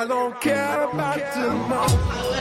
I 0.00 0.06
don't 0.06 0.40
care 0.40 0.84
about 0.84 1.18
tomorrow. 1.34 1.86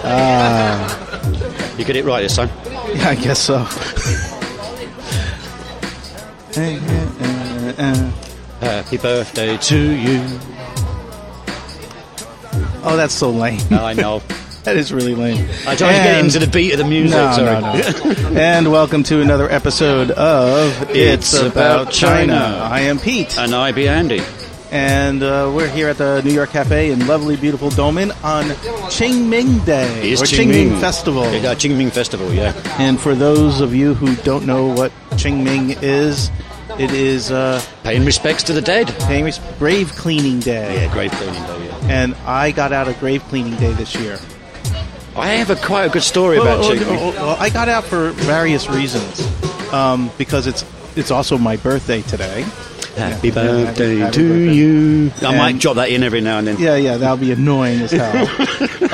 Ah. 0.04 1.75
You 1.75 1.85
get 1.85 1.95
it 1.95 2.05
right 2.05 2.21
this 2.21 2.35
time. 2.35 2.51
Yeah, 2.95 3.09
I 3.09 3.15
guess 3.15 3.39
so. 3.39 3.57
Happy 8.62 8.97
birthday 8.97 9.57
to 9.57 9.91
you. 9.96 10.21
Oh, 12.83 12.93
that's 12.96 13.15
so 13.15 13.31
lame. 13.31 13.60
I 13.71 13.94
know. 13.94 14.21
That 14.64 14.76
is 14.76 14.92
really 14.92 15.16
lame. 15.16 15.48
I 15.66 15.78
tried 15.78 15.96
to 15.98 16.04
get 16.04 16.20
into 16.26 16.39
the 16.39 16.48
beat 16.48 16.74
of 16.74 16.80
the 16.80 16.84
music. 16.84 17.18
No, 17.18 17.32
sorry. 17.32 17.62
no, 17.62 18.30
no. 18.32 18.38
and 18.38 18.70
welcome 18.70 19.02
to 19.04 19.21
another 19.21 19.50
episode 19.50 20.12
of 20.12 20.89
It's 20.89 21.34
About 21.34 21.89
China. 21.89 22.34
I 22.70 22.82
am 22.82 23.00
Pete, 23.00 23.38
And 23.39 23.55
I 23.55 23.71
be 23.71 23.88
Andy. 23.88 24.20
And 24.71 25.23
uh, 25.23 25.52
we're 25.55 25.70
here 25.70 25.88
at 25.88 25.97
the 25.97 26.21
New 26.23 26.31
York 26.33 26.50
Cafe 26.50 26.91
in 26.91 27.07
lovely, 27.07 27.38
beautiful 27.38 27.70
Doumen 27.70 28.11
on 28.23 28.45
Qingming 28.91 29.65
Day 29.65 30.11
It's 30.11 30.21
or 30.21 30.25
Qingming 30.25 30.79
Festival. 30.82 31.23
Yeah, 31.32 31.54
Qingming 31.55 31.92
Festival, 31.92 32.33
yeah. 32.33 32.53
And 32.78 33.00
for 33.00 33.16
those 33.16 33.61
of 33.61 33.73
you 33.73 33.94
who 33.94 34.16
don't 34.17 34.45
know 34.45 34.66
what 34.67 34.92
Qingming 35.11 35.81
is, 35.81 36.30
it 36.78 36.92
is 36.92 37.31
uh, 37.31 37.61
Paying 37.83 38.03
respects 38.06 38.44
to 38.44 38.53
the 38.53 38.61
dead. 38.61 38.88
paying 39.08 39.23
res- 39.23 39.39
grave 39.58 39.94
cleaning 39.94 40.42
day. 40.42 40.84
Yeah, 40.84 40.94
grave 40.94 41.11
cleaning 41.11 41.42
day, 41.44 41.66
yeah. 41.67 41.80
And 41.89 42.16
I 42.25 42.52
got 42.52 42.73
out 42.73 42.89
of 42.89 43.00
grave 43.00 43.23
cleaning 43.30 43.56
day 43.56 43.72
this 43.73 43.95
year. 43.95 44.20
I 45.16 45.30
have 45.30 45.50
a 45.50 45.56
quite 45.56 45.86
a 45.86 45.89
good 45.89 46.03
story 46.03 46.38
about 46.38 46.59
Well, 46.59 46.72
Qingming. 46.75 46.89
well, 46.89 47.11
well, 47.14 47.38
I 47.39 47.50
got 47.50 47.70
out 47.70 47.86
for 47.86 48.11
various 48.11 48.70
reasons. 48.70 49.25
Um, 49.73 50.11
because 50.17 50.45
it's 50.47 50.64
it's 50.95 51.11
also 51.11 51.38
my 51.38 51.58
birthday 51.58 52.02
today. 52.03 52.45
Happy 52.97 53.28
Yeah, 53.30 53.33
birthday 53.33 53.97
happy 53.97 54.11
to 54.14 54.28
birthday. 54.30 54.53
you. 54.53 55.11
I 55.22 55.25
And- 55.30 55.38
might 55.38 55.59
drop 55.59 55.75
that 55.75 55.89
in 55.89 56.03
every 56.03 56.22
now 56.22 56.39
and 56.39 56.47
then. 56.47 56.58
Yeah, 56.59 56.75
yeah, 56.75 56.97
that'll 56.97 57.17
be 57.17 57.31
annoying 57.31 57.81
as 57.81 57.92
hell. 57.92 58.28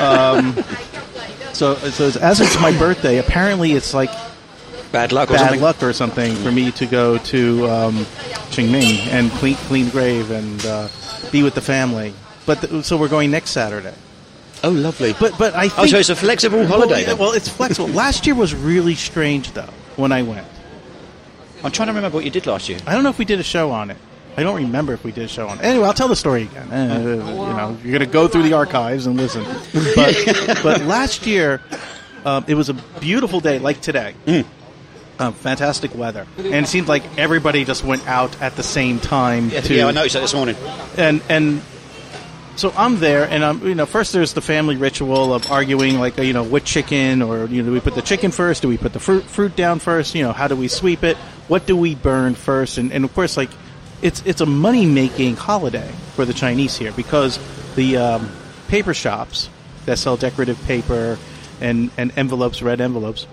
um, 0.00 0.56
so, 1.52 1.74
so 1.76 2.06
as 2.20 2.40
it's 2.40 2.60
my 2.60 2.76
birthday, 2.78 3.18
apparently 3.18 3.72
it's 3.72 3.94
like 3.94 4.10
Bad 4.92 5.10
luck 5.10 5.28
or 5.28 5.32
bad 5.34 5.40
something. 5.40 5.60
luck 5.60 5.82
or 5.82 5.92
something 5.92 6.34
for 6.36 6.52
me 6.52 6.70
to 6.72 6.86
go 6.86 7.18
to 7.18 7.66
um, 7.68 7.96
Qingming 8.54 9.08
and 9.08 9.28
clean, 9.32 9.56
clean 9.56 9.88
grave 9.88 10.30
and 10.30 10.64
uh, 10.66 10.88
be 11.32 11.42
with 11.42 11.54
the 11.56 11.60
family. 11.60 12.14
But 12.46 12.60
th- 12.60 12.84
so 12.84 12.96
we're 12.96 13.08
going 13.08 13.30
next 13.32 13.50
Saturday. 13.50 13.94
Oh, 14.62 14.70
lovely. 14.70 15.14
But 15.18 15.36
but 15.36 15.54
I 15.54 15.68
think 15.68 15.78
oh, 15.80 15.86
so 15.86 15.98
it's 15.98 16.10
a 16.10 16.16
flexible 16.16 16.64
holiday 16.66 16.94
well, 16.98 17.06
then? 17.06 17.18
well, 17.18 17.32
it's 17.32 17.48
flexible. 17.48 17.88
Last 17.88 18.24
year 18.26 18.36
was 18.36 18.54
really 18.54 18.94
strange 18.94 19.52
though 19.52 19.68
when 19.96 20.12
I 20.12 20.22
went. 20.22 20.46
I'm 21.64 21.72
trying 21.72 21.88
to 21.88 21.94
remember 21.94 22.16
what 22.16 22.24
you 22.24 22.30
did 22.30 22.46
last 22.46 22.68
year. 22.68 22.78
I 22.86 22.92
don't 22.92 23.02
know 23.02 23.08
if 23.10 23.18
we 23.18 23.24
did 23.24 23.40
a 23.40 23.42
show 23.42 23.70
on 23.70 23.90
it. 23.90 23.96
I 24.36 24.42
don't 24.42 24.56
remember 24.56 24.92
if 24.92 25.02
we 25.02 25.12
did 25.12 25.24
a 25.24 25.28
show 25.28 25.48
on 25.48 25.58
it. 25.58 25.64
Anyway, 25.64 25.86
I'll 25.86 25.94
tell 25.94 26.08
the 26.08 26.16
story 26.16 26.42
again. 26.42 26.70
Uh, 26.70 26.98
you 26.98 27.16
know, 27.16 27.78
you're 27.82 27.98
going 27.98 28.00
to 28.00 28.12
go 28.12 28.28
through 28.28 28.42
the 28.42 28.52
archives 28.52 29.06
and 29.06 29.16
listen. 29.16 29.44
But, 29.94 30.60
but 30.62 30.82
last 30.82 31.26
year, 31.26 31.62
um, 32.24 32.44
it 32.48 32.54
was 32.54 32.68
a 32.68 32.74
beautiful 33.00 33.40
day, 33.40 33.58
like 33.58 33.80
today. 33.80 34.14
Um, 35.18 35.32
fantastic 35.32 35.94
weather, 35.94 36.26
and 36.36 36.54
it 36.54 36.66
seemed 36.66 36.88
like 36.88 37.04
everybody 37.16 37.64
just 37.64 37.84
went 37.84 38.06
out 38.08 38.40
at 38.42 38.56
the 38.56 38.64
same 38.64 38.98
time. 38.98 39.48
Yeah, 39.48 39.60
to, 39.60 39.74
yeah, 39.74 39.86
I 39.86 39.92
noticed 39.92 40.14
that 40.14 40.20
this 40.22 40.34
morning. 40.34 40.56
and 40.96 41.22
and 41.28 41.62
so 42.56 42.72
I'm 42.76 43.00
there, 43.00 43.28
and 43.28 43.44
I'm 43.44 43.66
you 43.66 43.74
know 43.74 43.86
first 43.86 44.12
there's 44.12 44.32
the 44.32 44.40
family 44.40 44.76
ritual 44.76 45.34
of 45.34 45.50
arguing 45.50 45.98
like 45.98 46.16
you 46.18 46.32
know 46.32 46.44
what 46.44 46.64
chicken 46.64 47.22
or 47.22 47.46
you 47.46 47.62
know 47.62 47.68
do 47.68 47.72
we 47.72 47.80
put 47.80 47.94
the 47.94 48.02
chicken 48.02 48.30
first? 48.30 48.62
Do 48.62 48.68
we 48.68 48.78
put 48.78 48.92
the 48.92 49.00
fruit 49.00 49.24
fruit 49.24 49.56
down 49.56 49.78
first? 49.78 50.14
You 50.14 50.22
know 50.22 50.32
how 50.32 50.48
do 50.48 50.56
we 50.56 50.68
sweep 50.68 51.02
it? 51.02 51.16
What 51.48 51.66
do 51.66 51.76
we 51.76 51.94
burn 51.94 52.34
first? 52.34 52.78
And 52.78 52.92
and 52.92 53.04
of 53.04 53.12
course 53.14 53.36
like 53.36 53.50
it's 54.02 54.22
it's 54.26 54.40
a 54.40 54.46
money 54.46 54.86
making 54.86 55.36
holiday 55.36 55.90
for 56.14 56.24
the 56.24 56.34
Chinese 56.34 56.76
here 56.76 56.92
because 56.92 57.38
the 57.74 57.96
um, 57.96 58.30
paper 58.68 58.94
shops 58.94 59.48
that 59.86 59.98
sell 59.98 60.16
decorative 60.16 60.62
paper 60.64 61.18
and 61.60 61.90
and 61.96 62.12
envelopes, 62.16 62.62
red 62.62 62.80
envelopes, 62.80 63.26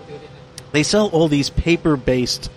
they 0.72 0.82
sell 0.82 1.08
all 1.08 1.28
these 1.28 1.50
paper 1.50 1.96
based 1.96 2.50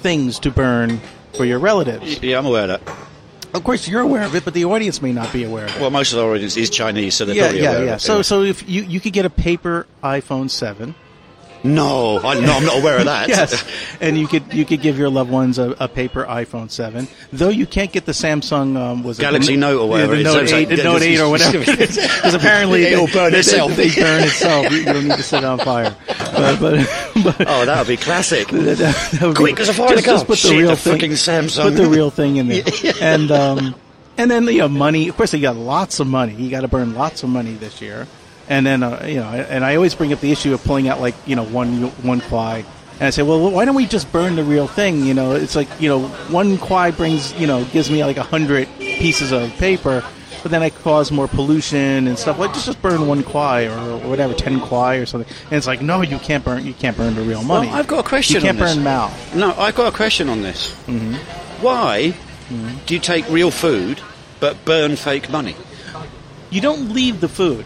things 0.00 0.38
to 0.40 0.50
burn 0.50 1.00
for 1.34 1.44
your 1.44 1.58
relatives. 1.58 2.22
Yeah, 2.22 2.38
I'm 2.38 2.46
aware 2.46 2.70
of 2.70 2.84
that. 2.84 3.09
Of 3.52 3.64
course, 3.64 3.88
you're 3.88 4.00
aware 4.00 4.22
of 4.22 4.34
it, 4.34 4.44
but 4.44 4.54
the 4.54 4.64
audience 4.64 5.02
may 5.02 5.12
not 5.12 5.32
be 5.32 5.44
aware 5.44 5.64
of 5.66 5.74
it. 5.76 5.80
Well, 5.80 5.90
most 5.90 6.12
of 6.12 6.18
our 6.20 6.32
audience 6.34 6.56
is 6.56 6.70
Chinese, 6.70 7.14
so 7.14 7.24
they're 7.24 7.34
yeah, 7.34 7.42
probably 7.44 7.62
yeah, 7.62 7.70
aware 7.70 7.84
yeah. 7.84 7.90
of 7.92 7.96
it. 7.98 8.02
So, 8.02 8.22
so 8.22 8.42
if 8.42 8.68
you 8.68 8.82
you 8.82 9.00
could 9.00 9.12
get 9.12 9.24
a 9.26 9.30
paper 9.30 9.86
iPhone 10.04 10.48
seven, 10.50 10.94
No, 11.62 12.18
I, 12.20 12.40
no, 12.40 12.52
I'm 12.54 12.64
not 12.64 12.78
aware 12.78 12.98
of 12.98 13.04
that. 13.04 13.28
yes, 13.34 13.64
and 14.00 14.16
you 14.16 14.26
could 14.28 14.54
you 14.54 14.64
could 14.64 14.80
give 14.80 14.98
your 14.98 15.10
loved 15.10 15.30
ones 15.30 15.58
a, 15.58 15.76
a 15.78 15.88
paper 15.88 16.24
iPhone 16.24 16.70
seven. 16.70 17.06
Though 17.32 17.50
you 17.50 17.66
can't 17.66 17.92
get 17.92 18.06
the 18.06 18.12
Samsung 18.12 18.76
um, 18.78 19.02
was 19.02 19.18
it 19.18 19.22
Galaxy 19.22 19.54
the, 19.54 19.60
Note 19.60 19.80
or 19.82 19.88
whatever 19.88 20.14
yeah, 20.14 20.20
it 20.20 20.24
the. 20.24 20.32
Note 20.32 20.52
eight, 20.52 20.68
the 20.70 20.76
like- 20.76 20.84
Note 20.84 21.02
eight 21.02 21.20
or 21.20 21.28
whatever, 21.28 21.58
because 21.76 22.34
apparently 22.34 22.84
It'll 22.84 23.06
they- 23.08 23.12
burn 23.12 23.34
itself. 23.34 23.76
They, 23.76 23.94
burn 23.94 24.22
itself. 24.24 24.72
You 24.72 24.84
don't 24.84 25.08
need 25.08 25.16
to 25.16 25.22
set 25.22 25.42
it 25.42 25.46
on 25.46 25.58
fire. 25.58 25.94
But, 26.06 26.60
but, 26.60 26.99
but 27.24 27.36
Oh, 27.48 27.64
that 27.66 27.78
would 27.78 27.88
be 27.88 27.96
classic. 27.96 28.48
that, 28.52 28.78
that 28.78 29.22
would 29.22 29.36
Quick 29.36 29.56
be- 29.56 29.62
as 29.62 29.68
a 29.68 29.74
fire 29.74 29.88
just, 29.96 30.04
just 30.06 30.26
put 30.26 30.32
the 30.32 30.48
Shit, 30.48 30.58
real 30.58 30.70
the 30.70 30.76
thing. 30.76 30.92
fucking 30.94 31.10
Samsung. 31.12 31.62
Put 31.62 31.74
the 31.76 31.88
real 31.88 32.10
thing 32.10 32.36
in 32.36 32.48
there, 32.48 32.64
and 33.00 33.30
um, 33.30 33.74
and 34.18 34.30
then 34.30 34.44
you 34.46 34.58
know 34.58 34.68
money. 34.68 35.08
Of 35.08 35.16
course, 35.16 35.32
you 35.34 35.40
got 35.40 35.56
lots 35.56 36.00
of 36.00 36.06
money. 36.06 36.34
You 36.34 36.50
got 36.50 36.60
to 36.62 36.68
burn 36.68 36.94
lots 36.94 37.22
of 37.22 37.28
money 37.30 37.54
this 37.54 37.80
year, 37.80 38.06
and 38.48 38.64
then 38.66 38.82
uh, 38.82 39.04
you 39.06 39.16
know, 39.16 39.28
and 39.28 39.64
I 39.64 39.76
always 39.76 39.94
bring 39.94 40.12
up 40.12 40.20
the 40.20 40.30
issue 40.32 40.52
of 40.54 40.62
pulling 40.64 40.88
out 40.88 41.00
like 41.00 41.14
you 41.26 41.36
know 41.36 41.44
one 41.44 41.82
one 42.02 42.20
kwai. 42.20 42.64
And 42.94 43.06
I 43.06 43.10
say, 43.10 43.22
well, 43.22 43.50
why 43.50 43.64
don't 43.64 43.74
we 43.76 43.86
just 43.86 44.12
burn 44.12 44.36
the 44.36 44.44
real 44.44 44.66
thing? 44.66 45.06
You 45.06 45.14
know, 45.14 45.32
it's 45.32 45.56
like 45.56 45.68
you 45.80 45.88
know, 45.88 46.02
one 46.28 46.58
kwai 46.58 46.90
brings 46.90 47.32
you 47.40 47.46
know 47.46 47.64
gives 47.66 47.90
me 47.90 48.04
like 48.04 48.18
a 48.18 48.22
hundred 48.22 48.68
pieces 48.78 49.32
of 49.32 49.50
paper, 49.52 50.04
but 50.42 50.50
then 50.50 50.62
I 50.62 50.70
cause 50.70 51.10
more 51.12 51.28
pollution 51.28 52.06
and 52.08 52.18
stuff. 52.18 52.38
Like 52.38 52.52
just 52.52 52.66
just 52.66 52.80
burn 52.82 53.06
one 53.06 53.22
kwai 53.22 53.64
or 53.66 53.98
whatever, 54.08 54.34
ten 54.34 54.60
kwai 54.60 54.96
or 54.96 55.06
something. 55.06 55.32
And 55.44 55.52
it's 55.54 55.66
like, 55.66 55.80
no, 55.82 56.02
you 56.02 56.18
can't 56.18 56.44
burn. 56.44 56.64
You 56.66 56.74
can't 56.74 56.96
burn 56.96 57.14
the 57.14 57.22
real 57.22 57.42
money. 57.42 57.68
Well, 57.68 57.76
I've 57.76 57.86
got 57.86 58.04
a 58.04 58.08
question 58.08 58.36
You 58.36 58.40
can't 58.42 58.60
on 58.60 58.66
this. 58.66 58.74
burn 58.76 58.84
Mao. 58.84 59.12
No, 59.34 59.54
I've 59.58 59.74
got 59.74 59.92
a 59.92 59.96
question 59.96 60.28
on 60.28 60.42
this. 60.42 60.72
Mm-hmm. 60.86 61.14
Why 61.62 62.14
do 62.86 62.94
you 62.94 63.00
take 63.00 63.28
real 63.28 63.50
food 63.50 64.00
but 64.40 64.64
burn 64.64 64.96
fake 64.96 65.30
money? 65.30 65.54
You 66.50 66.60
don't 66.60 66.92
leave 66.92 67.20
the 67.20 67.28
food. 67.28 67.64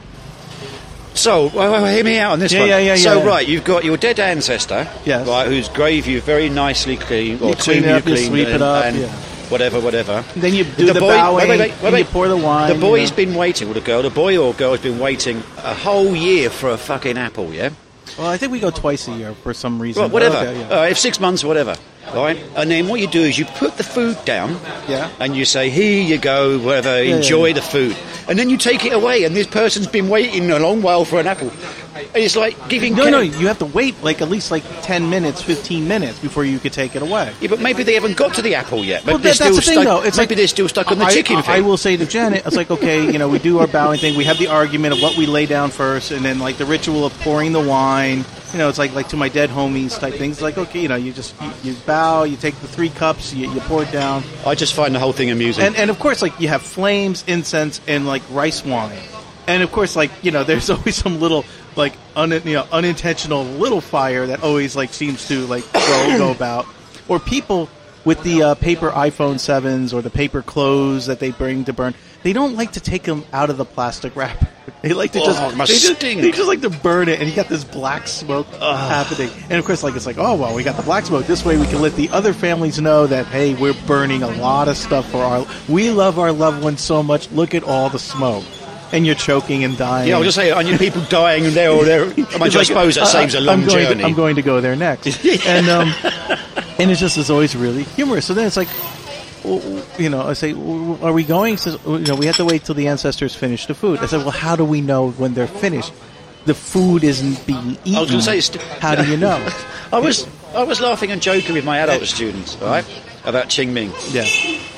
So, 1.15 1.45
well, 1.55 1.71
well, 1.71 1.87
hear 1.87 2.03
me 2.03 2.19
out 2.19 2.33
on 2.33 2.39
this 2.41 2.53
Yeah, 2.53 2.61
one. 2.61 2.69
yeah, 2.71 2.79
yeah, 2.79 2.97
so, 2.97 3.19
yeah. 3.21 3.25
right, 3.27 3.47
you've 3.47 3.63
got 3.65 3.85
your 3.85 3.97
dead 3.97 4.19
ancestor, 4.19 4.89
Yes. 5.05 5.29
right, 5.29 5.47
whose 5.47 5.69
grave 5.69 6.09
you've 6.09 6.25
very 6.25 6.49
nicely 6.49 6.97
cleaned, 6.97 7.41
or 7.41 7.51
You 7.51 7.55
clean 7.55 7.83
tomb 7.83 7.89
it 7.91 7.93
up, 7.93 8.05
you 8.07 8.11
you 8.11 8.17
cleaned, 8.17 8.31
sweep 8.33 8.49
it 8.49 8.55
and, 8.55 8.63
up, 8.65 8.85
and 8.85 8.97
yeah. 8.99 9.13
Whatever, 9.55 9.79
whatever. 9.81 10.25
Then 10.35 10.53
you 10.53 10.65
do 10.65 10.93
the, 10.93 10.99
bowing, 10.99 11.37
wait, 11.37 11.49
wait, 11.49 11.61
wait, 11.61 11.73
and 11.85 11.93
wait, 11.93 11.99
you 12.01 12.05
pour 12.07 12.27
the 12.27 12.37
wine. 12.37 12.69
The 12.69 12.75
you 12.75 12.81
boy's 12.81 13.11
know. 13.11 13.17
been 13.17 13.35
waiting, 13.37 13.69
or 13.69 13.75
the 13.75 13.81
girl, 13.81 14.03
the 14.03 14.11
boy 14.11 14.37
or 14.37 14.53
girl 14.53 14.73
has 14.73 14.81
been 14.81 14.99
waiting 14.99 15.45
a 15.59 15.75
whole 15.75 16.17
year 16.17 16.51
for 16.51 16.71
a 16.71 16.77
fucking 16.77 17.17
apple, 17.17 17.55
yeah? 17.55 17.71
Well, 18.19 18.27
I 18.27 18.37
think 18.37 18.51
we 18.51 18.59
go 18.59 18.73
twice 18.73 19.07
a 19.07 19.13
year 19.13 19.33
for 19.33 19.55
some 19.55 19.81
reason. 19.81 20.01
Well, 20.03 20.11
whatever. 20.11 20.39
Okay, 20.39 20.59
yeah. 20.59 20.81
Uh, 20.81 20.87
if 20.87 20.99
six 20.99 21.21
months, 21.21 21.45
whatever. 21.45 21.77
Right? 22.13 22.39
And 22.57 22.71
then 22.71 22.89
what 22.89 23.01
you 23.01 23.07
do 23.09 23.23
is 23.23 23.39
you 23.39 23.45
put 23.45 23.77
the 23.77 23.83
food 23.85 24.17
down. 24.25 24.51
Yeah. 24.89 25.11
And 25.21 25.35
you 25.35 25.45
say, 25.45 25.71
here 25.71 26.03
you 26.03 26.19
go, 26.19 26.59
whatever, 26.59 27.03
yeah, 27.03 27.17
enjoy 27.17 27.47
yeah. 27.47 27.55
the 27.55 27.63
food. 27.63 27.97
And 28.29 28.39
then 28.39 28.51
you 28.51 28.57
take 28.57 28.85
it 28.85 28.93
away, 28.93 29.25
and 29.25 29.35
this 29.35 29.47
person's 29.47 29.87
been 29.87 30.09
waiting 30.09 30.51
a 30.51 30.59
long 30.59 30.81
while 30.83 31.05
for 31.05 31.19
an 31.21 31.27
apple. 31.27 31.51
And 31.95 32.09
it's 32.25 32.37
like 32.37 32.69
giving. 32.69 32.95
no, 32.95 33.05
ca- 33.05 33.11
no, 33.11 33.21
you 33.21 33.47
have 33.49 33.59
to 33.59 33.67
wait 33.67 34.01
like 34.03 34.21
at 34.23 34.29
least 34.29 34.51
like 34.51 34.65
ten 34.83 35.11
minutes, 35.11 35.43
fifteen 35.43 35.87
minutes 35.87 36.19
before 36.19 36.45
you 36.45 36.59
could 36.59 36.73
take 36.73 36.97
it 36.97 37.03
away. 37.03 37.33
Yeah, 37.41 37.49
but 37.49 37.61
maybe 37.61 37.83
they 37.85 37.95
haven't 37.95 38.17
got 38.17 38.35
to 38.35 38.43
the 38.43 38.55
apple 38.57 38.85
yet. 38.85 39.05
Maybe 39.05 39.15
Well, 39.15 39.19
they're 39.23 39.33
that- 39.35 39.39
that's 39.39 39.57
the 39.57 39.63
thing, 39.63 39.81
stuck, 39.83 39.85
though. 40.03 40.07
It's 40.07 40.17
maybe 40.17 40.31
like- 40.31 40.39
they're 40.39 40.47
still 40.49 40.69
stuck 40.69 40.91
on 40.91 40.99
the 40.99 41.05
I, 41.05 41.11
chicken 41.13 41.37
I, 41.37 41.43
thing. 41.43 41.55
I 41.55 41.61
will 41.61 41.77
say 41.77 41.97
to 41.97 42.07
Janet, 42.07 42.45
it's 42.47 42.57
like 42.57 42.71
okay, 42.71 43.05
you 43.05 43.19
know, 43.19 43.29
we 43.29 43.39
do 43.39 43.59
our 43.61 43.67
bowing 43.67 43.99
thing. 44.01 44.17
We 44.17 44.25
have 44.25 44.39
the 44.39 44.49
argument 44.49 44.95
of 44.95 45.03
what 45.03 45.17
we 45.17 45.27
lay 45.27 45.47
down 45.47 45.71
first, 45.71 46.11
and 46.11 46.25
then 46.25 46.39
like 46.39 46.57
the 46.57 46.67
ritual 46.67 47.05
of 47.07 47.13
pouring 47.21 47.53
the 47.53 47.61
wine. 47.61 48.25
You 48.55 48.59
know, 48.59 48.69
it's 48.69 48.79
like 48.79 48.95
like 48.95 49.09
to 49.09 49.17
my 49.17 49.29
dead 49.29 49.51
homies 49.51 49.99
type 49.99 50.15
things. 50.15 50.41
Like 50.41 50.57
okay, 50.57 50.81
you 50.81 50.89
know, 50.89 50.95
you 50.95 51.13
just 51.13 51.35
you, 51.43 51.51
you 51.65 51.75
bow, 51.87 52.23
you 52.23 52.37
take 52.37 52.55
the 52.61 52.69
three 52.69 52.89
cups, 52.89 53.35
you, 53.35 53.53
you 53.53 53.61
pour 53.63 53.83
it 53.83 53.91
down, 53.91 54.23
I 54.47 54.55
just 54.55 54.75
find 54.75 54.95
the 54.95 55.01
whole 55.01 55.13
thing 55.13 55.31
amusing. 55.31 55.65
and 55.65 55.75
and 55.77 55.91
of 55.91 55.99
course 55.99 56.23
like 56.23 56.39
you 56.41 56.47
have 56.49 56.63
flames 56.63 57.25
incense 57.27 57.81
and 57.89 58.07
like 58.07 58.23
rice 58.31 58.65
wine 58.65 58.97
and 59.47 59.63
of 59.63 59.73
course 59.73 59.97
like 59.97 60.11
you 60.23 60.31
know 60.31 60.45
there's 60.45 60.71
always 60.75 60.95
some 60.95 61.21
little 61.21 61.45
like 61.77 61.95
un, 62.17 62.31
you 62.31 62.55
know 62.55 62.67
unintentional 62.73 63.45
little 63.45 63.81
fire 63.81 64.27
that 64.27 64.43
always 64.43 64.77
like 64.77 64.93
seems 64.93 65.27
to 65.29 65.47
like 65.47 65.65
go, 65.73 66.15
go 66.19 66.31
about 66.31 66.67
or 67.09 67.19
people 67.19 67.69
with 68.05 68.23
the 68.23 68.43
uh, 68.43 68.55
paper 68.55 68.91
iphone 68.91 69.35
7s 69.35 69.93
or 69.93 70.01
the 70.03 70.11
paper 70.11 70.43
clothes 70.43 71.07
that 71.07 71.19
they 71.19 71.31
bring 71.31 71.65
to 71.65 71.73
burn 71.73 71.95
they 72.25 72.33
don't 72.33 72.57
like 72.57 72.73
to 72.73 72.81
take 72.81 73.05
them 73.05 73.25
out 73.33 73.49
of 73.51 73.57
the 73.57 73.65
plastic 73.65 74.17
wrapper. 74.17 74.49
They 74.83 74.93
like 74.93 75.13
to 75.13 75.21
Oh, 75.21 75.25
just 75.25 75.43
it 75.43 75.57
must 75.57 75.73
they 75.73 75.79
just, 75.79 76.01
they 76.01 76.31
just 76.31 76.47
like 76.47 76.61
to 76.61 76.69
burn 76.69 77.09
it 77.09 77.19
and 77.19 77.27
you 77.27 77.35
got 77.35 77.49
this 77.49 77.65
black 77.65 78.07
smoke 78.07 78.47
happening. 78.49 79.31
And 79.49 79.53
of 79.59 79.65
course 79.65 79.83
like 79.83 79.97
it's 79.97 80.05
like 80.05 80.19
oh 80.19 80.35
well 80.35 80.55
we 80.55 80.63
got 80.63 80.77
the 80.77 80.83
black 80.83 81.07
smoke. 81.07 81.27
This 81.27 81.43
way 81.43 81.57
we 81.57 81.65
can 81.67 81.81
let 81.81 81.95
the 81.97 82.11
other 82.11 82.35
families 82.35 82.79
know 82.79 83.07
that 83.07 83.25
hey 83.27 83.55
we're 83.55 83.73
burning 83.87 84.23
a 84.23 84.29
lot 84.29 84.69
of 84.69 84.77
stuff 84.77 85.11
for 85.11 85.23
our 85.23 85.47
we 85.71 85.91
love 85.91 86.19
our 86.19 86.33
loved 86.33 86.63
ones 86.63 86.83
so 86.83 87.03
much. 87.03 87.31
Look 87.31 87.55
at 87.55 87.65
all 87.65 87.89
the 87.89 87.99
smoke. 87.99 88.45
And 88.93 89.07
you're 89.07 89.15
choking 89.15 89.65
and 89.65 89.77
dying. 89.79 90.09
Yeah, 90.11 90.19
I'll 90.19 90.23
just 90.23 90.37
say, 90.37 90.53
I 90.53 90.63
need 90.63 90.79
people 90.79 91.03
dying 91.07 91.53
there 91.55 91.71
or 91.73 91.85
there. 91.85 92.03
I, 92.13 92.15
mean, 92.15 92.43
I 92.43 92.49
suppose 92.63 92.95
that 92.97 93.05
uh, 93.05 93.07
saves 93.07 93.35
a 93.35 93.41
long 93.41 93.63
I'm 93.63 93.67
going 93.67 93.85
journey. 93.87 94.01
To, 94.03 94.07
I'm 94.07 94.15
going 94.15 94.37
to 94.37 94.43
go 94.43 94.61
there 94.61 94.77
next, 94.77 95.25
and 95.47 95.69
um, 95.69 95.93
and 96.79 96.91
it's 96.93 97.01
just 97.01 97.17
it's 97.19 97.31
always 97.31 97.57
really 97.57 97.83
humorous. 97.85 98.25
So 98.27 98.35
then 98.35 98.47
it's 98.47 98.57
like, 98.57 98.69
"W- 98.69 98.85
w- 98.93 99.04
you 99.99 100.09
know, 100.11 100.23
I 100.23 100.33
say, 100.33 100.53
are 100.53 101.13
we 101.13 101.25
going? 101.25 101.55
He 101.55 101.57
says, 101.59 101.79
you 101.87 101.99
know, 102.01 102.17
we 102.17 102.27
have 102.27 102.37
to 102.37 102.45
wait 102.45 102.65
till 102.65 102.75
the 102.75 102.89
ancestors 102.89 103.35
finish 103.35 103.67
the 103.67 103.75
food. 103.75 104.01
I 104.01 104.07
said, 104.07 104.21
well, 104.23 104.31
how 104.31 104.57
do 104.57 104.65
we 104.65 104.81
know 104.81 105.11
when 105.13 105.35
they're 105.35 105.47
finished? 105.47 105.93
The 106.47 106.55
food 106.55 107.05
isn't 107.05 107.47
being 107.47 107.73
eaten. 107.85 107.97
I 107.97 108.01
was 108.01 108.11
going 108.11 108.21
to 108.21 108.25
say, 108.25 108.41
st- 108.41 108.63
how 108.81 108.95
do 108.95 109.09
you 109.09 109.17
know? 109.17 109.37
I 109.93 109.99
was 109.99 110.27
I 110.55 110.63
was 110.65 110.81
laughing 110.81 111.11
and 111.11 111.21
joking 111.23 111.55
with 111.55 111.65
my 111.65 111.79
adult 111.79 112.03
students, 112.05 112.57
right, 112.59 112.85
about 113.25 113.47
Qing 113.49 113.73
Ming, 113.73 113.93
Yeah. 114.11 114.27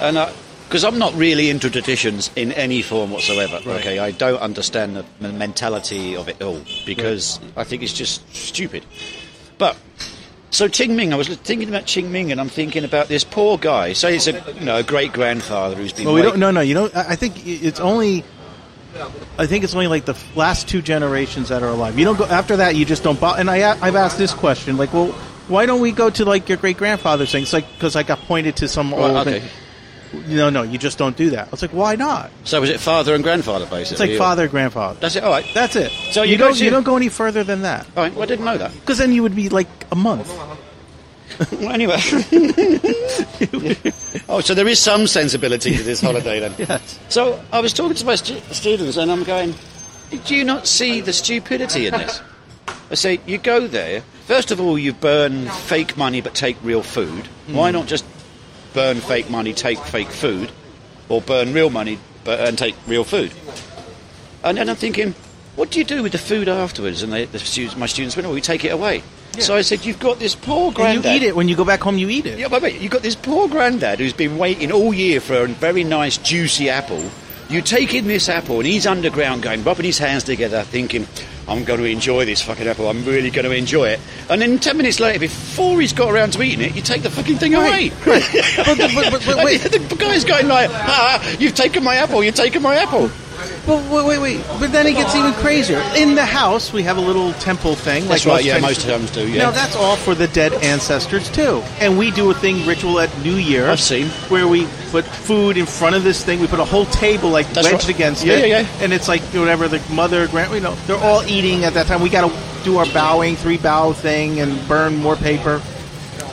and 0.01 0.17
uh, 0.17 0.33
because 0.69 0.85
I'm 0.85 0.99
not 0.99 1.15
really 1.15 1.49
into 1.51 1.69
traditions 1.71 2.31
in 2.35 2.51
any 2.53 2.83
form 2.83 3.11
whatsoever. 3.11 3.61
Okay, 3.67 3.99
I 3.99 4.11
don't 4.11 4.41
understand 4.41 4.97
the 5.21 5.33
mentality 5.33 6.17
of 6.17 6.29
it 6.29 6.41
all 6.43 6.61
because 6.85 7.39
I 7.57 7.65
think 7.65 7.83
it's 7.83 7.93
just 7.93 8.23
stupid. 8.35 8.85
But 9.59 9.77
so 10.51 10.69
Qing 10.69 10.91
Ming, 10.91 11.13
I 11.13 11.17
was 11.17 11.29
thinking 11.29 11.69
about 11.69 11.83
Qing 11.85 12.11
Ming, 12.11 12.31
and 12.33 12.41
I'm 12.41 12.49
thinking 12.49 12.85
about 12.85 13.09
this 13.09 13.25
poor 13.25 13.59
guy. 13.59 13.93
Say 13.93 14.17
it's 14.17 14.27
a 14.27 14.33
you 14.59 14.65
know 14.65 14.77
a 14.77 14.83
great 14.83 15.13
grandfather 15.13 15.75
who's 15.77 15.93
been. 15.93 16.05
Well, 16.07 16.15
we 16.15 16.23
wait- 16.23 16.29
don't. 16.31 16.39
No, 16.39 16.51
no. 16.51 16.61
You 16.61 16.75
don't. 16.75 16.97
I 16.97 17.11
I 17.11 17.17
think 17.17 17.47
it's 17.47 17.81
only. 17.81 18.25
I 19.39 19.47
think 19.47 19.63
it's 19.65 19.75
only 19.75 19.89
like 19.89 20.07
the 20.07 20.17
last 20.35 20.69
two 20.69 20.81
generations 20.81 21.51
that 21.51 21.63
are 21.63 21.69
alive. 21.69 21.99
You 21.99 22.07
don't 22.07 22.17
go 22.17 22.25
after 22.25 22.57
that. 22.57 22.77
You 22.77 22.85
just 22.87 23.03
don't. 23.03 23.21
Bo- 23.21 23.35
and 23.35 23.51
I've 23.51 23.95
asked 23.97 24.17
this 24.17 24.33
question, 24.33 24.79
like, 24.79 24.93
well, 24.95 25.09
why 25.49 25.67
don't 25.67 25.81
we 25.83 25.93
go 25.93 26.09
to 26.09 26.25
like 26.25 26.49
your 26.49 26.57
great 26.57 26.79
grandfather's 26.79 27.31
thing? 27.31 27.43
It's 27.43 27.53
like 27.53 27.71
because 27.75 27.95
I 27.95 28.03
got 28.05 28.21
pointed 28.21 28.57
to 28.57 28.69
some 28.69 28.93
Well, 28.93 29.17
old. 29.19 29.29
okay. 29.29 29.43
No, 30.27 30.51
no, 30.51 30.63
you 30.63 30.79
just 30.79 30.99
don't 30.99 31.17
do 31.17 31.31
that. 31.31 31.49
I 31.49 31.51
was 31.51 31.63
like, 31.63 31.73
why 31.73 31.97
not? 31.97 32.31
So 32.45 32.63
is 32.63 32.71
it 32.71 32.81
father 32.81 33.15
and 33.15 33.23
grandfather 33.23 33.67
basically? 33.67 33.93
It's 33.93 34.01
like 34.01 34.11
or- 34.11 34.19
father, 34.19 34.49
grandfather. 34.49 34.99
That's 35.01 35.17
it. 35.17 35.25
All 35.25 35.31
right. 35.31 35.47
That's 35.55 35.77
it. 35.77 35.93
So 36.13 36.23
you 36.23 36.33
you, 36.33 36.39
go 36.39 36.49
don't. 36.49 36.57
to- 36.57 36.65
You 36.65 36.71
don't 36.71 36.85
go 36.85 36.97
any 36.97 37.09
further 37.09 37.45
than 37.45 37.63
that 37.63 37.87
All 37.97 38.03
right. 38.03 38.13
Well, 38.13 38.23
I 38.23 38.27
didn't 38.27 38.45
know 38.45 38.59
that. 38.59 38.73
because 38.73 38.99
then 38.99 39.13
you 39.13 39.23
would 39.23 39.37
be 39.37 39.49
like 39.49 39.69
a 39.91 39.97
month. 39.97 40.29
Well, 41.53 41.73
anyway. 41.73 41.99
oh, 44.29 44.41
so 44.41 44.55
there 44.55 44.67
is 44.67 44.79
some 44.79 45.07
sensibility 45.07 45.77
to 45.77 45.83
this 45.83 46.01
holiday 46.01 46.41
then. 46.41 46.55
Yes. 46.59 46.99
So 47.11 47.39
I 47.53 47.61
was 47.61 47.75
talking 47.75 47.95
to 47.95 48.07
my 48.07 48.15
stu- 48.15 48.41
students 48.53 48.97
and 48.97 49.13
I'm 49.13 49.23
going, 49.23 49.55
do 50.25 50.35
you 50.35 50.45
not 50.45 50.67
see 50.67 51.03
the 51.03 51.13
stupidity 51.13 51.89
in 51.89 51.93
this? 51.93 52.23
I 52.91 52.95
say, 52.95 53.21
you 53.27 53.39
go 53.39 53.67
there, 53.67 54.03
first 54.27 54.51
of 54.51 54.61
all, 54.61 54.79
you 54.79 54.93
burn 54.93 55.49
fake 55.49 55.97
money 55.97 56.21
but 56.21 56.35
take 56.35 56.57
real 56.63 56.83
food. 56.83 57.27
Why 57.49 57.71
hmm. 57.71 57.79
not 57.79 57.87
just 57.87 58.05
burn 58.77 59.01
fake 59.01 59.31
money, 59.31 59.55
take 59.55 59.79
fake 59.79 60.11
food? 60.11 60.53
Or 61.09 61.23
burn 61.23 61.55
real 61.55 61.71
money 61.71 61.99
but, 62.25 62.41
and 62.41 62.59
take 62.59 62.75
real 62.87 63.05
food? 63.05 63.33
And 64.45 64.59
then 64.59 64.69
I'm 64.69 64.77
thinking, 64.77 65.15
what 65.57 65.71
do 65.71 65.79
you 65.79 65.85
do 65.85 66.03
with 66.03 66.13
the 66.13 66.19
food 66.19 66.47
afterwards? 66.47 67.03
And 67.03 67.11
they, 67.11 67.25
the 67.25 67.39
students, 67.39 67.75
my 67.77 67.87
students 67.87 68.17
went, 68.17 68.27
oh, 68.29 68.35
we 68.35 68.43
take 68.43 68.65
it 68.65 68.73
away. 68.73 69.03
So 69.39 69.55
I 69.55 69.63
said, 69.63 69.85
you've 69.85 69.99
got 69.99 70.19
this 70.19 70.35
poor 70.35 70.67
And 70.67 70.75
granddad. 70.75 71.05
you 71.05 71.11
eat 71.17 71.23
it 71.23 71.35
when 71.37 71.49
you 71.49 71.57
go 71.57 71.65
back 71.65 71.81
home. 71.81 71.97
You 71.99 72.09
eat 72.11 72.27
it. 72.27 72.39
Yeah, 72.39 72.49
but 72.49 72.63
wait, 72.63 72.81
you've 72.81 72.93
got 72.93 73.03
this 73.03 73.15
poor 73.15 73.49
granddad 73.49 73.99
who's 73.99 74.13
been 74.13 74.37
waiting 74.39 74.71
all 74.71 74.93
year 74.95 75.21
for 75.21 75.45
a 75.45 75.47
very 75.47 75.85
nice, 75.85 76.19
juicy 76.19 76.69
apple. 76.69 77.11
You 77.49 77.63
take 77.63 77.95
in 77.95 78.09
this 78.09 78.29
apple, 78.29 78.57
and 78.57 78.67
he's 78.67 78.87
underground 78.87 79.43
going, 79.43 79.63
rubbing 79.63 79.85
his 79.85 79.99
hands 79.99 80.25
together, 80.25 80.63
thinking, 80.63 81.07
I'm 81.47 81.63
going 81.63 81.79
to 81.79 81.87
enjoy 81.87 82.25
this 82.25 82.43
fucking 82.43 82.67
apple, 82.67 82.89
I'm 82.89 83.05
really 83.05 83.31
going 83.31 83.45
to 83.45 83.53
enjoy 83.53 83.91
it. 83.91 84.01
And 84.29 84.43
then 84.43 84.59
10 84.59 84.77
minutes 84.77 84.99
later, 84.99 85.21
before 85.21 85.81
he's 85.81 85.93
got 85.93 86.13
around 86.13 86.33
to 86.33 86.43
eating 86.43 86.63
it, 86.63 86.75
you 86.75 86.83
take 86.83 87.03
the 87.03 87.11
fucking 87.11 87.37
thing 87.37 87.55
away. 87.55 87.93
But, 88.05 88.79
but, 88.79 89.11
but, 89.13 89.23
but. 89.25 89.73
The 89.73 89.97
guy's 89.99 90.25
going 90.25 90.49
like, 90.49 90.71
ah, 90.73 91.37
you've 91.39 91.55
taken 91.55 91.85
my 91.85 91.97
apple, 91.97 92.25
you've 92.25 92.35
taken 92.35 92.63
my 92.63 92.77
apple. 92.77 93.11
But 93.67 93.91
wait, 93.91 94.07
wait, 94.07 94.19
wait. 94.19 94.45
But 94.61 94.73
then 94.73 94.87
it 94.87 94.95
gets 94.95 95.15
even 95.15 95.33
crazier. 95.35 95.79
In 95.97 96.15
the 96.15 96.25
house, 96.25 96.73
we 96.73 96.83
have 96.85 96.97
a 96.97 97.01
little 97.01 97.33
temple 97.35 97.75
thing. 97.75 98.07
That's 98.07 98.25
like 98.25 98.37
right, 98.37 98.45
yeah, 98.45 98.53
Chinese- 98.61 98.79
most 98.79 98.87
homes 98.87 99.11
do, 99.11 99.29
yeah. 99.29 99.43
Now 99.43 99.51
that's 99.51 99.75
all 99.77 99.97
for 99.97 100.15
the 100.15 100.29
dead 100.29 100.53
ancestors 100.63 101.29
too. 101.31 101.63
And 101.81 101.99
we 101.99 102.11
do 102.11 102.31
a 102.31 102.35
thing 102.35 102.65
ritual 102.67 103.01
at 103.01 103.11
New 103.23 103.35
Year. 103.35 103.69
I've 103.69 103.81
seen. 103.81 104.07
where 104.31 104.47
we 104.47 104.67
put 104.91 105.05
food 105.05 105.57
in 105.57 105.67
front 105.67 105.97
of 105.97 106.05
this 106.05 106.25
thing. 106.25 106.41
We 106.41 106.47
put 106.47 106.61
a 106.61 106.65
whole 106.65 106.87
table 106.87 107.29
like 107.29 107.49
That's 107.51 107.67
wedged 107.71 107.87
right. 107.87 107.95
against 107.95 108.25
Yeah, 108.25 108.35
it. 108.35 108.49
yeah, 108.49 108.61
yeah. 108.61 108.69
And 108.81 108.93
it's 108.93 109.09
like 109.09 109.23
whatever 109.35 109.67
the 109.69 109.83
mother, 109.93 110.29
grand, 110.29 110.53
you 110.55 110.61
know, 110.61 110.75
they're 110.87 110.97
all 110.97 111.23
eating 111.25 111.65
at 111.65 111.75
that 111.75 111.87
time. 111.87 112.01
We 112.01 112.09
got 112.09 112.31
to 112.31 112.65
do 112.65 112.79
our 112.79 112.87
bowing, 112.87 113.37
three 113.37 113.59
bow 113.59 113.93
thing, 113.93 114.41
and 114.41 114.67
burn 114.69 114.97
more 114.97 115.17
paper, 115.17 115.61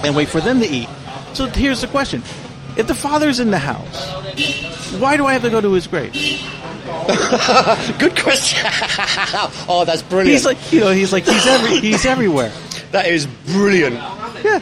and 0.04 0.16
wait 0.16 0.30
for 0.30 0.40
them 0.42 0.60
to 0.62 0.68
eat. 0.68 0.88
So 1.34 1.48
here's 1.48 1.82
the 1.82 1.88
question: 1.88 2.22
If 2.78 2.88
the 2.88 2.96
father's 2.96 3.40
in 3.40 3.50
the 3.52 3.58
house, 3.60 4.12
why 5.00 5.18
do 5.18 5.26
I 5.26 5.34
have 5.34 5.42
to 5.42 5.50
go 5.50 5.62
to 5.62 5.72
his 5.74 5.88
grave? 5.88 6.14
Good 8.00 8.18
question. 8.18 8.60
oh, 9.68 9.84
that's 9.86 10.04
brilliant. 10.04 10.32
He's 10.32 10.46
like, 10.46 10.72
you 10.72 10.80
know, 10.82 10.92
he's 10.92 11.12
like, 11.12 11.26
he's 11.26 11.46
every, 11.46 11.80
he's 11.80 12.06
everywhere. 12.06 12.52
that 12.92 13.08
is 13.08 13.26
brilliant. 13.26 13.96
Yeah. 13.96 14.60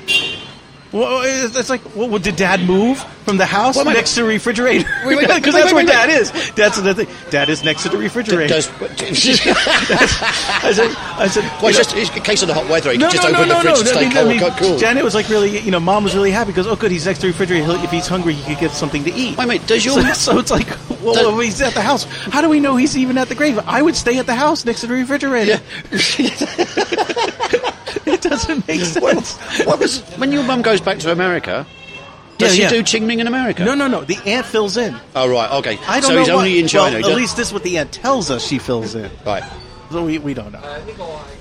Well, 0.92 1.22
it's 1.24 1.70
like, 1.70 1.82
well, 1.96 2.20
did 2.20 2.36
Dad 2.36 2.62
move 2.62 3.04
from 3.24 3.38
the 3.38 3.46
house 3.46 3.76
Well, 3.76 3.86
next 3.86 4.16
to 4.16 4.22
the 4.22 4.28
refrigerator? 4.28 4.88
Because 5.22 5.54
that's 5.54 5.74
wait, 5.74 5.86
where 5.86 5.86
Dad 5.86 6.10
is. 6.10 6.32
That's 6.54 6.80
the 6.80 6.94
thing. 6.94 7.08
Dad 7.30 7.50
is 7.50 7.64
next 7.64 7.84
to 7.84 7.90
the 7.90 7.98
refrigerator. 7.98 8.54
Does, 8.54 8.68
I 8.82 10.72
said, 10.74 10.96
I 11.18 11.28
said, 11.28 11.44
Well, 11.62 11.70
it's 11.70 11.78
you 11.78 11.84
just 11.84 11.96
it's 11.96 12.16
in 12.16 12.24
case 12.24 12.42
of 12.42 12.48
the 12.48 12.54
hot 12.54 12.68
weather, 12.70 12.92
you 12.92 13.00
know- 13.00 13.10
can 13.10 13.16
just 13.18 13.32
no, 13.32 13.32
no, 13.32 13.40
open 13.40 13.50
no, 13.50 13.58
the 13.58 13.64
no, 13.64 13.76
fridge 13.76 13.86
no. 13.86 13.92
and 13.92 14.00
I 14.00 14.02
stay 14.02 14.06
mean, 14.06 14.14
cold, 14.14 14.28
I 14.28 14.30
mean, 14.34 14.44
oh, 14.44 14.56
cool. 14.60 14.78
Janet 14.78 15.04
was 15.04 15.16
like 15.16 15.30
really, 15.30 15.60
you 15.60 15.72
know, 15.72 15.80
Mom 15.80 16.04
was 16.04 16.16
really 16.16 16.32
happy 16.32 16.52
because 16.52 16.68
oh, 16.68 16.76
good, 16.76 16.92
he's 16.92 17.06
next 17.06 17.20
to 17.20 17.28
the 17.28 17.32
refrigerator. 17.32 17.66
He'll, 17.66 17.84
if 17.84 17.92
he's 17.92 18.08
hungry, 18.08 18.34
he 18.34 18.54
could 18.54 18.60
get 18.60 18.72
something 18.72 19.04
to 19.04 19.14
eat. 19.14 19.38
Wait, 19.38 19.48
wait, 19.48 19.66
does 19.68 19.86
your 19.86 20.00
So, 20.02 20.14
so 20.14 20.40
it's 20.40 20.52
like, 20.52 20.68
well, 21.02 21.14
Does- 21.14 21.26
well, 21.26 21.40
he's 21.40 21.62
at 21.62 21.74
the 21.74 21.82
house. 21.82 22.04
How 22.04 22.42
do 22.42 22.50
we 22.50 22.60
know 22.60 22.76
he's 22.76 22.98
even 22.98 23.18
at 23.18 23.30
the 23.30 23.36
grave? 23.36 23.60
I 23.66 23.82
would 23.82 23.96
stay 23.96 24.18
at 24.20 24.26
the 24.26 24.36
house 24.36 24.66
next 24.66 24.82
to 24.82 24.88
the 24.88 24.94
refrigerator. 24.94 25.60
it 28.06 28.22
doesn't 28.22 28.68
make 28.68 28.82
sense. 28.82 29.38
what 29.66 29.80
was 29.80 30.02
when 30.18 30.32
your 30.32 30.44
mum 30.44 30.62
goes 30.62 30.82
back 30.82 31.00
to 31.00 31.12
America? 31.12 31.66
Does 32.42 32.58
Yeah, 32.58 32.70
she 32.70 32.76
yeah. 32.76 32.82
do 32.82 33.00
Qing 33.00 33.06
Ming 33.06 33.20
in 33.20 33.28
America? 33.28 33.64
No, 33.64 33.74
no, 33.76 33.88
no. 33.88 34.04
The 34.04 34.18
aunt 34.26 34.46
fills 34.46 34.76
in. 34.78 34.96
Oh 35.16 35.30
right, 35.30 35.52
okay. 35.60 35.80
I 35.88 36.00
don't 36.00 36.10
so 36.10 36.14
know 36.16 36.20
he's 36.20 36.30
only 36.30 36.52
what- 36.52 36.60
in 36.60 36.68
China. 36.68 37.00
Well, 37.02 37.12
at 37.12 37.16
least 37.16 37.38
this 37.38 37.48
is 37.48 37.54
what 37.54 37.64
the 37.64 37.78
aunt 37.78 37.92
tells 37.92 38.30
us. 38.30 38.46
She 38.46 38.60
fills 38.60 38.96
in. 38.96 39.10
right. 39.26 39.44
So 39.92 40.06
we, 40.06 40.20
we 40.20 40.34
don't 40.34 40.54
know. 40.54 40.62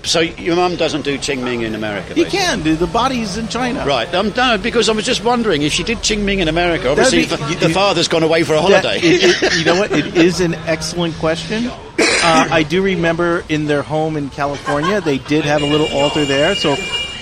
So 0.02 0.19
your 0.19 0.56
mum 0.56 0.75
doesn't 0.75 1.02
do 1.02 1.17
Qing 1.19 1.44
Ming 1.44 1.61
in 1.62 1.76
America. 1.76 2.14
He 2.14 2.25
basically? 2.25 2.38
can. 2.41 2.62
do. 2.64 2.75
The 2.75 2.88
body's 2.88 3.37
in 3.37 3.47
China. 3.47 3.87
Right. 3.87 4.12
Um, 4.12 4.32
no, 4.37 4.58
because 4.58 4.88
I 4.88 4.93
was 4.93 5.05
just 5.06 5.23
wondering 5.23 5.62
if 5.62 5.73
she 5.73 5.85
did 5.85 5.99
Qing 5.99 6.25
Ming 6.25 6.41
in 6.41 6.49
America. 6.49 6.88
That'd 6.94 7.05
Obviously, 7.05 7.37
be- 7.37 7.55
the, 7.55 7.61
the 7.61 7.69
you- 7.69 7.75
father's 7.75 8.08
gone 8.08 8.25
away 8.25 8.43
for 8.43 8.55
a 8.55 8.56
That- 8.56 8.85
holiday. 8.85 8.99
it- 9.06 9.43
it- 9.43 9.56
you 9.56 9.64
know 9.64 9.76
what? 9.79 9.93
It 9.93 10.17
is 10.17 10.41
an 10.41 10.55
excellent 10.67 11.14
question. 11.19 11.69
Uh, 11.69 12.49
I 12.50 12.64
do 12.64 12.82
remember 12.82 13.44
in 13.49 13.67
their 13.67 13.82
home 13.82 14.17
in 14.17 14.31
California, 14.31 15.00
they 15.00 15.19
did 15.19 15.44
have 15.44 15.62
a 15.62 15.67
little 15.67 15.87
altar 15.97 16.25
there. 16.25 16.56
So 16.56 16.75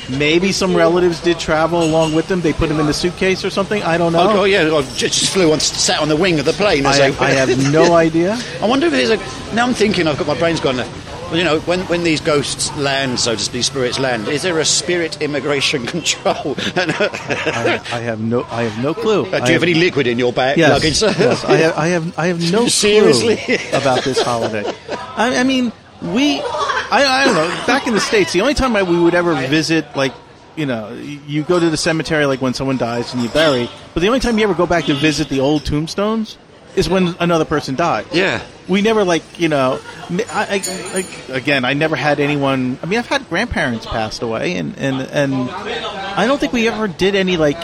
maybe 0.09 0.53
some 0.53 0.75
relatives 0.77 1.21
did 1.21 1.39
travel 1.39 1.83
along 1.83 2.15
with 2.15 2.29
them. 2.29 2.41
They 2.41 2.53
put 2.53 2.69
them 2.69 2.81
in 2.81 2.87
the 2.87 2.93
suitcase 2.95 3.45
or 3.45 3.51
something. 3.51 3.83
I 3.83 3.99
don't 3.99 4.13
know. 4.13 4.21
Oh, 4.31 4.41
oh, 4.41 4.45
yeah, 4.45 4.63
I 4.75 4.83
just 4.97 5.33
flew 5.33 5.53
on, 5.53 5.61
sat 5.61 6.01
on 6.01 6.09
the 6.09 6.17
wing 6.17 6.39
of 6.39 6.45
the 6.45 6.53
plane. 6.53 6.87
I, 6.87 6.95
have, 6.95 7.21
I 7.21 7.31
have 7.31 7.73
no 7.73 7.93
idea. 8.07 8.39
I 8.63 8.67
wonder 8.67 8.87
if 8.87 8.93
there's 8.93 9.11
a. 9.11 9.55
Now 9.55 9.67
I'm 9.67 9.75
thinking, 9.75 10.07
I've 10.07 10.19
got 10.19 10.27
my 10.27 10.39
brain's 10.39 10.61
gone. 10.61 10.77
Well, 10.77 11.37
you 11.37 11.45
know, 11.45 11.61
when, 11.61 11.81
when 11.89 12.05
these 12.05 12.23
ghosts 12.23 12.75
land, 12.79 13.21
so 13.21 13.35
to 13.35 13.39
speak, 13.39 13.63
spirits 13.63 13.99
land, 13.99 14.29
is 14.29 14.41
there 14.41 14.59
a 14.61 14.65
spirit 14.65 15.21
immigration 15.21 15.85
control? 15.95 16.55
I, 16.77 17.81
I 17.93 18.01
have 18.01 18.21
no. 18.21 18.45
I 18.45 18.63
have 18.63 18.83
no 18.83 18.95
clue. 18.95 19.27
Uh, 19.27 19.31
do 19.31 19.37
I 19.45 19.47
you 19.49 19.53
have 19.53 19.63
any 19.63 19.75
liquid 19.75 20.07
in 20.07 20.19
your 20.19 20.33
bag 20.33 20.57
Yes, 20.57 20.71
luggage? 21.03 21.03
yes. 21.19 21.45
I 21.45 21.57
have. 21.57 21.77
I 21.77 21.87
have. 21.89 22.19
I 22.19 22.27
have 22.29 22.53
no 22.53 22.67
Seriously? 22.69 23.37
clue 23.37 23.57
about 23.75 24.05
this 24.05 24.23
holiday. 24.23 24.65
I, 24.91 25.41
I 25.41 25.43
mean, 25.45 25.71
we. 26.03 26.41
I, 26.41 27.05
I 27.05 27.25
don't 27.25 27.35
know. 27.35 27.67
Back 27.67 27.87
in 27.87 27.95
the 27.95 28.01
states, 28.01 28.33
the 28.33 28.41
only 28.41 28.55
time 28.55 28.77
I, 28.77 28.83
we 28.83 28.99
would 28.99 29.15
ever 29.15 29.35
visit, 29.35 29.97
like, 29.97 30.13
you 30.57 30.67
know, 30.67 30.93
you 30.93 31.43
go 31.43 31.61
to 31.61 31.71
the 31.71 31.77
cemetery 31.77 32.27
like 32.27 32.41
when 32.41 32.55
someone 32.55 32.77
dies 32.79 33.13
and 33.15 33.23
you 33.23 33.29
bury. 33.29 33.69
But 33.95 34.01
the 34.01 34.09
only 34.09 34.21
time 34.21 34.39
you 34.39 34.45
ever 34.45 34.55
go 34.55 34.67
back 34.67 34.87
to 34.87 34.95
visit 34.95 35.29
the 35.29 35.41
old 35.41 35.65
tombstones 35.65 36.39
is 36.77 36.89
when 36.89 37.15
another 37.21 37.45
person 37.45 37.75
died. 37.75 38.07
yeah. 38.13 38.43
We 38.69 38.83
never 38.83 39.03
like 39.03 39.41
you 39.41 39.49
know. 39.49 39.81
I, 40.11 40.63
I, 40.63 40.93
like 40.93 41.29
again, 41.31 41.65
I 41.65 41.73
never 41.73 41.97
had 41.97 42.21
anyone. 42.21 42.79
I 42.83 42.87
mean, 42.87 42.99
I've 42.99 43.07
had 43.07 43.27
grandparents 43.31 43.87
passed 43.87 44.21
away, 44.21 44.57
and 44.57 44.77
and 44.77 45.01
and 45.01 45.51
I 45.51 46.27
don't 46.27 46.39
think 46.39 46.53
we 46.53 46.69
ever 46.69 46.87
did 46.87 47.15
any 47.15 47.39
like 47.39 47.57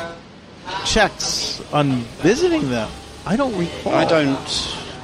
checks 0.86 1.60
on 1.74 1.96
visiting 2.22 2.70
them. 2.70 2.90
I 3.26 3.36
don't 3.36 3.54
recall. 3.58 3.94
I 3.94 4.06
don't 4.06 4.38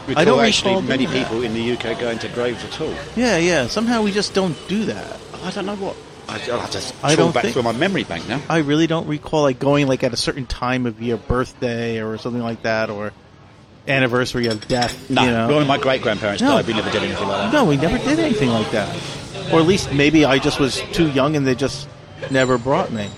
recall 0.07 0.21
I 0.21 0.25
don't 0.25 0.45
actually 0.45 0.71
recall 0.75 0.83
many 0.83 1.07
people 1.07 1.43
in 1.43 1.55
the 1.55 1.73
UK 1.73 1.99
going 2.01 2.19
to 2.21 2.29
graves 2.29 2.65
at 2.65 2.81
all. 2.81 2.95
Yeah, 3.17 3.37
yeah. 3.39 3.67
Somehow 3.67 4.03
we 4.03 4.13
just 4.13 4.35
don't 4.35 4.57
do 4.69 4.85
that. 4.87 5.19
I 5.45 5.51
don't 5.51 5.67
know 5.67 5.77
what. 5.77 5.97
I, 6.29 6.35
I'll 6.51 6.61
have 6.61 6.71
to 6.71 6.95
I 7.03 7.17
don't 7.17 7.33
back 7.35 7.43
think- 7.43 7.55
through 7.55 7.65
my 7.65 7.73
memory 7.73 8.05
bank 8.05 8.29
now. 8.29 8.41
I 8.49 8.59
really 8.59 8.87
don't 8.87 9.07
recall 9.09 9.43
like 9.43 9.59
going 9.59 9.87
like 9.89 10.05
at 10.05 10.13
a 10.13 10.17
certain 10.17 10.47
time 10.47 10.87
of 10.87 11.03
your 11.03 11.17
birthday 11.19 12.01
or 12.03 12.19
something 12.19 12.43
like 12.43 12.63
that, 12.63 12.89
or 12.91 13.13
anniversary 13.89 14.47
of 14.47 14.67
death. 14.69 15.11
No, 15.11 15.25
you 15.25 15.31
know? 15.31 15.57
when 15.57 15.67
my 15.67 15.79
great 15.79 16.03
grandparents 16.03 16.43
No. 16.43 16.51
died, 16.57 16.67
we 16.67 16.75
never 16.75 16.91
did 16.91 17.03
anything 17.03 17.27
like 17.27 17.51
that. 17.51 17.53
No, 17.53 17.65
we 17.65 17.77
never 17.77 17.99
did 17.99 18.19
anything 18.21 18.51
like 18.51 18.71
that. 18.71 18.95
Or 19.53 19.59
at 19.61 19.67
least 19.67 19.93
maybe 19.93 20.25
I 20.25 20.39
just 20.39 20.61
was 20.61 20.81
too 20.93 21.11
young 21.11 21.35
and 21.35 21.45
they 21.47 21.55
just 21.57 21.89
never 22.31 22.59
brought 22.59 22.93
me. 22.93 23.09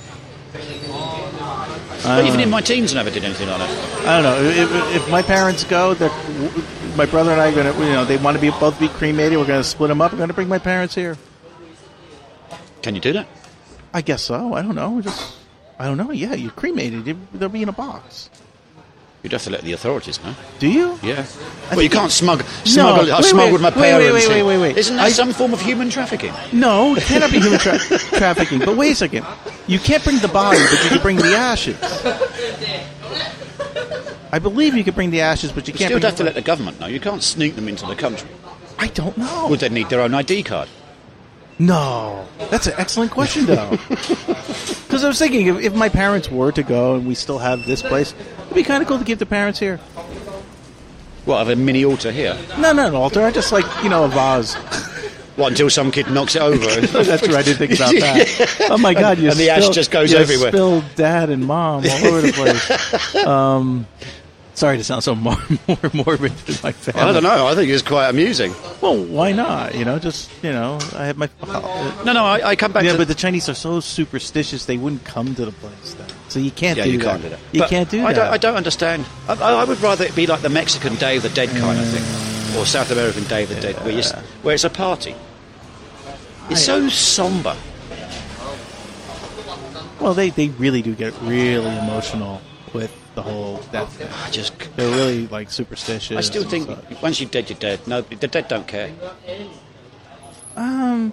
But 2.03 2.27
even 2.27 2.41
in 2.41 2.49
uh, 2.49 2.53
my 2.53 2.61
teens, 2.61 2.93
I 2.93 2.97
never 2.97 3.11
did 3.11 3.25
anything 3.25 3.49
like 3.49 3.59
that. 3.59 4.07
I 4.07 4.21
don't 4.21 4.25
know. 4.25 4.51
If, 4.51 4.97
if 4.97 5.11
my 5.11 5.23
parents 5.23 5.65
go, 5.65 5.95
my 6.97 7.07
brother 7.07 7.31
and 7.31 7.41
I 7.41 7.51
are 7.51 7.55
going 7.55 7.73
to, 7.73 7.85
you 7.85 7.93
know, 7.93 8.05
they 8.05 8.17
want 8.17 8.37
to 8.37 8.41
be 8.41 8.51
both 8.51 8.79
be 8.81 8.89
cremated. 8.89 9.39
We're 9.39 9.47
going 9.47 9.61
to 9.61 9.65
split 9.65 9.89
them 9.89 10.01
up. 10.01 10.13
We're 10.13 10.19
going 10.19 10.29
to 10.29 10.35
bring 10.35 10.49
my 10.49 10.59
parents 10.59 10.95
here. 10.95 11.17
Can 12.83 12.95
you 12.95 13.01
do 13.01 13.13
that? 13.13 13.29
I 13.95 14.03
guess 14.03 14.23
so. 14.23 14.55
I 14.55 14.63
don't 14.63 14.75
know. 14.75 15.01
Just, 15.01 15.37
I 15.79 15.87
don't 15.87 15.97
know. 15.97 16.11
Yeah, 16.11 16.35
you're 16.35 16.51
cremated. 16.51 17.17
They'll 17.33 17.49
be 17.49 17.63
in 17.63 17.69
a 17.69 17.73
box. 17.73 18.31
You'd 19.23 19.33
have 19.33 19.43
to 19.45 19.51
let 19.51 19.63
the 19.63 19.73
authorities 19.73 20.23
know. 20.25 20.35
Do 20.59 20.67
you? 20.69 20.99
Yeah. 21.03 21.25
Well, 21.71 21.83
you 21.83 21.89
can't 21.89 22.11
smuggle. 22.11 22.45
smuggle 22.65 23.13
I 23.13 23.17
wait, 23.19 23.25
smuggled 23.25 23.61
wait, 23.63 23.63
my 23.63 23.69
wait, 23.81 23.91
parents. 23.93 24.27
wait, 24.27 24.29
wait, 24.29 24.41
in. 24.41 24.47
wait, 24.47 24.59
wait. 24.59 24.77
Isn't 24.77 24.97
that 24.97 25.05
I- 25.07 25.11
some 25.11 25.33
form 25.33 25.53
of 25.53 25.61
human 25.61 25.91
trafficking? 25.91 26.33
No, 26.53 26.97
it 26.97 27.05
cannot 27.05 27.31
be 27.31 27.39
human 27.39 27.61
tra- 27.61 27.79
trafficking. 28.19 28.59
But 28.59 28.77
wait 28.77 28.93
a 28.93 28.95
second. 28.97 29.25
You 29.69 29.79
can't 29.79 30.03
bring 30.03 30.19
the 30.19 30.27
body, 30.29 30.59
but 30.59 30.83
you 30.83 30.89
can 30.91 31.01
bring 31.03 31.17
the 31.19 31.37
ashes. 31.37 31.77
I 34.33 34.39
believe 34.41 34.75
you 34.75 34.83
could 34.83 34.95
bring 34.95 35.11
the 35.11 35.21
ashes, 35.21 35.53
but 35.53 35.69
you 35.69 35.73
You 35.73 35.79
can't. 35.79 35.91
Bring 35.93 36.01
the 36.01 36.09
Still 36.11 36.11
have 36.11 36.17
to 36.19 36.25
let 36.25 36.35
the 36.35 36.43
government 36.43 36.81
know. 36.81 36.87
You 36.87 37.01
can't 37.01 37.23
sneak 37.23 37.55
them 37.55 37.69
into 37.69 37.87
the 37.87 37.95
country. 37.95 38.29
I 38.79 38.89
don't 38.89 39.17
know. 39.17 39.47
Would 39.49 39.61
they 39.61 39.69
need 39.69 39.89
their 39.89 40.01
own 40.01 40.15
ID 40.15 40.43
card? 40.43 40.69
No, 41.59 42.27
that's 42.51 42.67
an 42.67 42.75
excellent 42.77 43.13
question, 43.13 43.47
though. 43.47 43.79
Because 44.93 45.05
I 45.05 45.09
was 45.09 45.19
thinking, 45.19 45.47
if, 45.47 45.59
if 45.61 45.75
my 45.75 45.89
parents 45.89 46.31
were 46.31 46.53
to 46.53 46.63
go 46.63 46.97
and 46.97 47.07
we 47.07 47.15
still 47.15 47.39
have 47.39 47.65
this 47.65 47.81
place, 47.81 48.13
it'd 48.53 48.65
be 48.65 48.69
kind 48.69 48.83
of 48.83 48.89
cool 48.89 48.99
to 48.99 49.05
keep 49.05 49.19
the 49.19 49.27
parents 49.27 49.59
here. 49.59 49.79
What, 51.25 51.39
have 51.39 51.49
a 51.49 51.57
mini 51.57 51.85
altar 51.85 52.13
here? 52.13 52.39
No, 52.59 52.73
not 52.73 52.89
an 52.89 52.95
altar. 52.95 53.23
I 53.23 53.31
just 53.31 53.53
like 53.53 53.65
you 53.83 53.89
know 53.89 54.05
a 54.05 54.09
vase. 54.09 54.55
What, 55.37 55.53
until 55.53 55.71
some 55.71 55.91
kid 55.91 56.11
knocks 56.11 56.37
it 56.37 56.43
over? 56.43 56.59
That's 56.81 57.23
right. 57.23 57.37
I 57.37 57.43
didn't 57.43 57.59
think 57.59 57.73
about 57.73 57.95
that. 57.95 58.67
Oh 58.71 58.77
my 58.77 58.93
God! 58.93 59.19
You 59.19 59.31
And 59.31 59.39
the 59.39 59.51
ash 59.51 59.63
spilled- 59.63 59.75
just 59.75 59.91
goes 59.91 60.13
you 60.13 60.19
everywhere. 60.19 60.51
Spilled 60.51 60.85
dad 60.95 61.31
and 61.31 61.47
mom 61.47 61.85
all 61.89 62.07
over 62.07 62.21
the 62.21 62.33
place. 62.33 63.27
Um, 63.27 63.87
sorry 64.55 64.77
to 64.77 64.85
sound 64.85 65.05
so 65.05 65.15
more, 65.15 65.37
more 65.69 65.79
morbid 65.93 66.33
than 66.33 66.57
my 66.63 66.73
family. 66.73 67.01
I 67.01 67.13
don't 67.13 67.23
know. 67.23 67.47
I 67.47 67.55
think 67.55 67.71
it's 67.71 67.83
quite 67.83 68.09
amusing. 68.09 68.53
Well, 68.81 69.03
why 69.05 69.33
not? 69.33 69.75
You 69.75 69.85
know, 69.85 69.99
just 69.99 70.31
you 70.43 70.53
know, 70.53 70.79
I 70.95 71.07
have 71.07 71.17
my. 71.17 71.31
No, 72.05 72.13
no, 72.13 72.25
I, 72.25 72.51
I 72.51 72.57
come 72.57 72.73
back 72.73 72.85
yeah, 72.85 72.93
to... 72.93 72.99
but 72.99 73.09
the 73.09 73.15
Chinese 73.15 73.49
are 73.49 73.55
so 73.55 73.81
superstitious; 73.81 74.67
they 74.67 74.77
wouldn't 74.77 75.05
come 75.05 75.35
to 75.37 75.45
the 75.45 75.53
place. 75.53 75.95
So 76.33 76.39
you 76.41 76.51
can't 76.51 76.79
yeah, 76.79 76.85
do 76.85 76.93
you 76.93 76.99
that. 76.99 77.05
can't 77.05 77.23
do 77.23 77.29
that. 77.29 77.39
You 77.53 77.61
But 77.61 77.69
can't 77.69 77.91
do 77.91 78.07
I 78.07 78.13
that. 78.15 78.17
Don't, 78.19 78.33
I 78.33 78.37
don't 78.39 78.57
understand. 78.57 79.05
I, 79.29 79.35
I 79.35 79.53
I 79.61 79.65
would 79.65 79.79
rather 79.83 80.05
it 80.07 80.17
be 80.17 80.27
like 80.27 80.41
the 80.41 80.49
Mexican 80.49 80.95
Day 80.95 81.19
of 81.19 81.23
the 81.23 81.29
Dead 81.29 81.51
kind 81.51 81.79
of 81.79 81.87
thing, 81.87 82.59
or 82.59 82.65
South 82.65 82.91
American 82.91 83.25
Day 83.25 83.43
of 83.43 83.51
the 83.51 83.61
Dead, 83.61 83.77
where, 83.85 84.03
where 84.41 84.55
it's 84.55 84.65
a 84.65 84.71
party. 84.71 85.15
It's 86.49 86.65
so 86.65 86.87
uh, 86.87 86.89
somber. 86.89 87.55
Well, 90.01 90.15
they, 90.15 90.31
they 90.31 90.49
really 90.49 90.81
do 90.81 90.95
get 90.95 91.13
really 91.21 91.77
emotional 91.77 92.41
with 92.73 92.91
the 93.15 93.21
whole 93.21 93.59
death 93.71 93.93
thing. 93.93 94.09
I 94.25 94.31
just, 94.31 94.55
They're 94.77 94.91
really 94.91 95.27
like 95.29 95.51
superstitious. 95.51 96.17
I 96.17 96.23
still 96.23 96.45
think 96.45 96.67
such. 96.67 97.03
once 97.03 97.21
you're 97.21 97.29
dead, 97.29 97.51
you're 97.51 97.59
dead. 97.59 97.87
No, 97.87 98.01
the 98.01 98.27
dead 98.27 98.49
don't 98.49 98.67
care. 98.67 98.91
I 100.57 101.13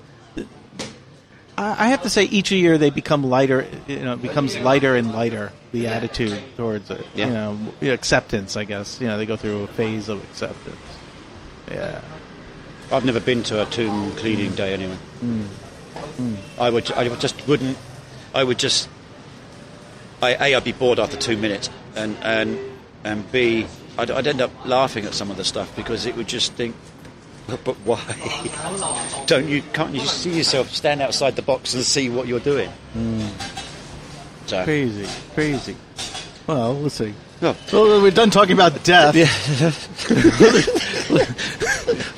I 1.61 1.87
have 1.89 2.03
to 2.03 2.09
say, 2.09 2.23
each 2.23 2.51
year 2.51 2.77
they 2.77 2.89
become 2.89 3.23
lighter. 3.23 3.67
You 3.87 3.99
know, 3.99 4.13
it 4.13 4.21
becomes 4.21 4.57
lighter 4.57 4.95
and 4.95 5.11
lighter. 5.11 5.51
The 5.71 5.87
attitude 5.87 6.41
towards 6.57 6.89
it. 6.89 7.05
Yeah. 7.13 7.27
You 7.27 7.33
know, 7.33 7.93
acceptance. 7.93 8.57
I 8.57 8.63
guess. 8.63 8.99
You 8.99 9.07
know, 9.07 9.17
they 9.17 9.25
go 9.25 9.35
through 9.35 9.63
a 9.63 9.67
phase 9.67 10.09
of 10.09 10.23
acceptance. 10.23 10.77
Yeah. 11.69 12.01
I've 12.91 13.05
never 13.05 13.19
been 13.19 13.43
to 13.43 13.61
a 13.61 13.65
tomb 13.67 14.11
cleaning 14.13 14.55
day 14.55 14.73
anyway. 14.73 14.95
Hmm. 14.95 15.41
Hmm. 16.17 16.35
I 16.59 16.69
would, 16.69 16.91
I 16.93 17.07
would 17.07 17.19
just 17.19 17.47
wouldn't. 17.47 17.77
I 18.33 18.43
would 18.43 18.57
just. 18.57 18.89
I, 20.21 20.33
a, 20.33 20.55
I'd 20.55 20.63
be 20.63 20.71
bored 20.71 20.99
after 20.99 21.17
two 21.17 21.37
minutes, 21.37 21.69
and 21.95 22.17
and 22.21 22.59
and 23.03 23.31
B, 23.31 23.67
I'd, 23.97 24.11
I'd 24.11 24.27
end 24.27 24.41
up 24.41 24.51
laughing 24.65 25.05
at 25.05 25.13
some 25.13 25.31
of 25.31 25.37
the 25.37 25.45
stuff 25.45 25.73
because 25.75 26.05
it 26.05 26.15
would 26.15 26.27
just 26.27 26.53
think, 26.53 26.75
but, 27.49 27.63
but 27.63 27.75
why? 27.85 29.23
Don't 29.25 29.47
you? 29.47 29.61
Can't 29.73 29.93
you 29.93 30.01
see 30.01 30.37
yourself 30.37 30.69
stand 30.71 31.01
outside 31.01 31.35
the 31.35 31.41
box 31.41 31.73
and 31.73 31.83
see 31.83 32.09
what 32.09 32.27
you're 32.27 32.39
doing? 32.39 32.69
So, 34.47 34.63
Crazy. 34.63 35.07
Crazy. 35.35 35.75
Well, 36.47 36.73
we'll 36.75 36.89
see. 36.89 37.13
no, 37.41 37.55
Well, 37.71 38.01
we're 38.01 38.09
done 38.11 38.31
talking 38.31 38.53
about 38.53 38.83
death. 38.83 39.15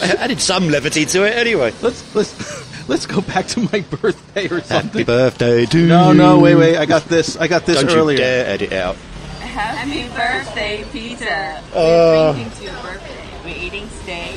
I 0.01 0.15
added 0.19 0.39
some 0.39 0.69
levity 0.69 1.05
to 1.07 1.23
it 1.25 1.35
anyway. 1.35 1.73
Let's 1.81 2.15
let's 2.15 2.87
let's 2.89 3.05
go 3.05 3.21
back 3.21 3.47
to 3.47 3.59
my 3.71 3.81
birthday 3.81 4.47
or 4.47 4.61
something. 4.61 4.91
Happy 4.99 5.03
birthday 5.03 5.65
to 5.65 5.87
No, 5.87 6.13
no, 6.13 6.39
wait, 6.39 6.55
wait. 6.55 6.77
I 6.77 6.85
got 6.85 7.03
this. 7.05 7.35
I 7.37 7.47
got 7.47 7.65
this 7.65 7.81
Don't 7.81 7.91
earlier. 7.91 8.17
you 8.17 8.23
dare 8.23 8.45
edit 8.47 8.71
out. 8.73 8.95
Happy 9.39 10.07
birthday, 10.15 10.85
Peter. 10.91 11.59
Uh. 11.75 11.75
We're 11.75 12.33
drinking 12.33 12.57
to 12.57 12.63
your 12.63 12.81
birthday. 12.81 13.17
We're 13.43 13.57
eating 13.65 13.89
steak, 13.89 14.35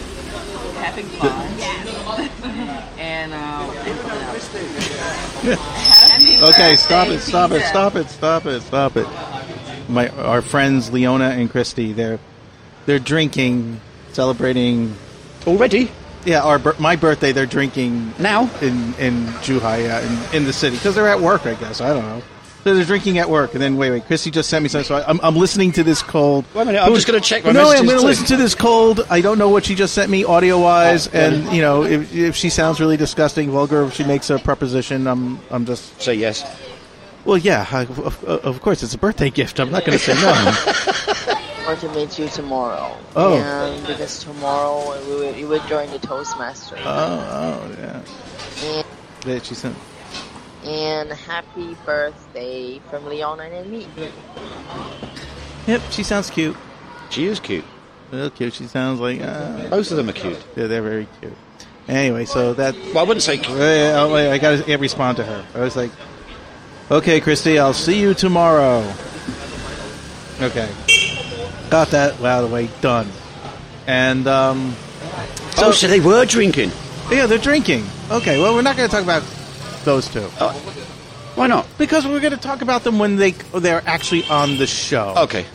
having 0.84 1.06
fun. 1.06 1.30
and, 2.98 3.32
um, 3.32 3.76
and 3.76 3.98
something 3.98 4.22
else. 4.22 4.48
Happy 5.44 6.36
Okay, 6.52 6.76
stop 6.76 7.08
it, 7.08 7.20
stop 7.20 7.50
it, 7.52 7.62
stop 7.62 7.96
it, 7.96 8.08
stop 8.08 8.46
it, 8.46 8.60
stop 8.60 8.96
it. 8.96 9.06
My 9.88 10.08
our 10.08 10.42
friends 10.42 10.92
Leona 10.92 11.30
and 11.30 11.50
Christy, 11.50 11.92
they're 11.92 12.18
they're 12.86 12.98
drinking, 12.98 13.80
celebrating. 14.12 14.94
Already? 15.46 15.90
Yeah, 16.24 16.42
our 16.42 16.60
my 16.78 16.96
birthday. 16.96 17.32
They're 17.32 17.46
drinking 17.46 18.14
Now? 18.18 18.50
in 18.62 18.94
in 18.94 19.26
Zhuhai, 19.44 19.84
yeah, 19.84 20.00
in, 20.00 20.36
in 20.36 20.44
the 20.44 20.52
city 20.52 20.76
because 20.76 20.94
they're 20.94 21.08
at 21.08 21.20
work. 21.20 21.46
I 21.46 21.54
guess 21.54 21.80
I 21.80 21.92
don't 21.92 22.04
know. 22.04 22.22
So 22.64 22.74
they're 22.74 22.84
drinking 22.84 23.18
at 23.18 23.28
work, 23.28 23.52
and 23.52 23.62
then 23.62 23.76
wait, 23.76 23.90
wait. 23.90 24.06
Christy 24.06 24.30
just 24.30 24.48
sent 24.48 24.62
me 24.62 24.70
something, 24.70 24.86
so 24.86 24.96
I, 24.96 25.06
I'm, 25.06 25.20
I'm 25.22 25.36
listening 25.36 25.72
to 25.72 25.84
this 25.84 26.02
cold. 26.02 26.46
Wait 26.54 26.62
a 26.62 26.64
minute, 26.64 26.80
I'm 26.80 26.94
just 26.94 27.06
gonna 27.06 27.20
check 27.20 27.44
my 27.44 27.52
No, 27.52 27.70
I'm 27.70 27.84
going 27.84 27.98
to 27.98 28.06
listen 28.06 28.24
to 28.28 28.36
this 28.38 28.54
cold. 28.54 29.06
I 29.10 29.20
don't 29.20 29.36
know 29.38 29.50
what 29.50 29.66
she 29.66 29.74
just 29.74 29.92
sent 29.92 30.10
me 30.10 30.24
audio 30.24 30.58
wise, 30.58 31.06
Oh, 31.08 31.18
and 31.18 31.52
you 31.52 31.60
know, 31.60 31.84
if, 31.84 32.14
if 32.14 32.36
she 32.36 32.48
sounds 32.48 32.80
really 32.80 32.96
disgusting, 32.96 33.50
vulgar, 33.50 33.84
if 33.84 33.92
she 33.92 34.04
makes 34.04 34.30
a 34.30 34.38
preposition, 34.38 35.06
I'm 35.06 35.40
I'm 35.50 35.66
just 35.66 36.00
Say 36.00 36.14
yes. 36.14 36.42
well, 37.26 37.36
yeah, 37.36 37.66
I, 37.70 37.82
of, 37.82 38.24
of 38.24 38.62
course, 38.62 38.82
it's 38.82 38.94
a 38.94 38.98
birthday 38.98 39.28
gift. 39.28 39.60
I'm 39.60 39.70
not 39.70 39.84
going 39.84 39.98
to 39.98 40.02
say 40.02 40.14
no. 40.14 41.40
want 41.66 41.80
to 41.80 41.88
meet 41.90 42.18
you 42.18 42.28
tomorrow. 42.28 42.96
Oh. 43.16 43.38
And 43.38 43.86
because 43.86 44.22
tomorrow 44.22 44.98
we 45.06 45.14
will, 45.14 45.34
you 45.34 45.48
will 45.48 45.66
join 45.66 45.90
the 45.90 45.98
Toastmaster. 45.98 46.76
oh, 46.78 46.82
oh, 46.84 47.76
yeah. 47.78 48.02
and, 48.64 48.86
Yeah, 49.26 49.38
she 49.40 49.54
sent. 49.54 49.76
And 50.64 51.10
happy 51.10 51.76
birthday 51.84 52.80
from 52.90 53.06
Leona 53.06 53.44
and 53.44 53.70
me. 53.70 53.86
Yep, 55.66 55.82
she 55.90 56.02
sounds 56.02 56.30
cute. 56.30 56.56
She 57.10 57.26
is 57.26 57.40
cute. 57.40 57.64
Real 58.10 58.30
cute. 58.30 58.52
She 58.54 58.66
sounds 58.66 59.00
like. 59.00 59.20
Uh, 59.20 59.68
Both 59.68 59.90
of 59.90 59.96
them 59.96 60.08
are 60.08 60.12
cute. 60.12 60.42
yeah, 60.56 60.66
they're 60.66 60.82
very 60.82 61.06
cute. 61.20 61.32
Anyway, 61.88 62.24
so 62.24 62.54
that. 62.54 62.74
Well, 62.74 62.98
I 62.98 63.02
wouldn't 63.02 63.22
say 63.22 63.38
cute. 63.38 63.58
Wait, 63.58 63.92
oh, 63.92 64.12
wait, 64.12 64.30
I 64.30 64.38
got 64.38 64.64
to 64.64 64.76
respond 64.76 65.16
to 65.18 65.24
her. 65.24 65.44
I 65.54 65.60
was 65.60 65.76
like, 65.76 65.90
okay, 66.90 67.20
Christy, 67.20 67.58
I'll 67.58 67.74
see 67.74 68.00
you 68.00 68.14
tomorrow. 68.14 68.80
Okay. 70.40 70.70
Got 71.70 71.88
that 71.88 72.20
out 72.20 72.44
of 72.44 72.50
the 72.50 72.54
way. 72.54 72.68
Done. 72.80 73.08
And, 73.86 74.26
um, 74.26 74.74
oh, 75.58 75.72
so 75.72 75.86
they 75.86 76.00
were 76.00 76.24
drinking. 76.24 76.70
yeah, 77.10 77.26
they're 77.26 77.38
drinking. 77.38 77.84
Okay, 78.10 78.40
well, 78.40 78.54
we're 78.54 78.62
not 78.62 78.76
going 78.76 78.88
to 78.88 78.94
talk 78.94 79.04
about 79.04 79.22
those 79.84 80.08
two. 80.08 80.26
Why 81.34 81.46
not? 81.46 81.66
Because 81.78 82.06
we're 82.06 82.20
going 82.20 82.32
to 82.32 82.38
talk 82.38 82.62
about 82.62 82.84
them 82.84 82.98
when 82.98 83.16
they 83.16 83.32
they're 83.32 83.82
actually 83.86 84.24
on 84.26 84.56
the 84.56 84.66
show. 84.66 85.14
Okay. 85.16 85.46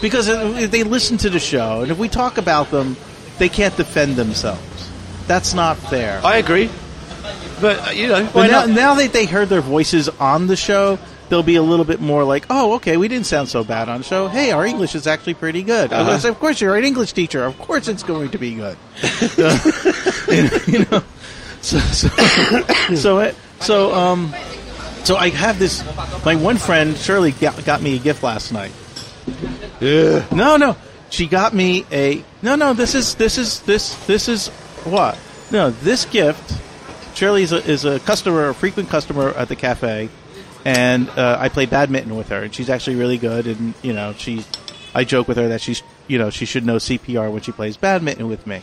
Because 0.00 0.28
if 0.28 0.70
they 0.70 0.82
listen 0.82 1.16
to 1.18 1.30
the 1.30 1.38
show, 1.38 1.82
and 1.82 1.90
if 1.90 1.98
we 1.98 2.08
talk 2.08 2.36
about 2.36 2.70
them, 2.70 2.96
they 3.38 3.48
can't 3.48 3.76
defend 3.76 4.16
themselves. 4.16 4.90
That's 5.26 5.54
not 5.54 5.76
fair. 5.76 6.20
I 6.24 6.36
agree. 6.36 6.70
But, 7.60 7.88
uh, 7.88 7.90
you 7.90 8.08
know, 8.08 8.28
But 8.32 8.50
now, 8.50 8.66
now 8.66 8.94
that 8.94 9.12
they 9.12 9.26
heard 9.26 9.48
their 9.48 9.60
voices 9.60 10.08
on 10.08 10.46
the 10.46 10.56
show, 10.56 10.98
they'll 11.28 11.42
be 11.42 11.56
a 11.56 11.62
little 11.62 11.84
bit 11.84 12.00
more 12.00 12.24
like, 12.24 12.46
"Oh, 12.50 12.74
okay, 12.74 12.96
we 12.96 13.08
didn't 13.08 13.26
sound 13.26 13.48
so 13.48 13.64
bad 13.64 13.88
on 13.88 13.98
the 13.98 14.04
show. 14.04 14.28
Hey, 14.28 14.52
our 14.52 14.64
English 14.64 14.94
is 14.94 15.06
actually 15.06 15.34
pretty 15.34 15.62
good." 15.62 15.92
Uh-huh. 15.92 16.12
like, 16.12 16.24
of 16.24 16.38
course, 16.38 16.60
you're 16.60 16.76
an 16.76 16.84
English 16.84 17.12
teacher. 17.12 17.44
Of 17.44 17.58
course, 17.58 17.88
it's 17.88 18.02
going 18.02 18.30
to 18.30 18.38
be 18.38 18.54
good. 18.54 18.76
you 20.66 20.86
know, 20.90 21.02
so 21.60 21.78
so 21.78 22.08
so, 22.94 23.18
it, 23.18 23.34
so 23.60 23.94
um, 23.94 24.34
so 25.04 25.16
I 25.16 25.30
have 25.30 25.58
this. 25.58 25.82
My 26.24 26.36
one 26.36 26.56
friend 26.56 26.96
Shirley 26.96 27.32
got, 27.32 27.64
got 27.64 27.80
me 27.80 27.96
a 27.96 27.98
gift 27.98 28.22
last 28.22 28.52
night. 28.52 28.72
Yeah. 29.80 30.26
No, 30.32 30.56
no. 30.56 30.76
She 31.10 31.26
got 31.26 31.54
me 31.54 31.86
a 31.90 32.22
no, 32.42 32.56
no. 32.56 32.74
This 32.74 32.94
is 32.94 33.14
this 33.14 33.38
is 33.38 33.60
this 33.62 33.94
this 34.06 34.28
is 34.28 34.48
what? 34.84 35.18
No, 35.50 35.70
this 35.70 36.04
gift. 36.04 36.60
Shirley 37.14 37.42
is 37.42 37.52
a, 37.52 37.64
is 37.64 37.84
a 37.84 37.98
customer, 38.00 38.50
a 38.50 38.54
frequent 38.54 38.90
customer 38.90 39.30
at 39.30 39.48
the 39.48 39.56
cafe, 39.56 40.08
and 40.64 41.08
uh, 41.10 41.38
I 41.40 41.48
play 41.48 41.66
badminton 41.66 42.14
with 42.14 42.28
her, 42.28 42.44
and 42.44 42.54
she's 42.54 42.70
actually 42.70 42.96
really 42.96 43.18
good. 43.18 43.46
And 43.46 43.74
you 43.82 43.92
know, 43.92 44.12
she, 44.12 44.44
I 44.94 45.04
joke 45.04 45.26
with 45.26 45.36
her 45.36 45.48
that 45.48 45.60
she's, 45.60 45.82
you 46.06 46.18
know, 46.18 46.30
she 46.30 46.44
should 46.44 46.64
know 46.64 46.76
CPR 46.76 47.32
when 47.32 47.42
she 47.42 47.50
plays 47.50 47.76
badminton 47.76 48.28
with 48.28 48.46
me. 48.46 48.62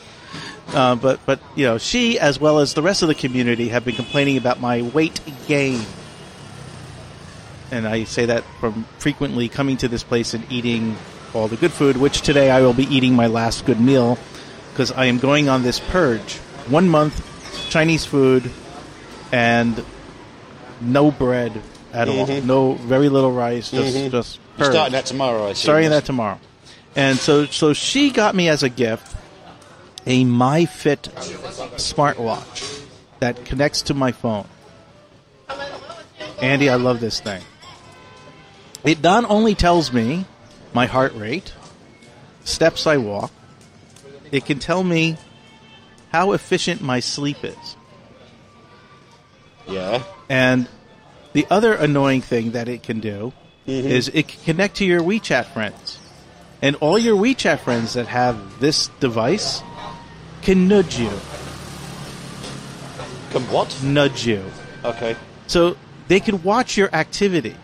Uh, 0.73 0.95
but 0.95 1.19
but 1.25 1.39
you 1.55 1.65
know, 1.65 1.77
she 1.77 2.19
as 2.19 2.39
well 2.39 2.59
as 2.59 2.73
the 2.73 2.81
rest 2.81 3.01
of 3.01 3.07
the 3.07 3.15
community 3.15 3.69
have 3.69 3.85
been 3.85 3.95
complaining 3.95 4.37
about 4.37 4.59
my 4.59 4.81
weight 4.81 5.19
gain 5.47 5.81
and 7.71 7.87
I 7.87 8.03
say 8.03 8.25
that 8.27 8.43
from 8.59 8.85
frequently 8.99 9.49
coming 9.49 9.77
to 9.77 9.87
this 9.87 10.03
place 10.03 10.33
and 10.33 10.49
eating 10.51 10.95
all 11.33 11.47
the 11.47 11.57
good 11.57 11.73
food, 11.73 11.97
which 11.97 12.21
today 12.21 12.49
I 12.49 12.61
will 12.61 12.73
be 12.73 12.83
eating 12.83 13.13
my 13.13 13.27
last 13.27 13.65
good 13.65 13.79
meal 13.79 14.17
because 14.71 14.91
I 14.91 15.05
am 15.05 15.17
going 15.17 15.49
on 15.49 15.63
this 15.63 15.79
purge. 15.79 16.35
One 16.69 16.87
month, 16.89 17.69
Chinese 17.69 18.05
food, 18.05 18.49
and 19.31 19.83
no 20.81 21.11
bread 21.11 21.61
at 21.93 22.07
all. 22.07 22.27
Mhm. 22.27 22.45
No, 22.45 22.73
very 22.73 23.09
little 23.09 23.31
rice. 23.31 23.71
Just, 23.71 23.95
Mhm. 23.95 24.11
just 24.11 24.39
You're 24.57 24.71
starting 24.71 24.93
that 24.93 25.05
tomorrow, 25.05 25.49
I 25.49 25.53
see. 25.53 25.63
Starting 25.63 25.89
that 25.89 26.05
tomorrow. 26.05 26.39
And 26.95 27.19
so, 27.19 27.45
so 27.45 27.73
she 27.73 28.09
got 28.09 28.35
me 28.35 28.47
as 28.47 28.63
a 28.63 28.69
gift 28.69 29.15
a 30.05 30.23
MyFit 30.23 31.09
smartwatch 31.75 32.83
that 33.19 33.45
connects 33.45 33.83
to 33.83 33.93
my 33.93 34.11
phone. 34.11 34.47
Andy, 36.41 36.69
I 36.69 36.75
love 36.75 36.99
this 36.99 37.19
thing. 37.19 37.41
It 38.83 39.01
not 39.01 39.25
only 39.29 39.55
tells 39.55 39.91
me 39.91 40.25
my 40.73 40.85
heart 40.85 41.13
rate, 41.15 41.53
steps 42.43 42.85
I 42.85 42.97
walk, 42.97 43.31
it 44.31 44.45
can 44.45 44.59
tell 44.59 44.83
me 44.83 45.17
how 46.11 46.33
efficient 46.33 46.81
my 46.81 46.99
sleep 46.99 47.43
is. 47.43 47.75
Yeah. 49.67 50.03
And 50.29 50.67
the 51.33 51.47
other 51.49 51.73
annoying 51.73 52.21
thing 52.21 52.51
that 52.51 52.67
it 52.69 52.83
can 52.83 52.99
do 52.99 53.33
mm-hmm. 53.67 53.87
is 53.87 54.09
it 54.13 54.27
can 54.27 54.43
connect 54.43 54.75
to 54.77 54.85
your 54.85 55.01
WeChat 55.01 55.45
friends. 55.45 55.99
And 56.61 56.75
all 56.77 56.97
your 56.97 57.17
WeChat 57.17 57.59
friends 57.59 57.93
that 57.93 58.07
have 58.07 58.59
this 58.59 58.87
device 58.99 59.61
can 60.45 60.67
nudge 60.67 60.97
you. 60.97 61.09
Come 63.31 63.43
what? 63.51 63.77
Nudge 63.83 64.25
you. 64.25 64.43
Okay. 64.85 65.15
So 65.47 65.75
they 66.07 66.19
can 66.21 66.41
watch 66.43 66.77
your 66.77 66.89
activity. 66.95 67.55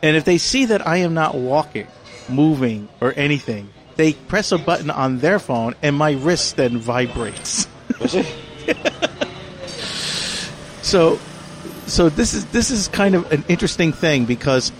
And 0.00 0.16
if 0.16 0.24
they 0.24 0.38
see 0.38 0.64
that 0.66 0.86
I 0.86 0.98
am 0.98 1.12
not 1.12 1.34
walking, 1.34 1.88
moving, 2.28 2.88
or 3.00 3.12
anything, 3.16 3.68
they 3.96 4.12
press 4.14 4.52
a 4.52 4.58
button 4.58 4.90
on 4.90 5.18
their 5.18 5.38
phone 5.38 5.74
and 5.82 5.96
my 5.96 6.12
wrist 6.12 6.56
then 6.56 6.78
vibrates. 6.78 7.66
Was 8.00 8.14
it? 8.14 8.34
So, 10.88 11.20
so 11.86 12.08
this 12.08 12.32
is 12.32 12.46
this 12.46 12.70
is 12.70 12.88
kind 12.88 13.14
of 13.14 13.30
an 13.30 13.44
interesting 13.46 13.92
thing 13.92 14.24
because 14.24 14.72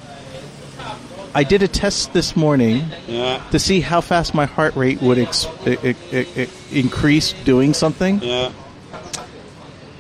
I 1.34 1.44
did 1.44 1.62
a 1.62 1.68
test 1.68 2.12
this 2.12 2.34
morning 2.36 2.84
Yeah. 3.06 3.40
to 3.50 3.58
see 3.58 3.80
how 3.80 4.00
fast 4.00 4.34
my 4.34 4.46
heart 4.46 4.74
rate 4.76 5.00
would 5.02 5.18
ex- 5.18 5.46
i- 5.66 5.78
i- 5.84 5.94
i- 6.12 6.26
i- 6.36 6.48
increase 6.72 7.32
doing 7.44 7.74
something, 7.74 8.20
Yeah. 8.22 8.50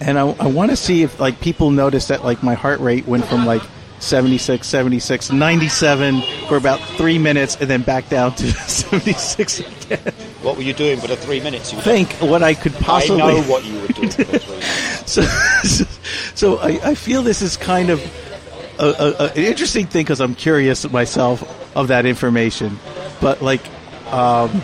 and 0.00 0.18
I, 0.18 0.22
I 0.40 0.46
want 0.46 0.70
to 0.70 0.76
see 0.76 1.02
if 1.02 1.18
like 1.20 1.40
people 1.40 1.70
notice 1.70 2.06
that 2.08 2.24
like 2.24 2.42
my 2.42 2.54
heart 2.54 2.80
rate 2.80 3.06
went 3.06 3.24
from 3.26 3.44
like 3.46 3.62
76, 4.00 4.66
76, 4.66 5.32
97 5.32 6.22
for 6.48 6.56
about 6.56 6.80
three 6.96 7.18
minutes, 7.18 7.56
and 7.60 7.68
then 7.68 7.82
back 7.82 8.08
down 8.08 8.34
to 8.36 8.46
76 8.68 9.58
again. 9.60 9.98
What 10.42 10.56
were 10.56 10.62
you 10.62 10.72
doing 10.72 11.00
for 11.00 11.08
the 11.08 11.16
three 11.16 11.40
minutes? 11.40 11.72
You 11.72 11.80
Think 11.80 12.12
what 12.14 12.42
I 12.42 12.54
could 12.54 12.74
possibly. 12.74 13.22
I 13.22 13.32
know 13.34 13.42
what 13.42 13.64
you 13.64 13.80
were 13.80 13.88
doing 13.88 14.08
for 14.10 14.24
three 14.38 14.56
minutes. 14.56 15.12
so, 15.12 15.22
so 16.36 16.58
I, 16.58 16.90
I 16.90 16.94
feel 16.94 17.22
this 17.22 17.42
is 17.42 17.56
kind 17.56 17.90
of 17.90 18.00
a, 18.78 19.14
a, 19.18 19.26
an 19.28 19.44
interesting 19.44 19.86
thing 19.86 20.04
because 20.04 20.20
I'm 20.20 20.34
curious 20.34 20.88
myself 20.90 21.42
of 21.76 21.88
that 21.88 22.06
information, 22.06 22.78
but 23.20 23.42
like, 23.42 23.66
um, 24.12 24.62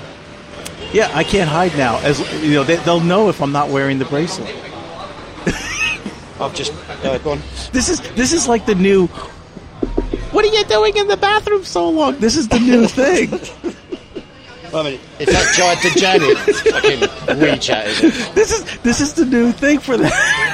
yeah, 0.92 1.11
I 1.14 1.25
can't 1.25 1.49
hide 1.49 1.76
now. 1.76 1.99
As 1.99 2.21
you 2.42 2.54
know, 2.54 2.64
they, 2.64 2.76
they'll 2.76 3.00
know 3.00 3.28
if 3.28 3.42
I'm 3.42 3.52
not 3.52 3.68
wearing 3.71 3.99
the 3.99 4.04
bracelet. 4.04 4.54
I've 6.40 6.54
just 6.54 6.73
uh, 7.04 7.18
gone. 7.18 7.40
This 7.73 7.88
is 7.88 8.00
this 8.14 8.33
is 8.33 8.49
like 8.49 8.66
the 8.66 8.75
new. 8.75 9.06
What 10.30 10.44
are 10.44 10.49
you 10.49 10.64
doing 10.64 10.97
in 10.97 11.06
the 11.06 11.16
bathroom 11.16 11.64
so 11.64 11.88
long? 11.88 12.18
This 12.18 12.37
is 12.37 12.49
the 12.49 12.59
new 12.59 12.87
thing. 12.88 13.33
I 14.75 14.83
mean, 14.83 15.00
it's 15.21 15.33
that 15.33 15.54
giant 15.54 15.80
to 15.83 16.00
Janet 16.00 16.37
fucking 16.73 17.38
WeChat, 17.38 17.87
is 17.87 18.02
it? 18.02 18.35
This 18.35 18.52
is 18.52 18.78
this 18.83 19.00
is 19.00 19.14
the 19.14 19.25
new 19.25 19.52
thing 19.52 19.78
for 19.78 19.97
that. 19.97 20.53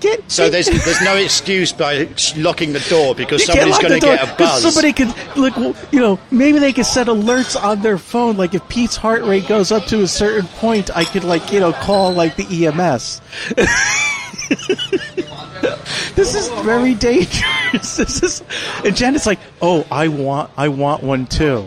Get 0.00 0.30
So 0.30 0.48
there's 0.48 0.66
there's 0.66 1.02
no 1.02 1.16
excuse 1.16 1.72
by 1.72 2.08
locking 2.36 2.72
the 2.72 2.84
door 2.88 3.14
because 3.14 3.44
somebody's 3.44 3.78
going 3.78 4.00
to 4.00 4.00
get 4.00 4.22
a 4.22 4.36
buzz. 4.36 4.62
Somebody 4.62 4.92
could 4.92 5.14
look. 5.36 5.56
You 5.92 6.00
know, 6.00 6.18
maybe 6.30 6.58
they 6.58 6.72
could 6.72 6.86
set 6.86 7.06
alerts 7.06 7.62
on 7.62 7.82
their 7.82 7.98
phone. 7.98 8.36
Like 8.36 8.54
if 8.54 8.66
Pete's 8.68 8.96
heart 8.96 9.22
rate 9.22 9.46
goes 9.46 9.70
up 9.70 9.84
to 9.86 10.02
a 10.02 10.08
certain 10.08 10.46
point, 10.48 10.94
I 10.96 11.04
could 11.04 11.24
like 11.24 11.52
you 11.52 11.60
know 11.60 11.72
call 11.72 12.12
like 12.12 12.36
the 12.36 12.66
EMS. 12.66 13.20
this 16.14 16.34
is 16.34 16.48
very 16.64 16.94
dangerous. 16.94 17.42
This 17.72 18.22
is, 18.22 18.42
and 18.84 18.94
Janet's 18.94 19.24
like, 19.24 19.38
oh, 19.62 19.86
I 19.90 20.08
want, 20.08 20.50
I 20.58 20.68
want 20.68 21.02
one 21.02 21.24
too. 21.24 21.66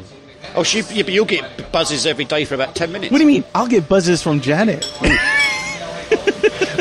Oh, 0.55 0.61
she, 0.61 0.81
yeah, 0.81 1.01
but 1.01 1.13
you'll 1.13 1.25
get 1.25 1.71
buzzes 1.71 2.05
every 2.05 2.25
day 2.25 2.45
for 2.45 2.53
about 2.53 2.75
ten 2.75 2.91
minutes. 2.91 3.11
What 3.11 3.17
do 3.17 3.23
you 3.23 3.31
mean? 3.31 3.43
I'll 3.55 3.67
get 3.67 3.89
buzzes 3.89 4.21
from 4.21 4.39
Janet. 4.39 4.85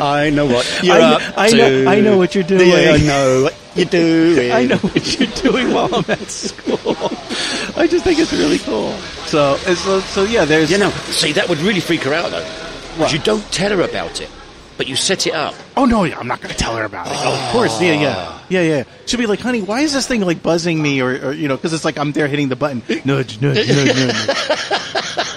I 0.01 0.31
know 0.31 0.47
what 0.47 0.81
you're 0.83 0.95
I- 0.97 1.15
up 1.15 1.23
I 1.39 1.51
to. 1.51 1.57
know- 1.57 1.91
I 1.91 2.01
know 2.01 2.17
what 2.19 2.35
you're 2.35 2.45
doing. 2.45 2.69
Yeah, 2.75 2.93
I 2.93 2.97
know 2.99 3.43
what 3.45 3.55
you're 3.77 3.85
doing. 3.87 4.53
I 4.53 4.65
know 4.67 4.77
what 4.79 5.19
you're 5.21 5.29
doing 5.31 5.73
while 5.75 5.95
I'm 5.95 6.05
at 6.09 6.29
school. 6.31 6.79
I 7.77 7.87
just 7.91 8.05
think 8.05 8.19
it's 8.21 8.33
really 8.33 8.59
cool. 8.61 8.93
So, 9.27 9.57
so, 9.57 10.01
so 10.01 10.23
yeah. 10.25 10.45
There's 10.45 10.71
You 10.71 10.79
know, 10.79 10.91
see, 11.11 11.33
that 11.33 11.49
would 11.49 11.59
really 11.59 11.81
freak 11.81 12.03
her 12.03 12.15
out 12.15 12.31
though. 12.31 12.49
Because 12.97 13.13
you 13.13 13.19
don't 13.19 13.43
tell 13.51 13.71
her 13.77 13.81
about 13.83 14.21
it, 14.21 14.31
but 14.79 14.87
you 14.87 14.95
set 14.95 15.27
it 15.27 15.35
up. 15.35 15.55
Oh 15.77 15.85
no, 15.85 16.05
I'm 16.05 16.29
not 16.29 16.41
going 16.41 16.53
to 16.55 16.57
tell 16.57 16.77
her 16.77 16.85
about 16.85 17.09
it. 17.09 17.13
Oh, 17.17 17.35
of 17.35 17.53
course, 17.53 17.83
yeah, 17.83 17.93
yeah, 17.95 18.15
ah. 18.17 18.45
yeah, 18.49 18.63
yeah. 18.63 18.85
She'll 19.07 19.19
be 19.19 19.27
like, 19.27 19.41
"Honey, 19.41 19.63
why 19.63 19.81
is 19.81 19.93
this 19.93 20.07
thing 20.07 20.21
like 20.21 20.41
buzzing 20.45 20.81
me?" 20.81 21.01
Or, 21.03 21.11
or 21.29 21.33
you 21.33 21.49
know, 21.49 21.57
because 21.57 21.73
it's 21.73 21.85
like 21.85 21.99
I'm 21.99 22.13
there 22.13 22.29
hitting 22.29 22.49
the 22.49 22.55
button, 22.57 22.83
nudge, 23.05 23.41
nudge, 23.43 23.69
nudge, 23.69 23.97
nudge. 23.97 24.27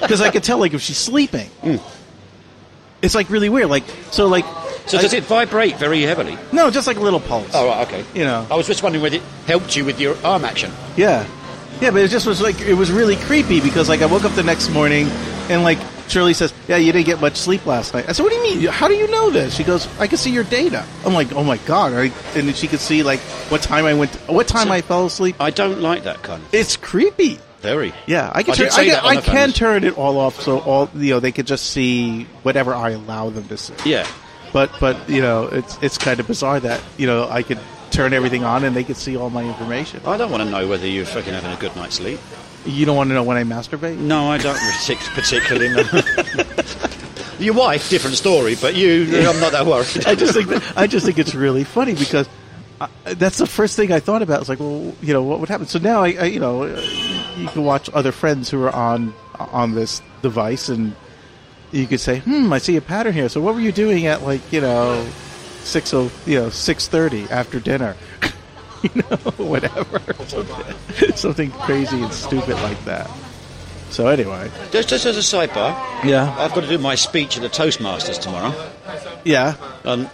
Because 0.01 0.21
I 0.21 0.29
could 0.31 0.43
tell, 0.43 0.59
like, 0.59 0.73
if 0.75 0.81
she's 0.81 0.97
sleeping, 0.97 1.49
mm. 1.63 1.81
It's 3.01 3.15
like 3.15 3.29
really 3.29 3.49
weird. 3.49 3.69
Like, 3.69 3.83
so, 4.11 4.27
like, 4.27 4.45
So 4.87 4.97
I- 4.97 5.01
does 5.01 5.13
it 5.13 5.23
vibrate 5.23 5.77
very 5.77 6.01
heavily? 6.01 6.37
No, 6.51 6.69
just 6.71 6.87
like 6.87 6.97
a 6.97 7.01
little 7.01 7.19
pulse. 7.19 7.49
Oh, 7.53 7.67
right, 7.67 7.87
okay. 7.87 8.05
You 8.13 8.23
know. 8.25 8.45
I 8.49 8.55
was 8.55 8.67
just 8.67 8.83
wondering 8.83 9.01
whether 9.03 9.17
it 9.17 9.21
helped 9.45 9.75
you 9.75 9.83
with 9.85 9.99
your 9.99 10.15
arm 10.23 10.45
action. 10.45 10.71
Yeah, 10.95 11.25
yeah, 11.81 11.91
but 11.91 12.01
it 12.01 12.09
just 12.09 12.25
was 12.25 12.41
like 12.41 12.59
it 12.61 12.73
was 12.73 12.91
really 12.91 13.15
creepy 13.17 13.59
because 13.61 13.89
like 13.89 14.01
I 14.01 14.05
woke 14.05 14.23
up 14.23 14.33
the 14.33 14.43
next 14.43 14.69
morning 14.69 15.07
and 15.49 15.63
like 15.63 15.77
Shirley 16.07 16.33
says, 16.33 16.53
"Yeah, 16.69 16.77
you 16.77 16.93
didn't 16.93 17.05
get 17.05 17.19
much 17.19 17.35
sleep 17.35 17.65
last 17.65 17.93
night." 17.93 18.05
I 18.07 18.13
said, 18.13 18.23
"What 18.23 18.29
do 18.31 18.37
you 18.37 18.43
mean? 18.43 18.67
How 18.71 18.87
do 18.87 18.93
you 18.95 19.11
know 19.11 19.29
this?" 19.29 19.53
She 19.53 19.65
goes, 19.65 19.87
"I 19.99 20.07
can 20.07 20.17
see 20.17 20.31
your 20.31 20.45
data." 20.45 20.85
I'm 21.05 21.13
like, 21.13 21.33
"Oh 21.35 21.43
my 21.43 21.57
god!" 21.67 21.91
And 21.91 22.47
then 22.47 22.53
she 22.53 22.67
could 22.69 22.79
see 22.79 23.03
like 23.03 23.19
what 23.51 23.61
time 23.61 23.83
I 23.85 23.93
went, 23.93 24.15
what 24.27 24.47
time 24.47 24.67
So- 24.67 24.73
I 24.73 24.81
fell 24.81 25.05
asleep. 25.05 25.35
I 25.39 25.49
don't 25.51 25.81
like 25.81 26.05
that 26.05 26.23
kind 26.23 26.41
of. 26.41 26.53
It's 26.53 26.77
creepy. 26.77 27.39
Very. 27.61 27.93
Yeah, 28.05 28.31
I 28.33 28.43
can. 28.43 28.53
Turn, 28.53 28.69
I, 28.71 28.85
can, 28.85 29.05
I 29.05 29.21
can 29.21 29.51
turn 29.51 29.83
it 29.83 29.97
all 29.97 30.17
off 30.19 30.39
so 30.41 30.59
all 30.59 30.89
you 30.93 31.11
know 31.11 31.19
they 31.19 31.31
could 31.31 31.47
just 31.47 31.71
see 31.71 32.23
whatever 32.43 32.73
I 32.73 32.91
allow 32.91 33.29
them 33.29 33.47
to 33.47 33.57
see. 33.57 33.73
Yeah. 33.85 34.07
But 34.53 34.71
but 34.79 35.09
you 35.09 35.21
know 35.21 35.45
it's 35.47 35.77
it's 35.81 35.97
kind 35.97 36.19
of 36.19 36.27
bizarre 36.27 36.59
that 36.59 36.81
you 36.97 37.07
know 37.07 37.27
I 37.29 37.43
could 37.43 37.59
turn 37.89 38.13
everything 38.13 38.43
on 38.43 38.63
and 38.63 38.75
they 38.75 38.83
could 38.83 38.97
see 38.97 39.17
all 39.17 39.29
my 39.29 39.43
information. 39.43 40.01
I 40.05 40.17
don't 40.17 40.31
want 40.31 40.43
to 40.43 40.49
know 40.49 40.67
whether 40.67 40.87
you're 40.87 41.05
fucking 41.05 41.33
having 41.33 41.51
a 41.51 41.57
good 41.57 41.75
night's 41.75 41.95
sleep. 41.95 42.19
You 42.65 42.85
don't 42.85 42.97
want 42.97 43.09
to 43.09 43.13
know 43.13 43.23
when 43.23 43.37
I 43.37 43.43
masturbate? 43.43 43.97
No, 43.97 44.29
I 44.29 44.37
don't 44.37 44.57
particularly. 45.15 45.83
Your 47.39 47.53
wife, 47.53 47.89
different 47.89 48.17
story, 48.17 48.55
but 48.59 48.75
you, 48.75 49.03
I'm 49.27 49.39
not 49.39 49.51
that 49.51 49.65
worried. 49.65 49.87
I 50.07 50.15
just 50.15 50.33
think 50.33 50.49
that, 50.49 50.73
I 50.75 50.87
just 50.87 51.05
think 51.05 51.19
it's 51.19 51.35
really 51.35 51.63
funny 51.63 51.93
because 51.93 52.27
I, 52.81 52.89
that's 53.13 53.37
the 53.37 53.45
first 53.45 53.75
thing 53.75 53.91
I 53.91 53.99
thought 53.99 54.23
about. 54.23 54.39
It's 54.39 54.49
like, 54.49 54.59
well, 54.59 54.93
you 55.01 55.13
know, 55.13 55.21
what 55.21 55.39
would 55.39 55.47
happen? 55.47 55.67
So 55.67 55.77
now 55.77 56.03
I, 56.03 56.13
I 56.13 56.25
you 56.25 56.39
know, 56.39 56.63
uh, 56.63 56.81
you 57.37 57.47
can 57.47 57.63
watch 57.63 57.89
other 57.93 58.11
friends 58.11 58.49
who 58.49 58.61
are 58.63 58.71
on 58.75 59.13
on 59.39 59.75
this 59.75 60.01
device, 60.21 60.69
and 60.69 60.95
you 61.71 61.85
could 61.87 61.99
say, 61.99 62.19
hmm, 62.19 62.51
I 62.51 62.57
see 62.57 62.75
a 62.77 62.81
pattern 62.81 63.13
here. 63.13 63.29
So 63.29 63.41
what 63.41 63.53
were 63.55 63.61
you 63.61 63.71
doing 63.71 64.05
at 64.07 64.23
like 64.23 64.41
you 64.51 64.61
know 64.61 65.05
six 65.63 65.93
oh 65.93 66.09
you 66.25 66.39
know 66.39 66.49
six 66.49 66.87
thirty 66.87 67.23
after 67.29 67.59
dinner? 67.59 67.95
you 68.83 68.89
know, 68.95 69.17
whatever, 69.37 69.99
something, 70.27 71.15
something 71.15 71.51
crazy 71.51 72.01
and 72.01 72.13
stupid 72.13 72.55
like 72.61 72.83
that. 72.85 73.09
So 73.89 74.07
anyway, 74.07 74.51
Just, 74.71 74.89
just 74.89 75.05
as 75.05 75.15
a 75.17 75.21
sidebar, 75.21 75.73
yeah, 76.03 76.35
I've 76.37 76.53
got 76.53 76.61
to 76.61 76.67
do 76.67 76.77
my 76.77 76.95
speech 76.95 77.37
at 77.37 77.41
the 77.43 77.49
Toastmasters 77.49 78.19
tomorrow. 78.19 78.53
yeah. 79.23 79.55
And 79.85 80.09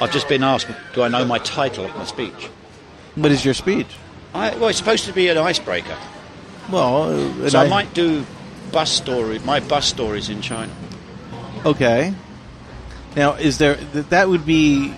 I've 0.00 0.12
just 0.12 0.28
been 0.28 0.42
asked, 0.44 0.68
do 0.94 1.02
I 1.02 1.08
know 1.08 1.24
my 1.24 1.38
title 1.38 1.84
of 1.84 1.94
my 1.96 2.04
speech? 2.04 2.48
What 3.16 3.32
is 3.32 3.44
your 3.44 3.52
speech? 3.54 3.88
I, 4.32 4.54
well, 4.56 4.68
it's 4.68 4.78
supposed 4.78 5.04
to 5.06 5.12
be 5.12 5.28
an 5.28 5.38
icebreaker. 5.38 5.96
Well, 6.70 7.44
uh, 7.44 7.48
So 7.50 7.58
I 7.58 7.62
and 7.62 7.70
might 7.70 7.94
do 7.94 8.24
bus 8.72 8.90
story, 8.90 9.38
my 9.40 9.60
bus 9.60 9.86
stories 9.86 10.28
in 10.28 10.40
China. 10.40 10.72
Okay. 11.64 12.14
Now, 13.16 13.34
is 13.34 13.58
there 13.58 13.76
th- 13.76 14.06
that 14.06 14.28
would 14.28 14.44
be 14.44 14.94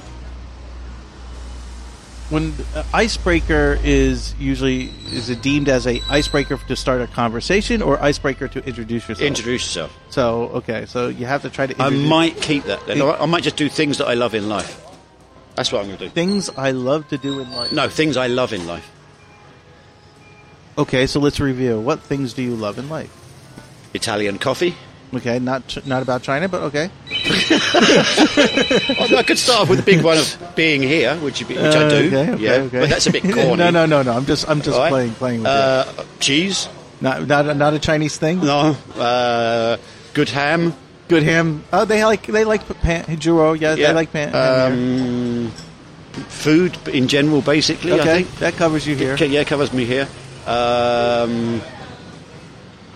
when 2.30 2.54
uh, 2.74 2.82
icebreaker 2.92 3.78
is 3.84 4.34
usually 4.38 4.86
is 5.12 5.30
it 5.30 5.42
deemed 5.42 5.68
as 5.68 5.86
a 5.86 6.00
icebreaker 6.08 6.56
to 6.56 6.74
start 6.74 7.00
a 7.00 7.06
conversation 7.06 7.82
or 7.82 8.02
icebreaker 8.02 8.48
to 8.48 8.64
introduce 8.66 9.08
yourself? 9.08 9.26
Introduce 9.26 9.62
yourself. 9.62 9.96
so 10.08 10.48
okay, 10.54 10.86
so 10.86 11.08
you 11.08 11.26
have 11.26 11.42
to 11.42 11.50
try 11.50 11.66
to 11.66 11.82
I 11.82 11.90
might 11.90 12.40
keep 12.40 12.64
that. 12.64 12.84
Then. 12.86 13.00
I 13.02 13.16
I 13.22 13.26
might 13.26 13.44
just 13.44 13.56
do 13.56 13.68
things 13.68 13.98
that 13.98 14.08
I 14.08 14.14
love 14.14 14.34
in 14.34 14.48
life. 14.48 14.82
That's 15.54 15.72
what 15.72 15.80
I'm 15.80 15.86
going 15.86 15.98
to 15.98 16.04
do. 16.04 16.10
things 16.10 16.50
I 16.50 16.72
love 16.72 17.08
to 17.08 17.18
do 17.18 17.40
in 17.40 17.50
life. 17.52 17.72
No, 17.72 17.88
things 17.88 18.16
I 18.16 18.26
love 18.26 18.52
in 18.52 18.66
life. 18.66 18.90
Okay, 20.78 21.06
so 21.06 21.20
let's 21.20 21.40
review. 21.40 21.80
What 21.80 22.00
things 22.00 22.34
do 22.34 22.42
you 22.42 22.54
love 22.54 22.78
in 22.78 22.88
life? 22.88 23.10
Italian 23.94 24.38
coffee. 24.38 24.74
Okay, 25.14 25.38
not 25.38 25.66
ch- 25.68 25.86
not 25.86 26.02
about 26.02 26.22
China, 26.22 26.48
but 26.48 26.62
okay. 26.64 26.90
Oh, 28.98 29.16
I 29.16 29.22
could 29.26 29.38
start 29.38 29.60
off 29.62 29.68
with 29.70 29.78
the 29.78 29.84
big 29.84 30.02
one 30.02 30.18
of 30.18 30.52
being 30.56 30.82
here, 30.82 31.14
which, 31.16 31.40
you 31.40 31.46
be, 31.46 31.54
which 31.54 31.74
I 31.74 31.84
Uh, 31.84 31.88
do. 31.88 31.96
okay, 32.08 32.30
okay, 32.32 32.42
yeah, 32.42 32.52
okay. 32.66 32.80
but 32.80 32.88
that's 32.90 33.06
a 33.06 33.12
bit 33.12 33.22
corny. 33.34 33.56
no, 33.56 33.70
no, 33.70 33.86
no, 33.86 34.02
no. 34.02 34.12
I'm 34.12 34.26
just 34.26 34.48
I'm 34.48 34.60
just 34.60 34.76
right. 34.76 34.90
playing 34.90 35.12
playing 35.12 35.40
with 35.40 35.48
Uh, 35.48 35.84
cheese. 36.20 36.68
Not 37.00 37.26
not 37.26 37.46
a, 37.46 37.54
not 37.54 37.72
a 37.74 37.78
Chinese 37.78 38.18
thing. 38.18 38.40
No, 38.44 38.76
uh, 38.96 39.76
good 40.14 40.28
ham. 40.28 40.74
Good 41.08 41.22
ham. 41.22 41.62
Oh, 41.72 41.84
they 41.84 42.04
like 42.04 42.26
they 42.26 42.44
like 42.44 42.66
pan, 42.82 43.04
juro. 43.16 43.58
Yeah, 43.58 43.76
they 43.76 43.92
like 43.92 44.12
pan. 44.12 44.34
Um, 44.34 45.50
food 46.28 46.76
in 46.88 47.06
general, 47.08 47.42
basically. 47.42 47.92
I 47.92 47.98
okay, 48.00 48.22
think. 48.24 48.38
that 48.40 48.54
covers 48.56 48.86
you 48.86 48.96
here. 48.96 49.12
Okay, 49.14 49.26
yeah, 49.26 49.44
covers 49.44 49.72
me 49.72 49.84
here. 49.84 50.08
Um, 50.46 51.60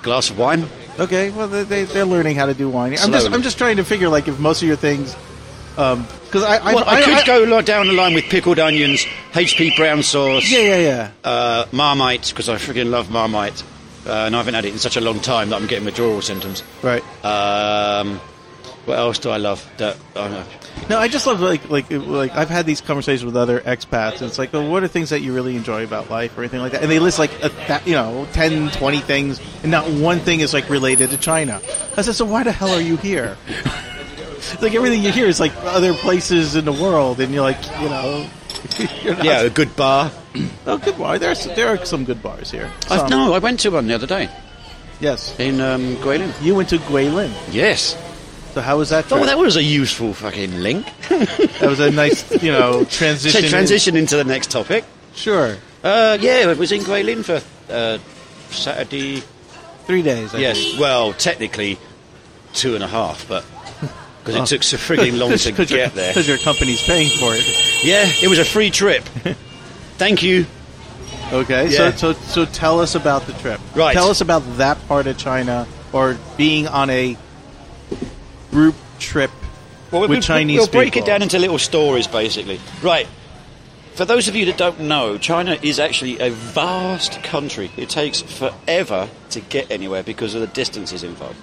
glass 0.03 0.31
of 0.31 0.39
wine. 0.39 0.67
Okay, 0.99 1.31
well 1.31 1.49
they, 1.49 1.63
they 1.65 1.85
they're 1.85 2.05
learning 2.05 2.37
how 2.37 2.47
to 2.47 2.55
do 2.55 2.69
wine. 2.69 2.97
I'm 3.01 3.11
just 3.13 3.31
I'm 3.31 3.43
just 3.43 3.59
trying 3.59 3.77
to 3.77 3.85
figure 3.85 4.09
like 4.09 4.29
if 4.29 4.39
most 4.39 4.63
of 4.63 4.69
your 4.69 4.77
things, 4.77 5.15
because 5.75 6.43
I 6.45 6.59
I, 6.59 6.75
Well, 6.75 6.85
I, 6.87 7.01
I- 7.03 7.23
could 7.23 7.27
go 7.27 7.61
down 7.63 7.87
the 7.87 7.93
line 7.93 8.15
with 8.15 8.25
pickled 8.25 8.59
onions, 8.59 9.05
HP 9.33 9.77
brown 9.77 10.03
sauce, 10.03 10.51
Yeah, 10.51 10.61
yeah, 10.61 10.77
yeah. 10.79 11.11
uh, 11.31 11.65
Marmite 11.73 12.29
because 12.29 12.49
I 12.49 12.57
freaking 12.57 12.91
love 12.91 13.11
Marmite, 13.11 13.63
uh, 14.07 14.11
and 14.27 14.35
I 14.35 14.39
haven't 14.39 14.55
had 14.55 14.65
it 14.65 14.73
in 14.73 14.79
such 14.79 14.97
a 14.97 15.01
long 15.01 15.21
time 15.21 15.51
that 15.51 15.57
I'm 15.57 15.67
getting 15.67 15.85
withdrawal 15.87 16.21
symptoms. 16.23 16.63
Right. 16.83 17.03
Um, 17.25 18.19
what 18.85 18.99
else 18.99 19.19
do 19.19 19.31
I 19.31 19.37
love? 19.39 19.65
That, 19.79 19.97
I 20.17 20.21
don't 20.21 20.31
know. 20.33 20.45
No, 20.89 20.99
I 20.99 21.07
just 21.09 21.27
love 21.27 21.41
like 21.41 21.69
like 21.71 21.91
like 21.91 22.33
I've 22.35 22.51
had 22.51 22.67
these 22.67 22.81
conversations 22.81 23.25
with 23.25 23.37
other 23.37 23.61
expats, 23.61 24.15
and 24.15 24.23
it's 24.23 24.39
like, 24.39 24.53
well, 24.53 24.69
what 24.69 24.83
are 24.83 24.89
things 24.89 25.11
that 25.11 25.21
you 25.21 25.33
really 25.33 25.55
enjoy 25.57 25.85
about 25.85 26.11
life 26.11 26.37
or 26.37 26.41
anything 26.41 26.61
like 26.61 26.73
that? 26.73 26.83
And 26.83 26.91
they 26.91 26.99
list 26.99 27.19
like 27.19 27.33
a 27.45 27.49
th- 27.49 27.87
you 27.87 27.93
know 27.93 28.27
10, 28.33 28.71
20 28.73 28.99
things, 29.01 29.41
and 29.63 29.71
not 29.71 29.89
one 29.89 30.19
thing 30.19 30.41
is 30.41 30.53
like 30.53 30.69
related 30.69 31.11
to 31.11 31.17
China. 31.17 31.61
I 31.97 32.03
said, 32.03 32.15
so 32.17 32.25
why 32.25 32.43
the 32.43 32.51
hell 32.53 32.71
are 32.71 32.81
you 32.81 32.97
here? 32.97 33.37
like 34.63 34.75
everything 34.75 35.03
you 35.03 35.13
hear 35.13 35.27
is 35.27 35.39
like 35.39 35.53
other 35.59 35.95
places 35.95 36.57
in 36.57 36.65
the 36.65 36.73
world, 36.73 37.21
and 37.21 37.33
you're 37.33 37.43
like, 37.43 37.63
you 37.81 37.89
know, 37.89 38.27
Yeah, 39.23 39.43
a 39.43 39.51
good 39.51 39.75
bar. 39.77 40.11
oh, 40.67 40.79
good 40.79 40.99
bar. 40.99 41.19
There's 41.19 41.45
there 41.55 41.69
are 41.69 41.85
some 41.85 42.05
good 42.05 42.23
bars 42.23 42.51
here. 42.51 42.71
I, 42.91 43.09
no, 43.09 43.33
I 43.33 43.39
went 43.39 43.61
to 43.61 43.71
one 43.71 43.87
the 43.87 43.95
other 43.95 44.07
day 44.09 44.29
Yes, 45.01 45.39
in 45.39 45.61
um, 45.61 45.97
Guilin. 45.97 46.33
you 46.43 46.55
went 46.57 46.69
to 46.71 46.79
Guilin. 46.79 47.33
Yes. 47.53 47.97
So 48.55 48.61
how 48.61 48.79
was 48.79 48.89
that? 48.91 49.11
Oh, 49.13 49.25
that 49.25 49.39
was 49.39 49.57
a 49.57 49.63
useful 49.63 50.13
fucking 50.13 50.61
link. 50.61 50.87
that 51.09 51.63
was 51.63 51.79
a 51.81 51.91
nice, 51.91 52.29
you 52.43 52.51
know, 52.51 52.85
transition. 52.91 53.43
So 53.43 53.49
transition 53.49 53.97
into 53.97 54.17
the 54.17 54.25
next 54.25 54.51
topic. 54.51 54.85
Sure, 55.15 55.57
Uh, 55.85 56.19
yeah, 56.21 56.51
it 56.51 56.59
was 56.59 56.73
in 56.73 56.81
Guilin 56.83 57.25
for 57.25 57.41
uh, 57.73 57.99
Saturday. 58.51 59.23
three 59.87 60.03
days. 60.03 60.35
I 60.35 60.39
Yes, 60.39 60.59
think. 60.59 60.81
well, 60.81 61.13
technically 61.13 61.79
two 62.55 62.75
and 62.75 62.83
a 62.85 62.89
half, 62.89 63.27
but 63.29 63.45
because 64.25 64.35
it 64.37 64.47
took 64.47 64.63
so 64.63 64.77
frigging 64.77 65.19
long 65.19 65.37
to 65.37 65.53
get 65.57 65.71
your, 65.71 65.87
there. 65.89 66.13
'cause 66.15 66.27
your 66.29 66.39
company's 66.39 66.83
paying 66.83 67.09
for 67.19 67.35
it. 67.35 67.45
Yeah, 67.85 68.05
it 68.23 68.29
was 68.29 68.39
a 68.39 68.45
free 68.45 68.71
trip. 68.71 69.05
Thank 69.99 70.23
you. 70.23 70.47
Okay, 71.33 71.69
Yeah. 71.69 71.93
so, 71.93 72.13
so 72.13 72.21
so 72.45 72.45
tell 72.47 72.81
us 72.81 72.95
about 72.97 73.27
the 73.27 73.33
trip. 73.35 73.61
Right. 73.77 73.93
Tell 73.95 74.09
us 74.11 74.21
about 74.21 74.43
that 74.59 74.77
part 74.89 75.07
of 75.07 75.17
China 75.19 75.67
or 75.93 76.17
being 76.37 76.67
on 76.69 76.91
a 76.91 77.17
group 78.51 78.75
trip 78.99 79.31
Well, 79.91 80.09
with 80.09 80.23
Chinese 80.23 80.59
We'll 80.59 80.67
break 80.69 80.95
people. 80.95 81.07
it 81.09 81.11
down 81.11 81.23
into 81.23 81.39
little 81.39 81.59
stories, 81.59 82.07
basically. 82.07 82.61
Right. 82.83 83.07
For 83.95 84.05
those 84.05 84.29
of 84.29 84.37
you 84.37 84.47
that 84.47 84.57
don't 84.57 84.81
know, 84.81 85.19
China 85.19 85.59
is 85.63 85.79
actually 85.79 86.19
a 86.21 86.31
vast 86.31 87.23
country. 87.23 87.71
It 87.77 87.89
takes 87.89 88.23
forever 88.23 89.09
to 89.31 89.41
get 89.41 89.71
anywhere 89.71 90.03
because 90.03 90.35
of 90.35 90.41
the 90.41 90.47
distances 90.47 91.03
involved. 91.03 91.37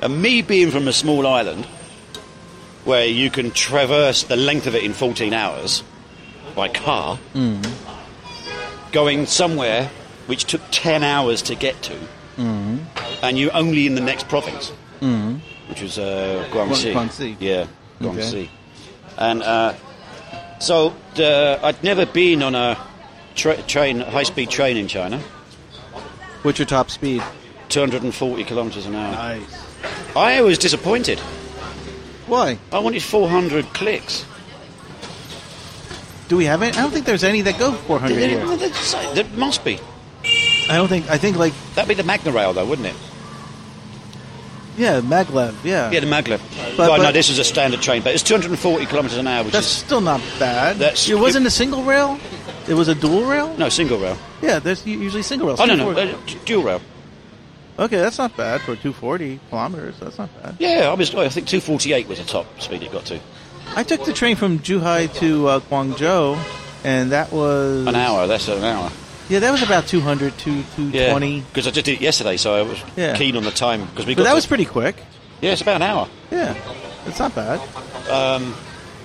And 0.00 0.20
me 0.20 0.42
being 0.42 0.70
from 0.70 0.86
a 0.86 0.92
small 0.92 1.26
island, 1.26 1.66
where 2.84 3.06
you 3.06 3.30
can 3.30 3.50
traverse 3.52 4.24
the 4.24 4.36
length 4.36 4.66
of 4.66 4.74
it 4.74 4.82
in 4.82 4.92
14 4.92 5.32
hours 5.32 5.82
by 6.54 6.68
car, 6.68 7.18
mm-hmm. 7.34 8.92
going 8.92 9.26
somewhere 9.26 9.90
which 10.26 10.44
took 10.44 10.60
10 10.70 11.02
hours 11.02 11.42
to 11.42 11.54
get 11.54 11.80
to, 11.82 11.94
mm-hmm. 12.36 12.78
and 13.22 13.38
you're 13.38 13.54
only 13.54 13.86
in 13.86 13.94
the 13.94 14.00
next 14.00 14.28
province, 14.28 14.72
mm-hmm. 15.00 15.38
Which 15.72 15.80
was 15.82 15.98
uh, 15.98 16.46
Guangxi. 16.52 16.92
Guangxi. 16.92 17.36
Yeah, 17.40 17.66
Okay. 18.02 18.20
Guangxi. 18.20 18.48
And 19.16 19.42
uh, 19.42 19.74
so 20.60 20.94
the, 21.14 21.58
I'd 21.62 21.82
never 21.82 22.04
been 22.04 22.42
on 22.42 22.54
a 22.54 22.76
tra- 23.34 23.62
train, 23.62 24.00
high-speed 24.00 24.50
train 24.50 24.76
in 24.76 24.86
China, 24.86 25.18
What's 26.42 26.58
your 26.58 26.66
top 26.66 26.90
speed? 26.90 27.22
240 27.68 28.44
kilometers 28.44 28.84
an 28.84 28.94
hour. 28.96 29.12
Nice. 29.12 29.66
I 30.16 30.42
was 30.42 30.58
disappointed. 30.58 31.20
Why? 32.26 32.58
I 32.72 32.80
wanted 32.80 33.02
400 33.02 33.64
clicks. 33.72 34.26
Do 36.28 36.36
we 36.36 36.44
have 36.46 36.62
any? 36.62 36.76
I 36.76 36.82
don't 36.82 36.90
think 36.90 37.06
there's 37.06 37.22
any 37.24 37.40
that 37.42 37.58
go 37.58 37.72
400 37.72 38.14
There, 38.16 38.28
here. 38.28 38.56
there- 38.56 39.14
there 39.14 39.24
must 39.36 39.64
be. 39.64 39.78
I 40.68 40.76
don't 40.76 40.88
think. 40.88 41.08
I 41.08 41.16
think 41.16 41.36
like 41.36 41.52
That'd 41.74 41.88
be 41.88 41.94
the 41.94 42.02
Magna 42.04 42.32
Rail, 42.32 42.52
though, 42.52 42.66
wouldn't 42.66 42.88
it? 42.88 42.96
Yeah, 44.76 45.00
maglev. 45.00 45.54
Yeah. 45.64 45.90
Yeah, 45.90 46.00
the 46.00 46.06
Maglev. 46.06 46.40
But- 46.76 46.90
well, 46.90 47.02
no, 47.02 47.12
this 47.12 47.28
is 47.30 47.38
a 47.38 47.44
standard 47.44 47.80
train, 47.82 48.02
but 48.02 48.14
it's 48.14 48.22
240 48.22 48.86
kilometres 48.86 49.18
an 49.18 49.26
hour, 49.26 49.44
which 49.44 49.52
That's 49.52 49.66
is 49.66 49.72
still 49.72 50.00
not 50.00 50.20
bad. 50.38 50.76
That's- 50.78 51.08
it 51.08 51.18
wasn't 51.18 51.46
a 51.46 51.50
single 51.50 51.82
rail. 51.82 52.18
It 52.68 52.74
was 52.74 52.88
a 52.88 52.94
dual 52.94 53.24
rail. 53.24 53.54
no 53.58 53.68
single 53.68 53.98
rail. 53.98 54.16
Yeah, 54.40 54.58
there's 54.60 54.86
usually 54.86 55.22
single 55.22 55.48
rail. 55.48 55.56
Oh 55.58 55.64
no, 55.64 55.74
no, 55.74 55.92
240. 55.92 56.36
uh, 56.36 56.44
dual 56.44 56.62
rail. 56.62 56.80
Okay, 57.78 57.96
that's 57.96 58.18
not 58.18 58.36
bad 58.36 58.60
for 58.60 58.76
240 58.76 59.40
kilometers. 59.48 59.94
That's 59.98 60.18
not 60.18 60.28
bad. 60.42 60.56
Yeah, 60.58 60.90
I 60.90 60.94
was. 60.94 61.14
I 61.14 61.28
think 61.28 61.46
248 61.48 62.06
was 62.06 62.18
the 62.18 62.24
top 62.24 62.46
speed 62.60 62.82
it 62.82 62.92
got 62.92 63.06
to. 63.06 63.18
I 63.74 63.82
took 63.82 64.04
the 64.04 64.12
train 64.12 64.36
from 64.36 64.58
Zhuhai 64.58 65.12
to 65.20 65.48
uh, 65.48 65.60
Guangzhou, 65.60 66.38
and 66.84 67.12
that 67.12 67.32
was 67.32 67.86
An 67.86 67.94
hour, 67.96 68.26
That's 68.26 68.46
an 68.48 68.62
hour. 68.62 68.90
Yeah, 69.32 69.38
that 69.40 69.50
was 69.50 69.62
about 69.62 69.86
200 69.86 70.36
to 70.38 70.44
220. 70.76 71.40
because 71.40 71.66
I 71.66 71.70
just 71.70 71.86
did 71.86 71.94
it 71.94 72.00
yesterday, 72.02 72.36
so 72.36 72.54
I 72.54 72.62
was 72.62 72.78
Yeah. 72.96 73.16
keen 73.16 73.34
on 73.36 73.44
the 73.44 73.50
time 73.50 73.86
because 73.86 74.04
we 74.04 74.14
got. 74.14 74.18
But 74.18 74.24
that 74.24 74.30
to- 74.30 74.34
was 74.36 74.46
pretty 74.46 74.66
quick. 74.66 74.96
Yeah, 75.40 75.52
it's 75.52 75.62
about 75.62 75.76
an 75.76 75.82
hour. 75.82 76.06
Yeah, 76.30 76.54
it's 77.06 77.18
not 77.18 77.34
bad. 77.34 77.60
Um, 78.10 78.54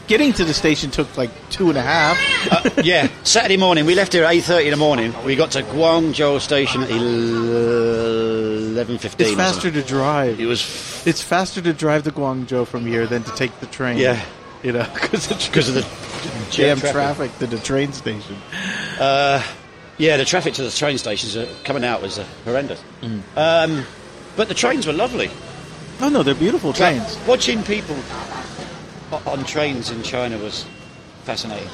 Getting 0.07 0.31
to 0.33 0.43
the 0.45 0.53
station 0.53 0.89
took 0.91 1.17
like 1.17 1.29
two 1.49 1.69
and 1.69 1.77
a 1.77 1.81
half. 1.81 2.17
uh, 2.51 2.69
yeah, 2.83 3.07
Saturday 3.23 3.57
morning 3.57 3.85
we 3.85 3.93
left 3.95 4.13
here 4.13 4.23
at 4.25 4.31
8:30 4.33 4.65
in 4.65 4.71
the 4.71 4.77
morning. 4.77 5.13
We 5.25 5.35
got 5.35 5.51
to 5.51 5.63
Guangzhou 5.63 6.39
station 6.41 6.83
at 6.83 6.89
11:15. 6.89 9.19
It's 9.19 9.31
faster 9.35 9.69
to 9.71 9.81
drive. 9.81 10.39
It 10.39 10.45
was 10.45 10.61
It's 11.05 11.21
faster 11.21 11.61
to 11.61 11.73
drive 11.73 12.03
to 12.05 12.11
Guangzhou 12.11 12.65
from 12.67 12.85
here 12.85 13.05
than 13.05 13.23
to 13.23 13.31
take 13.35 13.57
the 13.59 13.65
train. 13.67 13.97
Yeah. 13.97 14.19
you 14.63 14.71
know, 14.71 14.85
because 14.93 15.27
because 15.27 15.67
of 15.69 15.75
the 15.75 15.81
jam 16.51 16.79
traffic. 16.79 16.91
traffic. 16.93 17.39
to 17.39 17.47
the 17.47 17.57
train 17.59 17.91
station. 17.93 18.35
Yeah, 19.97 20.17
the 20.17 20.25
traffic 20.25 20.53
to 20.55 20.63
the 20.63 20.69
train 20.71 20.97
stations 20.97 21.35
uh, 21.35 21.51
coming 21.63 21.83
out 21.83 22.01
was 22.01 22.19
uh, 22.19 22.25
horrendous. 22.45 22.83
Mm. 23.01 23.21
Um, 23.35 23.85
but 24.35 24.47
the 24.47 24.53
trains 24.53 24.85
were 24.85 24.93
lovely. 24.93 25.29
Oh 26.01 26.09
no, 26.09 26.21
they're 26.21 26.35
beautiful 26.35 26.71
trains. 26.73 27.17
Watching 27.27 27.63
people 27.63 27.97
on 29.25 29.43
trains 29.45 29.89
in 29.89 30.03
China 30.03 30.37
was 30.37 30.65
fascinating 31.23 31.69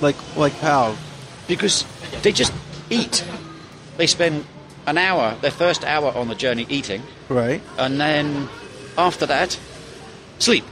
Like 0.00 0.16
like 0.36 0.54
how? 0.54 0.96
because 1.48 1.84
they 2.22 2.32
just 2.32 2.52
eat. 2.88 3.24
They 3.98 4.06
spend 4.06 4.44
an 4.86 4.96
hour, 4.96 5.36
their 5.42 5.50
first 5.50 5.84
hour 5.84 6.12
on 6.16 6.28
the 6.28 6.34
journey 6.34 6.66
eating, 6.68 7.02
Right. 7.28 7.60
and 7.78 8.00
then 8.00 8.48
after 8.96 9.26
that, 9.26 9.58
sleep. 10.38 10.64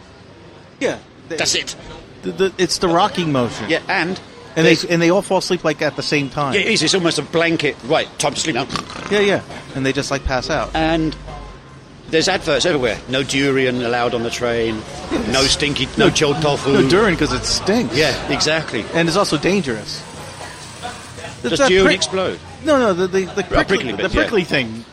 Yeah. 0.80 0.98
That's 1.28 1.54
it. 1.54 1.76
The, 2.22 2.32
the, 2.32 2.52
it's 2.58 2.78
the 2.78 2.88
rocking 2.88 3.30
motion. 3.30 3.68
Yeah, 3.70 3.82
and 3.88 4.18
And 4.56 4.66
they 4.66 4.76
and 4.88 5.00
they 5.00 5.10
all 5.10 5.22
fall 5.22 5.38
asleep 5.38 5.62
like 5.64 5.80
at 5.82 5.96
the 5.96 6.02
same 6.02 6.28
time. 6.28 6.54
yeah, 6.54 6.60
it 6.60 6.66
is. 6.68 6.82
It's 6.82 6.94
almost 6.94 7.18
a 7.18 7.22
blanket. 7.22 7.76
Right, 7.84 8.08
time 8.18 8.34
to 8.34 8.40
sleep 8.40 8.54
now. 8.56 8.66
yeah, 9.10 9.20
yeah. 9.20 9.42
And 9.74 9.86
they 9.86 9.92
just 9.92 10.10
like 10.10 10.24
pass 10.24 10.50
out. 10.50 10.74
And 10.74 11.16
there's 12.08 12.28
adverts 12.28 12.66
everywhere. 12.66 12.98
No 13.08 13.22
durian 13.22 13.82
allowed 13.82 14.12
on 14.14 14.24
the 14.24 14.30
train. 14.30 14.76
No 15.30 15.42
stinky. 15.44 15.86
No 15.96 16.10
chilled 16.10 16.42
tofu. 16.42 16.72
No 16.72 16.88
durian 16.88 17.14
because 17.14 17.32
it 17.32 17.44
stinks. 17.44 17.96
Yeah, 17.96 18.32
exactly. 18.32 18.84
and 18.92 19.06
it's 19.08 19.16
also 19.16 19.38
dangerous. 19.38 20.02
Does 21.42 21.58
that 21.58 21.68
durian 21.68 21.86
prick- 21.86 21.96
explode? 21.96 22.38
No, 22.64 22.78
no, 22.78 22.92
the 22.92 23.06
the, 23.06 23.20
the 23.26 23.42
prickly, 23.44 23.64
prickly 23.64 23.90
the 23.92 23.96
bits, 23.98 24.14
yeah. 24.14 24.20
prickly 24.22 24.44
thing. 24.44 24.84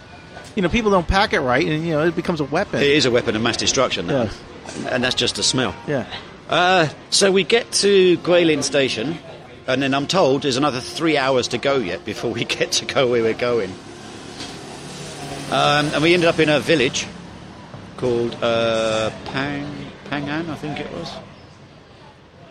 You 0.55 0.61
know, 0.61 0.69
people 0.69 0.91
don't 0.91 1.07
pack 1.07 1.33
it 1.33 1.41
right, 1.41 1.67
and 1.67 1.83
you 1.85 1.91
know 1.93 2.05
it 2.05 2.15
becomes 2.15 2.39
a 2.39 2.45
weapon. 2.45 2.79
It 2.81 2.89
is 2.91 3.05
a 3.05 3.11
weapon 3.11 3.35
of 3.35 3.41
mass 3.41 3.57
destruction, 3.57 4.07
Yes. 4.07 4.39
and 4.89 5.03
that's 5.03 5.15
just 5.15 5.37
a 5.39 5.43
smell. 5.43 5.75
Yeah. 5.87 6.05
Uh, 6.49 6.87
so 7.09 7.31
we 7.31 7.43
get 7.43 7.69
to 7.73 8.17
Guilin 8.19 8.63
Station, 8.63 9.17
and 9.67 9.81
then 9.81 9.93
I'm 9.93 10.07
told 10.07 10.43
there's 10.43 10.57
another 10.57 10.79
three 10.79 11.17
hours 11.17 11.49
to 11.49 11.57
go 11.57 11.77
yet 11.77 12.05
before 12.05 12.31
we 12.31 12.45
get 12.57 12.71
to 12.73 12.85
go 12.85 13.09
where 13.11 13.21
we're 13.21 13.33
going. 13.33 13.71
Um, 15.51 15.87
and 15.93 16.03
we 16.03 16.13
ended 16.13 16.27
up 16.27 16.39
in 16.39 16.49
a 16.49 16.59
village 16.59 17.05
called 17.97 18.35
uh, 18.41 19.11
Pang 19.25 19.65
Pangan, 20.05 20.49
I 20.49 20.55
think 20.55 20.79
it 20.79 20.91
was. 20.91 21.11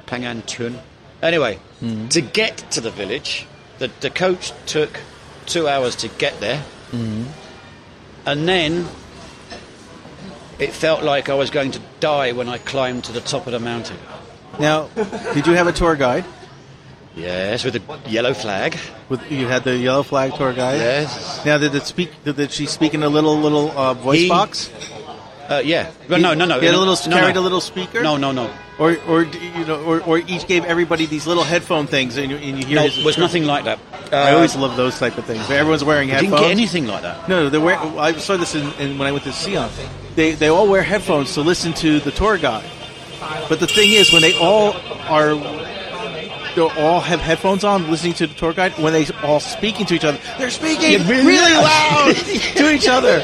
Pangan 0.07 0.47
Chun. 0.47 0.79
Anyway, 1.23 1.59
to 2.11 2.21
get 2.21 2.59
to 2.73 2.81
the 2.81 2.91
village, 2.91 3.47
the, 3.79 3.91
the 4.01 4.11
coach 4.11 4.53
took 4.67 5.01
two 5.47 5.67
hours 5.69 5.97
to 5.97 6.09
get 6.09 6.39
there, 6.41 6.63
and 8.27 8.49
then 8.49 8.87
it 10.59 10.73
felt 10.73 11.03
like 11.03 11.29
I 11.29 11.35
was 11.35 11.51
going 11.51 11.71
to 11.73 11.81
die 12.01 12.33
when 12.33 12.49
I 12.49 12.59
climbed 12.59 13.05
to 13.05 13.13
the 13.13 13.21
top 13.21 13.47
of 13.47 13.53
the 13.53 13.59
mountain. 13.61 13.97
Now, 14.61 14.89
did 15.35 15.47
you 15.47 15.55
have 15.55 15.67
a 15.67 15.73
tour 15.73 15.97
guide? 15.97 16.25
Yes, 17.17 17.65
with 17.65 17.77
a 17.77 18.11
yellow 18.11 18.35
flag. 18.35 18.77
With 19.09 19.31
you 19.33 19.49
had 19.49 19.65
the 19.65 19.77
yellow 19.77 20.03
flag 20.03 20.35
tour 20.35 20.53
guide. 20.53 20.79
Yes. 20.79 21.45
Now 21.47 21.57
did 21.57 21.75
it 21.75 21.87
speak? 21.87 22.11
Did, 22.25 22.53
she 22.53 22.67
speak 22.67 22.93
in 22.93 23.03
a 23.03 23.09
little 23.09 23.39
little 23.39 23.71
uh, 23.71 23.95
voice 23.95 24.21
He- 24.21 24.29
box? 24.29 24.71
Uh, 25.49 25.63
yeah. 25.65 25.91
Well, 26.09 26.21
no, 26.21 26.35
no, 26.35 26.45
no. 26.45 26.59
He 26.59 26.67
had 26.67 26.75
a 26.75 26.79
little 26.79 26.97
no, 27.09 27.17
carried 27.17 27.37
no. 27.37 27.41
a 27.41 27.45
little 27.45 27.61
speaker. 27.61 28.03
No, 28.03 28.17
no, 28.17 28.33
no. 28.33 28.51
Or 28.79 28.97
or 29.09 29.23
you 29.23 29.65
know, 29.65 29.83
or, 29.85 30.03
or 30.03 30.19
each 30.19 30.47
gave 30.47 30.65
everybody 30.65 31.07
these 31.07 31.27
little 31.27 31.45
headphone 31.45 31.87
things, 31.87 32.17
and 32.17 32.31
you, 32.31 32.37
and 32.37 32.59
you 32.59 32.67
hear. 32.67 32.77
No, 32.77 32.85
it 32.85 33.05
was 33.05 33.17
nothing 33.17 33.45
like 33.45 33.65
that. 33.65 33.79
Uh, 34.13 34.17
I 34.17 34.33
always 34.33 34.57
love 34.57 34.77
those 34.77 34.99
type 34.99 35.17
of 35.17 35.25
things. 35.25 35.49
Everyone's 35.49 35.85
wearing 35.85 36.09
headphones. 36.09 36.33
didn't 36.33 36.45
get 36.45 36.51
anything 36.51 36.87
like 36.87 37.03
that. 37.03 37.29
No, 37.29 37.49
they 37.49 37.59
wear. 37.59 37.79
I 37.79 38.13
saw 38.15 38.37
this 38.37 38.55
in, 38.55 38.73
in 38.75 38.99
when 38.99 39.09
I 39.09 39.13
went 39.13 39.25
to 39.25 39.31
Xi'an. 39.31 39.71
They 40.17 40.33
they 40.33 40.49
all 40.49 40.69
wear 40.69 40.83
headphones 40.83 41.33
to 41.35 41.43
listen 41.43 41.73
to 41.75 42.01
the 42.01 42.11
tour 42.11 42.39
guide. 42.39 42.69
But 43.49 43.61
the 43.61 43.67
thing 43.67 43.93
is, 43.93 44.13
when 44.13 44.23
they 44.23 44.37
all 44.39 44.75
are, 45.09 45.33
they 46.57 46.63
all 46.63 47.01
have 47.01 47.21
headphones 47.21 47.63
on, 47.63 47.89
listening 47.91 48.15
to 48.15 48.27
the 48.27 48.35
tour 48.35 48.53
guide. 48.53 48.73
When 48.79 48.93
they 48.93 49.07
all 49.23 49.39
speaking 49.41 49.87
to 49.87 49.95
each 49.95 50.05
other, 50.05 50.19
they're 50.39 50.51
speaking 50.51 51.07
really, 51.07 51.27
really 51.27 51.53
loud 51.55 52.15
to 52.57 52.71
each 52.75 52.89
other 52.89 53.19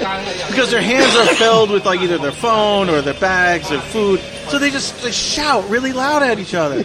because 0.48 0.70
their 0.70 0.82
hands 0.82 1.16
are 1.16 1.34
filled 1.34 1.70
with 1.70 1.84
like 1.84 2.00
either 2.00 2.18
their 2.18 2.30
phone 2.30 2.88
or 2.88 3.00
their 3.00 3.14
bags 3.14 3.72
or 3.72 3.80
food. 3.80 4.20
So 4.48 4.58
they 4.58 4.70
just 4.70 5.02
they 5.02 5.10
shout 5.10 5.68
really 5.68 5.92
loud 5.92 6.22
at 6.22 6.38
each 6.38 6.54
other. 6.54 6.84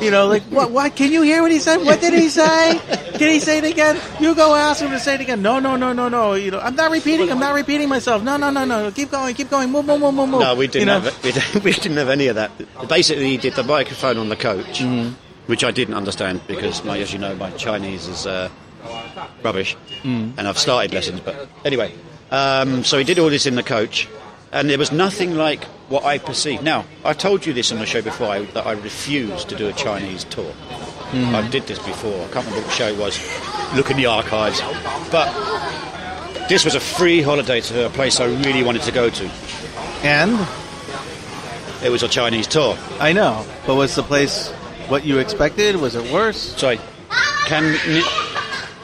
You 0.00 0.10
know, 0.12 0.26
like 0.28 0.42
what? 0.44 0.70
What? 0.70 0.94
Can 0.94 1.10
you 1.10 1.22
hear 1.22 1.42
what 1.42 1.50
he 1.50 1.58
said? 1.58 1.78
What 1.78 2.00
did 2.00 2.14
he 2.14 2.28
say? 2.28 2.78
Can 3.14 3.30
he 3.30 3.40
say 3.40 3.58
it 3.58 3.64
again? 3.64 4.00
You 4.20 4.34
go 4.34 4.54
ask 4.54 4.80
him 4.80 4.90
to 4.92 5.00
say 5.00 5.14
it 5.16 5.20
again. 5.20 5.42
No, 5.42 5.58
no, 5.58 5.74
no, 5.76 5.92
no, 5.92 6.08
no. 6.08 6.34
You 6.34 6.52
know, 6.52 6.60
I'm 6.60 6.76
not 6.76 6.90
repeating. 6.92 7.30
I'm 7.30 7.40
not 7.40 7.54
repeating 7.54 7.88
myself. 7.88 8.22
No, 8.22 8.36
no, 8.36 8.50
no, 8.50 8.64
no. 8.64 8.90
Keep 8.92 9.10
going. 9.10 9.34
Keep 9.34 9.50
going. 9.50 9.70
Move, 9.70 9.86
move, 9.86 10.00
move, 10.00 10.14
move, 10.14 10.28
move. 10.28 10.40
No, 10.40 10.54
we 10.54 10.68
didn't 10.68 10.80
You 10.80 10.86
know? 10.86 11.00
have. 11.00 11.24
We 11.24 11.32
didn't, 11.32 11.64
we 11.64 11.72
didn't 11.72 11.96
have 11.96 12.08
any 12.08 12.28
of 12.28 12.36
that. 12.36 12.50
Basically, 12.88 13.28
he 13.30 13.36
did 13.36 13.54
the 13.54 13.64
microphone 13.64 14.18
on 14.18 14.28
the 14.28 14.36
coach, 14.36 14.78
Mm-hmm. 14.80 15.14
Which 15.48 15.64
I 15.64 15.72
didn't 15.72 15.94
understand 15.94 16.40
because, 16.46 16.84
my, 16.84 16.98
as 17.00 17.12
you 17.12 17.18
know, 17.18 17.34
my 17.34 17.50
Chinese 17.52 18.06
is 18.06 18.26
uh, 18.26 18.48
rubbish, 19.42 19.76
Mm. 20.04 20.34
and 20.38 20.46
I've 20.46 20.58
started 20.58 20.94
lessons. 20.94 21.18
But 21.20 21.48
anyway, 21.64 21.92
um, 22.30 22.84
so 22.84 22.96
he 22.98 23.04
did 23.04 23.18
all 23.18 23.30
this 23.30 23.46
in 23.46 23.56
the 23.56 23.62
coach, 23.64 24.08
and 24.52 24.70
there 24.70 24.78
was 24.78 24.92
nothing 24.92 25.34
like 25.36 25.64
what 25.88 26.04
I 26.04 26.18
perceived. 26.18 26.62
Now, 26.62 26.84
I've 27.04 27.18
told 27.18 27.44
you 27.44 27.52
this 27.52 27.72
on 27.72 27.78
the 27.78 27.86
show 27.86 28.02
before 28.02 28.28
I, 28.28 28.44
that 28.54 28.64
I 28.66 28.72
refused 28.72 29.48
to 29.48 29.56
do 29.56 29.66
a 29.68 29.72
Chinese 29.72 30.22
tour. 30.24 30.52
Mm-hmm. 31.10 31.34
I 31.34 31.48
did 31.48 31.64
this 31.66 31.78
before. 31.80 32.14
I 32.14 32.28
can't 32.32 32.46
remember 32.46 32.60
what 32.66 32.70
show 32.72 32.86
it 32.88 32.98
was. 32.98 33.18
Look 33.74 33.90
in 33.90 33.96
the 33.96 34.06
archives, 34.06 34.60
but. 35.10 35.28
This 36.48 36.64
was 36.64 36.74
a 36.74 36.80
free 36.80 37.20
holiday 37.20 37.60
to 37.60 37.84
a 37.84 37.90
place 37.90 38.20
I 38.20 38.24
really 38.24 38.62
wanted 38.62 38.80
to 38.84 38.90
go 38.90 39.10
to. 39.10 39.30
And 40.02 40.32
It 41.84 41.90
was 41.90 42.02
a 42.02 42.08
Chinese 42.08 42.46
tour. 42.46 42.74
I 42.98 43.12
know, 43.12 43.44
but 43.66 43.74
was 43.74 43.94
the 43.94 44.02
place 44.02 44.50
what 44.88 45.04
you 45.04 45.18
expected? 45.18 45.76
Was 45.76 45.94
it 45.94 46.12
worse? 46.12 46.56
Sorry, 46.56 46.80
can 47.46 47.72
Ni- 47.86 48.02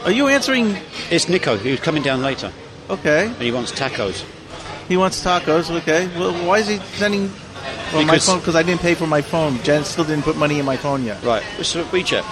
Are 0.05 0.11
you 0.11 0.29
answering? 0.29 0.77
it's 1.11 1.29
Nico 1.29 1.57
who's 1.57 1.81
coming 1.81 2.03
down 2.03 2.23
later, 2.23 2.53
Okay, 2.91 3.27
and 3.27 3.37
he 3.43 3.51
wants 3.53 3.73
tacos. 3.73 4.25
he 4.89 4.97
wants 4.97 5.23
tacos. 5.23 5.71
Okay, 5.83 6.09
well, 6.19 6.33
why 6.47 6.59
is 6.59 6.69
he 6.69 6.79
sending? 6.97 7.31
Well, 7.93 8.03
my 8.05 8.13
Because- 8.15 8.27
phone 8.27 8.39
because 8.41 8.57
I 8.57 8.63
didn't 8.63 8.81
pay 8.81 8.95
for 8.95 9.07
my 9.07 9.23
phone. 9.23 9.63
Jen 9.63 9.85
still 9.85 10.05
didn't 10.05 10.25
put 10.25 10.37
money 10.37 10.59
in 10.59 10.65
my 10.65 10.77
phone 10.77 11.05
yet. 11.05 11.23
Right, 11.23 11.43
a 11.59 11.63
WeChat. 11.63 12.25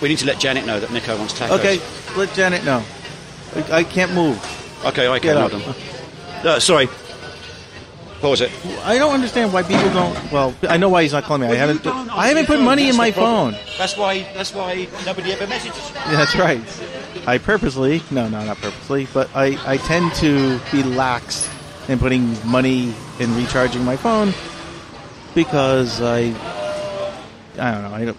We 0.00 0.08
need 0.08 0.18
to 0.18 0.26
let 0.26 0.38
Janet 0.38 0.66
know 0.66 0.80
that 0.80 0.90
Nico 0.92 1.16
wants 1.16 1.32
tacos. 1.34 1.58
Okay, 1.58 1.80
let 2.16 2.32
Janet 2.34 2.64
know. 2.64 2.82
I, 3.56 3.78
I 3.78 3.84
can't 3.84 4.12
move. 4.12 4.36
Okay, 4.84 5.08
I 5.08 5.18
can. 5.18 5.36
up. 5.36 5.52
Hold 5.52 5.64
on. 5.64 6.46
Uh, 6.46 6.60
sorry. 6.60 6.88
Pause 8.24 8.40
it. 8.40 8.52
I 8.84 8.96
don't 8.96 9.12
understand 9.12 9.52
why 9.52 9.62
people 9.64 9.90
don't. 9.90 10.32
Well, 10.32 10.54
I 10.62 10.78
know 10.78 10.88
why 10.88 11.02
he's 11.02 11.12
not 11.12 11.24
calling 11.24 11.42
me. 11.42 11.48
I 11.48 11.56
haven't. 11.56 11.86
I 11.86 12.28
haven't 12.28 12.46
put 12.46 12.58
money 12.58 12.88
in 12.88 12.96
my 12.96 13.10
phone. 13.12 13.54
That's 13.76 13.98
why. 13.98 14.22
That's 14.32 14.54
why 14.54 14.88
nobody 15.04 15.30
ever 15.32 15.46
messages. 15.46 15.90
you. 15.90 15.94
Yeah, 15.96 16.16
that's 16.16 16.34
right. 16.34 17.28
I 17.28 17.36
purposely, 17.36 18.02
no, 18.10 18.26
no, 18.26 18.42
not 18.42 18.56
purposely, 18.56 19.08
but 19.12 19.28
I, 19.34 19.58
I 19.70 19.76
tend 19.76 20.14
to 20.14 20.58
be 20.72 20.82
lax 20.82 21.50
in 21.86 21.98
putting 21.98 22.34
money 22.48 22.94
in 23.20 23.36
recharging 23.36 23.84
my 23.84 23.96
phone 23.96 24.32
because 25.34 26.00
I, 26.00 26.32
I 27.58 27.72
don't 27.72 27.82
know, 27.82 27.94
I 27.94 28.04
don't, 28.06 28.18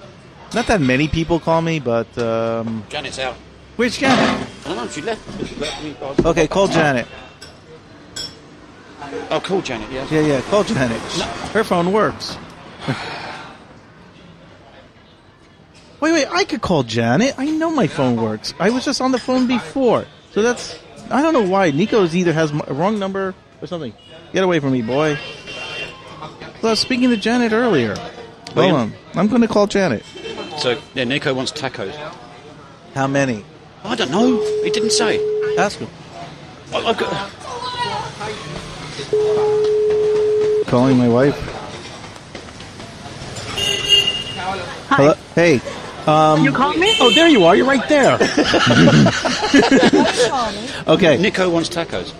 not 0.53 0.67
that 0.67 0.81
many 0.81 1.07
people 1.07 1.39
call 1.39 1.63
me, 1.63 1.79
but 1.79 2.15
um, 2.19 2.83
Janet's 2.89 3.17
out. 3.17 3.33
where's 3.75 3.97
Janet? 3.97 4.47
I 4.65 4.67
don't 4.67 4.77
know. 4.77 4.87
She 4.87 5.01
left. 5.01 5.47
She 5.47 5.55
left 5.55 5.83
me. 5.83 5.95
Okay, 6.23 6.47
call 6.47 6.67
Janet. 6.67 7.07
Oh, 9.31 9.39
call 9.39 9.61
Janet. 9.61 9.91
Yeah. 9.91 10.07
Yeah, 10.09 10.21
yeah, 10.21 10.41
call 10.41 10.63
Janet. 10.63 11.01
Her 11.51 11.63
phone 11.63 11.91
works. 11.91 12.37
wait, 15.99 16.11
wait, 16.11 16.27
I 16.31 16.43
could 16.43 16.61
call 16.61 16.83
Janet. 16.83 17.35
I 17.37 17.45
know 17.45 17.71
my 17.71 17.87
phone 17.87 18.21
works. 18.21 18.53
I 18.59 18.69
was 18.69 18.85
just 18.85 19.01
on 19.01 19.11
the 19.11 19.19
phone 19.19 19.47
before. 19.47 20.05
So 20.31 20.41
that's, 20.41 20.77
I 21.09 21.21
don't 21.21 21.33
know 21.33 21.47
why. 21.49 21.71
Nico's 21.71 22.15
either 22.15 22.33
has 22.33 22.51
a 22.51 22.73
wrong 22.73 22.99
number 22.99 23.33
or 23.61 23.67
something. 23.67 23.93
Get 24.33 24.43
away 24.43 24.59
from 24.59 24.71
me, 24.73 24.81
boy. 24.81 25.17
So 26.61 26.67
I 26.67 26.71
was 26.71 26.79
speaking 26.79 27.09
to 27.09 27.17
Janet 27.17 27.51
earlier. 27.51 27.95
Hold 28.53 28.71
on. 28.71 28.93
I'm 29.13 29.27
going 29.27 29.41
to 29.41 29.47
call 29.47 29.67
Janet. 29.67 30.03
So 30.57 30.81
yeah, 30.93 31.03
Nico 31.03 31.33
wants 31.33 31.51
tacos. 31.51 31.93
How 32.93 33.07
many? 33.07 33.43
I 33.83 33.95
don't 33.95 34.09
know. 34.09 34.41
He 34.63 34.69
didn't 34.69 34.91
say. 34.91 35.19
Ask 35.57 35.79
him. 35.79 35.89
I, 36.73 36.77
I've 36.77 36.97
got. 36.97 37.31
Calling 40.67 40.97
my 40.97 41.09
wife. 41.09 41.35
Hi. 44.89 44.95
Hello? 44.95 45.13
Hey. 45.35 45.59
Um, 46.07 46.43
You 46.45 46.51
called 46.53 46.77
me? 46.77 46.95
Oh, 47.01 47.11
there 47.13 47.27
you 47.27 47.43
are. 47.43 47.57
You're 47.57 47.65
right 47.65 47.85
there. 47.89 48.13
okay. 50.87 51.17
Nico 51.17 51.49
wants 51.49 51.67
tacos. 51.67 52.13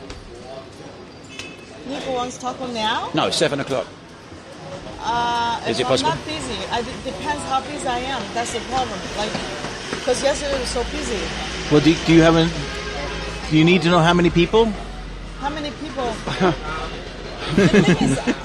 Nico 1.87 2.13
wants 2.13 2.37
taco 2.37 2.67
now? 2.67 3.09
No, 3.13 3.29
seven 3.29 3.59
o'clock. 3.61 3.87
Uh, 4.99 5.61
Is 5.67 5.79
it 5.79 5.85
possible? 5.85 6.11
I'm 6.11 6.17
not 6.17 6.27
busy. 6.27 6.57
I, 6.71 6.79
it 6.79 7.03
depends 7.05 7.41
how 7.43 7.61
busy 7.61 7.87
I 7.87 7.99
am. 7.99 8.21
That's 8.33 8.51
the 8.53 8.59
problem. 8.71 8.99
Like, 9.17 9.31
because 9.91 10.21
yesterday 10.23 10.59
was 10.59 10.69
so 10.69 10.83
busy. 10.91 11.19
Well, 11.71 11.79
do, 11.79 11.95
do 12.05 12.13
you 12.13 12.21
have 12.23 12.35
an, 12.35 12.49
Do 13.49 13.57
you 13.57 13.63
need 13.63 13.81
to 13.83 13.89
know 13.89 13.99
how 13.99 14.13
many 14.13 14.29
people? 14.29 14.73
How 15.45 15.51
many 15.51 15.69
people? 15.77 16.11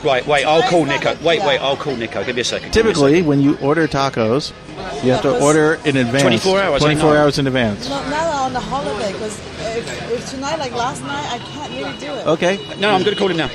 Right, 0.04 0.26
wait, 0.26 0.44
I'll 0.44 0.60
call 0.68 0.84
Nico. 0.84 1.16
Wait, 1.24 1.40
wait, 1.42 1.58
I'll 1.58 1.76
call 1.76 1.96
Nico. 1.96 2.22
Give 2.22 2.34
me 2.34 2.42
a 2.42 2.44
second. 2.44 2.72
give 2.74 2.84
me 2.84 2.90
a 2.90 2.94
Typically, 2.94 3.22
when 3.22 3.40
you 3.40 3.56
order 3.58 3.88
tacos, 3.88 4.52
you 5.02 5.12
have 5.12 5.22
to 5.22 5.28
because- 5.28 5.42
order 5.42 5.80
in 5.86 5.96
advance. 5.96 6.22
24 6.22 6.60
hours, 6.60 6.82
I 6.82 6.84
24 6.92 7.14
know. 7.14 7.20
hours 7.20 7.38
in 7.38 7.46
advance. 7.46 7.88
Not, 7.88 8.10
not 8.10 8.34
on 8.34 8.52
the 8.52 8.60
holiday, 8.60 9.12
because 9.12 9.38
if, 9.74 10.12
if 10.12 10.30
tonight, 10.30 10.58
like 10.58 10.72
last 10.72 11.02
night, 11.02 11.32
I 11.32 11.38
can't 11.38 11.72
really 11.72 11.96
do 11.98 12.12
it. 12.12 12.26
Okay. 12.26 12.58
No, 12.78 12.90
I'm 12.90 13.02
going 13.02 13.14
to 13.14 13.18
call 13.18 13.28
him 13.28 13.38
now. 13.38 13.46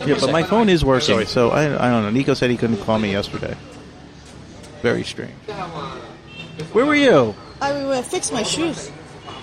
Okay. 0.00 0.10
Yeah, 0.10 0.16
but 0.18 0.32
my 0.32 0.42
phone 0.42 0.70
is 0.70 0.82
working, 0.82 1.06
Sorry. 1.06 1.26
so 1.26 1.50
I, 1.50 1.64
I 1.64 1.90
don't 1.90 2.04
know. 2.04 2.10
Nico 2.10 2.32
said 2.32 2.48
he 2.48 2.56
couldn't 2.56 2.78
call 2.78 2.98
me 2.98 3.12
yesterday. 3.12 3.54
Very 4.80 5.04
strange. 5.04 5.34
Where 6.72 6.86
were 6.86 6.94
you? 6.94 7.34
I 7.60 7.72
will 7.72 8.02
fix 8.02 8.32
my 8.32 8.42
shoes. 8.42 8.90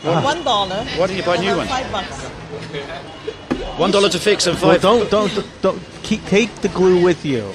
What? 0.06 0.18
Ah. 0.18 0.24
One 0.24 0.44
dollar. 0.44 0.86
What 0.98 1.10
do 1.10 1.16
you 1.16 1.24
buy 1.24 1.38
new 1.38 1.58
ones? 1.58 1.68
Five 1.70 1.92
bucks. 1.92 2.26
One 3.80 3.90
dollar 3.90 4.10
to 4.10 4.20
fix 4.20 4.46
and 4.46 4.56
five. 4.56 4.84
Well, 4.84 5.00
don't 5.10 5.10
don't 5.10 5.48
don't 5.64 5.82
keep, 6.04 6.24
take 6.26 6.54
the 6.62 6.70
glue 6.70 7.04
with 7.04 7.26
you. 7.26 7.52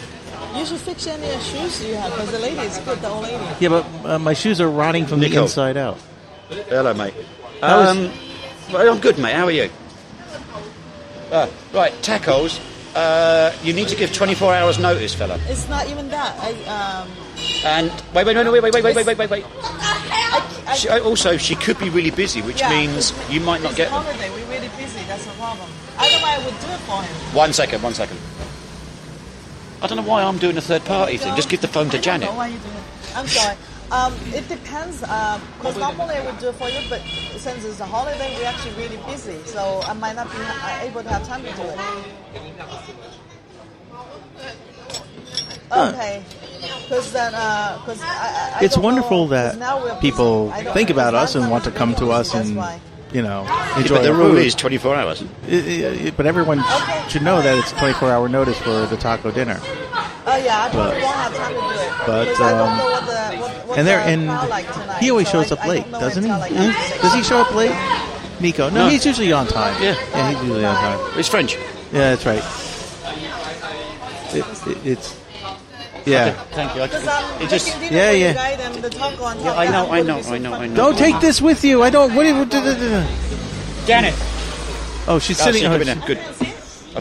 You 0.56 0.66
should 0.66 0.80
fix 0.80 1.06
any 1.06 1.30
shoes 1.40 1.84
you 1.84 1.94
have 1.94 2.10
because 2.10 2.32
the 2.32 2.40
lady 2.40 2.58
is 2.58 2.78
good, 2.78 2.98
the 2.98 3.08
old 3.08 3.22
lady. 3.22 3.44
Yeah, 3.60 3.68
but 3.68 3.86
uh, 4.04 4.18
my 4.18 4.34
shoes 4.34 4.60
are 4.60 4.68
rotting 4.68 5.06
from 5.06 5.20
Nicole. 5.20 5.36
the 5.36 5.42
inside 5.42 5.76
out. 5.76 5.98
Hello, 6.68 6.92
mate. 6.92 7.14
Um, 7.62 8.10
well, 8.72 8.92
I'm 8.92 9.00
good, 9.00 9.16
mate. 9.18 9.34
How 9.34 9.44
are 9.44 9.52
you? 9.52 9.70
Uh, 11.30 11.48
right, 11.72 11.92
tacos. 12.02 12.58
Uh, 12.96 13.54
you 13.62 13.72
need 13.72 13.86
to 13.86 13.94
give 13.94 14.12
24 14.12 14.52
hours 14.52 14.80
notice, 14.80 15.14
fella. 15.14 15.38
It's 15.46 15.68
not 15.68 15.88
even 15.88 16.08
that. 16.08 16.36
I 16.40 17.04
um. 17.04 17.08
And 17.64 17.92
wait, 18.12 18.26
wait, 18.26 18.34
no, 18.34 18.42
no, 18.42 18.50
wait, 18.50 18.60
wait, 18.60 18.74
wait, 18.74 18.82
wait, 18.82 18.96
wait, 18.96 19.18
wait, 19.18 19.30
wait. 19.30 19.44
I 19.62 20.49
she, 20.76 20.88
uh, 20.88 21.00
also, 21.00 21.36
she 21.36 21.54
could 21.54 21.78
be 21.78 21.90
really 21.90 22.10
busy, 22.10 22.42
which 22.42 22.60
yeah, 22.60 22.70
means 22.70 23.12
you 23.30 23.40
might 23.40 23.62
not 23.62 23.70
it's 23.72 23.78
get 23.78 23.90
them. 23.90 24.04
We're 24.04 24.46
really 24.46 24.68
busy. 24.76 25.00
That's 25.06 25.24
the 25.26 25.32
problem. 25.32 25.68
Otherwise, 25.98 26.24
I 26.24 26.44
would 26.44 26.60
do 26.60 26.66
it 26.68 26.80
for 26.80 27.02
him. 27.02 27.34
One 27.34 27.52
second, 27.52 27.82
one 27.82 27.94
second. 27.94 28.18
I 29.82 29.86
don't 29.86 29.96
know 29.96 30.02
why 30.08 30.22
I'm 30.22 30.38
doing 30.38 30.56
a 30.56 30.60
third 30.60 30.84
party 30.84 31.16
thing. 31.16 31.34
Just 31.36 31.48
give 31.48 31.60
the 31.60 31.68
phone 31.68 31.88
to 31.90 31.98
I 31.98 32.00
Janet. 32.00 32.28
know 32.28 32.36
why 32.36 32.48
you 32.48 32.58
do 32.58 32.68
it. 32.68 33.16
I'm 33.16 33.26
sorry. 33.26 33.56
Um, 33.90 34.14
it 34.26 34.46
depends. 34.48 35.00
Because 35.00 35.76
normally 35.78 36.14
I 36.14 36.24
would 36.24 36.38
do 36.38 36.48
it 36.50 36.54
for 36.54 36.68
you, 36.68 36.80
but 36.88 37.00
since 37.36 37.64
it's 37.64 37.80
a 37.80 37.86
holiday, 37.86 38.36
we're 38.36 38.46
actually 38.46 38.74
really 38.74 38.98
busy. 39.06 39.42
So 39.46 39.80
I 39.84 39.94
might 39.94 40.14
not 40.16 40.30
be 40.30 40.38
uh, 40.38 40.80
able 40.82 41.02
to 41.02 41.08
have 41.08 41.26
time 41.26 41.42
to 41.42 41.52
do 41.52 41.62
it. 41.62 41.78
Okay. 45.72 46.22
Because 46.60 47.12
then, 47.12 47.30
because 47.32 48.00
I, 48.02 48.56
I 48.56 48.64
It's 48.64 48.76
wonderful 48.76 49.26
know, 49.26 49.34
'cause 49.34 49.52
that 49.54 49.58
now 49.58 49.78
we're 49.82 49.88
busy. 49.90 50.00
people 50.00 50.50
think 50.74 50.90
about 50.90 51.14
us 51.14 51.34
and 51.34 51.50
want 51.50 51.64
to 51.64 51.70
come 51.70 51.94
to 51.96 52.10
us 52.12 52.34
and 52.34 52.56
why. 52.56 52.80
you 53.12 53.22
know 53.22 53.42
Yeah, 53.44 53.78
enjoy 53.78 53.94
but 53.96 54.02
the 54.02 54.10
our 54.10 54.16
rule 54.16 54.30
food. 54.34 54.46
is 54.46 54.54
24 54.54 54.94
hours. 54.96 55.22
I- 55.48 55.54
I- 55.54 56.06
I- 56.08 56.10
but 56.16 56.26
everyone 56.26 56.60
Okay. 56.60 57.02
should 57.08 57.22
know 57.22 57.40
that 57.42 57.56
it's 57.58 57.72
24 57.72 58.10
hour 58.10 58.28
notice 58.28 58.58
for 58.58 58.86
the 58.86 58.96
taco 58.96 59.30
dinner. 59.30 59.58
Uh, 60.26 60.40
yeah, 60.44 60.64
I 60.64 60.68
probably 60.68 61.00
But- 61.00 61.02
won't 61.02 61.14
have 61.16 61.36
time 61.36 61.54
to 61.54 61.60
do 61.60 61.68
it. 61.70 61.90
but, 62.06 62.24
because 62.24 62.40
I 62.40 62.50
don't 62.50 62.60
um, 62.60 62.78
know 62.78 62.84
what 62.84 63.06
the 63.06 63.36
what, 63.40 63.66
what 63.68 63.78
and 63.78 63.86
there 63.88 63.98
the 64.04 64.10
and 64.10 64.26
like 64.50 64.66
he 65.00 65.10
always 65.10 65.28
so 65.28 65.42
shows 65.42 65.52
I- 65.52 65.54
up 65.56 65.64
I 65.64 65.68
late, 65.68 65.90
don't 65.90 66.00
doesn't 66.00 66.24
he? 66.24 66.30
until, 66.30 66.58
like? 66.58 67.02
Does 67.02 67.14
he 67.14 67.22
show 67.22 67.40
up 67.40 67.54
late? 67.54 67.72
Nico? 68.40 68.68
No, 68.70 68.84
No. 68.84 68.88
he's 68.88 69.04
usually 69.06 69.32
on 69.32 69.46
time. 69.46 69.74
Yeah. 69.82 69.94
yeah, 70.14 70.30
he's 70.30 70.40
usually 70.42 70.64
on 70.64 70.74
time. 70.76 70.98
It's 71.18 71.28
French. 71.28 71.56
Yeah, 71.92 72.14
that's 72.14 72.24
right. 72.26 72.42
It, 74.32 74.44
it, 74.66 74.86
it's 74.86 75.14
yeah. 76.06 76.32
Thank 76.52 76.74
you. 76.74 76.82
I, 76.82 76.86
Because 76.86 77.42
it 77.42 77.48
just, 77.50 77.66
dinner 77.80 77.96
Yeah, 77.96 78.10
yeah. 78.12 78.28
you 78.28 78.34
guys 78.34 78.80
the 78.82 78.90
taco 78.90 79.16
top. 79.16 79.36
Yeah, 79.44 79.52
I 79.54 79.66
know, 79.70 79.90
I 79.90 80.02
know, 80.02 80.22
so 80.22 80.34
I 80.34 80.38
know. 80.38 80.54
I 80.54 80.66
know. 80.66 80.74
Don't 80.74 80.96
take 80.98 81.20
this 81.20 81.40
with 81.42 81.64
you. 81.64 81.82
I 81.82 81.90
don't. 81.90 82.14
What? 82.14 82.22
do 82.24 82.28
you- 82.28 82.34
what- 82.38 82.52
what- 82.52 82.64
what- 82.64 83.86
Janet. 83.86 84.14
Oh, 85.08 85.18
she's 85.18 85.40
Oh, 85.40 85.44
sitting. 85.44 85.60
see, 85.62 85.66
Oh, 85.66 85.70
come 85.78 85.84
there. 85.86 85.94
Good. 86.06 86.18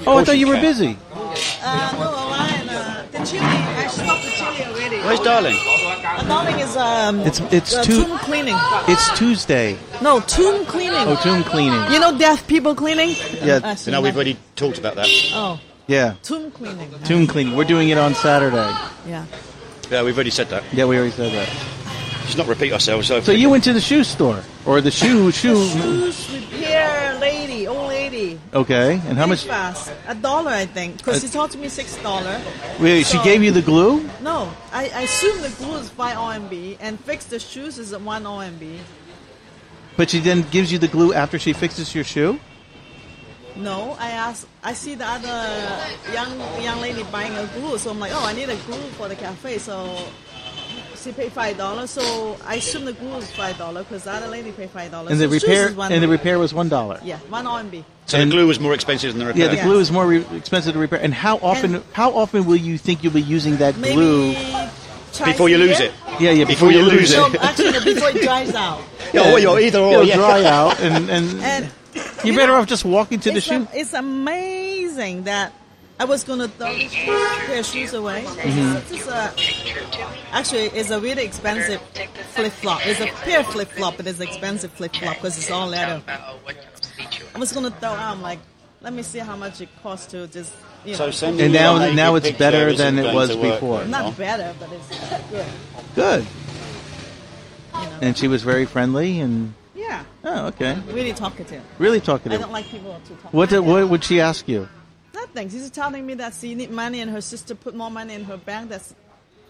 Oh, 0.08 0.18
I 0.18 0.24
thought 0.24 0.38
you 0.38 0.48
were 0.48 0.58
busy. 0.62 0.98
Uh, 1.14 1.92
no, 2.00 2.12
Ryan, 2.12 2.70
uh, 2.70 3.04
the 3.12 3.18
chili. 3.26 3.46
I 3.46 3.88
stopped 3.88 4.24
the 4.24 4.32
chili 4.32 4.66
already. 4.66 4.98
Where's 4.98 5.20
darling? 5.20 5.56
Uh, 5.56 6.24
darling 6.24 6.60
is 6.60 6.76
um. 6.78 7.20
It's 7.22 7.40
it's 7.52 7.76
uh, 7.76 7.84
Tu- 7.84 8.04
tomb 8.06 8.18
cleaning. 8.20 8.56
It's 8.88 9.18
Tuesday. 9.18 9.78
No, 10.02 10.20
tomb 10.22 10.66
cleaning. 10.66 10.96
Oh, 11.08 11.16
tomb 11.22 11.44
cleaning. 11.44 11.92
You 11.92 12.00
know 12.00 12.18
deaf 12.18 12.46
people 12.48 12.74
cleaning? 12.76 13.16
Yeah. 13.44 13.60
Uh, 13.64 13.76
So 13.76 13.92
now 13.92 14.02
we've 14.02 14.16
already 14.16 14.38
talked 14.56 14.78
about 14.78 14.96
that. 14.96 15.08
Oh, 15.34 15.60
Yeah, 15.90 16.14
tomb 16.22 16.52
cleaning. 16.52 16.94
tomb 17.04 17.26
cleaning. 17.26 17.56
We're 17.56 17.64
doing 17.66 17.90
it 17.90 17.98
on 17.98 18.14
Saturday. 18.14 18.70
Yeah. 19.08 19.26
Yeah, 19.90 20.04
we've 20.04 20.16
already 20.16 20.30
said 20.30 20.48
that. 20.50 20.64
Yeah, 20.72 20.86
we 20.86 20.96
already 20.98 21.10
said 21.12 21.32
that. 21.34 21.50
Let's 22.22 22.38
not 22.38 22.46
repeat 22.46 22.72
ourselves. 22.72 23.08
So, 23.08 23.22
So 23.22 23.32
you 23.32 23.50
went 23.50 23.64
to 23.64 23.74
the 23.74 23.82
shoe 23.82 24.04
store 24.04 24.44
or 24.68 24.82
the 24.82 24.92
shoe 24.92 25.32
shoe? 25.32 25.66
Shoes 25.68 26.30
repair 26.32 27.18
lady, 27.20 27.66
old 27.68 27.88
lady. 27.90 28.40
Okay, 28.54 29.02
and 29.08 29.18
how 29.18 29.26
much? 29.26 29.46
Fast. 29.46 29.92
A 30.08 30.14
dollar, 30.14 30.52
I 30.52 30.68
think. 30.68 30.98
Because 31.00 31.22
she 31.24 31.28
told 31.28 31.58
me 31.58 31.68
six 31.70 31.98
dollar. 32.04 32.40
Wait, 32.80 33.08
she 33.08 33.18
So- 33.18 33.24
gave 33.24 33.42
you 33.44 33.50
the 33.52 33.64
glue? 33.64 34.08
No, 34.22 34.54
I, 34.72 34.92
I 34.94 35.02
assume 35.10 35.42
the 35.42 35.50
glue 35.58 35.78
is 35.78 35.90
five 35.90 36.18
RMB 36.18 36.78
and 36.80 37.00
fix 37.00 37.26
the 37.26 37.40
shoes 37.40 37.80
is 37.80 37.98
one 37.98 38.26
RMB. 38.26 38.78
But 39.98 40.12
she 40.12 40.20
then 40.20 40.44
gives 40.52 40.72
you 40.72 40.78
the 40.78 40.88
glue 40.88 41.14
after 41.14 41.40
she 41.40 41.52
fixes 41.54 41.96
your 41.96 42.04
shoe? 42.04 42.40
No, 43.60 43.96
I 44.00 44.12
asked. 44.12 44.48
I 44.64 44.74
see 44.74 44.96
the 44.96 45.06
other 45.06 45.38
young 46.14 46.40
young 46.64 46.80
lady 46.82 47.04
buying 47.12 47.36
a 47.36 47.46
glue, 47.60 47.78
so 47.78 47.92
I'm 47.92 48.00
like, 48.00 48.12
oh, 48.14 48.26
I 48.26 48.34
need 48.34 48.50
a 48.50 48.56
glue 48.68 48.78
for 48.98 49.08
the 49.08 49.16
cafe. 49.16 49.58
So 49.58 49.98
she 50.96 51.12
paid 51.12 51.32
five 51.34 51.58
dollars. 51.58 51.90
So 51.92 52.38
I 52.46 52.56
assume 52.56 52.86
the 52.86 52.94
glue 52.94 53.16
is 53.16 53.30
five 53.32 53.58
dollars 53.58 53.86
because 53.86 54.04
the 54.06 54.12
other 54.14 54.28
lady 54.28 54.52
paid 54.52 54.70
five 54.70 54.92
dollars. 54.92 55.12
And 55.12 55.20
the 55.20 55.28
so 55.28 55.48
repair 55.48 55.72
one 55.74 55.92
and 55.92 56.02
the 56.02 56.08
repair 56.08 56.40
was 56.40 56.54
one 56.54 56.70
dollar. 56.70 57.00
Yeah, 57.04 57.18
one 57.30 57.46
RMB. 57.46 57.84
so 58.06 58.18
the 58.18 58.26
glue 58.32 58.48
was 58.48 58.60
more 58.60 58.74
expensive 58.74 59.12
than 59.14 59.20
the 59.20 59.26
repair. 59.28 59.44
Yeah, 59.44 59.50
the 59.50 59.56
Yes. 59.58 59.66
glue 59.66 59.80
is 59.80 59.92
more 59.92 60.08
re- 60.08 60.26
expensive 60.38 60.74
to 60.74 60.80
repair. 60.80 61.00
And 61.02 61.14
how 61.14 61.38
often? 61.38 61.76
And- 61.76 61.84
how 61.94 62.12
often 62.12 62.46
will 62.46 62.56
you 62.56 62.78
think 62.78 63.04
you'll 63.04 63.14
be 63.14 63.22
using 63.22 63.58
that 63.58 63.78
Maybe 63.78 63.96
glue? 63.96 64.34
Before 65.26 65.50
you 65.50 65.58
a 65.58 65.60
lose 65.60 65.80
it. 65.82 65.92
Yeah, 66.20 66.32
yeah. 66.32 66.46
Before 66.46 66.72
you 66.72 66.82
lose 66.82 67.12
No, 67.14 67.26
it. 67.26 67.44
actually, 67.44 67.94
before 67.94 68.10
it 68.10 68.22
dries 68.22 68.56
out. 68.56 68.80
Yeah, 69.14 69.22
well, 69.34 69.40
you're 69.40 69.60
either 69.60 69.80
or. 69.80 69.92
It'll 69.94 70.04
yeah. 70.06 70.16
dry 70.18 70.44
out, 70.58 70.80
and 70.80 71.10
and, 71.10 71.42
And 71.42 71.72
you're 72.24 72.36
better 72.36 72.54
off 72.54 72.68
just 72.68 72.86
walking 72.86 73.20
to 73.22 73.32
the 73.32 73.42
shoe. 73.42 73.54
am- 73.56 73.68
it's 73.74 73.94
amazing 73.94 75.24
that 75.24 75.54
I 76.00 76.06
was 76.06 76.24
gonna 76.24 76.48
throw 76.48 76.74
this 76.74 76.94
pair 76.94 77.60
of 77.60 77.66
shoes 77.66 77.94
away. 77.94 78.24
Mm-hmm. 78.24 78.94
It's 78.96 79.08
a, 79.08 80.36
actually, 80.36 80.66
it's 80.80 80.92
a 80.92 81.00
really 81.00 81.24
expensive 81.26 81.82
flip 82.34 82.54
flop. 82.54 82.86
It's 82.86 83.02
a 83.02 83.08
pair 83.08 83.44
flip 83.44 83.70
flop, 83.70 83.98
but 83.98 84.08
it's 84.08 84.20
expensive 84.22 84.72
flip 84.72 84.96
flop 84.96 85.16
because 85.16 85.38
it's 85.38 85.52
all 85.52 85.68
leather. 85.68 86.02
I 86.08 87.38
was 87.40 87.52
gonna 87.52 87.72
throw 87.72 87.90
out. 87.90 88.00
I'm 88.16 88.22
like, 88.22 88.40
let 88.82 88.94
me 88.94 89.04
see 89.04 89.20
how 89.20 89.36
much 89.36 89.60
it 89.60 89.68
costs 89.84 90.08
to 90.12 90.26
just, 90.28 90.54
you 90.86 90.96
know, 90.96 91.12
So 91.12 91.28
And 91.28 91.38
you 91.40 91.50
now- 91.50 91.92
now 91.92 92.16
it's 92.16 92.32
better 92.32 92.72
than 92.74 92.98
it 92.98 93.14
was 93.14 93.36
before. 93.36 93.84
not 93.86 94.04
well. 94.04 94.12
better, 94.14 94.56
but 94.60 94.70
it's 94.72 95.30
good. 95.30 95.46
Good. 95.96 96.26
You 97.74 97.80
know. 97.86 97.98
And 98.02 98.18
she 98.18 98.28
was 98.30 98.42
very 98.44 98.66
friendly 98.66 99.20
and 99.20 99.54
yeah, 99.80 100.04
oh, 100.24 100.48
okay, 100.48 100.74
really 100.92 101.14
talkative. 101.14 101.64
really 101.78 102.02
talkative. 102.02 102.40
I 102.40 102.42
don't 102.42 102.52
like 102.52 102.68
people 102.68 103.00
to 103.08 103.14
talk. 103.16 103.34
What 103.34 103.50
did, 103.50 103.60
what 103.60 103.88
would 103.90 104.04
she 104.04 104.20
ask 104.20 104.48
you? 104.48 104.68
Nothing. 105.14 105.50
She's 105.50 105.70
telling 105.70 106.06
me 106.06 106.14
that 106.16 106.34
she 106.34 106.56
need 106.56 106.72
money 106.72 107.02
and 107.02 107.10
her 107.12 107.22
sister 107.22 107.56
put 107.56 107.74
more 107.76 107.92
money 107.92 108.14
in 108.14 108.24
her 108.26 108.38
bank. 108.38 108.70
That's 108.70 108.94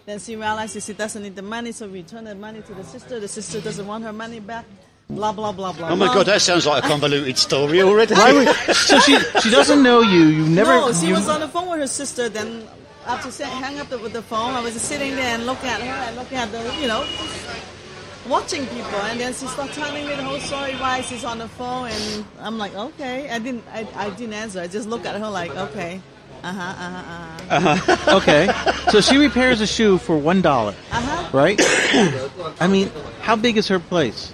then 0.06 0.18
she 0.18 0.34
realizes 0.36 0.84
she 0.86 0.92
doesn't 0.94 1.22
need 1.22 1.36
the 1.36 1.42
money, 1.42 1.72
so 1.72 1.86
return 1.88 2.24
the 2.24 2.34
money 2.34 2.62
to 2.62 2.74
the 2.74 2.84
sister. 2.84 3.20
The 3.20 3.28
sister 3.28 3.60
doesn't 3.60 3.86
want 3.86 4.04
her 4.04 4.12
money 4.12 4.40
back. 4.40 4.64
Blah 5.08 5.32
blah 5.32 5.52
blah 5.52 5.72
blah. 5.72 5.88
Oh 5.88 5.96
my 5.96 6.06
blah. 6.06 6.14
god, 6.14 6.26
that 6.26 6.40
sounds 6.40 6.66
like 6.66 6.84
a 6.84 6.86
convoluted 6.86 7.36
story 7.36 7.82
already. 7.82 8.14
Why 8.14 8.32
would, 8.32 8.48
so 8.74 8.98
she 9.00 9.18
she 9.42 9.50
doesn't 9.50 9.82
know 9.82 10.00
you. 10.00 10.24
You 10.26 10.46
never. 10.46 10.70
No, 10.70 10.92
she 10.92 11.08
you- 11.08 11.14
was 11.14 11.28
on 11.28 11.40
the 11.40 11.48
phone 11.48 11.68
with 11.68 11.80
her 11.80 11.86
sister. 11.86 12.28
Then 12.28 12.66
after 13.06 13.30
sa- 13.30 13.44
hang 13.44 13.80
up 13.80 13.88
the, 13.88 13.98
with 13.98 14.12
the 14.12 14.22
phone, 14.22 14.54
I 14.54 14.60
was 14.60 14.74
just 14.74 14.86
sitting 14.86 15.16
there 15.16 15.34
and 15.34 15.46
looking 15.46 15.68
at 15.68 15.80
her 15.80 15.86
and 16.08 16.16
looking 16.16 16.38
at 16.38 16.50
the, 16.52 16.62
you 16.80 16.86
know, 16.86 17.04
watching 18.28 18.66
people. 18.66 18.98
And 19.08 19.20
then 19.20 19.32
she 19.32 19.46
started 19.46 19.74
telling 19.74 20.06
me 20.06 20.14
the 20.14 20.22
whole 20.22 20.40
story 20.40 20.74
why 20.74 21.00
she's 21.02 21.24
on 21.24 21.38
the 21.38 21.48
phone, 21.48 21.88
and 21.88 22.24
I'm 22.40 22.58
like, 22.58 22.74
okay. 22.74 23.30
I 23.30 23.38
didn't, 23.38 23.64
I, 23.72 23.86
I 23.94 24.10
didn't 24.10 24.34
answer. 24.34 24.60
I 24.60 24.66
just 24.66 24.88
looked 24.88 25.06
at 25.06 25.18
her 25.18 25.30
like, 25.30 25.54
okay, 25.56 26.00
uh 26.42 26.52
huh, 26.52 26.62
uh 26.62 27.02
huh, 27.02 27.76
uh 27.76 27.76
huh, 27.76 28.16
Okay, 28.16 28.48
so 28.90 29.00
she 29.00 29.16
repairs 29.18 29.60
a 29.60 29.66
shoe 29.66 29.98
for 29.98 30.16
one 30.16 30.40
dollar, 30.40 30.74
uh 30.90 31.00
huh. 31.00 31.36
right? 31.36 31.60
I 32.60 32.66
mean, 32.68 32.90
how 33.20 33.36
big 33.36 33.56
is 33.56 33.68
her 33.68 33.78
place? 33.78 34.32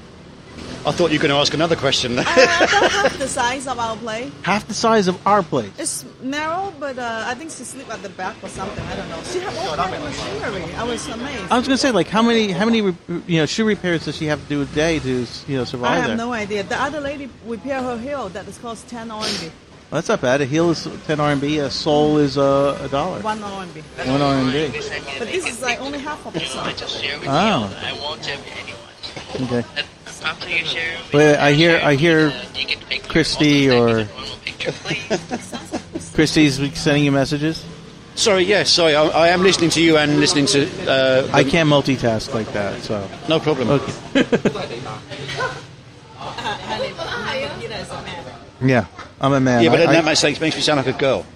I 0.86 0.92
thought 0.92 1.10
you 1.10 1.18
were 1.18 1.22
going 1.22 1.34
to 1.34 1.40
ask 1.40 1.52
another 1.52 1.74
question. 1.74 2.16
Uh, 2.16 2.22
about 2.22 2.90
half 2.92 3.18
the 3.18 3.26
size 3.26 3.66
of 3.66 3.76
our 3.80 3.96
place. 3.96 4.32
Half 4.42 4.68
the 4.68 4.74
size 4.74 5.08
of 5.08 5.26
our 5.26 5.42
place. 5.42 5.72
It's 5.78 6.04
narrow, 6.22 6.72
but 6.78 6.96
uh, 6.96 7.24
I 7.26 7.34
think 7.34 7.50
she 7.50 7.64
sleep 7.64 7.90
at 7.92 8.02
the 8.04 8.08
back 8.10 8.36
or 8.40 8.48
something. 8.48 8.84
I 8.84 8.94
don't 8.94 9.08
know. 9.08 9.20
She 9.24 9.40
had 9.40 9.52
all 9.56 9.74
kind 9.74 9.94
of 9.94 10.02
machinery. 10.04 10.72
I 10.74 10.84
was 10.84 11.08
amazed. 11.08 11.50
I 11.50 11.58
was 11.58 11.66
gonna 11.66 11.76
say, 11.76 11.90
like, 11.90 12.06
how 12.06 12.22
many 12.22 12.52
how 12.52 12.64
many 12.64 12.78
you 12.78 13.38
know 13.40 13.46
shoe 13.46 13.64
repairs 13.64 14.04
does 14.04 14.16
she 14.16 14.26
have 14.26 14.40
to 14.40 14.48
do 14.48 14.62
a 14.62 14.64
day 14.66 15.00
to 15.00 15.26
you 15.48 15.56
know 15.56 15.64
survive? 15.64 15.90
I 15.90 15.96
have 15.96 16.06
there? 16.06 16.16
no 16.16 16.32
idea. 16.32 16.62
The 16.62 16.80
other 16.80 17.00
lady 17.00 17.28
repair 17.44 17.82
her 17.82 17.98
heel 17.98 18.28
that 18.28 18.46
is 18.46 18.56
cost 18.58 18.86
10 18.86 19.08
RMB. 19.08 19.42
Well, 19.42 19.52
that's 19.90 20.08
not 20.08 20.20
bad. 20.20 20.40
A 20.40 20.46
heel 20.46 20.70
is 20.70 20.84
ten 21.06 21.18
RMB. 21.18 21.64
A 21.64 21.70
sole 21.70 22.18
is 22.18 22.38
uh, 22.38 22.78
a 22.82 22.88
dollar. 22.88 23.20
1 23.20 23.38
RMB. 23.38 24.08
One 24.08 24.20
RMB. 24.20 25.18
But 25.18 25.28
this 25.28 25.46
is 25.48 25.62
like 25.62 25.80
only 25.80 25.98
half 25.98 26.24
of 26.26 26.32
the 26.32 26.40
size. 26.40 26.82
Oh, 27.26 27.28
I 27.28 27.92
won't 28.00 28.22
tell 28.22 28.40
anyone. 28.62 29.62
okay. 29.64 29.82
After 30.26 30.48
you 30.50 30.64
share, 30.64 30.92
Wait, 31.14 31.36
I 31.36 31.52
hear 31.52 31.80
I 31.82 31.94
hear 31.94 32.28
you 32.56 33.00
Christy 33.08 33.70
or 33.70 34.04
normal 34.04 34.36
picture, 34.44 34.72
please. 34.72 36.10
Christy's 36.14 36.58
sending 36.78 37.04
you 37.04 37.12
messages. 37.12 37.64
sorry, 38.16 38.42
yes, 38.44 38.70
sorry. 38.70 38.96
I, 38.96 39.04
I 39.06 39.28
am 39.28 39.42
listening 39.42 39.70
to 39.70 39.80
you 39.80 39.96
and 39.98 40.18
listening 40.18 40.46
to. 40.46 40.66
Uh, 40.90 41.28
I 41.32 41.44
can't 41.44 41.68
multitask 41.68 42.34
like 42.34 42.50
that, 42.52 42.82
so 42.82 43.06
No 43.28 43.38
problem. 43.38 43.70
okay. 43.70 43.92
Yeah, 48.62 48.86
I'm 49.20 49.32
a 49.32 49.40
man. 49.40 49.62
Yeah, 49.62 49.70
but 49.70 49.80
I- 49.80 49.86
then 49.86 49.88
I- 49.90 49.92
that 50.00 50.04
makes, 50.22 50.40
makes 50.40 50.56
me 50.56 50.62
sound 50.62 50.78
like 50.84 50.94
a 50.94 50.98
girl. 50.98 51.26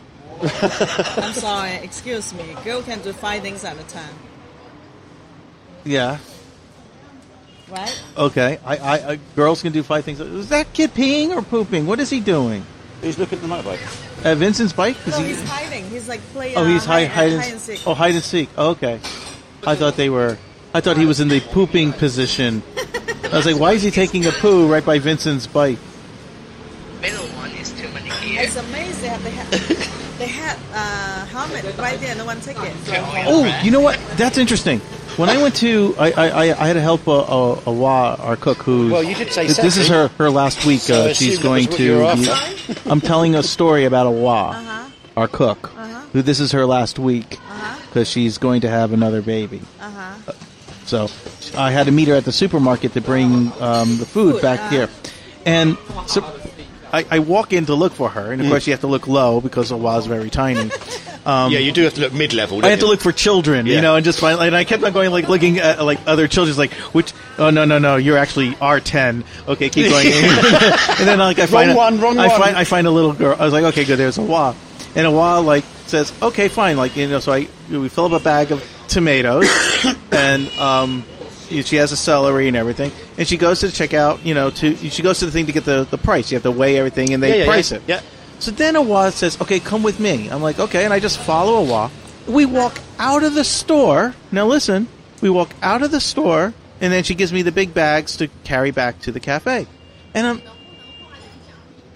I'm 0.43 1.35
sorry, 1.35 1.73
excuse 1.83 2.33
me. 2.33 2.57
Girl 2.65 2.83
can 2.83 3.01
do 3.03 3.13
five 3.13 3.43
things 3.43 3.63
at 3.65 3.79
a 3.79 3.83
time. 3.85 4.15
yeah. 5.85 6.19
Right? 7.71 8.03
Okay. 8.17 8.59
I, 8.65 8.77
I, 8.77 9.11
I 9.13 9.19
girls 9.37 9.63
can 9.63 9.73
do 9.73 9.83
five 9.83 10.05
things. 10.05 10.21
Is 10.21 10.49
that 10.49 10.73
kid 10.73 10.93
peeing 10.95 11.31
or 11.31 11.43
pooping? 11.43 11.87
What 11.87 12.01
is 12.01 12.11
he 12.11 12.21
doing? 12.21 12.65
Who's 13.03 13.19
looking 13.19 13.39
at 13.39 13.43
the 13.43 13.49
motorbike? 13.49 14.25
At 14.25 14.37
Vincent's 14.37 14.73
bike? 14.73 14.97
Is 15.07 15.17
No, 15.17 15.23
he? 15.25 15.29
he's 15.29 15.49
hiding. 15.49 15.89
He's 15.89 16.09
like 16.09 16.21
playing. 16.33 16.57
Oh, 16.57 16.65
he's 16.67 16.85
uh, 16.85 16.89
hide, 16.89 17.09
hide, 17.09 17.33
hide 17.33 17.43
and, 17.45 17.53
and 17.53 17.61
seek. 17.61 17.87
Oh, 17.87 17.95
hide 17.95 18.15
and 18.15 18.23
seek. 18.23 18.49
Oh, 18.59 18.71
okay. 18.71 19.01
I 19.67 19.75
thought 19.75 19.97
they 19.97 20.11
were. 20.11 20.37
I 20.75 20.81
thought 20.81 20.97
he 20.97 21.07
was 21.07 21.21
in 21.21 21.29
the 21.29 21.41
pooping 21.41 21.93
position. 21.95 22.63
I 23.25 23.37
was 23.37 23.47
like, 23.47 23.59
why 23.59 23.73
is 23.73 23.83
he 23.83 23.91
taking 23.91 24.27
a 24.27 24.33
poo 24.33 24.71
right 24.71 24.85
by 24.85 24.99
Vincent's 24.99 25.47
bike? 25.47 25.79
Middle 27.01 27.27
one 27.29 27.51
is 27.53 27.71
too 27.73 27.89
many 27.91 28.11
here. 28.11 28.43
It's 28.43 28.57
amazing. 28.57 29.03
They 29.03 29.09
have 29.09 29.23
they 29.23 29.31
had 29.31 29.49
they 30.19 30.27
had 30.27 30.59
uh, 30.75 31.25
helmet 31.27 31.65
right 31.79 31.99
there. 32.01 32.15
No 32.17 32.25
one 32.27 32.41
take 32.41 32.59
it. 32.59 32.73
Oh, 33.27 33.61
you 33.65 33.71
know 33.71 33.81
what? 33.81 33.99
That's 34.17 34.37
interesting. 34.37 34.81
When 35.21 35.29
I 35.29 35.37
went 35.43 35.55
to, 35.57 35.95
I, 35.99 36.13
I, 36.13 36.41
I 36.65 36.67
had 36.67 36.73
to 36.73 36.81
help 36.81 37.07
a, 37.07 37.11
a, 37.11 37.53
Awa, 37.67 38.17
our 38.21 38.37
cook, 38.37 38.57
who. 38.63 38.91
Well, 38.91 39.03
you 39.03 39.15
did 39.15 39.31
say 39.31 39.47
This 39.49 39.77
is 39.77 39.87
her, 39.89 40.09
her 40.17 40.31
last 40.31 40.65
week. 40.65 40.81
So 40.81 41.09
Uh, 41.11 41.13
she's 41.13 41.39
going 41.39 41.67
was 41.67 41.73
what 41.79 41.81
you 41.81 41.97
were 41.99 42.15
to. 42.17 42.31
after. 42.33 42.91
I'm 42.91 43.03
telling 43.03 43.35
a 43.35 43.43
story 43.43 43.85
about 43.85 44.07
Awa, 44.07 44.57
Uh-huh. 44.57 44.89
our 45.19 45.29
cook, 45.29 45.73
Uh-huh. 45.77 46.01
who 46.15 46.23
this 46.23 46.41
is 46.41 46.53
her 46.53 46.65
last 46.65 46.99
week 46.99 47.35
Uh-huh. 47.35 47.77
because 47.89 48.09
she's 48.09 48.39
going 48.39 48.63
to 48.63 48.71
have 48.71 48.95
another 48.95 49.21
baby. 49.21 49.61
Uh 49.79 49.91
huh. 49.91 50.33
So 50.87 51.11
I 51.55 51.71
had 51.71 51.85
to 51.85 51.93
meet 51.93 52.09
her 52.09 52.15
at 52.15 52.25
the 52.25 52.33
supermarket 52.33 52.95
to 52.95 53.03
bring 53.03 53.53
um, 53.61 53.99
the 53.99 54.07
food 54.07 54.37
Food, 54.37 54.43
back 54.43 54.59
uh-huh. 54.61 54.71
here. 54.71 54.89
And 55.45 55.77
so 56.07 56.23
I, 56.93 57.07
I 57.11 57.19
walk 57.21 57.53
in 57.53 57.67
to 57.67 57.75
look 57.75 57.93
for 57.93 58.09
her, 58.09 58.33
and 58.33 58.43
of 58.43 58.49
course 58.49 58.67
you 58.67 58.73
have 58.73 58.81
to 58.81 58.87
look 58.87 59.07
low 59.07 59.41
because 59.41 59.71
Awa's 59.71 60.07
very 60.07 60.31
tiny. 60.31 60.71
Um, 61.27 61.53
yeah, 61.53 61.59
you 61.59 61.71
do 61.71 61.83
have 61.83 61.93
to 61.95 62.01
look 62.01 62.15
mid-level. 62.15 62.65
I 62.65 62.71
have 62.71 62.79
don't 62.81 62.89
to 62.89 62.93
look 62.93 63.01
for 63.03 63.13
children, 63.13 63.67
you 63.67 63.83
know, 63.83 63.95
and 63.95 64.05
just 64.07 64.21
find. 64.21 64.41
And 64.41 64.57
I 64.57 64.65
kept 64.65 64.83
on 64.83 64.95
going, 64.95 65.11
like 65.11 65.29
looking 65.29 65.59
at 65.59 65.85
like 65.85 66.01
other 66.07 66.27
children's, 66.27 66.57
like 66.57 66.73
which. 66.95 67.13
Oh 67.37 67.51
no, 67.51 67.67
no, 67.67 67.79
no! 67.79 67.97
You're 67.97 68.17
actually 68.17 68.57
R 68.59 68.81
ten. 68.81 69.23
Okay, 69.47 69.69
keep 69.69 69.91
going. 69.91 70.07
and 70.15 71.07
then 71.07 71.19
like 71.19 71.39
I 71.39 71.45
find 71.45 71.69
Wrong 71.69 71.77
one, 71.77 72.01
wrong 72.01 72.19
I 72.19 72.29
one. 72.29 72.41
find 72.41 72.57
I 72.57 72.65
find 72.65 72.87
a 72.87 72.91
little 72.91 73.13
girl. 73.13 73.37
I 73.39 73.45
was 73.45 73.53
like, 73.53 73.65
okay, 73.65 73.85
good. 73.85 73.97
There's 73.99 74.17
a 74.17 74.23
wa. 74.23 74.55
And 74.95 75.07
a 75.07 75.11
while 75.11 75.43
like 75.43 75.65
says, 75.87 76.11
okay, 76.23 76.49
fine. 76.49 76.79
Like 76.79 76.97
you 76.97 77.07
know, 77.07 77.21
so 77.21 77.33
I 77.33 77.49
we 77.71 77.91
fill 77.91 78.07
up 78.07 78.19
a 78.19 78.25
bag 78.25 78.51
of 78.51 78.65
tomatoes, 78.89 79.47
and 80.13 80.49
um, 80.59 81.05
she 81.63 81.77
has 81.77 81.93
a 81.93 81.97
celery 81.97 82.49
and 82.49 82.57
everything, 82.57 82.93
and 83.19 83.27
she 83.29 83.37
goes 83.37 83.61
to 83.61 83.67
the 83.67 83.73
checkout. 83.73 84.25
You 84.25 84.35
know, 84.35 84.51
to 84.51 84.75
she 84.77 85.03
goes 85.03 85.19
to 85.21 85.27
the 85.27 85.33
thing 85.33 85.47
to 85.47 85.53
get 85.53 85.65
the 85.65 85.87
the 85.91 85.99
price. 85.99 86.31
You 86.31 86.37
have 86.37 86.43
to 86.45 86.51
weigh 86.51 86.77
everything, 86.79 87.13
and 87.13 87.23
they 87.23 87.31
Yeah, 87.31 87.35
yeah, 87.45 87.47
price 87.47 87.71
yeah. 87.73 87.79
it. 87.79 87.83
Yeah. 87.87 88.01
So 88.39 88.51
then 88.51 88.75
Awa 88.77 89.13
says, 89.13 89.39
okay, 89.41 89.61
come 89.61 89.83
with 89.83 90.01
me. 90.01 90.29
I'm 90.31 90.41
like, 90.43 90.59
okay, 90.59 90.85
and 90.85 90.95
I 90.95 91.01
just 91.01 91.19
follow 91.19 91.57
Awa. 91.65 91.91
We 92.27 92.47
walk 92.47 92.79
out 92.99 93.23
of 93.23 93.35
the 93.35 93.45
store. 93.45 94.15
Now 94.33 94.47
listen, 94.47 94.89
we 95.21 95.29
walk 95.29 95.51
out 95.63 95.83
of 95.83 95.91
the 95.91 96.01
store, 96.01 96.55
and 96.81 96.91
then 96.93 97.03
she 97.05 97.15
gives 97.15 97.33
me 97.33 97.43
the 97.43 97.53
big 97.53 97.75
bags 97.75 98.17
to 98.17 98.29
carry 98.45 98.71
back 98.71 99.01
to 99.01 99.13
the 99.13 99.21
cafe, 99.21 99.67
and 100.15 100.27
I'm. 100.27 100.43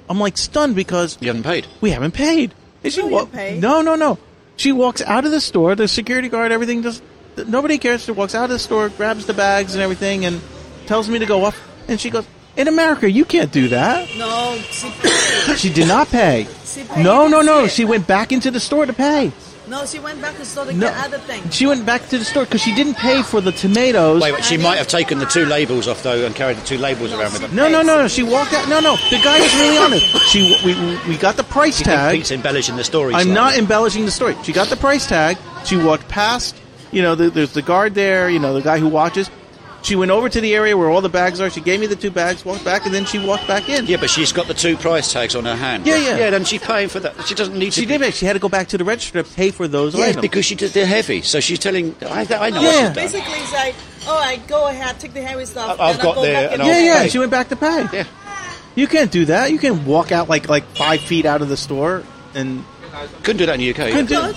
I'm 0.08 0.20
like 0.20 0.36
stunned 0.36 0.74
because 0.76 1.16
You 1.20 1.28
haven't 1.28 1.44
paid. 1.44 1.66
we 1.80 1.90
haven't 1.90 2.12
paid. 2.12 2.52
And 2.82 2.92
she 2.92 3.00
No, 3.00 3.06
wa- 3.08 3.24
paid. 3.24 3.60
No, 3.60 3.80
no, 3.80 3.94
no. 3.94 4.18
She 4.56 4.70
walks 4.70 5.00
out 5.02 5.24
of 5.24 5.30
the 5.30 5.40
store. 5.40 5.74
The 5.74 5.88
security 5.88 6.28
guard, 6.28 6.52
everything 6.52 6.82
just 6.82 7.02
nobody 7.46 7.78
cares. 7.78 8.04
She 8.04 8.12
walks 8.12 8.34
out 8.34 8.44
of 8.44 8.50
the 8.50 8.58
store, 8.58 8.88
grabs 8.88 9.26
the 9.26 9.34
bags 9.34 9.74
and 9.74 9.82
everything, 9.82 10.24
and 10.24 10.40
tells 10.86 11.08
me 11.08 11.18
to 11.18 11.26
go 11.26 11.44
up. 11.44 11.54
And 11.88 12.00
she 12.00 12.10
goes, 12.10 12.26
"In 12.56 12.68
America, 12.68 13.10
you 13.10 13.24
can't 13.24 13.52
do 13.52 13.68
that." 13.68 14.08
No, 14.16 14.56
she 14.70 14.90
paid. 15.02 15.58
She 15.58 15.70
did 15.72 15.88
not 15.88 16.08
pay. 16.08 16.46
She 16.64 16.84
paid. 16.84 17.02
No, 17.04 17.28
no, 17.28 17.42
no. 17.42 17.66
She 17.66 17.84
went 17.84 18.06
back 18.06 18.32
into 18.32 18.50
the 18.50 18.60
store 18.60 18.86
to 18.86 18.92
pay. 18.92 19.32
No, 19.66 19.86
she 19.86 19.98
went 19.98 20.20
back 20.20 20.32
to 20.34 20.40
the 20.40 20.44
store 20.44 20.66
to 20.66 20.74
No, 20.74 20.88
get 20.88 21.06
other 21.06 21.16
things. 21.20 21.54
she 21.54 21.66
went 21.66 21.86
back 21.86 22.06
to 22.10 22.18
the 22.18 22.24
store 22.26 22.44
because 22.44 22.60
she 22.60 22.74
didn't 22.74 22.96
pay 22.96 23.22
for 23.22 23.40
the 23.40 23.50
tomatoes. 23.50 24.20
Wait, 24.20 24.32
wait, 24.32 24.44
she 24.44 24.58
might 24.58 24.76
have 24.76 24.88
taken 24.88 25.18
the 25.18 25.24
two 25.24 25.46
labels 25.46 25.88
off 25.88 26.02
though 26.02 26.26
and 26.26 26.34
carried 26.34 26.58
the 26.58 26.66
two 26.66 26.76
labels 26.76 27.12
No, 27.12 27.18
around 27.18 27.32
with 27.32 27.40
she- 27.40 27.46
them. 27.46 27.56
No, 27.56 27.68
no, 27.70 27.80
no, 27.80 27.96
no. 28.02 28.06
She 28.06 28.22
walked 28.22 28.52
out. 28.52 28.68
No, 28.68 28.80
no. 28.80 28.96
The 29.08 29.18
guy 29.24 29.40
was 29.40 29.54
really 29.54 29.78
honest. 29.78 30.04
She, 30.28 30.54
we, 30.66 30.74
we 31.08 31.16
got 31.16 31.36
the 31.38 31.44
price 31.44 31.78
You 31.78 31.86
tag. 31.86 32.14
Pete's 32.14 32.30
embellishing 32.30 32.76
the 32.76 32.84
story? 32.84 33.14
I'm 33.14 33.22
slightly? 33.22 33.32
not 33.32 33.56
embellishing 33.56 34.04
the 34.04 34.10
story. 34.10 34.36
She 34.42 34.52
got 34.52 34.68
the 34.68 34.76
price 34.76 35.06
tag. 35.06 35.38
She 35.64 35.78
walked 35.78 36.08
past. 36.08 36.54
You 36.94 37.02
know, 37.02 37.14
the, 37.14 37.28
there's 37.30 37.52
the 37.52 37.62
guard 37.62 37.94
there. 37.94 38.28
You 38.30 38.38
know, 38.38 38.54
the 38.54 38.62
guy 38.62 38.78
who 38.78 38.88
watches. 38.88 39.30
She 39.82 39.96
went 39.96 40.10
over 40.10 40.30
to 40.30 40.40
the 40.40 40.54
area 40.54 40.78
where 40.78 40.88
all 40.88 41.02
the 41.02 41.10
bags 41.10 41.42
are. 41.42 41.50
She 41.50 41.60
gave 41.60 41.78
me 41.78 41.86
the 41.86 41.96
two 41.96 42.10
bags, 42.10 42.42
walked 42.42 42.64
back, 42.64 42.86
and 42.86 42.94
then 42.94 43.04
she 43.04 43.18
walked 43.18 43.46
back 43.46 43.68
in. 43.68 43.84
Yeah, 43.84 43.98
but 43.98 44.08
she's 44.08 44.32
got 44.32 44.46
the 44.46 44.54
two 44.54 44.78
price 44.78 45.12
tags 45.12 45.34
on 45.36 45.44
her 45.44 45.54
hand. 45.56 45.86
Yeah, 45.86 45.98
yeah. 45.98 46.16
Yeah, 46.16 46.30
then 46.30 46.44
she's 46.46 46.62
paying 46.62 46.88
for 46.88 47.00
that. 47.00 47.26
She 47.26 47.34
doesn't 47.34 47.58
need 47.58 47.72
to. 47.72 47.80
She 47.80 47.84
did 47.84 48.00
it. 48.00 48.14
She 48.14 48.24
had 48.24 48.32
to 48.32 48.38
go 48.38 48.48
back 48.48 48.68
to 48.68 48.78
the 48.78 48.84
register 48.84 49.22
to 49.22 49.28
pay 49.34 49.50
for 49.50 49.68
those 49.68 49.94
Yeah, 49.94 50.06
items. 50.06 50.22
because 50.22 50.46
she 50.46 50.54
did, 50.54 50.70
they're 50.70 50.86
heavy. 50.86 51.20
So 51.20 51.38
she's 51.40 51.58
telling. 51.58 51.94
I, 52.00 52.20
I 52.30 52.48
know 52.48 52.62
Yeah. 52.62 52.68
what 52.70 52.86
she's. 52.86 53.12
Basically, 53.12 53.34
it's 53.40 53.52
like, 53.52 53.74
oh, 54.06 54.16
I 54.16 54.36
go 54.48 54.68
ahead, 54.68 54.98
take 55.00 55.12
the 55.12 55.20
heavy 55.20 55.44
stuff. 55.44 55.78
I- 55.78 55.90
I've 55.90 55.96
then 55.98 56.06
I'll 56.06 56.14
go 56.14 56.22
there 56.22 56.32
back 56.44 56.52
and 56.52 56.62
and 56.62 56.62
I'll 56.62 56.68
yeah, 56.80 56.86
yeah. 56.94 57.02
pay. 57.02 57.08
She 57.10 57.18
went 57.18 57.30
back 57.30 57.48
to 57.50 57.56
pay. 57.56 57.86
Yeah. 57.92 58.04
You 58.76 58.86
can't 58.86 59.10
do 59.10 59.26
that. 59.26 59.50
You 59.52 59.58
can 59.58 59.84
walk 59.84 60.12
out 60.12 60.30
like 60.30 60.48
like 60.48 60.64
five 60.76 61.00
feet 61.02 61.26
out 61.26 61.42
of 61.42 61.50
the 61.50 61.58
store 61.58 62.04
and 62.34 62.64
Couldn't 63.22 63.36
do 63.38 63.44
that 63.46 63.54
in 63.54 63.60
the 63.60 63.70
UK. 63.70 63.90
couldn't 63.90 64.06
do. 64.06 64.14
Good. 64.20 64.36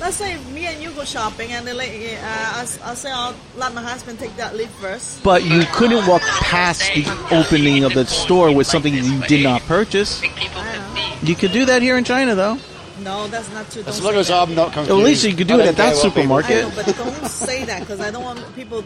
Let's 0.00 0.16
say 0.16 0.36
me 0.52 0.66
and 0.66 0.82
you 0.82 0.90
go 0.90 1.04
shopping, 1.04 1.52
and 1.52 1.66
then 1.66 1.76
like, 1.76 1.90
uh, 1.90 2.52
I'll, 2.56 2.68
I'll 2.84 2.96
say 2.96 3.10
I'll 3.10 3.34
let 3.56 3.72
my 3.74 3.82
husband 3.82 4.18
take 4.18 4.34
that 4.36 4.54
leave 4.56 4.70
first. 4.70 5.22
But 5.22 5.44
you 5.44 5.62
couldn't 5.72 6.06
walk 6.06 6.20
past 6.22 6.82
the 6.94 7.06
opening 7.30 7.84
of 7.84 7.94
the 7.94 8.04
store 8.04 8.52
with 8.54 8.66
something 8.66 8.92
you 8.92 9.20
did 9.26 9.44
not 9.44 9.62
purchase. 9.62 10.20
think 10.20 10.34
people 10.34 10.60
can 10.60 10.96
see. 10.96 11.26
You 11.26 11.34
could 11.34 11.52
do 11.52 11.64
that 11.66 11.80
here 11.80 11.96
in 11.96 12.04
China, 12.04 12.34
though. 12.34 12.58
No, 13.00 13.26
that's 13.28 13.50
not 13.52 13.70
true. 13.70 13.82
As 13.86 14.02
long 14.02 14.14
as 14.14 14.28
that. 14.28 14.48
I'm 14.48 14.54
not 14.54 14.72
confused. 14.72 14.90
At 14.90 15.04
least 15.04 15.24
you 15.24 15.34
could 15.34 15.48
do 15.48 15.58
it 15.58 15.66
at 15.66 15.76
that 15.76 15.94
care 15.94 15.94
what 15.94 16.14
people- 16.14 16.22
supermarket. 16.22 16.64
I 16.64 16.68
know, 16.68 16.72
but 16.76 16.96
don't 16.96 17.26
say 17.26 17.64
that 17.64 17.80
because 17.80 18.00
I 18.00 18.10
don't 18.10 18.24
want 18.24 18.54
people, 18.54 18.84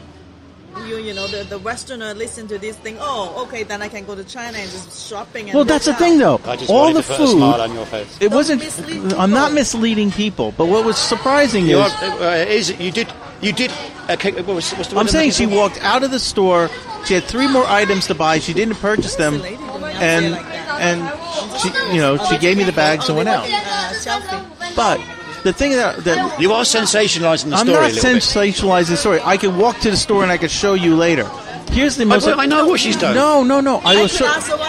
you 0.86 0.98
you 0.98 1.14
know, 1.14 1.26
the, 1.26 1.44
the 1.44 1.58
Westerner 1.58 2.14
listen 2.14 2.46
to 2.48 2.58
this 2.58 2.76
thing. 2.76 2.96
Oh, 3.00 3.44
okay, 3.46 3.62
then 3.62 3.82
I 3.82 3.88
can 3.88 4.04
go 4.04 4.14
to 4.14 4.24
China 4.24 4.58
and 4.58 4.70
just 4.70 5.08
shopping. 5.08 5.46
And 5.50 5.54
Well, 5.54 5.64
that's 5.64 5.86
the 5.86 5.92
work 5.92 5.98
thing, 5.98 6.18
though. 6.18 6.40
I 6.44 6.56
just 6.56 6.70
All 6.70 6.92
the 6.92 7.02
to 7.02 7.08
put 7.08 7.20
a 7.20 7.26
smile 7.26 7.52
food. 7.52 7.60
on 7.60 7.74
your 7.74 7.86
face. 7.86 8.16
It 8.20 8.28
Don't 8.28 8.34
wasn't. 8.34 9.14
I'm 9.18 9.30
not 9.30 9.52
misleading 9.52 10.10
people, 10.12 10.52
but 10.56 10.66
what 10.66 10.84
was 10.84 10.98
surprising 10.98 11.66
You 11.66 11.78
is 11.80 11.92
are, 12.02 12.22
uh, 12.22 12.34
is 12.36 12.78
you 12.80 12.90
did 12.92 13.08
you 13.40 13.52
did. 13.52 13.72
Okay, 14.10 14.32
what 14.32 14.46
was, 14.56 14.72
what's 14.72 14.88
the 14.88 14.98
I'm 14.98 15.06
saying 15.08 15.32
she 15.32 15.44
looking 15.44 15.56
for? 15.58 15.62
walked 15.68 15.82
out 15.82 16.02
of 16.02 16.10
the 16.10 16.18
store. 16.18 16.70
She 17.04 17.14
had 17.14 17.24
three 17.24 17.46
more 17.46 17.64
items 17.66 18.06
to 18.08 18.14
buy. 18.14 18.38
She 18.38 18.52
didn't 18.54 18.76
purchase 18.76 19.14
them, 19.16 19.34
Where's 19.40 19.42
the 19.42 19.50
lady 19.50 19.56
doing 19.78 19.84
out 19.84 20.02
and 20.02 20.24
there 20.24 20.30
like 20.32 20.46
that? 20.46 20.80
and 20.80 21.60
she, 21.60 21.68
you 21.94 22.00
know, 22.00 22.16
she 22.26 22.38
gave 22.38 22.56
me 22.56 22.64
the 22.64 22.70
take 22.72 22.76
bags 22.76 23.08
and 23.08 23.16
went 23.16 23.28
out. 23.28 23.44
take, 23.44 23.54
Uh, 23.54 23.92
selfie. 23.94 24.74
But 24.74 25.00
the 25.48 25.58
thing 25.58 25.72
that, 25.72 26.04
that 26.04 26.40
You 26.40 26.52
are 26.52 26.64
sensationalising 26.64 27.50
the 27.50 27.56
I'm 27.56 27.66
story 27.66 27.80
not 27.80 27.90
a 27.90 27.94
little 27.94 28.12
bit. 28.12 28.22
sensationalizing 28.22 28.88
the 28.88 28.96
story. 28.96 29.20
I 29.24 29.36
can 29.36 29.56
walk 29.56 29.78
to 29.80 29.90
the 29.90 29.96
store 29.96 30.22
and 30.22 30.30
I 30.30 30.36
can 30.38 30.48
show 30.48 30.74
you 30.74 30.94
later. 30.96 31.26
Here's 31.70 31.96
the 31.96 32.04
I, 32.04 32.06
most. 32.06 32.28
I 32.28 32.46
know 32.46 32.66
what 32.66 32.80
she's 32.80 32.96
done. 32.96 33.14
No, 33.14 33.42
no, 33.42 33.60
no. 33.60 33.78
I 33.78 33.96
I 33.96 34.02
was 34.02 34.12
could 34.12 34.18
sure. 34.18 34.28
ask 34.28 34.46
to 34.50 34.56
come 34.56 34.60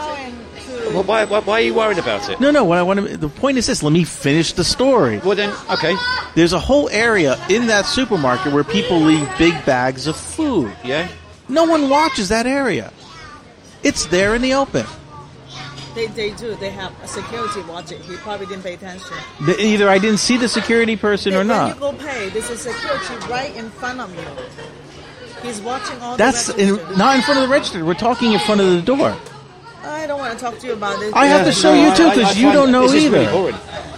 out 0.00 0.18
and. 0.18 0.34
Well, 0.94 1.02
why, 1.02 1.24
why, 1.24 1.40
why 1.40 1.54
are 1.60 1.64
you 1.64 1.74
worried 1.74 1.98
about 1.98 2.28
it? 2.30 2.38
No, 2.40 2.50
no. 2.50 2.64
What 2.64 2.78
I 2.78 2.82
want 2.82 3.00
to. 3.00 3.16
The 3.16 3.28
point 3.28 3.58
is 3.58 3.66
this. 3.66 3.82
Let 3.82 3.92
me 3.92 4.04
finish 4.04 4.52
the 4.52 4.64
story. 4.64 5.18
Well 5.18 5.34
then, 5.36 5.52
okay. 5.70 5.94
There's 6.34 6.52
a 6.52 6.60
whole 6.60 6.88
area 6.90 7.36
in 7.50 7.66
that 7.66 7.86
supermarket 7.86 8.52
where 8.52 8.64
people 8.64 9.00
leave 9.00 9.28
big 9.36 9.54
bags 9.66 10.06
of 10.06 10.16
food. 10.16 10.72
Yeah. 10.84 11.08
No 11.48 11.64
one 11.64 11.88
watches 11.88 12.28
that 12.28 12.46
area. 12.46 12.92
It's 13.82 14.06
there 14.06 14.34
in 14.34 14.42
the 14.42 14.54
open. 14.54 14.86
They, 15.96 16.06
they 16.08 16.30
do. 16.32 16.54
They 16.56 16.68
have 16.70 16.92
a 17.02 17.08
security 17.08 17.62
watch 17.62 17.90
it. 17.90 18.02
He 18.02 18.16
probably 18.16 18.44
didn't 18.46 18.62
pay 18.64 18.74
attention. 18.74 19.16
The- 19.46 19.58
Either 19.60 19.88
I 19.88 19.96
didn't 19.98 20.18
see 20.18 20.36
the 20.36 20.46
security 20.48 20.94
person 20.94 21.32
or 21.32 21.38
When 21.38 21.46
not. 21.48 21.74
you 21.74 21.80
go 21.80 21.92
pay, 21.94 22.28
there's 22.28 22.50
a 22.50 22.56
security 22.58 23.14
right 23.30 23.56
in 23.56 23.70
front 23.70 24.00
of 24.00 24.14
you. 24.14 24.22
He's 25.42 25.60
watching 25.62 25.98
all 26.02 26.16
That's 26.18 26.48
the 26.48 26.58
in, 26.60 26.98
not 26.98 27.16
in 27.16 27.22
front 27.22 27.40
of 27.40 27.48
the 27.48 27.52
register. 27.52 27.82
We're 27.84 27.94
talking 27.94 28.32
in 28.32 28.38
front 28.40 28.60
of 28.60 28.66
the 28.72 28.82
door. 28.82 29.16
I 29.84 30.06
don't 30.06 30.18
want 30.18 30.38
to 30.38 30.44
talk 30.44 30.58
to 30.58 30.66
you 30.66 30.74
about 30.74 30.98
this. 31.00 31.14
I 31.14 31.26
have 31.26 31.40
to 31.40 31.44
because- 31.46 31.60
show 31.62 31.72
you 31.74 31.88
I- 31.88 31.94
too, 31.96 32.04
I- 32.04 32.10
I 32.10 32.14
because 32.16 32.38
you 32.38 32.52
don't 32.52 32.70
know 32.70 32.82
this 32.88 33.04
is 33.04 33.10
really 33.10 33.24
either. 33.24 33.32
boring. 33.32 33.54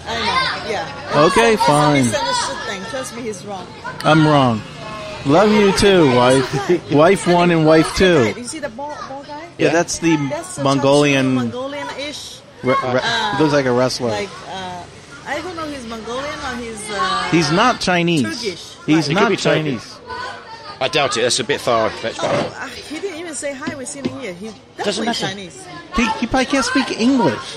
I 0.07 0.65
know, 0.65 0.71
yeah. 0.71 1.23
Okay, 1.27 1.55
It's 1.55 1.63
a 1.63 1.67
fine. 1.67 2.05
misunderstood 2.05 2.59
thing. 2.69 2.83
Trust 2.91 3.17
me, 3.17 3.23
he's 3.23 3.45
wrong. 3.45 3.67
I'm 4.05 4.25
wrong. 4.27 4.63
Love 5.27 5.51
you 5.51 5.73
too, 5.73 6.15
wife. 6.15 6.93
wife 6.93 7.27
one 7.27 7.51
and 7.51 7.67
wife 7.67 7.93
two. 7.97 8.33
You 8.37 8.45
see 8.45 8.61
the 8.61 8.69
ball, 8.69 8.97
ball 9.09 9.25
guy? 9.27 9.47
Yeah, 9.59 9.71
that's 9.71 9.99
the 9.99 10.17
That's 10.31 10.57
a 10.59 10.63
Mongolian. 10.63 11.35
Mongolian-ish. 12.63 12.95
Re- 12.95 12.95
re- 12.95 13.37
he 13.37 13.43
looks 13.43 13.53
like 13.55 13.67
a 13.67 13.73
wrestler. 13.73 14.09
Like, 14.11 14.29
uh, 14.49 14.85
I 15.27 15.41
don't 15.43 15.57
know 15.57 15.65
if 15.67 15.75
he's 15.77 15.87
Mongolian 15.87 16.35
or 16.35 16.57
he's. 16.57 16.91
Uh, 16.91 17.29
He's 17.31 17.51
not 17.53 17.81
Chinese. 17.81 18.23
Turkish. 18.23 18.77
He's 18.87 19.07
He 19.07 19.15
could 19.15 19.21
not 19.21 19.29
be 19.31 19.37
Turkish. 19.37 19.43
Chinese. 19.43 19.95
I 20.81 20.89
doubt 20.89 21.17
it. 21.17 21.23
That's 21.23 21.41
a 21.41 21.45
bit 21.45 21.61
far 21.61 21.91
fetched. 21.91 22.21
Oh, 22.23 22.27
uh, 22.27 22.67
he 22.69 23.01
didn't 23.01 23.19
even 23.19 23.35
say 23.35 23.53
hi. 23.53 23.75
We're 23.75 23.85
sitting 23.85 24.17
here. 24.21 24.33
He's 24.33 24.55
Doesn't 24.77 25.05
definitely 25.05 25.07
matter. 25.07 25.27
Chinese. 25.27 25.67
He, 25.97 26.09
he 26.21 26.27
probably 26.27 26.47
can't 26.47 26.65
speak 26.65 26.91
English. 27.01 27.57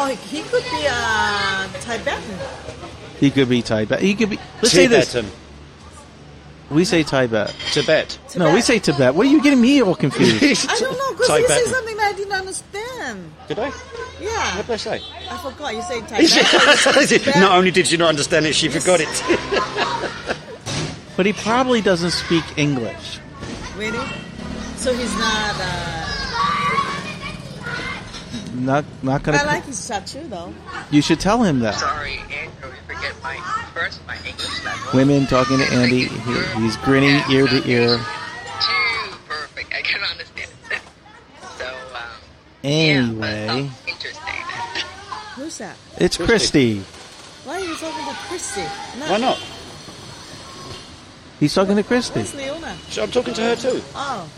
Oh, 0.00 0.06
he 0.30 0.42
could 0.42 0.62
be 0.64 0.86
uh, 0.88 1.68
Tibetan. 1.80 2.38
He 3.20 3.30
could 3.30 3.48
be 3.48 3.62
Tibet. 3.62 4.00
He 4.00 4.14
could 4.14 4.30
be. 4.30 4.38
Let's 4.62 4.72
say 4.72 4.86
this. 4.86 5.16
We 6.70 6.84
say 6.84 7.02
Tibet. 7.02 7.54
Tibet. 7.72 8.18
No, 8.36 8.52
we 8.54 8.60
say 8.60 8.78
Tibet. 8.78 9.14
What 9.14 9.26
are 9.26 9.30
you 9.30 9.42
getting 9.42 9.60
me 9.60 9.82
all 9.82 9.94
confused? 9.94 10.68
I 10.70 10.78
don't 10.78 10.96
know 10.96 11.12
because 11.12 11.40
you 11.40 11.48
said 11.48 11.64
something 11.66 11.96
that 11.96 11.97
I 11.97 11.97
didn't 12.18 12.32
understand. 12.32 13.32
Did 13.48 13.58
I? 13.58 13.72
Yeah, 14.20 14.56
What 14.56 14.66
did 14.66 14.72
I 14.72 14.76
say? 14.76 15.02
I 15.30 15.38
forgot. 15.38 15.74
You 15.74 15.82
say 15.82 16.00
Tibetan. 16.02 17.34
Not 17.40 17.56
only 17.56 17.70
did 17.70 17.86
she 17.86 17.96
not 17.96 18.08
understand 18.10 18.46
it, 18.46 18.54
she 18.54 18.68
forgot 18.68 19.00
it. 19.00 19.08
but 21.16 21.26
he 21.26 21.32
probably 21.32 21.80
doesn't 21.80 22.10
speak 22.10 22.44
English. 22.56 23.18
Really? 23.76 23.98
So 24.76 24.92
he's 24.94 25.12
not. 25.18 25.54
Uh, 25.58 26.04
Not, 28.54 28.84
not 29.02 29.22
gonna. 29.22 29.38
I 29.38 29.44
like 29.44 29.64
his 29.64 29.86
tattoo 29.86 30.26
though. 30.28 30.52
you 30.90 31.00
should 31.00 31.20
tell 31.20 31.42
him 31.44 31.60
that. 31.60 31.74
Sorry, 31.76 32.18
Andrew, 32.34 32.70
you 32.70 32.76
forget 32.92 33.14
my 33.22 33.36
first 33.72 34.04
my 34.06 34.16
English 34.26 34.64
level. 34.64 34.88
Women 34.94 35.26
talking 35.26 35.58
to 35.58 35.64
Andy. 35.72 36.06
He, 36.08 36.60
he's 36.62 36.76
grinning 36.78 37.22
ear 37.30 37.46
to 37.46 37.62
ear. 37.70 37.98
Too 37.98 39.14
perfect. 39.28 39.72
I 39.72 39.82
can 39.82 40.02
understand. 40.02 40.37
So, 42.62 42.68
Anyway, 42.68 43.46
yeah, 43.46 43.46
but 43.46 43.56
it 43.58 43.92
interesting. 43.92 44.22
Who's 45.36 45.58
that? 45.58 45.76
it's 45.98 46.16
Christy. 46.16 46.80
Why 47.44 47.54
are 47.60 47.64
you 47.64 47.74
talking 47.76 48.04
to 48.06 48.20
Christy? 48.28 48.62
No, 48.98 49.10
Why 49.10 49.18
not? 49.18 49.38
He's 51.40 51.54
talking 51.54 51.76
to 51.76 51.82
Christy. 51.82 52.20
Who's 52.20 52.34
Leona? 52.34 52.76
So 52.88 53.04
I'm 53.04 53.10
talking 53.10 53.34
to 53.34 53.40
her 53.42 53.56
too. 53.56 53.80
Oh, 53.94 54.28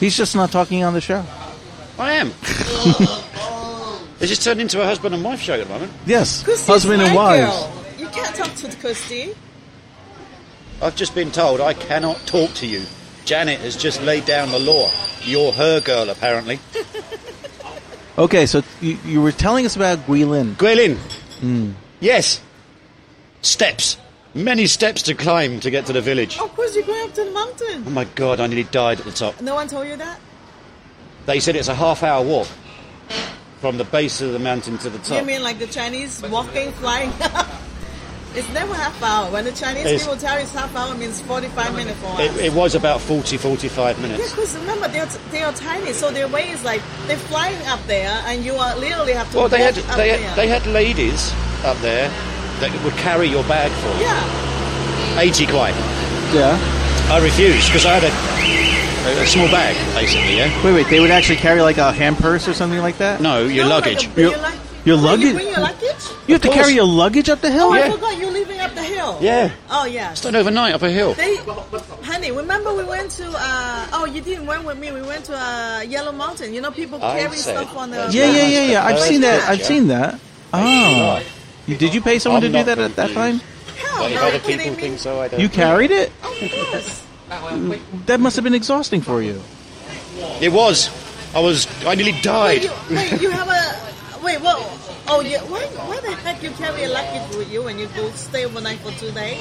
He's 0.00 0.16
just 0.16 0.34
not 0.34 0.50
talking 0.50 0.82
on 0.82 0.94
the 0.94 1.00
show. 1.00 1.24
I 1.98 2.12
am. 2.14 2.32
It's 4.22 4.28
just 4.28 4.44
turned 4.44 4.60
into 4.60 4.80
a 4.80 4.84
husband 4.84 5.16
and 5.16 5.24
wife 5.24 5.40
show 5.40 5.54
at 5.54 5.64
the 5.66 5.68
moment. 5.68 5.90
Yes, 6.06 6.44
Christy's 6.44 6.68
husband 6.68 7.02
and 7.02 7.12
my 7.12 7.16
wives. 7.16 7.56
girl. 7.56 7.84
You 7.98 8.06
can't 8.06 8.36
talk 8.36 8.54
to 8.54 8.76
Christy. 8.76 9.34
I've 10.80 10.94
just 10.94 11.12
been 11.12 11.32
told 11.32 11.60
I 11.60 11.74
cannot 11.74 12.18
talk 12.24 12.54
to 12.54 12.66
you. 12.68 12.82
Janet 13.24 13.60
has 13.60 13.76
just 13.76 14.02
laid 14.02 14.24
down 14.24 14.50
the 14.50 14.58
law. 14.58 14.90
You're 15.22 15.52
her 15.52 15.80
girl, 15.80 16.10
apparently. 16.10 16.58
Okay, 18.18 18.44
so 18.44 18.62
you, 18.82 18.98
you 19.06 19.22
were 19.22 19.32
telling 19.32 19.64
us 19.64 19.74
about 19.74 19.98
Guilin. 20.00 20.54
Gwylin. 20.56 20.96
Hmm. 21.40 21.70
Yes. 21.98 22.42
Steps. 23.40 23.96
Many 24.34 24.66
steps 24.66 25.02
to 25.04 25.14
climb 25.14 25.60
to 25.60 25.70
get 25.70 25.86
to 25.86 25.94
the 25.94 26.02
village. 26.02 26.38
Of 26.38 26.54
course, 26.54 26.74
you're 26.76 26.84
going 26.84 27.08
up 27.08 27.14
to 27.14 27.24
the 27.24 27.30
mountain. 27.30 27.84
Oh 27.86 27.90
my 27.90 28.04
god, 28.04 28.38
I 28.38 28.46
nearly 28.48 28.64
died 28.64 28.98
at 29.00 29.06
the 29.06 29.12
top. 29.12 29.40
No 29.40 29.54
one 29.54 29.66
told 29.66 29.88
you 29.88 29.96
that. 29.96 30.20
They 31.24 31.40
said 31.40 31.56
it's 31.56 31.68
a 31.68 31.74
half 31.74 32.02
hour 32.02 32.22
walk. 32.22 32.48
from 33.60 33.78
the 33.78 33.84
base 33.84 34.20
of 34.20 34.32
the 34.32 34.38
mountain 34.38 34.76
to 34.78 34.90
the 34.90 34.98
top. 34.98 35.18
You 35.18 35.24
mean 35.24 35.42
like 35.42 35.58
the 35.58 35.66
Chinese 35.66 36.22
walking, 36.28 36.70
flying? 36.72 37.12
it's 38.34 38.48
never 38.52 38.74
half 38.74 39.00
hour. 39.02 39.30
When 39.30 39.44
the 39.44 39.52
Chinese 39.52 39.84
It's- 39.86 40.00
people 40.02 40.16
tell 40.16 40.36
you 40.36 40.42
it's 40.42 40.52
half 40.52 40.74
hour, 40.74 40.94
means 40.94 41.20
45 41.22 41.74
minutes 41.74 41.98
for 42.00 42.06
us. 42.08 42.20
It, 42.20 42.36
it 42.46 42.52
was 42.52 42.74
about 42.74 43.00
40, 43.00 43.36
45 43.36 43.96
Yeah, 43.96 44.02
minutes. 44.06 44.30
because 44.30 44.56
remember 44.56 44.88
they're 44.88 45.08
they 45.30 45.42
are 45.42 45.52
tiny, 45.52 45.92
so 45.92 46.10
their 46.10 46.28
weight 46.28 46.50
is 46.50 46.62
like 46.64 46.80
they're 47.06 47.16
flying 47.16 47.60
up 47.66 47.80
there, 47.86 48.10
and 48.26 48.44
you 48.44 48.54
are 48.54 48.74
literally 48.76 49.12
have 49.12 49.30
to. 49.32 49.36
Well, 49.38 49.48
they 49.48 49.62
had 49.62 49.76
up 49.78 49.96
they 49.96 50.10
there. 50.10 50.18
had, 50.18 50.36
they 50.36 50.46
had 50.48 50.66
ladies 50.66 51.32
up 51.64 51.76
there 51.78 52.08
that 52.60 52.70
would 52.84 52.94
carry 52.94 53.26
your 53.28 53.44
bag 53.44 53.70
for 53.82 53.88
you. 53.98 54.02
Yeah, 54.06 55.18
80 55.20 55.46
quid. 55.46 55.74
Yeah. 56.34 56.58
I 57.10 57.18
refused 57.22 57.66
because 57.68 57.84
I 57.84 57.98
had 57.98 58.04
a, 58.04 59.18
a, 59.20 59.22
a 59.22 59.26
small 59.26 59.48
bag, 59.48 59.76
basically, 59.94 60.36
yeah? 60.36 60.64
Wait, 60.64 60.72
wait. 60.72 60.86
They 60.88 61.00
would 61.00 61.10
actually 61.10 61.36
carry 61.36 61.60
like 61.60 61.76
a 61.76 61.92
hand 61.92 62.16
purse 62.18 62.46
or 62.48 62.54
something 62.54 62.78
like 62.80 62.96
that. 62.98 63.20
No, 63.20 63.44
your 63.44 63.64
No, 63.64 63.70
luggage. 63.70 64.06
Like 64.08 64.16
a, 64.16 64.20
your, 64.20 64.36
lug- 64.38 64.54
your 64.84 64.98
Oh, 64.98 65.00
luggage? 65.02 65.26
You 65.26 65.32
bring 65.34 65.48
your 65.48 65.60
luggage? 65.60 66.04
You 66.26 66.34
have 66.34 66.42
to 66.42 66.48
Of 66.48 66.54
carry 66.54 66.72
your 66.72 66.84
luggage 66.86 67.28
up 67.28 67.40
the 67.40 67.50
hill. 67.50 67.68
Oh, 67.70 67.74
Yeah. 67.74 67.84
I 67.86 67.90
forgot 67.90 68.18
you're 68.18 68.30
leaving 68.30 68.60
up 68.60 68.74
the 68.74 68.82
hill. 68.82 69.18
Yeah. 69.20 69.50
Oh 69.70 69.84
yeah. 69.84 70.14
Done 70.14 70.36
overnight 70.36 70.74
up 70.74 70.82
a 70.82 70.90
hill. 70.90 71.14
They, 71.14 71.36
honey, 72.02 72.30
remember 72.32 72.74
we 72.74 72.84
went 72.84 73.10
to? 73.12 73.28
Uh, 73.28 73.86
oh, 73.92 74.06
you 74.06 74.20
didn't 74.20 74.46
went 74.46 74.64
with 74.64 74.78
me. 74.78 74.92
We 74.92 75.02
went 75.02 75.24
to 75.26 75.36
uh, 75.36 75.80
Yellow 75.86 76.12
Mountain. 76.12 76.52
You 76.54 76.60
know, 76.60 76.70
people 76.70 76.98
carry 76.98 77.36
stuff 77.36 77.76
on 77.76 77.90
the. 77.90 78.08
Yeah, 78.10 78.30
yeah, 78.30 78.46
yeah, 78.46 78.66
yeah. 78.72 78.84
I've 78.86 79.00
seen 79.00 79.20
that. 79.22 79.48
I've 79.48 79.62
seen 79.64 79.88
that. 79.88 80.18
Oh. 80.52 81.22
You- 81.66 81.76
Did 81.76 81.94
you 81.94 82.00
pay 82.02 82.18
someone 82.18 82.42
I'm 82.42 82.52
to 82.52 82.58
do 82.58 82.64
not 82.64 82.66
that 82.66 82.78
at 82.78 82.96
that 82.96 83.10
time? 83.12 83.38
Hell, 83.78 83.98
But 84.02 84.10
if 84.12 84.16
no, 84.20 84.26
other 84.28 84.36
you 84.50 84.58
people 84.58 84.74
think 84.74 84.98
so, 84.98 85.20
I 85.20 85.28
don't. 85.28 85.40
You 85.40 85.48
carried 85.48 85.90
it? 85.92 86.10
Of 86.22 86.50
course. 86.50 87.06
That 88.06 88.20
must 88.20 88.36
have 88.36 88.42
been 88.44 88.54
exhausting 88.54 89.00
for 89.00 89.22
you. 89.22 89.40
It 90.40 90.52
was. 90.52 90.90
I 91.34 91.40
was. 91.40 91.66
I 91.86 91.94
nearly 91.94 92.12
Wait, 92.12 92.22
died. 92.22 92.62
you, 92.64 92.70
wait, 92.90 93.20
you 93.22 93.30
have 93.30 93.48
a 93.48 93.91
wait. 94.22 94.40
What? 94.40 94.56
Oh, 95.08 95.20
yeah. 95.20 95.42
Why? 95.42 95.60
Why 95.88 96.00
the 96.00 96.12
heck 96.12 96.42
you 96.42 96.50
carry 96.52 96.84
a 96.84 96.88
luggage 96.88 97.36
with 97.36 97.50
you 97.52 97.62
when 97.62 97.78
you 97.78 97.86
go 97.88 98.10
stay 98.12 98.44
overnight 98.44 98.78
for 98.80 98.90
two 98.92 99.10
days? 99.12 99.38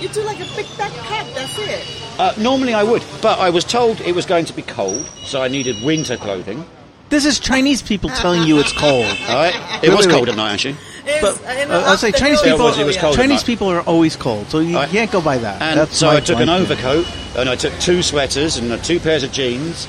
You 0.00 0.08
do 0.08 0.22
like 0.22 0.36
a 0.38 0.46
big 0.56 0.66
backpack. 0.76 1.34
That's 1.34 1.58
it. 1.58 1.86
Uh, 2.18 2.32
normally 2.38 2.74
I 2.74 2.82
would, 2.82 3.02
but 3.22 3.38
I 3.38 3.50
was 3.50 3.64
told 3.64 4.00
it 4.00 4.14
was 4.14 4.26
going 4.26 4.44
to 4.46 4.52
be 4.52 4.62
cold, 4.62 5.04
so 5.24 5.42
I 5.42 5.48
needed 5.48 5.82
winter 5.82 6.16
clothing. 6.16 6.64
This 7.10 7.24
is 7.24 7.38
Chinese 7.38 7.80
people 7.82 8.10
telling 8.10 8.42
you 8.46 8.58
it's 8.58 8.72
cold. 8.72 9.04
All 9.28 9.34
right. 9.34 9.84
It 9.84 9.90
was 9.90 10.06
cold 10.06 10.28
at 10.28 10.36
night, 10.36 10.52
actually. 10.54 10.76
But, 11.20 11.40
uh, 11.44 11.82
I'll 11.86 11.96
say 11.98 12.12
Chinese 12.12 12.40
hill. 12.40 12.54
people- 12.54 12.66
It 12.66 12.70
was- 12.70 12.78
it 12.78 12.84
was 12.86 12.94
Yeah. 12.96 13.00
cold. 13.02 13.16
Chinese 13.16 13.40
night. 13.40 13.46
people 13.46 13.68
are 13.68 13.82
always 13.82 14.16
cold, 14.16 14.50
so 14.50 14.58
you 14.60 14.76
I- 14.78 14.86
can't 14.86 15.10
go 15.10 15.20
by 15.20 15.36
that. 15.38 15.60
And 15.62 15.78
That's 15.80 15.96
so 15.96 16.06
my 16.06 16.16
I 16.16 16.20
took 16.20 16.38
an 16.40 16.46
blanket. 16.46 16.72
overcoat 16.72 17.06
and 17.36 17.48
I 17.48 17.56
took 17.56 17.78
two 17.78 18.02
sweaters 18.02 18.56
and 18.56 18.72
uh, 18.72 18.78
two 18.78 18.98
pairs 18.98 19.22
of 19.22 19.30
jeans 19.32 19.86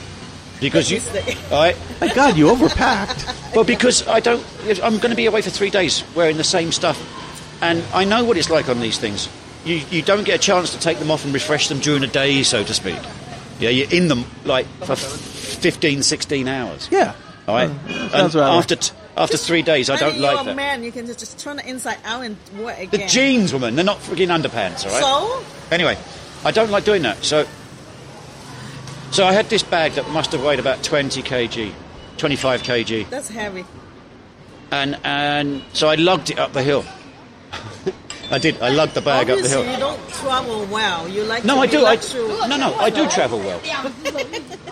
because 0.59 0.91
you. 0.91 0.99
All 1.51 1.59
right. 1.63 1.77
My 2.01 2.13
God, 2.13 2.37
you 2.37 2.47
overpacked. 2.47 3.53
Well, 3.55 3.63
because 3.63 4.07
I 4.07 4.19
don't. 4.19 4.43
I'm 4.83 4.97
going 4.97 5.11
to 5.11 5.15
be 5.15 5.25
away 5.25 5.41
for 5.41 5.49
three 5.49 5.69
days 5.69 6.03
wearing 6.15 6.37
the 6.37 6.43
same 6.43 6.71
stuff, 6.71 6.97
and 7.61 7.83
I 7.93 8.03
know 8.05 8.23
what 8.23 8.37
it's 8.37 8.49
like 8.49 8.69
on 8.69 8.79
these 8.79 8.97
things. 8.97 9.29
You 9.65 9.75
you 9.89 10.01
don't 10.01 10.23
get 10.25 10.35
a 10.35 10.39
chance 10.41 10.71
to 10.73 10.79
take 10.79 10.99
them 10.99 11.09
off 11.11 11.25
and 11.25 11.33
refresh 11.33 11.67
them 11.69 11.79
during 11.79 12.01
the 12.01 12.07
day, 12.07 12.43
so 12.43 12.63
to 12.63 12.73
speak. 12.73 12.99
Yeah, 13.59 13.69
you're 13.69 13.89
in 13.91 14.09
them 14.09 14.25
like 14.43 14.65
for 14.83 14.93
f- 14.93 14.99
15, 14.99 16.03
16 16.03 16.47
hours. 16.47 16.89
Yeah. 16.91 17.15
All 17.47 17.55
right. 17.55 17.69
Uh, 17.69 18.09
sounds 18.09 18.13
and 18.13 18.35
about 18.35 18.49
right. 18.49 18.57
after 18.57 18.75
t- 18.75 18.91
after 19.15 19.37
three 19.37 19.61
days, 19.61 19.89
I 19.89 19.95
Honey, 19.95 20.11
don't 20.11 20.21
like 20.21 20.31
you're 20.33 20.41
a 20.41 20.45
that. 20.45 20.55
man. 20.55 20.83
You 20.83 20.91
can 20.91 21.05
just, 21.05 21.19
just 21.19 21.39
turn 21.39 21.59
it 21.59 21.65
inside 21.65 21.97
out 22.03 22.25
and 22.25 22.35
wear 22.57 22.75
it 22.77 22.91
The 22.91 23.05
jeans, 23.07 23.53
woman, 23.53 23.75
they're 23.75 23.85
not 23.85 23.99
freaking 23.99 24.27
underpants, 24.27 24.85
all 24.85 24.91
right? 24.91 25.39
So 25.41 25.45
Anyway, 25.71 25.97
I 26.43 26.51
don't 26.51 26.69
like 26.69 26.83
doing 26.83 27.03
that. 27.03 27.23
So, 27.23 27.47
so 29.15 29.25
I 29.25 29.31
had 29.31 29.45
this 29.45 29.63
bag 29.63 29.93
that 29.93 30.09
must 30.09 30.33
have 30.33 30.43
weighed 30.43 30.59
about 30.59 30.83
20 30.83 31.21
kg, 31.23 31.71
25 32.17 32.63
kg, 32.63 33.09
that's 33.09 33.29
heavy. 33.29 33.63
and 34.71 34.99
and 35.05 35.63
so 35.71 35.87
I 35.87 35.95
lugged 35.95 36.31
it 36.31 36.37
up 36.37 36.51
the 36.51 36.61
hill. 36.61 36.83
I 38.31 38.39
did. 38.39 38.59
I 38.61 38.69
lugged 38.69 38.93
the 38.95 39.01
bag 39.01 39.29
up 39.29 39.37
the 39.37 39.43
Obviously, 39.43 39.63
hill. 39.63 39.71
you 39.73 39.79
don't 39.79 40.09
travel 40.09 40.65
well. 40.65 41.07
You 41.07 41.23
like 41.23 41.45
No, 41.45 41.55
to 41.55 41.61
I 41.61 41.67
do. 41.67 41.85
I, 41.85 42.47
no, 42.47 42.57
no, 42.57 42.75
I 42.75 42.89
do 42.89 43.07
travel 43.07 43.39
well. 43.39 43.61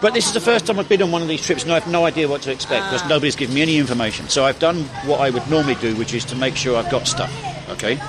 But 0.01 0.13
this 0.13 0.27
is 0.27 0.33
the 0.33 0.41
first 0.41 0.65
time 0.65 0.77
I've 0.79 0.89
been 0.89 1.01
on 1.03 1.11
one 1.11 1.21
of 1.21 1.29
these 1.29 1.45
trips, 1.45 1.63
and 1.63 1.71
I 1.71 1.75
have 1.79 1.87
no 1.87 2.05
idea 2.05 2.27
what 2.27 2.41
to 2.41 2.51
expect 2.51 2.85
because 2.87 3.03
ah. 3.03 3.07
nobody's 3.07 3.37
given 3.37 3.55
me 3.55 3.61
any 3.61 3.77
information. 3.77 4.27
So 4.27 4.43
I've 4.43 4.59
done 4.59 4.83
what 5.05 5.21
I 5.21 5.29
would 5.29 5.47
normally 5.49 5.75
do, 5.75 5.95
which 5.95 6.13
is 6.13 6.25
to 6.25 6.35
make 6.35 6.57
sure 6.57 6.77
I've 6.77 6.89
got 6.89 7.07
stuff. 7.07 7.31
Okay. 7.69 8.01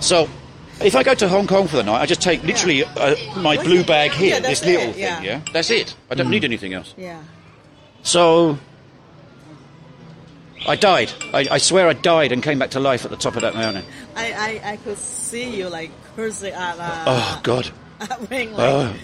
So 0.00 0.28
if 0.80 0.94
I 0.96 1.02
go 1.02 1.14
to 1.14 1.28
Hong 1.28 1.46
Kong 1.46 1.68
for 1.68 1.76
the 1.76 1.82
night, 1.82 2.00
I 2.00 2.06
just 2.06 2.20
take 2.22 2.42
literally 2.44 2.84
uh, 2.84 3.14
my 3.36 3.56
What's 3.56 3.68
blue 3.68 3.80
it? 3.80 3.86
bag 3.86 4.10
here, 4.12 4.34
Yeah, 4.34 4.40
this 4.40 4.64
little 4.64 4.88
it, 4.90 4.92
thing. 4.94 5.02
yeah. 5.02 5.20
Yeah, 5.22 5.40
that's 5.52 5.70
it. 5.70 5.94
I 6.10 6.14
don't 6.14 6.30
need 6.30 6.44
anything 6.44 6.72
else. 6.74 6.94
Yeah. 6.96 7.22
So 8.02 8.58
I 10.66 10.76
died. 10.76 11.12
I, 11.34 11.46
I 11.50 11.58
swear 11.58 11.88
I 11.88 11.92
died 11.92 12.32
and 12.32 12.42
came 12.42 12.58
back 12.58 12.70
to 12.70 12.80
life 12.80 13.04
at 13.04 13.10
the 13.10 13.16
top 13.16 13.34
of 13.36 13.42
that 13.42 13.54
mountain. 13.54 13.84
I, 14.14 14.60
I, 14.64 14.72
I 14.72 14.76
could 14.78 14.98
see 14.98 15.56
you 15.56 15.68
like 15.68 15.90
cursing 16.16 16.52
at 16.52 16.78
uh, 16.78 17.04
Oh 17.06 17.40
God. 17.42 17.70
at 18.00 18.30
Wing, 18.30 18.52
like, 18.52 18.60
Oh. 18.60 18.94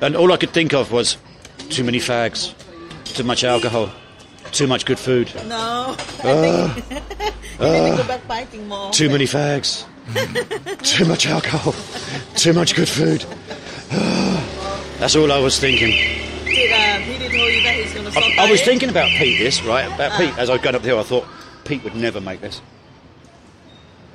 And 0.00 0.16
all 0.16 0.32
I 0.32 0.36
could 0.36 0.50
think 0.50 0.74
of 0.74 0.90
was 0.90 1.16
too 1.70 1.84
many 1.84 1.98
fags, 1.98 2.54
too 3.04 3.22
much 3.24 3.44
alcohol, 3.44 3.90
too 4.50 4.66
much 4.66 4.84
good 4.84 4.98
food, 4.98 5.32
no. 5.46 5.94
I 5.98 6.72
think 6.80 6.90
you 6.90 7.66
need 7.66 7.90
to 7.92 8.02
go 8.02 8.08
back 8.08 8.26
biking 8.26 8.66
more. 8.68 8.90
too 8.90 9.08
many 9.08 9.24
fags, 9.26 9.84
too 10.82 11.04
much 11.06 11.26
alcohol, 11.26 11.74
too 12.36 12.52
much 12.52 12.74
good 12.74 12.88
food. 12.88 13.24
That's 14.98 15.16
all 15.16 15.30
I 15.32 15.38
was 15.38 15.58
thinking. 15.58 15.90
Did 16.44 16.72
uh, 16.72 16.98
Petey 17.04 17.36
told 17.36 17.52
you 17.52 17.62
that 17.62 17.74
he's 17.74 17.94
gonna 17.94 18.10
stop 18.10 18.24
I, 18.38 18.46
I 18.46 18.50
was 18.50 18.60
thinking 18.62 18.88
about 18.88 19.08
Pete 19.08 19.38
this, 19.38 19.62
right? 19.64 19.82
About 19.92 20.12
Pete. 20.18 20.36
As 20.38 20.48
I 20.50 20.54
was 20.54 20.62
going 20.62 20.74
up 20.76 20.82
the 20.82 20.88
hill, 20.88 20.98
I 20.98 21.02
thought 21.02 21.26
Pete 21.64 21.82
would 21.84 21.94
never 21.96 22.20
make 22.20 22.40
this. 22.40 22.60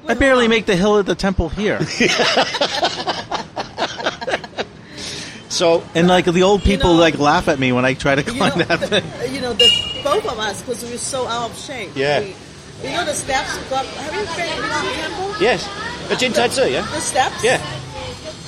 I 0.08 0.14
barely 0.14 0.48
make 0.48 0.66
the 0.66 0.76
hill 0.76 0.98
of 0.98 1.06
the 1.06 1.16
temple 1.16 1.50
here. 1.50 1.80
So 5.50 5.84
And 5.96 6.08
like 6.08 6.26
the 6.26 6.44
old 6.44 6.62
people 6.62 6.94
know- 6.94 7.00
like 7.00 7.18
laugh 7.18 7.48
at 7.48 7.58
me 7.58 7.72
when 7.72 7.84
I 7.86 7.94
try 7.96 8.16
to 8.16 8.22
You 8.22 8.38
climb 8.38 8.60
know, 8.60 8.66
that 8.66 8.90
thing. 8.90 9.04
you 9.34 9.42
know, 9.42 9.54
the, 9.54 9.68
both 10.04 10.26
of 10.26 10.38
us, 10.38 10.62
because 10.62 10.84
we're 10.84 10.98
so 10.98 11.26
out 11.26 11.50
of 11.52 11.58
shape. 11.58 11.90
Yeah. 11.96 12.20
We, 12.20 12.36
you 12.84 12.92
know 12.92 13.06
the 13.06 13.14
steps 13.14 13.58
go. 13.70 13.78
Have 13.78 14.14
you 14.14 14.26
been 14.36 14.56
to 14.56 14.62
the 14.62 14.94
temple? 15.02 15.36
yes, 15.42 15.68
a 16.12 16.16
Jin 16.16 16.34
Tatsu, 16.34 16.64
yeah, 16.70 16.82
The 16.94 17.00
steps? 17.00 17.44
yeah. 17.44 17.62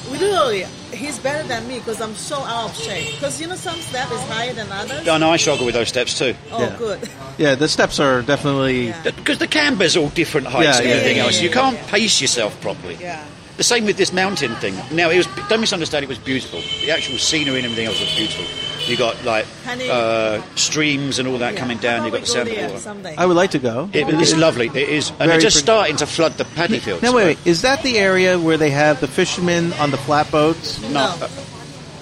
Literally, 0.09 0.63
he's 0.91 1.19
better 1.19 1.47
than 1.47 1.67
me 1.67 1.77
because 1.79 2.01
I'm 2.01 2.15
so 2.15 2.37
out 2.37 2.71
of 2.71 2.75
shape. 2.75 3.13
Because 3.15 3.39
you 3.39 3.47
know 3.47 3.55
some 3.55 3.79
step 3.79 4.11
is 4.11 4.19
higher 4.21 4.53
than 4.53 4.71
others. 4.71 5.07
Oh, 5.07 5.13
I 5.13 5.17
know 5.19 5.29
I 5.31 5.37
struggle 5.37 5.65
with 5.65 5.75
those 5.75 5.87
steps 5.89 6.17
too. 6.17 6.33
Oh, 6.51 6.61
Yeah. 6.63 6.75
good. 6.77 7.09
Yeah, 7.37 7.55
the 7.55 7.67
steps 7.67 7.99
are 7.99 8.21
definitely. 8.23 8.87
Yeah. 8.87 9.01
Because 9.03 9.37
the 9.37 9.47
camber's 9.47 9.95
all 9.95 10.09
different 10.09 10.47
heights 10.47 10.65
Yeah, 10.65 10.77
and 10.79 10.85
yeah, 10.89 10.95
everything 10.95 11.17
yeah, 11.17 11.23
else. 11.23 11.35
yeah, 11.37 11.43
you 11.43 11.49
yeah. 11.49 11.53
can't 11.61 11.77
pace 11.87 12.19
yourself 12.21 12.59
properly. 12.61 12.97
Yeah. 12.99 13.23
The 13.57 13.63
same 13.63 13.85
with 13.85 13.97
this 13.97 14.11
mountain 14.11 14.55
thing. 14.55 14.73
Now, 14.91 15.09
it 15.11 15.17
was 15.17 15.27
don't 15.47 15.61
misunderstand. 15.61 16.03
It 16.03 16.09
was 16.09 16.17
beautiful. 16.17 16.59
The 16.81 16.91
actual 16.91 17.17
scenery 17.19 17.57
and 17.57 17.65
everything 17.65 17.85
else 17.85 17.99
was 17.99 18.13
beautiful. 18.15 18.45
You 18.89 18.97
got 18.97 19.23
like 19.23 19.45
uh, 19.67 20.41
streams 20.55 21.19
and 21.19 21.27
all 21.27 21.37
that 21.39 21.53
yeah. 21.53 21.59
coming 21.59 21.77
down. 21.77 22.03
You 22.03 22.09
about 22.09 22.19
got 22.19 22.21
the 22.21 22.31
sound 22.31 22.49
of 22.49 22.55
the 22.83 22.93
water. 23.03 23.15
I 23.17 23.25
would 23.25 23.35
like 23.37 23.51
to 23.51 23.59
go. 23.59 23.89
It, 23.93 24.07
it's 24.09 24.35
lovely. 24.35 24.67
It 24.67 24.75
is, 24.89 25.09
and 25.09 25.17
Very 25.19 25.29
they're 25.31 25.39
just 25.39 25.55
pretty. 25.57 25.65
starting 25.65 25.95
to 25.97 26.05
flood 26.07 26.33
the 26.33 26.45
paddy 26.45 26.79
fields. 26.79 27.03
Now 27.03 27.13
wait, 27.15 27.25
wait, 27.25 27.47
is 27.47 27.61
that 27.61 27.83
the 27.83 27.97
area 27.97 28.39
where 28.39 28.57
they 28.57 28.71
have 28.71 28.99
the 28.99 29.07
fishermen 29.07 29.73
on 29.73 29.91
the 29.91 29.97
flatboats? 29.97 30.81
no. 30.89 31.15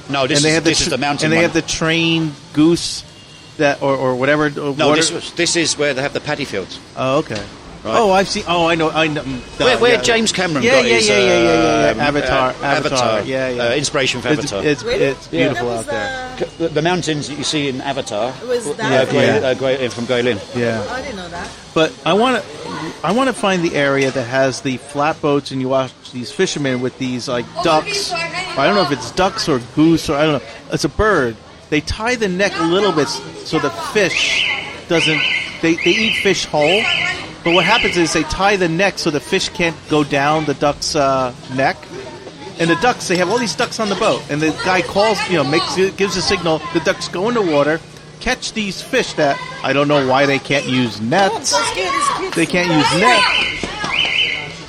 No, 0.09 0.25
this 0.25 0.37
and 0.39 0.45
they 0.45 0.49
is 0.51 0.55
have 0.55 0.63
the 0.63 0.69
this 0.69 0.81
is 0.81 0.89
the 0.89 0.97
mountain. 0.97 1.25
and 1.25 1.33
they 1.33 1.37
one. 1.37 1.43
have 1.43 1.53
the 1.53 1.61
trained 1.61 2.31
goose 2.53 3.03
that 3.57 3.81
or, 3.81 3.93
or 3.93 4.15
whatever. 4.15 4.45
uh, 4.45 4.49
no, 4.49 4.71
water- 4.71 4.95
this 4.95 5.11
was 5.11 5.33
this 5.33 5.57
is 5.57 5.77
where 5.77 5.93
they 5.93 6.01
have 6.01 6.13
the 6.13 6.21
paddy 6.21 6.45
fields. 6.45 6.79
Oh, 6.95 7.17
okay. 7.19 7.35
Right. 7.83 7.99
Oh, 7.99 8.11
I've 8.11 8.27
seen. 8.29 8.43
Oh, 8.47 8.65
I 8.67 8.75
know. 8.75 8.89
I 8.89 9.07
know. 9.07 9.21
mm, 9.21 9.59
Where, 9.59 9.77
where 9.77 9.95
yeah. 9.95 10.01
James 10.01 10.31
Cameron 10.31 10.63
Yeah, 10.63 10.71
got 10.81 10.85
yeah, 10.85 10.93
his 10.95 11.07
yeah, 11.09 11.17
yeah, 11.17 11.25
yeah, 11.25 11.43
yeah, 11.43 11.91
um, 11.91 11.97
yeah. 11.97 12.07
Avatar, 12.07 12.49
uh, 12.49 12.65
Avatar, 12.65 13.21
yeah, 13.23 13.49
yeah. 13.49 13.63
uh, 13.63 13.75
inspiration 13.75 14.21
for 14.21 14.29
It's, 14.29 14.39
Avatar. 14.51 14.65
it's, 14.65 14.83
Really? 14.83 15.03
it's 15.03 15.31
Yeah. 15.31 15.47
beautiful 15.49 15.69
That 15.69 15.77
out 15.79 15.85
there. 15.85 16.16
Uh, 16.41 16.45
the, 16.57 16.67
the 16.69 16.81
mountains 16.81 17.27
that 17.29 17.37
you 17.37 17.43
see 17.43 17.67
in 17.69 17.81
Avatar. 17.81 18.33
It 18.41 18.47
was 18.47 18.67
uh, 18.67 18.73
that 18.73 19.09
Grey- 19.09 19.25
Yeah. 19.25 19.47
uh, 19.47 19.53
Grey- 19.53 19.87
from 19.89 20.05
Guilin. 20.05 20.39
Yeah. 20.55 20.85
I 20.89 21.01
didn't 21.01 21.17
know 21.17 21.29
that. 21.29 21.49
But 21.73 21.93
I 22.05 22.13
want 22.13 22.41
to, 22.43 22.93
I 23.03 23.11
want 23.11 23.27
to 23.29 23.33
find 23.33 23.63
the 23.63 23.75
area 23.75 24.11
that 24.11 24.23
has 24.23 24.61
the 24.61 24.77
flatboats, 24.77 25.51
and 25.51 25.61
you 25.61 25.69
watch 25.69 25.91
these 26.11 26.31
fishermen 26.31 26.81
with 26.81 26.97
these 26.97 27.27
like 27.27 27.45
ducks. 27.63 28.11
I 28.11 28.65
don't 28.65 28.75
know 28.75 28.83
if 28.83 28.91
it's 28.91 29.11
ducks 29.11 29.47
or 29.49 29.59
goose 29.75 30.09
or 30.09 30.15
I 30.15 30.23
don't 30.25 30.41
know. 30.41 30.49
It's 30.71 30.83
a 30.85 30.89
bird. 30.89 31.35
They 31.69 31.81
tie 31.81 32.15
the 32.15 32.29
neck 32.29 32.53
a 32.55 32.63
little 32.63 32.91
bit 32.93 33.07
so 33.09 33.59
the 33.59 33.69
fish 33.69 34.49
doesn't. 34.87 35.21
They 35.61 35.75
they 35.75 35.91
eat 35.91 36.15
fish 36.21 36.45
whole, 36.45 36.81
but 37.43 37.53
what 37.53 37.65
happens 37.65 37.97
is 37.97 38.13
they 38.13 38.23
tie 38.23 38.55
the 38.55 38.69
neck 38.69 38.97
so 38.99 39.09
the 39.11 39.19
fish 39.19 39.49
can't 39.49 39.75
go 39.89 40.03
down 40.03 40.45
the 40.45 40.53
duck's 40.53 40.95
uh, 40.95 41.33
neck. 41.55 41.77
And 42.59 42.69
the 42.69 42.75
ducks, 42.77 43.07
they 43.07 43.17
have 43.17 43.29
all 43.29 43.37
these 43.37 43.55
ducks 43.55 43.79
on 43.79 43.89
the 43.89 43.95
boat, 43.95 44.23
and 44.29 44.41
the 44.41 44.49
guy 44.65 44.81
calls, 44.81 45.19
you 45.29 45.37
know, 45.37 45.43
makes 45.43 45.75
gives 45.75 46.17
a 46.17 46.21
signal. 46.21 46.59
The 46.73 46.79
ducks 46.79 47.07
go 47.07 47.27
in 47.29 47.35
the 47.35 47.41
water, 47.41 47.79
catch 48.19 48.53
these 48.53 48.81
fish 48.81 49.13
that 49.13 49.39
I 49.63 49.73
don't 49.73 49.87
know 49.87 50.07
why 50.07 50.25
they 50.25 50.39
can't 50.39 50.65
use 50.65 50.99
nets 50.99 51.53
they 52.37 52.45
can't 52.45 52.69
use 52.69 53.01
net. 53.01 53.21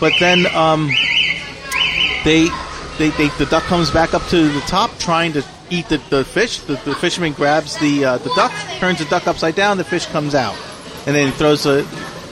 But 0.01 0.12
then 0.18 0.47
um, 0.55 0.91
they, 2.24 2.49
they, 2.99 3.11
they, 3.11 3.28
the 3.39 3.47
duck 3.51 3.62
comes 3.64 3.91
back 3.91 4.14
up 4.14 4.22
to 4.28 4.49
the 4.49 4.61
top, 4.61 4.97
trying 4.99 5.32
to 5.34 5.45
eat 5.70 5.89
the, 5.89 5.99
the 6.09 6.24
fish. 6.24 6.59
The, 6.61 6.74
the 6.84 6.95
fisherman 6.95 7.32
grabs 7.34 7.76
the 7.78 8.05
uh, 8.05 8.18
the 8.18 8.30
duck, 8.34 8.53
turns 8.78 8.99
the 8.99 9.05
duck 9.05 9.26
upside 9.26 9.55
down. 9.55 9.76
The 9.76 9.84
fish 9.84 10.07
comes 10.07 10.34
out, 10.34 10.57
and 11.07 11.14
then 11.14 11.32
throws 11.32 11.66
a. 11.66 11.86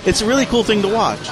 It's 0.07 0.23
a 0.23 0.27
really 0.27 0.47
cool 0.47 0.65
thing 0.65 0.83
to 0.83 0.89
watch. 0.89 1.29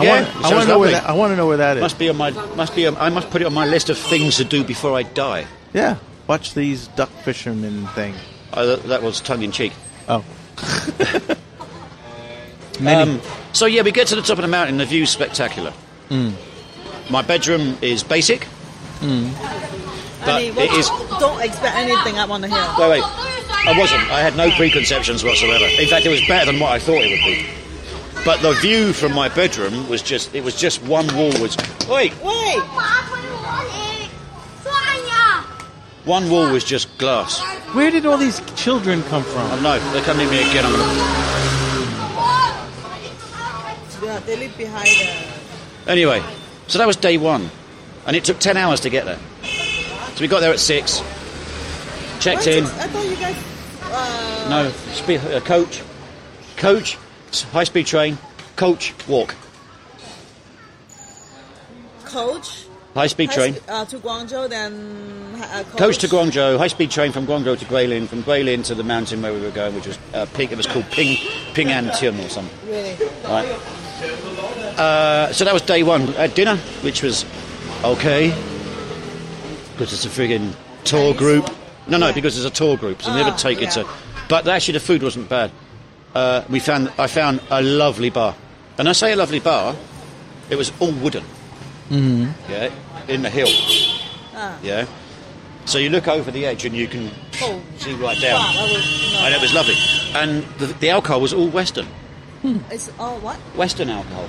I 0.00 0.04
Yeah, 0.04 0.22
want. 0.22 0.44
I 0.44 0.54
want 0.54 0.62
to 0.62 0.68
know 0.68 0.78
where 0.78 0.90
that. 0.92 1.04
I 1.08 1.12
want 1.12 1.32
to 1.32 1.36
know 1.36 1.46
where 1.46 1.56
that 1.58 1.76
is. 1.76 1.80
Must 1.82 1.98
be 1.98 2.08
on 2.08 2.16
my. 2.16 2.30
Must 2.30 2.74
be. 2.74 2.86
On, 2.86 2.96
I 2.96 3.08
must 3.10 3.30
put 3.30 3.42
it 3.42 3.46
on 3.46 3.54
my 3.54 3.66
list 3.66 3.90
of 3.90 3.98
things 3.98 4.36
to 4.36 4.44
do 4.44 4.64
before 4.64 4.96
I 4.96 5.02
die. 5.04 5.46
Yeah. 5.72 5.96
Watch 6.26 6.54
these 6.54 6.88
duck 6.88 7.10
fishermen 7.24 7.86
thing. 7.88 8.14
Uh, 8.52 8.66
that, 8.66 8.82
that 8.84 9.02
was 9.02 9.20
tongue 9.20 9.42
in 9.42 9.52
cheek. 9.52 9.72
Oh. 10.08 10.24
Many. 12.80 13.12
Um, 13.12 13.20
so 13.52 13.66
yeah, 13.66 13.82
we 13.82 13.92
get 13.92 14.06
to 14.08 14.16
the 14.16 14.22
top 14.22 14.38
of 14.38 14.42
the 14.42 14.48
mountain. 14.48 14.78
The 14.78 14.86
view's 14.86 15.10
spectacular. 15.10 15.72
Mm. 16.08 16.32
My 17.10 17.22
bedroom 17.22 17.76
is 17.82 18.02
basic, 18.02 18.46
Mm. 19.00 19.32
but 20.20 20.28
I 20.28 20.38
mean, 20.40 20.54
what, 20.54 20.64
it 20.66 20.72
is. 20.72 20.88
don't 21.18 21.40
expect 21.42 21.74
anything 21.76 22.18
up 22.18 22.30
on 22.30 22.40
the 22.40 22.48
hill. 22.48 22.74
Wait, 22.78 22.90
wait. 23.00 23.02
I 23.04 23.74
wasn't. 23.78 24.02
I 24.10 24.20
had 24.20 24.36
no 24.36 24.50
preconceptions 24.52 25.22
whatsoever. 25.24 25.66
In 25.66 25.88
fact, 25.88 26.06
it 26.06 26.10
was 26.10 26.20
better 26.26 26.50
than 26.50 26.60
what 26.60 26.72
I 26.72 26.78
thought 26.78 27.02
it 27.02 27.10
would 27.10 27.24
be. 27.26 27.46
But 28.24 28.42
the 28.42 28.52
view 28.60 28.92
from 28.92 29.14
my 29.14 29.28
bedroom 29.28 29.88
was 29.88 30.02
just. 30.02 30.34
It 30.34 30.44
was 30.44 30.54
just 30.54 30.82
one 30.82 31.06
wall 31.16 31.30
was. 31.40 31.56
Wait. 31.88 32.12
Wait. 32.22 32.60
One 36.04 36.30
wall 36.30 36.50
was 36.50 36.64
just 36.64 36.96
glass. 36.98 37.40
Where 37.74 37.90
did 37.90 38.04
all 38.06 38.16
these 38.16 38.40
children 38.56 39.02
come 39.04 39.22
from? 39.22 39.42
Oh 39.52 39.60
no, 39.60 39.78
they're 39.92 40.02
coming 40.02 40.26
at 40.26 40.30
me 40.32 40.38
again. 40.40 40.64
I'm 40.66 40.72
gonna. 40.72 41.30
Yeah, 44.02 44.18
they 44.20 44.36
live 44.36 44.56
behind 44.56 44.86
the. 44.88 45.90
Anyway, 45.90 46.22
so 46.68 46.78
that 46.78 46.86
was 46.86 46.96
day 46.96 47.16
one, 47.18 47.50
and 48.06 48.16
it 48.16 48.24
took 48.24 48.38
ten 48.38 48.56
hours 48.56 48.80
to 48.80 48.90
get 48.90 49.04
there. 49.04 49.18
So 50.14 50.20
we 50.22 50.26
got 50.26 50.40
there 50.40 50.52
at 50.52 50.58
six. 50.58 51.00
Checked 52.18 52.46
Why 52.46 52.52
in. 52.52 52.64
I 52.64 52.68
thought 52.68 53.04
you 53.04 53.16
guys. 53.16 53.36
Uh, 53.82 54.46
No, 54.48 54.70
spe- 54.92 55.24
uh, 55.32 55.40
coach, 55.40 55.82
coach, 56.56 56.96
high 57.52 57.64
speed 57.64 57.86
train, 57.86 58.18
coach, 58.56 58.94
walk, 59.08 59.34
Coach. 62.04 62.66
high 62.94 63.06
speed 63.06 63.30
train. 63.30 63.56
Uh, 63.68 63.84
to 63.84 63.98
Guangzhou, 63.98 64.48
then 64.48 65.40
uh, 65.42 65.62
coach. 65.62 65.78
Coach 65.78 65.98
to 65.98 66.08
Guangzhou, 66.08 66.58
high 66.58 66.66
speed 66.68 66.90
train 66.90 67.12
from 67.12 67.26
Guangzhou 67.26 67.56
to 67.58 67.64
Guilin, 67.66 68.06
from 68.08 68.22
Guilin 68.24 68.64
to 68.64 68.74
the 68.74 68.82
mountain 68.82 69.22
where 69.22 69.32
we 69.32 69.40
were 69.40 69.50
going, 69.52 69.74
which 69.74 69.86
was 69.86 69.98
uh, 70.14 70.26
Ping, 70.34 70.50
it 70.50 70.56
was 70.56 70.66
called 70.66 70.86
Ping 70.90 71.16
Ping 71.54 71.68
An 71.68 71.90
Tian 71.96 72.18
or 72.20 72.28
something. 72.28 72.68
Really? 72.68 72.96
Right. 73.24 73.48
Uh, 74.78 75.32
so 75.32 75.44
that 75.44 75.52
was 75.52 75.62
day 75.62 75.82
one. 75.82 76.08
At 76.14 76.34
dinner, 76.34 76.56
which 76.82 77.02
was 77.02 77.24
okay, 77.84 78.30
because 79.72 79.92
it's 79.92 80.04
a 80.04 80.08
friggin' 80.08 80.54
tour 80.84 81.14
group. 81.14 81.48
No, 81.86 81.98
no, 81.98 82.12
because 82.12 82.36
it's 82.36 82.46
a 82.46 82.50
tour 82.50 82.76
group, 82.76 83.02
so 83.02 83.10
they 83.12 83.18
never 83.18 83.30
Ah, 83.30 83.36
take 83.36 83.60
it 83.62 83.70
to. 83.72 83.86
But 84.28 84.46
actually, 84.48 84.74
the 84.74 84.80
food 84.80 85.02
wasn't 85.02 85.28
bad. 85.28 85.50
Uh, 86.14 86.42
we 86.48 86.58
found 86.60 86.90
I 86.98 87.06
found 87.06 87.40
a 87.50 87.62
lovely 87.62 88.10
bar, 88.10 88.34
and 88.78 88.88
I 88.88 88.92
say 88.92 89.12
a 89.12 89.16
lovely 89.16 89.40
bar. 89.40 89.76
It 90.50 90.56
was 90.56 90.72
all 90.80 90.92
wooden. 90.92 91.24
Mm-hmm. 91.90 92.50
Yeah, 92.50 92.70
in 93.08 93.22
the 93.22 93.30
hill. 93.30 93.48
Ah. 94.34 94.58
Yeah. 94.62 94.86
So 95.66 95.78
you 95.78 95.90
look 95.90 96.08
over 96.08 96.30
the 96.30 96.46
edge 96.46 96.64
and 96.64 96.74
you 96.74 96.88
can 96.88 97.10
Oh. 97.42 97.60
see 97.78 97.92
right 97.94 98.20
down, 98.20 98.40
Wow, 98.40 98.52
that 98.54 98.72
was, 98.74 99.12
no. 99.12 99.18
and 99.20 99.34
it 99.34 99.40
was 99.40 99.52
lovely. 99.54 99.74
And 100.14 100.42
the, 100.58 100.66
the 100.80 100.90
alcohol 100.90 101.20
was 101.20 101.32
all 101.32 101.48
Western, 101.48 101.86
It's 102.70 102.90
all 102.98 103.18
what? 103.20 103.36
Western 103.56 103.88
alcohol. 103.90 104.26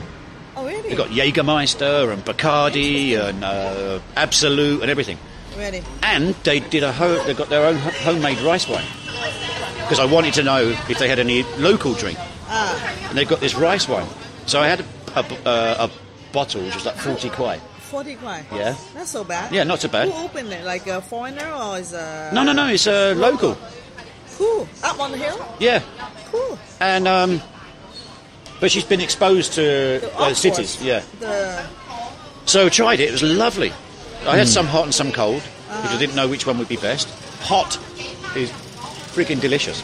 Oh 0.56 0.66
really? 0.68 0.90
They 0.90 0.96
got 0.96 1.10
Jägermeister 1.10 2.12
and 2.14 2.24
Bacardi 2.24 3.18
and 3.18 3.44
uh, 3.44 4.00
Absolut 4.18 4.82
and 4.82 4.92
everything. 4.92 5.18
Really? 5.58 5.82
And 6.04 6.36
they 6.44 6.60
did 6.60 6.84
a 6.84 6.92
ho- 6.92 7.24
they 7.26 7.34
got 7.34 7.50
their 7.50 7.66
own 7.66 7.78
homemade 7.78 8.40
rice 8.42 8.68
wine 8.68 8.86
because 9.92 10.08
I 10.10 10.10
wanted 10.10 10.34
to 10.36 10.44
know 10.44 10.70
if 10.88 10.98
they 11.00 11.10
had 11.10 11.20
any 11.20 11.44
local 11.60 11.94
drink. 11.94 12.18
Ah, 12.48 13.10
And 13.10 13.18
they've 13.18 13.28
got 13.28 13.42
this 13.42 13.56
rice 13.56 13.90
wine. 13.90 14.08
So 14.46 14.62
I 14.62 14.68
had 14.68 14.80
a, 14.80 14.86
a, 15.20 15.24
a, 15.50 15.84
a 15.86 15.92
bottle 16.32 16.62
which 16.64 16.76
was 16.76 16.86
like 16.86 16.96
forty 16.96 17.30
kwai. 17.30 17.58
forty 17.92 18.16
kwai. 18.16 18.46
Yeah. 18.54 18.76
Not 18.96 19.08
so 19.08 19.26
bad. 19.26 19.52
Yeah, 19.52 19.66
not 19.66 19.82
so 19.82 19.90
bad. 19.90 20.08
Who 20.08 20.24
opened 20.24 20.48
it? 20.54 20.64
Like 20.64 20.88
a 20.88 21.02
foreigner 21.02 21.46
or 21.52 21.78
is 21.78 21.92
a? 21.92 22.32
No, 22.34 22.44
no, 22.44 22.54
no, 22.54 22.68
it's 22.68 22.88
uh, 22.88 23.14
local. 23.18 23.58
Cool. 24.38 24.66
Up 24.82 24.98
on 25.02 25.12
the 25.12 25.18
hill. 25.18 25.46
Yeah, 25.60 25.82
Cool. 26.32 26.58
and 26.80 27.06
um, 27.06 27.42
but 28.62 28.72
she's 28.72 28.86
been 28.86 29.02
exposed 29.02 29.52
to 29.54 30.00
uh, 30.18 30.34
cities. 30.34 30.82
Yeah. 30.82 31.04
The 31.20 31.66
So 32.46 32.68
I 32.68 32.70
tried 32.70 33.02
it. 33.02 33.10
It 33.10 33.12
was 33.12 33.24
lovely. 33.24 33.72
I 33.72 34.32
Hmm. 34.32 34.38
had 34.38 34.48
some 34.48 34.68
hot 34.68 34.86
and 34.86 34.94
some 34.96 35.12
cold 35.12 35.42
Uh-huh. 35.42 35.82
because 35.82 35.98
I 35.98 36.00
didn't 36.00 36.16
know 36.16 36.30
which 36.30 36.48
one 36.48 36.58
would 36.60 36.70
be 36.70 36.78
best. 36.78 37.10
Hot 37.44 37.78
is 38.38 38.52
freaking 39.14 39.40
delicious. 39.40 39.82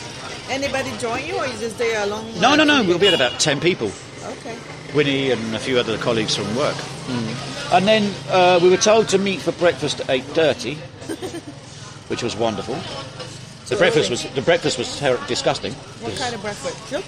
anybody 0.49 0.91
join 0.97 1.25
you 1.25 1.36
or 1.38 1.45
is 1.45 1.59
this 1.59 1.73
there 1.73 2.03
alone? 2.03 2.25
No, 2.39 2.55
no, 2.55 2.63
no. 2.63 2.84
We'll 2.84 2.99
be 2.99 3.07
at 3.07 3.13
about 3.13 3.39
ten 3.39 3.59
people. 3.59 3.91
Okay. 4.23 4.57
Winnie 4.95 5.32
and 5.32 5.53
a 5.55 5.59
few 5.59 5.78
other 5.80 5.97
colleagues 5.97 6.36
from 6.36 6.47
work. 6.55 6.75
Hmm. 6.75 7.75
And 7.75 7.88
then 7.88 8.13
uh, 8.30 8.59
we 8.61 8.69
were 8.69 8.78
told 8.78 9.09
to 9.09 9.17
meet 9.17 9.41
for 9.41 9.51
breakfast 9.53 9.99
at 10.01 10.09
eight 10.09 10.23
thirty, 10.23 10.75
which 12.09 12.23
was 12.23 12.36
wonderful. 12.36 12.75
The 12.75 13.75
So 13.75 13.78
breakfast 13.78 14.05
early. 14.09 14.23
was 14.23 14.36
the 14.36 14.41
breakfast 14.41 14.78
was 14.78 14.97
ter- 14.99 15.19
disgusting. 15.28 15.73
What 16.01 16.15
kind 16.17 16.34
of 16.34 16.41
breakfast? 16.41 16.78
Soup? 16.88 17.03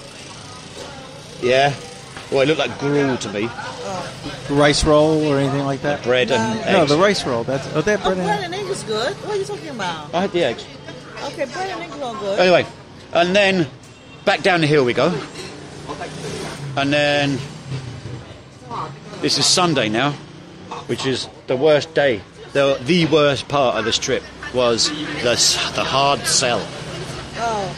Yeah. 1.41 1.73
Well, 2.31 2.41
it 2.41 2.47
looked 2.47 2.59
like 2.59 2.77
gruel 2.79 3.17
to 3.17 3.29
me. 3.33 3.49
rice 4.51 4.83
roll 4.83 5.25
or 5.25 5.39
anything 5.39 5.65
like 5.65 5.81
that? 5.81 6.03
Bread 6.03 6.29
and 6.31 6.59
No, 6.71 6.81
eggs. 6.83 6.91
the 6.91 6.97
rice 6.97 7.25
roll. 7.25 7.43
That's 7.43 7.65
oh, 7.73 7.81
they 7.81 7.91
have 7.91 8.01
Oh, 8.05 8.13
bread 8.13 8.17
bread 8.25 8.43
and 8.43 8.53
and 8.53 8.63
egg 8.63 8.69
is 8.69 8.83
good. 8.83 9.15
What 9.25 9.31
are 9.35 9.39
you 9.39 9.45
talking 9.45 9.69
about? 9.69 10.13
I 10.13 10.21
had 10.21 10.31
the 10.31 10.43
eggs. 10.43 10.65
Okay, 11.23 11.45
bread 11.45 11.69
and 11.69 11.83
egg 11.83 12.01
all 12.01 12.15
good. 12.15 12.39
Anyway, 12.39 12.65
and 13.13 13.35
then 13.35 13.67
back 14.25 14.41
down 14.41 14.61
the 14.61 14.67
hill 14.67 14.85
we 14.85 14.93
go. 14.93 15.07
And 16.77 16.93
then 16.93 17.39
this 19.21 19.37
is 19.37 19.45
Sunday 19.45 19.89
now, 19.89 20.11
which 20.87 21.05
is 21.05 21.27
the 21.47 21.55
worst 21.55 21.93
day. 21.93 22.21
The, 22.53 22.79
the 22.83 23.05
worst 23.07 23.47
part 23.47 23.75
of 23.75 23.85
this 23.85 23.99
trip 23.99 24.23
was 24.53 24.89
the, 24.89 25.71
the 25.75 25.83
hard 25.83 26.21
sell. 26.21 26.65
Oh, 27.37 27.75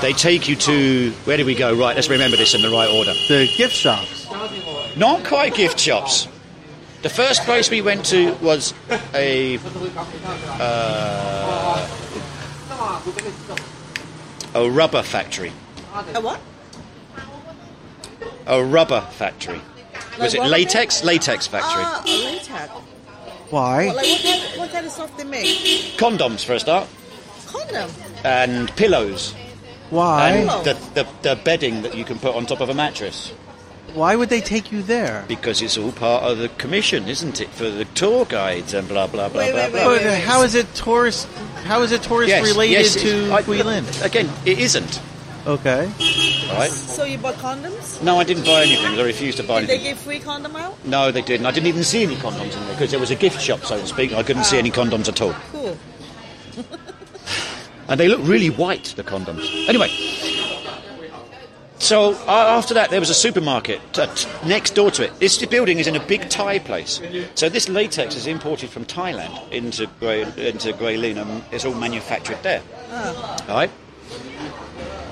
They 0.00 0.12
take 0.12 0.48
you 0.48 0.56
to 0.56 1.10
where 1.24 1.36
did 1.36 1.46
we 1.46 1.54
go? 1.54 1.74
Right, 1.76 1.94
let's 1.94 2.08
remember 2.08 2.36
this 2.36 2.54
in 2.54 2.62
the 2.62 2.70
right 2.70 2.90
order. 2.90 3.12
the 3.28 3.48
gift 3.56 3.74
shops. 3.74 4.26
Not 4.96 5.24
quite 5.24 5.54
gift 5.54 5.78
shops. 5.78 6.28
The 7.02 7.08
first 7.08 7.42
place 7.42 7.70
we 7.70 7.82
went 7.82 8.04
to 8.06 8.32
was 8.34 8.74
a 9.14 9.58
uh, 10.60 11.88
a 14.54 14.70
rubber 14.70 15.02
factory. 15.02 15.52
a 16.14 16.20
what? 16.20 16.40
A 18.46 18.62
rubber 18.62 19.00
factory. 19.12 19.60
Was 20.18 20.34
it 20.34 20.38
rubber 20.38 20.50
latex? 20.50 21.04
Latex 21.04 21.46
factory. 21.46 21.82
Ah, 21.84 22.02
a 22.06 22.24
latex. 22.24 22.72
Why? 23.50 23.86
What, 23.88 23.96
like 23.96 24.06
what 24.06 24.22
kind, 24.22 24.58
what 24.58 24.70
kind 24.72 24.86
of 24.86 24.92
stuff 24.92 25.16
they 25.16 25.24
make? 25.24 25.46
Condoms 25.98 26.44
for 26.44 26.54
a 26.54 26.60
start, 26.60 26.88
Condom. 27.46 27.90
and 28.24 28.70
pillows, 28.76 29.34
Why? 29.90 30.30
and 30.30 30.48
the, 30.64 30.72
the 30.94 31.06
the 31.20 31.36
bedding 31.44 31.82
that 31.82 31.94
you 31.94 32.04
can 32.04 32.18
put 32.18 32.34
on 32.34 32.46
top 32.46 32.60
of 32.60 32.70
a 32.70 32.74
mattress. 32.74 33.32
Why 33.94 34.16
would 34.16 34.30
they 34.30 34.40
take 34.40 34.72
you 34.72 34.82
there? 34.82 35.24
Because 35.28 35.60
it's 35.60 35.76
all 35.76 35.92
part 35.92 36.24
of 36.24 36.38
the 36.38 36.48
commission, 36.48 37.08
isn't 37.08 37.40
it? 37.40 37.50
For 37.50 37.68
the 37.68 37.84
tour 37.84 38.24
guides 38.24 38.72
and 38.72 38.88
blah 38.88 39.06
blah 39.06 39.28
blah 39.28 39.42
Wait, 39.42 39.52
blah 39.52 39.64
wait, 39.64 39.72
blah. 39.72 39.88
wait, 39.88 40.22
how 40.22 40.42
is 40.42 40.54
it 40.54 40.72
tourist? 40.74 41.28
How 41.64 41.82
is 41.82 41.92
it 41.92 42.02
tourist 42.02 42.30
Yes, 42.30 42.46
related 42.46 42.72
yes, 42.72 42.94
to 43.02 43.32
I- 43.32 43.42
Guilin? 43.42 44.04
Again, 44.04 44.30
it 44.46 44.58
isn't. 44.58 45.00
Okay. 45.46 45.90
All 46.50 46.56
right. 46.56 46.70
So 46.70 47.04
you 47.04 47.18
bought 47.18 47.34
condoms? 47.34 48.00
No, 48.02 48.16
I 48.16 48.24
didn't 48.24 48.44
buy 48.44 48.62
anything. 48.62 48.98
I 48.98 49.02
refused 49.02 49.38
to 49.38 49.42
buy 49.42 49.60
Did 49.60 49.68
they 49.68 49.74
anything. 49.74 49.94
give 49.94 49.98
free 49.98 50.20
condom 50.20 50.54
out? 50.54 50.76
No, 50.86 51.10
they 51.10 51.20
didn't. 51.20 51.46
I 51.46 51.50
didn't 51.50 51.66
even 51.66 51.82
see 51.82 52.04
any 52.04 52.14
condoms 52.14 52.54
in 52.56 52.64
there 52.64 52.74
because 52.74 52.92
there 52.92 53.00
was 53.00 53.10
a 53.10 53.16
gift 53.16 53.40
shop, 53.40 53.64
so 53.64 53.76
to 53.76 53.86
speak. 53.86 54.12
I 54.12 54.22
couldn't 54.22 54.44
see 54.44 54.56
ah. 54.56 54.60
any 54.60 54.70
condoms 54.70 55.08
at 55.08 55.20
all. 55.20 55.34
Cool. 55.50 55.76
And 57.88 57.98
they 58.00 58.08
look 58.08 58.20
really 58.22 58.48
white, 58.48 58.94
the 58.96 59.02
condoms. 59.02 59.44
Anyway, 59.68 59.88
so 61.82 62.14
after 62.28 62.74
that, 62.74 62.90
there 62.90 63.00
was 63.00 63.10
a 63.10 63.14
supermarket 63.14 63.80
uh, 63.98 64.06
t- 64.14 64.28
next 64.46 64.76
door 64.76 64.90
to 64.92 65.04
it. 65.04 65.18
This 65.18 65.44
building 65.44 65.80
is 65.80 65.88
in 65.88 65.96
a 65.96 66.06
big 66.06 66.28
Thai 66.28 66.60
place. 66.60 67.00
So 67.34 67.48
this 67.48 67.68
latex 67.68 68.14
is 68.14 68.28
imported 68.28 68.70
from 68.70 68.84
Thailand 68.84 69.50
into 69.50 69.88
Grey, 69.98 70.22
into 70.22 70.72
Guilin 70.72 71.20
and 71.20 71.42
it's 71.50 71.64
all 71.64 71.74
manufactured 71.74 72.40
there. 72.42 72.62
Ah. 72.90 73.44
All 73.48 73.56
right? 73.56 73.70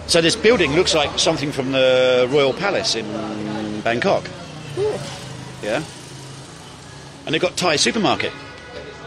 So 0.07 0.21
this 0.21 0.37
building 0.37 0.75
looks 0.75 0.95
like 0.95 1.18
something 1.18 1.51
from 1.51 1.73
the 1.73 2.29
Royal 2.31 2.53
Palace 2.53 2.95
in 2.95 3.81
Bangkok. 3.83 4.29
Cool. 4.77 4.99
Yeah. 5.62 5.83
And 7.27 7.35
they've 7.35 7.41
got 7.41 7.57
Thai 7.57 7.77
supermarket. 7.77 8.33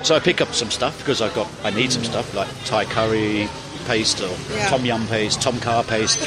So 0.01 0.15
I 0.15 0.19
pick 0.19 0.41
up 0.41 0.53
some 0.53 0.69
stuff 0.69 0.97
because 0.97 1.21
I've 1.21 1.33
got 1.33 1.49
I 1.63 1.69
need 1.69 1.93
some 1.93 2.03
stuff 2.03 2.33
like 2.33 2.49
Thai 2.65 2.83
curry 2.83 3.47
paste 3.85 4.21
or 4.21 4.29
Yeah. 4.55 4.69
tom 4.69 4.85
yum 4.85 5.07
paste, 5.07 5.41
tom 5.41 5.59
kha 5.59 5.83
paste. 5.83 6.19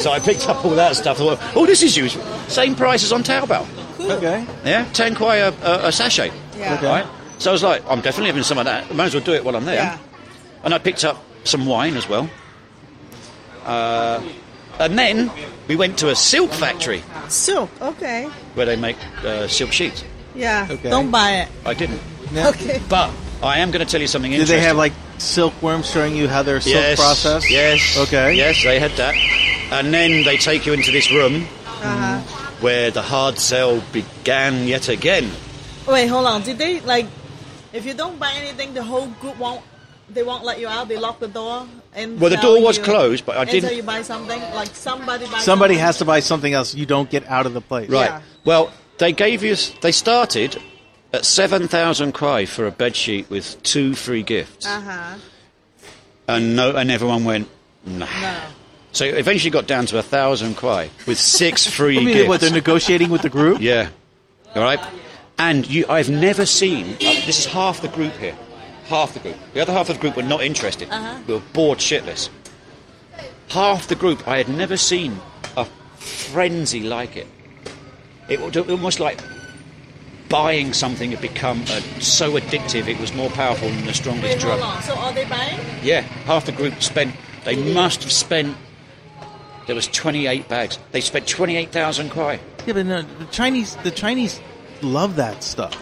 so 0.00 0.10
I 0.12 0.18
picked 0.20 0.48
up 0.48 0.64
all 0.64 0.72
that 0.76 0.96
stuff. 0.96 1.20
I 1.20 1.36
thought, 1.36 1.56
oh, 1.56 1.66
this 1.66 1.82
is 1.82 1.96
useful. 1.96 2.22
Same 2.48 2.74
price 2.74 3.02
as 3.04 3.12
on 3.12 3.22
Taobao. 3.22 3.66
Cool. 3.96 4.12
Okay. 4.12 4.46
Yeah, 4.64 4.84
ten 4.92 5.14
kwai 5.14 5.36
a, 5.36 5.52
a, 5.62 5.88
a 5.88 5.92
sachet. 5.92 6.32
Yeah. 6.56 6.74
Okay. 6.74 6.86
Right. 6.86 7.06
So 7.38 7.50
I 7.50 7.52
was 7.52 7.62
like, 7.62 7.82
I'm 7.88 8.00
definitely 8.00 8.28
having 8.28 8.42
some 8.44 8.58
of 8.58 8.64
that. 8.66 8.94
Might 8.94 9.06
as 9.06 9.14
well 9.14 9.24
do 9.24 9.32
it 9.32 9.44
while 9.44 9.56
I'm 9.56 9.64
there. 9.64 9.74
Yeah. 9.76 9.98
and 10.64 10.72
I 10.74 10.78
picked 10.78 11.04
up 11.04 11.22
some 11.44 11.66
wine 11.66 11.96
as 11.96 12.08
well. 12.08 12.28
Uh, 13.64 14.22
and 14.78 14.98
then 14.98 15.30
we 15.68 15.76
went 15.76 15.98
to 15.98 16.08
a 16.10 16.14
silk 16.16 16.50
factory 16.52 17.02
Silk. 17.28 17.70
Okay. 17.80 18.24
where 18.54 18.66
they 18.66 18.76
make 18.76 18.96
uh, 19.24 19.46
silk 19.48 19.72
sheets. 19.72 20.04
Yeah. 20.34 20.66
Okay. 20.70 20.90
Don't 20.90 21.10
buy 21.10 21.42
it. 21.42 21.48
I 21.64 21.74
didn't, 21.74 22.00
Okay. 22.36 22.80
but 22.88 23.10
I 23.42 23.58
am 23.58 23.70
going 23.72 23.84
to 23.84 23.90
tell 23.90 24.00
you 24.00 24.06
something 24.06 24.30
Did 24.30 24.40
interesting. 24.40 24.60
they 24.60 24.66
have 24.66 24.76
like 24.76 24.92
silkworms 25.18 25.90
showing 25.90 26.14
you 26.14 26.28
how 26.28 26.42
their 26.42 26.60
silk 26.60 26.74
yes, 26.74 26.98
process? 26.98 27.50
Yes. 27.50 27.96
Okay. 27.98 28.34
Yes, 28.34 28.62
they 28.62 28.78
had 28.78 28.92
that. 28.92 29.14
And 29.72 29.92
then 29.92 30.22
they 30.24 30.36
take 30.36 30.64
you 30.66 30.72
into 30.72 30.92
this 30.92 31.10
room 31.10 31.46
Uh-huh. 31.66 32.18
where 32.60 32.90
the 32.92 33.02
hard 33.02 33.38
sell 33.38 33.80
began 33.92 34.66
yet 34.68 34.88
again. 34.88 35.28
Wait, 35.88 36.06
hold 36.06 36.26
on. 36.26 36.42
Did 36.42 36.58
they 36.58 36.80
like? 36.80 37.06
If 37.72 37.84
you 37.86 37.94
don't 37.94 38.18
buy 38.18 38.32
anything, 38.36 38.74
the 38.74 38.82
whole 38.84 39.06
group 39.20 39.36
won't. 39.38 39.62
They 40.10 40.22
won't 40.22 40.44
let 40.44 40.60
you 40.60 40.68
out. 40.68 40.88
They 40.88 40.98
lock 40.98 41.18
the 41.20 41.26
door. 41.28 41.66
And 41.94 42.20
Well, 42.20 42.30
the 42.30 42.36
door 42.36 42.60
was 42.62 42.78
closed, 42.78 43.24
but 43.26 43.36
I 43.38 43.44
didn't- 43.44 43.64
Until 43.64 43.76
you 43.76 43.82
buy 43.82 44.02
something, 44.02 44.40
like 44.54 44.74
somebody 44.74 45.24
buy. 45.26 45.38
Somebody 45.40 45.74
something. 45.74 45.78
has 45.86 45.98
to 45.98 46.04
buy 46.04 46.20
something 46.20 46.52
else. 46.52 46.74
You 46.74 46.86
don't 46.86 47.10
get 47.10 47.26
out 47.28 47.46
of 47.46 47.54
the 47.54 47.60
place. 47.60 47.88
Right. 47.90 48.10
Yeah. 48.10 48.20
Well, 48.44 48.70
they 48.98 49.12
gave 49.12 49.42
you. 49.42 49.56
They 49.80 49.90
started 49.92 50.60
at 51.12 51.24
seven 51.24 51.68
thousand 51.68 52.12
kwai 52.12 52.44
for 52.46 52.66
a 52.66 52.70
bed 52.70 52.96
sheet 52.96 53.28
with 53.30 53.62
two 53.62 53.94
free 53.94 54.22
gifts, 54.22 54.66
Uh 54.66 54.80
huh. 54.80 55.16
and 56.28 56.56
no, 56.56 56.74
and 56.76 56.90
everyone 56.90 57.24
went. 57.24 57.48
Nah. 57.84 58.06
No. 58.20 58.40
So 58.92 59.04
it 59.06 59.14
eventually 59.16 59.50
got 59.50 59.66
down 59.66 59.86
to 59.86 59.98
a 59.98 60.02
thousand 60.02 60.56
kwai 60.56 60.90
with 61.06 61.18
six 61.18 61.66
free 61.76 61.96
I 61.98 62.04
mean, 62.04 62.14
gifts. 62.14 62.28
what 62.28 62.40
they're 62.40 62.50
negotiating 62.52 63.10
with 63.10 63.22
the 63.22 63.30
group? 63.30 63.60
Yeah. 63.60 63.88
All 64.54 64.62
right. 64.62 64.78
And 65.38 65.68
you, 65.68 65.86
I've 65.88 66.10
never 66.10 66.44
seen. 66.46 66.94
Uh, 66.96 66.98
this 67.26 67.38
is 67.40 67.46
half 67.46 67.80
the 67.80 67.88
group 67.88 68.12
here. 68.14 68.36
Half 68.86 69.14
the 69.14 69.20
group. 69.20 69.36
The 69.54 69.60
other 69.60 69.72
half 69.72 69.88
of 69.88 69.96
the 69.96 70.00
group 70.00 70.16
were 70.16 70.22
not 70.22 70.42
interested. 70.42 70.88
Uh-huh. 70.90 71.18
We 71.26 71.34
were 71.34 71.42
bored 71.54 71.78
shitless. 71.78 72.28
Half 73.48 73.88
the 73.88 73.94
group, 73.94 74.26
I 74.28 74.36
had 74.38 74.48
never 74.48 74.76
seen 74.76 75.18
a 75.56 75.64
frenzy 75.96 76.80
like 76.82 77.16
it. 77.16 77.26
It 78.28 78.40
was 78.40 78.56
almost 78.56 79.00
like 79.00 79.20
buying 80.32 80.72
something 80.72 81.10
had 81.10 81.20
become 81.20 81.60
uh, 81.68 81.80
so 82.00 82.32
addictive. 82.32 82.88
It 82.88 82.98
was 82.98 83.12
more 83.14 83.28
powerful 83.30 83.68
than 83.68 83.84
the 83.84 83.92
strongest 83.92 84.24
Wait, 84.24 84.40
drug. 84.40 84.60
on. 84.60 84.82
So 84.82 84.94
are 84.94 85.12
they 85.12 85.26
buying? 85.26 85.60
Yeah, 85.82 86.00
half 86.24 86.46
the 86.46 86.52
group 86.52 86.82
spent. 86.82 87.14
They 87.44 87.74
must 87.74 88.02
have 88.02 88.10
spent. 88.10 88.56
There 89.66 89.76
was 89.76 89.86
28 89.88 90.48
bags. 90.48 90.78
They 90.90 91.02
spent 91.02 91.28
28,000 91.28 92.10
kwai. 92.10 92.40
Yeah, 92.66 92.72
but 92.72 92.86
no, 92.86 93.02
the 93.02 93.26
Chinese, 93.26 93.76
the 93.84 93.90
Chinese 93.90 94.40
love 94.80 95.16
that 95.16 95.44
stuff. 95.44 95.76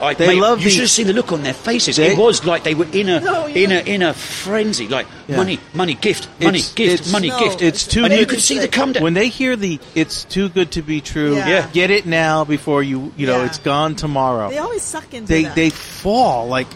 I, 0.00 0.14
They 0.14 0.28
mate, 0.28 0.36
love 0.40 0.58
You 0.60 0.64
the- 0.66 0.70
should 0.70 0.80
have 0.82 0.90
seen 0.90 1.06
the 1.08 1.12
look 1.12 1.32
on 1.32 1.42
their 1.42 1.52
faces. 1.52 1.96
They- 1.96 2.12
it 2.12 2.18
was 2.18 2.44
like 2.44 2.62
they 2.62 2.74
were 2.74 2.86
in 2.92 3.08
a 3.08 3.20
No, 3.20 3.46
in 3.46 3.72
a 3.72 3.80
in 3.80 4.02
a 4.02 4.14
frenzy. 4.14 4.86
Like 4.86 5.06
Yeah. 5.26 5.36
money, 5.36 5.58
money, 5.74 5.94
gift, 5.94 6.28
money, 6.40 6.58
It's- 6.60 6.72
gift, 6.72 6.94
it's- 6.94 7.12
money, 7.12 7.28
No, 7.28 7.38
gift. 7.40 7.62
It's 7.62 7.84
too 7.86 8.04
and 8.04 8.12
you 8.12 8.20
good. 8.20 8.28
could 8.28 8.42
see 8.42 8.58
the 8.58 8.68
come 8.68 8.92
down. 8.92 9.02
When 9.02 9.14
they 9.14 9.28
hear 9.28 9.56
the 9.56 9.80
"it's 9.96 10.22
too 10.24 10.48
good 10.50 10.70
to 10.72 10.82
be 10.82 11.00
true," 11.00 11.34
Yeah. 11.36 11.48
Yeah. 11.48 11.66
get 11.72 11.90
it 11.90 12.06
now 12.06 12.44
before 12.44 12.82
you 12.82 13.12
you 13.16 13.26
know 13.26 13.38
Yeah. 13.40 13.46
it's 13.46 13.58
gone 13.58 13.96
tomorrow. 13.96 14.50
They 14.50 14.58
always 14.58 14.82
suck 14.82 15.12
into 15.12 15.26
they 15.32 15.42
that. 15.44 15.56
they 15.56 15.70
fall 15.70 16.46
like 16.46 16.68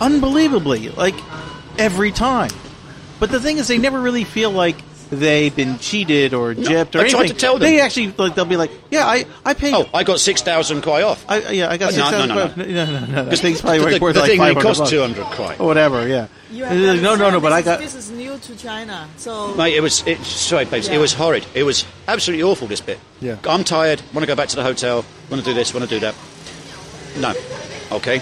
unbelievably 0.00 0.90
like 0.96 1.14
every 1.78 2.10
time. 2.12 2.50
But 3.18 3.30
the 3.30 3.40
thing 3.40 3.58
is, 3.58 3.68
they 3.68 3.78
never 3.78 4.00
really 4.00 4.24
feel 4.24 4.50
like 4.50 4.76
they've 5.10 5.54
been 5.54 5.78
cheated 5.78 6.34
or 6.34 6.54
gypped 6.54 6.94
or 6.94 6.98
I 6.98 7.02
anything. 7.02 7.10
tried 7.10 7.26
to 7.28 7.34
tell 7.34 7.54
them. 7.58 7.62
They 7.62 7.80
actually 7.80 8.12
like 8.12 8.34
they'll 8.34 8.44
be 8.44 8.56
like, 8.56 8.70
"Yeah, 8.90 9.06
I 9.06 9.24
I 9.44 9.54
paid." 9.54 9.74
oh, 9.74 9.88
I 9.94 10.04
got 10.04 10.20
six 10.20 10.42
thousand 10.42 10.82
kwai 10.82 11.02
off. 11.02 11.24
I, 11.28 11.48
yeah, 11.50 11.70
I 11.70 11.76
got 11.76 11.92
six 11.92 12.10
no, 12.10 12.26
no, 12.26 12.34
no, 12.34 12.54
No, 12.56 12.64
no, 12.64 13.00
no, 13.00 13.06
no. 13.06 13.24
This 13.26 13.40
thing's 13.40 13.60
probably 13.60 13.78
the, 13.78 13.84
worth, 13.84 13.94
the, 13.94 14.00
worth 14.00 14.14
the 14.14 14.20
like 14.20 14.30
thing 14.30 14.38
five 14.38 14.58
cost 14.58 14.86
two 14.90 15.00
hundred 15.00 15.24
kwai. 15.26 15.56
or 15.58 15.66
whatever. 15.66 16.06
Yeah, 16.08 16.28
You 16.50 16.64
have 16.64 16.72
And 16.72 16.80
to 16.80 16.86
they're 16.86 16.94
like, 16.94 17.02
no, 17.02 17.14
no, 17.16 17.16
no. 17.30 17.36
understand 17.36 17.42
But 17.42 17.52
I 17.52 17.62
got 17.62 17.78
this 17.80 17.94
is 17.94 18.10
new 18.10 18.36
to 18.38 18.56
China, 18.56 19.08
so 19.16 19.54
Mate, 19.54 19.74
it 19.74 19.80
was 19.80 20.06
it, 20.06 20.18
sorry, 20.24 20.64
babes. 20.64 20.88
It 20.88 20.98
was 20.98 21.12
horrid. 21.14 21.46
It 21.54 21.62
was 21.64 21.84
absolutely 22.08 22.42
awful. 22.44 22.66
This 22.66 22.80
bit. 22.80 22.98
Yeah. 23.20 23.36
I'm 23.48 23.64
tired. 23.64 24.02
Want 24.12 24.22
to 24.22 24.26
go 24.26 24.34
back 24.36 24.48
to 24.48 24.56
the 24.56 24.62
hotel. 24.62 25.04
Want 25.30 25.42
to 25.42 25.48
do 25.50 25.54
this. 25.54 25.72
Want 25.72 25.88
to 25.88 25.90
do 25.90 26.00
that. 26.00 26.14
No. 27.18 27.32
Okay. 27.96 28.20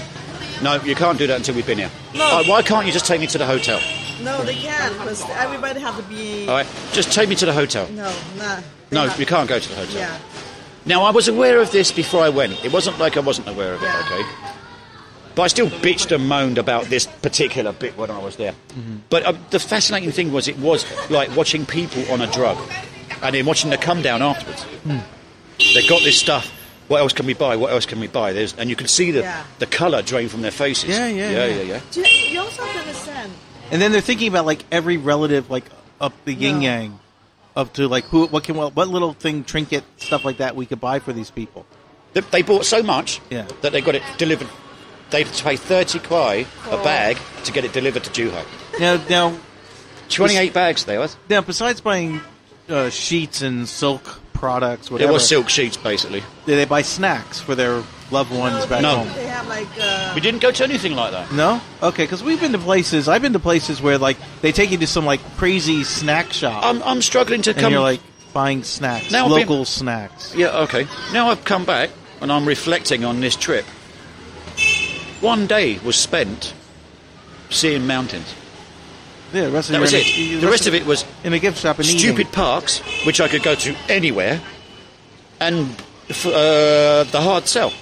No, 0.63 0.81
you 0.83 0.95
can't 0.95 1.19
do 1.19 1.27
that 1.27 1.37
until 1.37 1.55
we've 1.57 1.67
been 1.67 1.79
here. 1.79 1.91
No. 2.15 2.25
Uh, 2.25 2.45
why 2.45 2.63
can't 2.63 2.87
you 2.87 2.93
just 2.93 3.07
take 3.07 3.21
me 3.21 3.27
to 3.27 3.39
the 3.39 3.45
hotel? 3.47 3.81
No, 4.23 4.43
they 4.45 4.55
can't 4.55 4.93
because 4.95 5.23
everybody 5.31 5.81
have 5.81 5.97
to 5.97 6.03
be. 6.05 6.47
All 6.49 6.55
right. 6.57 6.67
Just 6.93 7.13
take 7.13 7.29
me 7.29 7.35
to 7.37 7.47
the 7.47 7.53
hotel. 7.53 7.89
No, 7.91 8.13
nah. 8.37 8.61
No, 8.91 9.09
have- 9.09 9.19
you 9.19 9.27
can't 9.27 9.49
go 9.49 9.59
to 9.59 9.69
the 9.69 9.75
hotel. 9.75 9.97
Yeah. 9.97 10.19
Now, 10.87 11.03
I 11.05 11.11
was 11.11 11.29
aware 11.29 11.61
of 11.61 11.71
this 11.73 11.91
before 11.93 12.23
I 12.23 12.29
went. 12.29 12.63
It 12.65 12.73
wasn't 12.73 12.99
like 12.99 13.17
I 13.17 13.21
wasn't 13.21 13.49
aware 13.49 13.73
of 13.75 13.83
it, 13.83 13.87
Yeah. 13.87 14.03
okay? 14.05 14.51
But 15.35 15.43
I 15.43 15.47
still 15.49 15.69
bitched 15.69 16.15
and 16.15 16.29
moaned 16.29 16.59
about 16.59 16.85
this 16.85 17.07
particular 17.07 17.73
bit 17.73 17.97
when 17.97 18.11
I 18.11 18.19
was 18.19 18.37
there. 18.37 18.55
But 19.11 19.25
um, 19.27 19.39
the 19.51 19.59
fascinating 19.59 20.13
thing 20.13 20.31
was, 20.33 20.47
it 20.47 20.59
was 20.59 20.85
like 21.11 21.35
watching 21.35 21.67
people 21.67 22.09
on 22.13 22.21
a 22.21 22.31
drug 22.31 22.57
and 23.23 23.35
then 23.35 23.45
watching 23.47 23.71
the 23.71 23.77
come 23.79 24.01
down 24.03 24.23
afterwards. 24.23 24.65
They 25.59 25.87
got 25.89 26.03
this 26.03 26.19
stuff. 26.21 26.53
What 26.87 27.01
else 27.01 27.13
can 27.15 27.25
we 27.27 27.33
buy? 27.35 27.57
What 27.57 27.73
else 27.73 27.87
can 27.87 27.99
we 27.99 28.07
buy? 28.07 28.33
There's, 28.35 28.55
and 28.57 28.69
you 28.69 28.77
can 28.77 28.87
see 28.87 29.11
the, 29.11 29.21
Yeah. 29.21 29.43
the 29.59 29.67
colour 29.67 30.03
drain 30.03 30.29
from 30.29 30.43
their 30.43 30.51
faces. 30.51 30.91
Yeah, 30.91 31.09
yeah, 31.09 31.31
yeah, 31.31 31.47
yeah. 31.47 31.55
yeah. 31.55 31.63
yeah. 31.63 31.81
Do 31.91 32.01
you, 32.03 32.07
you 32.33 32.41
also 32.41 32.63
have 32.63 32.73
to 32.75 32.79
understand. 32.81 33.33
And 33.75 33.83
then 33.83 33.91
they're 33.91 34.01
thinking 34.01 34.29
about 34.29 34.47
like 34.47 34.63
every 34.71 34.99
relative, 34.99 35.51
like 35.51 35.65
up 36.01 36.13
the 36.25 36.33
yin 36.33 36.61
No. 36.61 36.61
yang, 36.61 37.01
up 37.57 37.73
to 37.73 37.89
like 37.89 38.05
who, 38.05 38.29
what 38.29 38.45
can, 38.45 38.55
what 38.55 38.77
little 38.89 39.15
thing, 39.15 39.43
trinket, 39.43 39.83
stuff 39.97 40.25
like 40.25 40.37
that 40.37 40.55
we 40.55 40.65
could 40.65 40.81
buy 40.81 41.01
for 41.01 41.13
these 41.13 41.33
people. 41.33 41.67
They, 42.13 42.21
they 42.21 42.43
bought 42.43 42.67
so 42.67 42.85
much 42.85 43.21
Yeah. 43.31 43.49
that 43.63 43.73
they 43.73 43.81
got 43.81 43.97
it 43.97 44.03
delivered. 44.17 44.47
They 45.11 45.25
had 45.25 45.35
to 45.35 45.43
pay 45.43 45.57
30 45.57 45.99
kwai 45.99 46.47
a 46.71 46.77
bag 46.85 47.19
to 47.43 47.51
get 47.53 47.65
it 47.65 47.73
delivered 47.73 48.05
to 48.05 48.11
Zhuhai. 48.11 48.45
Now, 48.79 49.03
now, 49.11 49.37
28 50.09 50.53
bags 50.55 50.85
there 50.85 51.01
was. 51.01 51.17
now, 51.29 51.41
besides 51.41 51.81
buying 51.81 52.21
uh, 52.69 52.91
sheets 52.91 53.43
and 53.43 53.69
silk 53.69 54.21
products, 54.45 54.87
It 54.89 54.93
whatever, 54.93 55.13
was 55.15 55.27
silk 55.27 55.49
sheets, 55.49 55.77
basically. 55.79 56.23
do 56.45 56.55
they 56.55 56.67
buy 56.67 56.83
snacks 56.83 57.41
for 57.41 57.55
their 57.55 57.83
loved 58.11 58.31
ones 58.31 58.67
back 58.67 58.83
No. 58.83 58.97
home? 58.99 59.09
They 59.15 59.27
have 59.27 59.49
like. 59.49 59.69
Uh, 59.81 60.13
We 60.15 60.21
didn't 60.21 60.43
go 60.43 60.51
to 60.51 60.63
anything 60.65 60.95
like 60.95 61.13
that. 61.13 61.33
No, 61.33 61.61
okay, 61.83 62.05
because 62.05 62.23
we've 62.23 62.41
been 62.41 62.53
to 62.53 62.59
places. 62.59 63.09
I've 63.09 63.23
been 63.23 63.33
to 63.33 63.39
places 63.39 63.81
where 63.81 63.97
like 63.97 64.19
they 64.43 64.53
take 64.53 64.71
you 64.71 64.77
to 64.79 64.87
some 64.87 65.07
like 65.07 65.21
crazy 65.39 65.83
snack 65.85 66.33
shop, 66.33 66.63
I'm, 66.63 66.83
I'm 66.83 67.01
struggling 67.01 67.41
to 67.43 67.51
and 67.53 67.59
come. 67.61 67.73
you're 67.73 67.81
like 67.93 68.01
buying 68.35 68.63
snacks, 68.65 69.11
Now 69.11 69.25
I've 69.25 69.31
been- 69.31 69.49
local 69.49 69.65
snacks. 69.65 70.35
yeah, 70.37 70.65
okay. 70.65 70.87
Now 71.13 71.31
I've 71.31 71.45
come 71.45 71.65
back 71.65 71.89
and 72.21 72.31
I'm 72.31 72.47
reflecting 72.47 73.03
on 73.05 73.21
this 73.21 73.37
trip. 73.37 73.65
One 75.21 75.47
day 75.47 75.79
was 75.85 75.97
spent 75.97 76.53
seeing 77.51 77.87
mountains. 77.87 78.35
Yeah, 79.35 79.47
the 79.47 79.51
rest 79.51 79.69
That 79.69 79.75
you 79.75 79.81
was 79.81 79.93
it. 79.93 80.07
in 80.19 80.39
a- 80.39 80.41
The 80.41 80.49
rest 80.49 80.67
of 80.67 80.75
it 80.75 80.87
was 80.87 81.05
in 81.25 81.33
a 81.33 81.39
gift 81.39 81.59
shop 81.61 81.79
and 81.79 81.87
stupid 81.87 82.21
eating. 82.21 82.33
parks, 82.33 82.79
which 83.05 83.21
I 83.21 83.29
could 83.29 83.43
go 83.43 83.55
to 83.55 83.75
anywhere, 83.89 84.41
and 85.41 85.75
f- 86.09 86.27
uh, 86.27 87.05
the 87.11 87.21
hard 87.21 87.49
sell. 87.49 87.73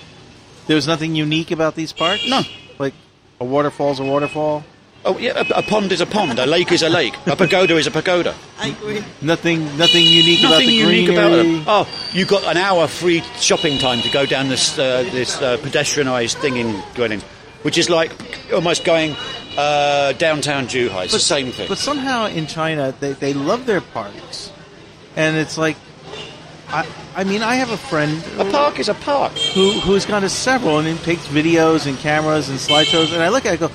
There 0.66 0.76
was 0.76 0.86
nothing 0.86 1.14
unique 1.14 1.50
about 1.50 1.74
these 1.74 1.92
parks. 1.92 2.22
No. 2.28 2.42
like 2.78 2.94
a 3.40 3.44
waterfall's 3.44 4.00
a 4.00 4.04
waterfall. 4.04 4.64
Oh 5.04 5.18
yeah, 5.18 5.32
a, 5.50 5.58
a 5.58 5.62
pond 5.62 5.90
is 5.92 6.00
a 6.00 6.06
pond, 6.06 6.38
a 6.38 6.46
lake 6.46 6.70
is 6.72 6.82
a 6.82 6.88
lake, 6.88 7.14
a 7.26 7.34
pagoda 7.34 7.76
is 7.76 7.88
a 7.88 7.90
pagoda. 7.90 8.34
I 8.60 8.68
agree. 8.68 9.02
Nothing, 9.20 9.76
nothing 9.76 10.04
unique 10.06 10.40
about 10.40 10.50
Nothing 10.52 10.66
the 10.68 10.72
unique 10.74 11.06
greenery. 11.06 11.26
about 11.26 11.36
them. 11.36 11.64
Oh, 11.66 11.88
you 12.12 12.24
got 12.24 12.44
an 12.44 12.56
hour 12.56 12.86
free 12.86 13.20
shopping 13.40 13.78
time 13.78 14.00
to 14.02 14.08
go 14.10 14.24
down 14.26 14.48
this 14.48 14.78
uh, 14.78 15.02
this 15.10 15.42
uh, 15.42 15.56
pedestrianised 15.58 16.36
thing 16.40 16.56
in 16.56 16.68
Guilin, 16.94 17.20
which 17.62 17.78
is 17.78 17.90
like 17.90 18.12
almost 18.54 18.84
going 18.84 19.16
uh, 19.56 20.12
downtown 20.12 20.66
Zhuhai. 20.66 21.04
It's 21.04 21.12
the 21.12 21.18
same 21.18 21.52
thing. 21.52 21.68
But 21.68 21.78
somehow 21.78 22.26
in 22.26 22.46
China, 22.46 22.94
they, 22.98 23.12
they 23.12 23.34
love 23.34 23.66
their 23.66 23.80
parks, 23.80 24.52
and 25.16 25.36
it's 25.36 25.58
like, 25.58 25.76
I 26.68 26.86
I 27.14 27.24
mean, 27.24 27.42
I 27.42 27.56
have 27.56 27.70
a 27.70 27.76
friend 27.76 28.22
a 28.38 28.50
park 28.50 28.78
is 28.78 28.88
a 28.88 28.94
park. 28.94 29.32
who 29.54 29.72
who's 29.80 30.06
gone 30.06 30.22
to 30.22 30.28
several 30.28 30.78
and 30.78 30.88
he 30.88 30.96
takes 31.04 31.26
videos 31.26 31.86
and 31.86 31.98
cameras 31.98 32.48
and 32.48 32.58
slideshows, 32.58 33.12
and 33.12 33.22
I 33.22 33.28
look 33.28 33.44
at 33.46 33.54
it, 33.54 33.62
I 33.62 33.68
go, 33.68 33.74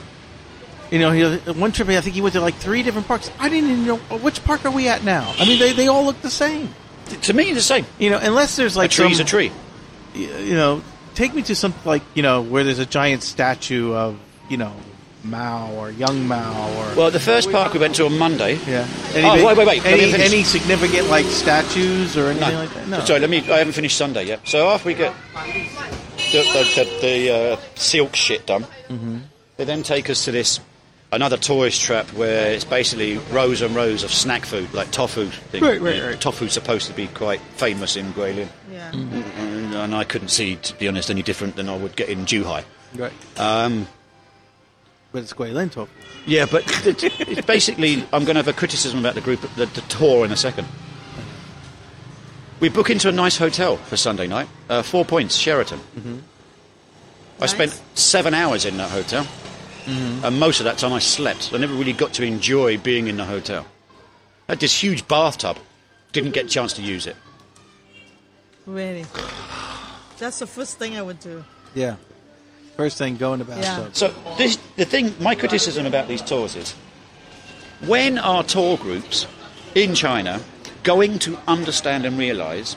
you 0.91 0.99
know, 0.99 1.11
he, 1.11 1.51
one 1.51 1.71
trip 1.71 1.89
I 1.89 2.01
think 2.01 2.15
he 2.15 2.21
went 2.21 2.33
to 2.33 2.41
like 2.41 2.55
three 2.55 2.83
different 2.83 3.07
parks. 3.07 3.29
I 3.39 3.49
didn't 3.49 3.69
even 3.69 3.85
know 3.85 3.97
which 3.97 4.43
park 4.43 4.65
are 4.65 4.71
we 4.71 4.87
at 4.87 5.03
now. 5.03 5.33
I 5.37 5.45
mean, 5.45 5.59
they, 5.59 5.73
they 5.73 5.87
all 5.87 6.05
look 6.05 6.21
the 6.21 6.29
same. 6.29 6.73
To 7.23 7.33
me, 7.33 7.53
the 7.53 7.61
same. 7.61 7.85
You 7.99 8.09
know, 8.09 8.19
unless 8.21 8.55
there's 8.55 8.75
A 8.75 8.79
like 8.79 8.91
tree's 8.91 9.17
some, 9.17 9.25
a 9.25 9.29
tree. 9.29 9.51
You 10.13 10.55
know, 10.55 10.81
take 11.13 11.33
me 11.33 11.41
to 11.43 11.55
some 11.55 11.73
like 11.85 12.03
you 12.13 12.23
know 12.23 12.41
where 12.41 12.63
there's 12.63 12.79
a 12.79 12.85
giant 12.85 13.23
statue 13.23 13.93
of 13.93 14.19
you 14.49 14.57
know 14.57 14.73
Mao 15.29 15.71
or 15.73 15.91
young 15.91 16.27
Mao 16.27 16.69
or 16.77 16.95
Well, 16.95 17.11
the 17.11 17.19
first 17.19 17.51
park 17.51 17.73
we 17.73 17.79
went 17.79 17.95
to 17.95 18.05
on 18.05 18.17
Monday. 18.17 18.59
yeah. 18.67 18.87
Oh, 19.15 19.45
wait, 19.45 19.57
wait, 19.57 19.67
wait. 19.67 19.85
Any, 19.85 20.13
any 20.13 20.43
significant 20.43 21.09
like 21.09 21.25
statues 21.25 22.15
or 22.17 22.27
anything 22.27 22.49
No. 22.53 22.59
like 22.59 22.73
that? 22.73 22.87
No. 22.87 22.99
Sorry, 23.05 23.19
let 23.19 23.29
me. 23.29 23.37
I 23.51 23.57
haven't 23.59 23.73
finished 23.73 23.97
Sunday 23.97 24.25
yet. 24.25 24.47
So 24.47 24.67
after 24.69 24.87
we 24.87 24.93
get 24.93 25.13
the 26.31 26.41
the, 26.43 26.63
the, 26.75 26.97
the 27.01 27.31
uh, 27.53 27.57
silk 27.75 28.15
shit 28.15 28.45
done, 28.45 28.63
Mm-hmm. 28.89 29.17
they 29.57 29.65
then 29.65 29.83
take 29.83 30.09
us 30.09 30.23
to 30.25 30.31
this 30.31 30.59
another 31.11 31.37
tourist 31.37 31.81
trap 31.81 32.05
where 32.13 32.51
it's 32.51 32.65
basically 32.65 33.17
rows 33.31 33.61
and 33.61 33.75
rows 33.75 34.03
of 34.03 34.11
snack 34.11 34.45
food, 34.45 34.73
like 34.73 34.91
tofu. 34.91 35.25
Thing. 35.27 35.63
Right, 35.63 35.79
right, 35.81 36.01
right. 36.03 36.19
Tofu's 36.21 36.53
supposed 36.53 36.87
to 36.87 36.93
be 36.93 37.07
quite 37.07 37.39
famous 37.55 37.95
in 37.95 38.11
Guilin, 38.13 38.47
Yeah. 38.71 38.91
and, 38.91 39.73
and 39.73 39.95
I 39.95 40.03
couldn't 40.03 40.27
see, 40.29 40.55
to 40.57 40.73
be 40.75 40.87
honest, 40.87 41.09
any 41.09 41.21
different 41.23 41.55
than 41.55 41.69
I 41.69 41.77
would 41.77 41.95
get 41.95 42.09
in 42.09 42.25
Zhuhai. 42.25 42.63
Right. 42.95 43.11
Um, 43.37 43.87
But 45.11 45.23
it's 45.23 45.33
Guilin 45.33 45.71
tofu. 45.71 45.91
Yeah, 46.25 46.45
but 46.49 46.63
it's, 46.85 47.03
it's 47.03 47.45
basically, 47.45 48.03
I'm 48.13 48.23
going 48.25 48.35
to 48.35 48.43
have 48.43 48.47
a 48.47 48.53
criticism 48.53 48.99
about 48.99 49.15
the 49.15 49.21
group, 49.21 49.41
the, 49.55 49.65
the 49.65 49.81
tour 49.81 50.25
in 50.25 50.31
a 50.31 50.35
second. 50.37 50.67
We 52.59 52.69
book 52.69 52.89
into 52.89 53.07
a 53.07 53.11
nice 53.11 53.37
hotel 53.37 53.77
for 53.77 53.95
Sunday 53.97 54.27
night, 54.27 54.49
uh, 54.69 54.81
Four 54.81 55.05
Points, 55.05 55.35
Sheraton. 55.35 55.79
I 57.39 57.41
Nice. 57.41 57.51
spent 57.51 57.81
seven 57.93 58.33
hours 58.33 58.65
in 58.65 58.77
that 58.77 58.89
hotel, 58.89 59.27
and 59.85 60.39
most 60.39 60.59
of 60.59 60.63
that 60.65 60.79
time 60.79 60.91
I 60.91 60.99
slept. 60.99 61.51
I 61.53 61.57
never 61.57 61.73
really 61.75 61.93
got 61.93 62.13
to 62.13 62.23
enjoy 62.23 62.77
being 62.79 63.07
in 63.07 63.17
the 63.17 63.25
hotel. 63.25 63.65
I 64.49 64.53
had 64.53 64.59
this 64.59 64.83
huge 64.83 65.07
bathtub, 65.07 65.57
didn't 66.13 66.31
get 66.31 66.45
a 66.45 66.49
chance 66.49 66.73
to 66.73 66.81
use 66.81 67.05
it. 67.05 67.15
Really. 68.65 69.05
That's 70.17 70.39
the 70.39 70.47
first 70.47 70.79
thing 70.79 70.97
I 70.97 71.01
would 71.03 71.19
do. 71.19 71.45
Yeah. 71.75 71.95
First 72.77 72.99
thing, 72.99 73.17
go 73.17 73.33
in 73.33 73.39
the 73.39 73.45
bathtub. 73.45 73.95
So 73.95 74.13
this, 74.37 74.57
the 74.75 74.85
thing, 74.85 75.15
my 75.19 75.33
criticism 75.33 75.87
about 75.87 76.07
these 76.07 76.21
tours 76.21 76.55
is, 76.55 76.73
when 77.85 78.19
are 78.19 78.43
tour 78.43 78.77
groups 78.77 79.25
in 79.73 79.95
China 79.95 80.39
going 80.83 81.17
to 81.19 81.37
understand 81.47 82.05
and 82.05 82.17
realise 82.17 82.75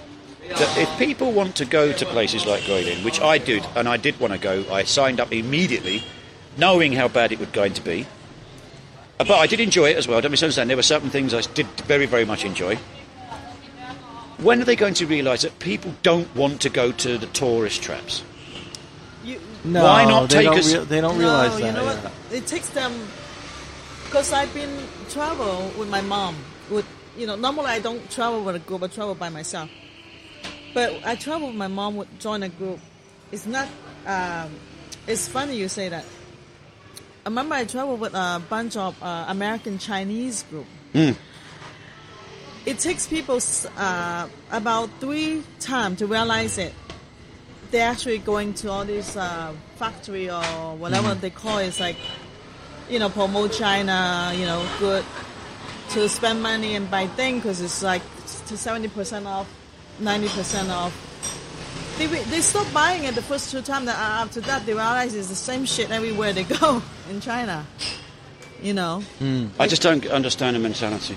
that 0.49 0.79
if 0.79 0.99
people 0.99 1.33
want 1.33 1.55
to 1.57 1.65
go 1.65 1.93
to 1.93 2.07
places 2.07 2.47
like 2.47 2.63
Guilin, 2.63 3.05
which 3.05 3.21
I 3.21 3.39
did, 3.39 3.65
and 3.77 3.87
I 3.89 3.99
did 3.99 4.19
want 4.19 4.33
to 4.33 4.39
go, 4.39 4.65
I 4.73 4.85
signed 4.85 5.21
up 5.21 5.33
immediately, 5.33 6.03
knowing 6.57 6.93
how 6.93 7.07
bad 7.07 7.31
it 7.31 7.39
was 7.39 7.49
going 7.51 7.75
to 7.75 7.83
be. 7.83 8.07
Uh, 9.21 9.25
But 9.25 9.39
I 9.39 9.47
did 9.47 9.61
enjoy 9.61 9.91
it 9.91 9.97
as 9.97 10.09
well. 10.09 10.21
Don't 10.23 10.31
misunderstand. 10.31 10.71
There 10.71 10.77
were 10.77 10.83
certain 10.83 11.11
things 11.11 11.35
I 11.35 11.43
did 11.43 11.67
very, 11.87 12.07
very 12.07 12.25
much 12.25 12.45
enjoy. 12.45 12.77
When 14.39 14.63
are 14.63 14.65
they 14.65 14.77
going 14.77 14.95
to 14.95 15.07
realise 15.07 15.43
that 15.43 15.59
people 15.59 15.95
don't 16.03 16.35
want 16.35 16.63
to 16.63 16.71
go 16.71 16.91
to 16.91 17.19
the 17.19 17.27
tourist 17.27 17.83
traps? 17.83 18.25
You, 19.65 19.71
No, 19.73 19.85
Why 19.85 20.05
not 20.05 20.31
they 20.31 20.37
take 20.39 20.47
don't 20.47 20.59
us- 20.59 20.75
rea- 20.75 20.85
they 20.85 21.01
don't 21.01 21.19
realize 21.19 21.51
no, 21.53 21.59
that. 21.59 21.67
you 21.67 21.73
know 21.73 21.85
yeah. 21.85 22.03
what? 22.03 22.13
It 22.33 22.47
takes 22.47 22.69
them 22.71 22.93
because 24.05 24.33
I've 24.33 24.53
been 24.55 24.71
travel 25.11 25.71
with 25.79 25.89
my 25.91 26.01
mom. 26.01 26.37
With 26.71 26.87
you 27.19 27.27
know, 27.27 27.37
normally 27.37 27.67
I 27.67 27.79
don't 27.81 28.09
travel 28.11 28.43
with 28.45 28.57
a 28.57 28.59
group. 28.61 28.83
I 28.83 28.87
travel 28.89 29.15
by 29.15 29.29
myself. 29.29 29.69
But 30.73 31.01
I 31.05 31.17
travel 31.17 31.49
with 31.49 31.57
my 31.57 31.67
mom. 31.69 31.97
Would 31.97 32.21
join 32.21 32.43
a 32.43 32.49
group. 32.49 32.79
It's 33.33 33.47
not. 33.47 33.69
Um, 34.07 34.51
it's 35.07 35.29
funny 35.29 35.57
you 35.57 35.69
say 35.69 35.89
that. 35.89 36.05
I 37.27 37.29
remember 37.29 37.55
I 37.55 37.65
traveled 37.65 38.01
with 38.01 38.15
a 38.15 38.41
bunch 38.49 38.77
of 38.77 39.01
uh, 39.03 39.27
American 39.29 39.79
Chinese 39.79 40.43
group. 40.45 40.67
It 40.95 42.79
takes 42.79 43.07
people 43.07 43.41
uh, 43.77 44.29
about 44.51 44.91
three 45.01 45.43
times 45.61 45.99
to 45.99 46.07
realize 46.07 46.57
it 46.59 46.73
they're 47.71 47.89
actually 47.89 48.19
going 48.19 48.55
to 48.55 48.71
all 48.71 48.85
these 48.85 49.17
uh, 49.17 49.53
factory 49.77 50.31
or 50.31 50.43
whatever 50.77 51.15
they 51.15 51.31
call 51.31 51.59
it. 51.59 51.67
It's 51.69 51.81
like, 51.81 51.97
you 52.89 52.99
know, 52.99 53.09
promote 53.09 53.53
China, 53.53 54.33
you 54.35 54.45
know, 54.45 54.67
good 54.79 55.05
to 55.91 56.09
spend 56.09 56.43
money 56.43 56.75
and 56.75 56.91
buy 56.91 57.07
things 57.09 57.43
because 57.43 57.61
it's 57.61 57.83
like 57.83 58.03
to 58.47 58.55
70% 58.55 59.27
off, 59.27 59.49
90% 60.01 60.71
off. 60.71 61.07
They, 61.99 62.07
they 62.07 62.41
stop 62.41 62.73
buying 62.73 63.05
it 63.05 63.15
the 63.15 63.23
first 63.23 63.51
two 63.51 63.61
times. 63.61 63.87
That 63.87 63.97
uh, 63.99 64.23
after 64.25 64.41
that, 64.43 64.65
they 64.65 64.73
realize 64.73 65.15
it's 65.15 65.29
the 65.29 65.35
same 65.35 65.65
shit 65.67 65.91
everywhere 65.91 66.33
they 66.33 66.45
go 66.45 66.83
in 67.11 67.21
China. 67.21 67.67
You 68.63 68.75
know, 68.75 69.03
I 69.59 69.67
just 69.67 69.81
don't 69.83 70.07
understand 70.09 70.55
the 70.57 70.61
mentality. 70.61 71.17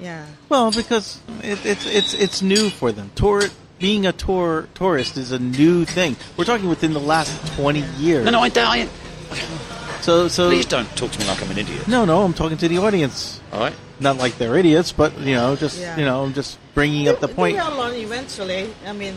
yeah. 0.00 0.26
Well, 0.48 0.70
because 0.70 1.20
it, 1.42 1.64
it's 1.66 1.86
it's 1.86 2.14
it's 2.14 2.40
new 2.42 2.70
for 2.70 2.92
them. 2.92 3.10
Tour 3.16 3.42
being 3.84 4.06
a 4.06 4.12
tour 4.12 4.66
tourist 4.72 5.18
is 5.18 5.30
a 5.30 5.38
new 5.38 5.84
thing. 5.84 6.16
We're 6.38 6.46
talking 6.46 6.70
within 6.70 6.94
the 6.94 7.04
last 7.14 7.30
twenty 7.54 7.82
years. 8.00 8.24
No, 8.24 8.30
no, 8.30 8.40
I, 8.40 8.50
I 8.56 8.88
So 10.00 10.26
so 10.28 10.48
please 10.48 10.64
don't 10.64 10.88
talk 10.96 11.10
to 11.12 11.18
me 11.20 11.26
like 11.26 11.42
I'm 11.42 11.50
an 11.50 11.58
idiot. 11.58 11.86
no 11.86 12.06
no. 12.06 12.24
I'm 12.24 12.32
talking 12.32 12.56
to 12.64 12.66
the 12.66 12.78
audience. 12.78 13.42
All 13.52 13.60
right. 13.60 13.76
Not 14.00 14.16
like 14.16 14.38
they're 14.38 14.56
idiots, 14.56 14.90
but 14.90 15.10
you 15.20 15.34
know, 15.34 15.54
just 15.54 15.76
Yeah. 15.78 15.98
you 15.98 16.04
know, 16.08 16.24
I'm 16.24 16.32
just 16.32 16.56
bringing 16.72 17.08
up 17.10 17.20
the 17.20 17.28
point. 17.28 17.58
They 17.58 17.62
will 17.62 17.92
eventually. 18.08 18.72
I 18.86 18.92
mean, 18.94 19.16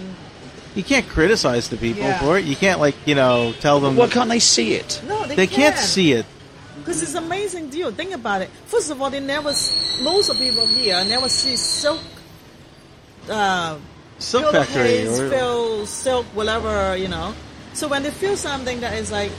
You 0.76 0.84
can't 0.84 1.07
criticize 1.07 1.70
the 1.70 1.78
people 1.78 2.03
Yeah. 2.03 2.20
for 2.20 2.38
it. 2.38 2.43
You 2.43 2.57
can't 2.57 2.82
like 2.82 2.95
you 3.07 3.15
know 3.15 3.53
tell 3.63 3.80
them 3.80 3.95
Why 3.95 4.07
can't 4.09 4.30
they 4.36 4.43
see 4.55 4.70
it? 4.82 5.01
no, 5.07 5.26
they, 5.28 5.36
they 5.36 5.47
can't 5.47 5.78
see 5.78 6.11
it. 6.20 6.26
Because 6.80 7.01
it's 7.03 7.15
an 7.15 7.24
amazing 7.24 7.70
deal. 7.70 7.89
Think 7.91 8.11
about 8.22 8.41
it. 8.43 8.49
First 8.74 8.91
of 8.91 9.01
all, 9.01 9.09
they 9.09 9.24
never, 9.36 9.51
most 10.09 10.28
of 10.32 10.36
people 10.38 10.68
here 10.68 10.99
never 11.15 11.30
see 11.30 11.55
silk, 11.55 11.99
uh, 13.30 13.76
Silk 14.20 14.51
factory 14.51 14.74
pillowcase, 15.03 15.20
or 15.20 15.30
feel 15.30 15.86
silk, 15.86 16.26
whatever, 16.34 16.95
you 16.97 17.07
know. 17.07 17.34
So 17.74 17.88
when 17.88 18.03
they 18.03 18.11
feel 18.11 18.36
something 18.36 18.80
that 18.82 18.93
is 18.93 19.11
like, 19.11 19.32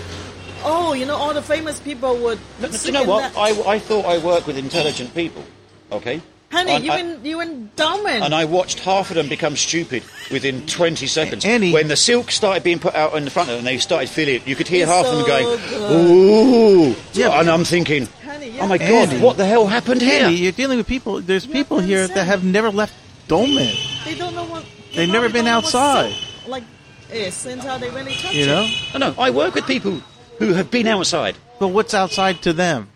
oh, 0.64 0.93
you 0.93 1.05
know, 1.07 1.16
all 1.16 1.35
the 1.35 1.43
famous 1.43 1.81
people 1.81 2.16
would. 2.18 2.39
But, 2.61 2.70
do 2.70 2.76
sit 2.76 2.87
you 2.89 2.93
know 2.93 3.05
what? 3.05 3.33
that- 3.35 3.39
I, 3.39 3.51
I 3.74 3.79
thought 3.79 4.05
I 4.07 4.18
worked 4.18 4.47
with 4.47 4.57
intelligent 4.57 5.14
people. 5.14 5.45
Okay. 5.91 6.20
Honey, 6.51 6.70
And 6.70 6.85
you 6.85 6.93
I- 6.93 6.99
in 7.01 7.24
you 7.24 7.41
in 7.41 7.70
Darwin. 7.76 8.22
And 8.22 8.35
I 8.35 8.45
watched 8.47 8.79
half 8.81 9.11
of 9.11 9.16
them 9.16 9.29
become 9.29 9.55
stupid 9.57 10.03
within 10.31 10.64
20 10.66 11.07
seconds. 11.07 11.45
Annie- 11.45 11.72
when 11.72 11.89
the 11.89 11.97
silk 11.97 12.31
started 12.31 12.62
being 12.62 12.79
put 12.79 12.95
out 12.95 13.14
in 13.16 13.24
the 13.24 13.31
front 13.31 13.51
of 13.51 13.57
them, 13.57 13.64
they 13.64 13.76
started 13.79 14.09
feeling 14.09 14.37
it. 14.37 14.47
You 14.47 14.57
could 14.57 14.68
hear 14.68 14.85
It's 14.85 14.91
half 14.91 15.05
of 15.07 15.16
them 15.18 15.26
going, 15.26 15.45
good. 15.45 15.93
ooh. 16.07 16.95
Yeah, 17.12 17.39
and 17.41 17.51
I'm 17.51 17.64
thinking, 17.64 18.09
Honey, 18.24 18.59
oh 18.61 18.66
my 18.66 18.76
yeah. 18.76 18.89
God, 18.89 19.09
Andy. 19.11 19.20
what 19.20 19.37
the 19.37 19.45
hell 19.45 19.66
happened 19.66 20.01
here? 20.01 20.24
Andy, 20.24 20.37
you're 20.39 20.53
dealing 20.53 20.79
with 20.79 20.87
people. 20.87 21.20
There's 21.20 21.45
You 21.47 21.53
people 21.53 21.81
here 21.81 22.07
that 22.09 22.24
have 22.26 22.45
never 22.45 22.70
left 22.70 22.95
Doumen. 23.29 24.05
They 24.05 24.14
don't 24.14 24.35
know 24.35 24.45
what. 24.45 24.64
they 24.91 24.97
They've 25.07 25.09
never 25.11 25.29
been 25.29 25.45
don't 25.45 25.53
know 25.53 25.57
what 25.59 25.64
outside. 25.66 26.12
silk, 26.12 26.49
Like, 26.49 26.64
is 27.12 27.47
until 27.47 27.79
they 27.79 27.91
really 27.91 28.14
touch 28.14 28.35
You 28.35 28.45
it. 28.45 28.47
know, 28.47 28.68
No, 28.99 29.11
no, 29.11 29.14
I 29.20 29.31
work 29.31 29.55
with 29.55 29.66
people 29.66 30.01
who 30.39 30.55
have 30.55 30.70
been 30.70 30.87
outside. 30.87 31.37
but 31.59 31.68
what's 31.68 31.95
outside 31.95 32.43
to 32.43 32.53
them? 32.53 32.89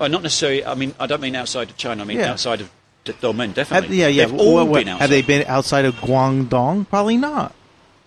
Oh, 0.00 0.06
not 0.06 0.22
necessarily, 0.22 0.64
I 0.64 0.74
mean, 0.74 0.94
I 1.00 1.06
don't 1.06 1.20
mean 1.20 1.34
outside 1.34 1.70
of 1.70 1.76
China, 1.76 2.02
I 2.02 2.06
mean 2.06 2.18
Yeah. 2.18 2.32
outside 2.32 2.60
of 2.60 2.70
D- 3.04 3.12
Doumen, 3.20 3.46
Have, 3.46 3.54
definitely. 3.54 3.96
yeah, 3.98 4.06
yeah. 4.08 4.26
They've 4.26 4.38
all 4.40 4.54
what- 4.54 4.68
what- 4.68 4.78
been 4.80 4.88
outside. 4.88 5.00
have 5.00 5.10
they 5.10 5.22
been 5.22 5.44
outside 5.48 5.84
of 5.84 5.94
Guangdong? 5.96 6.88
Probably 6.88 7.16
not. 7.16 7.52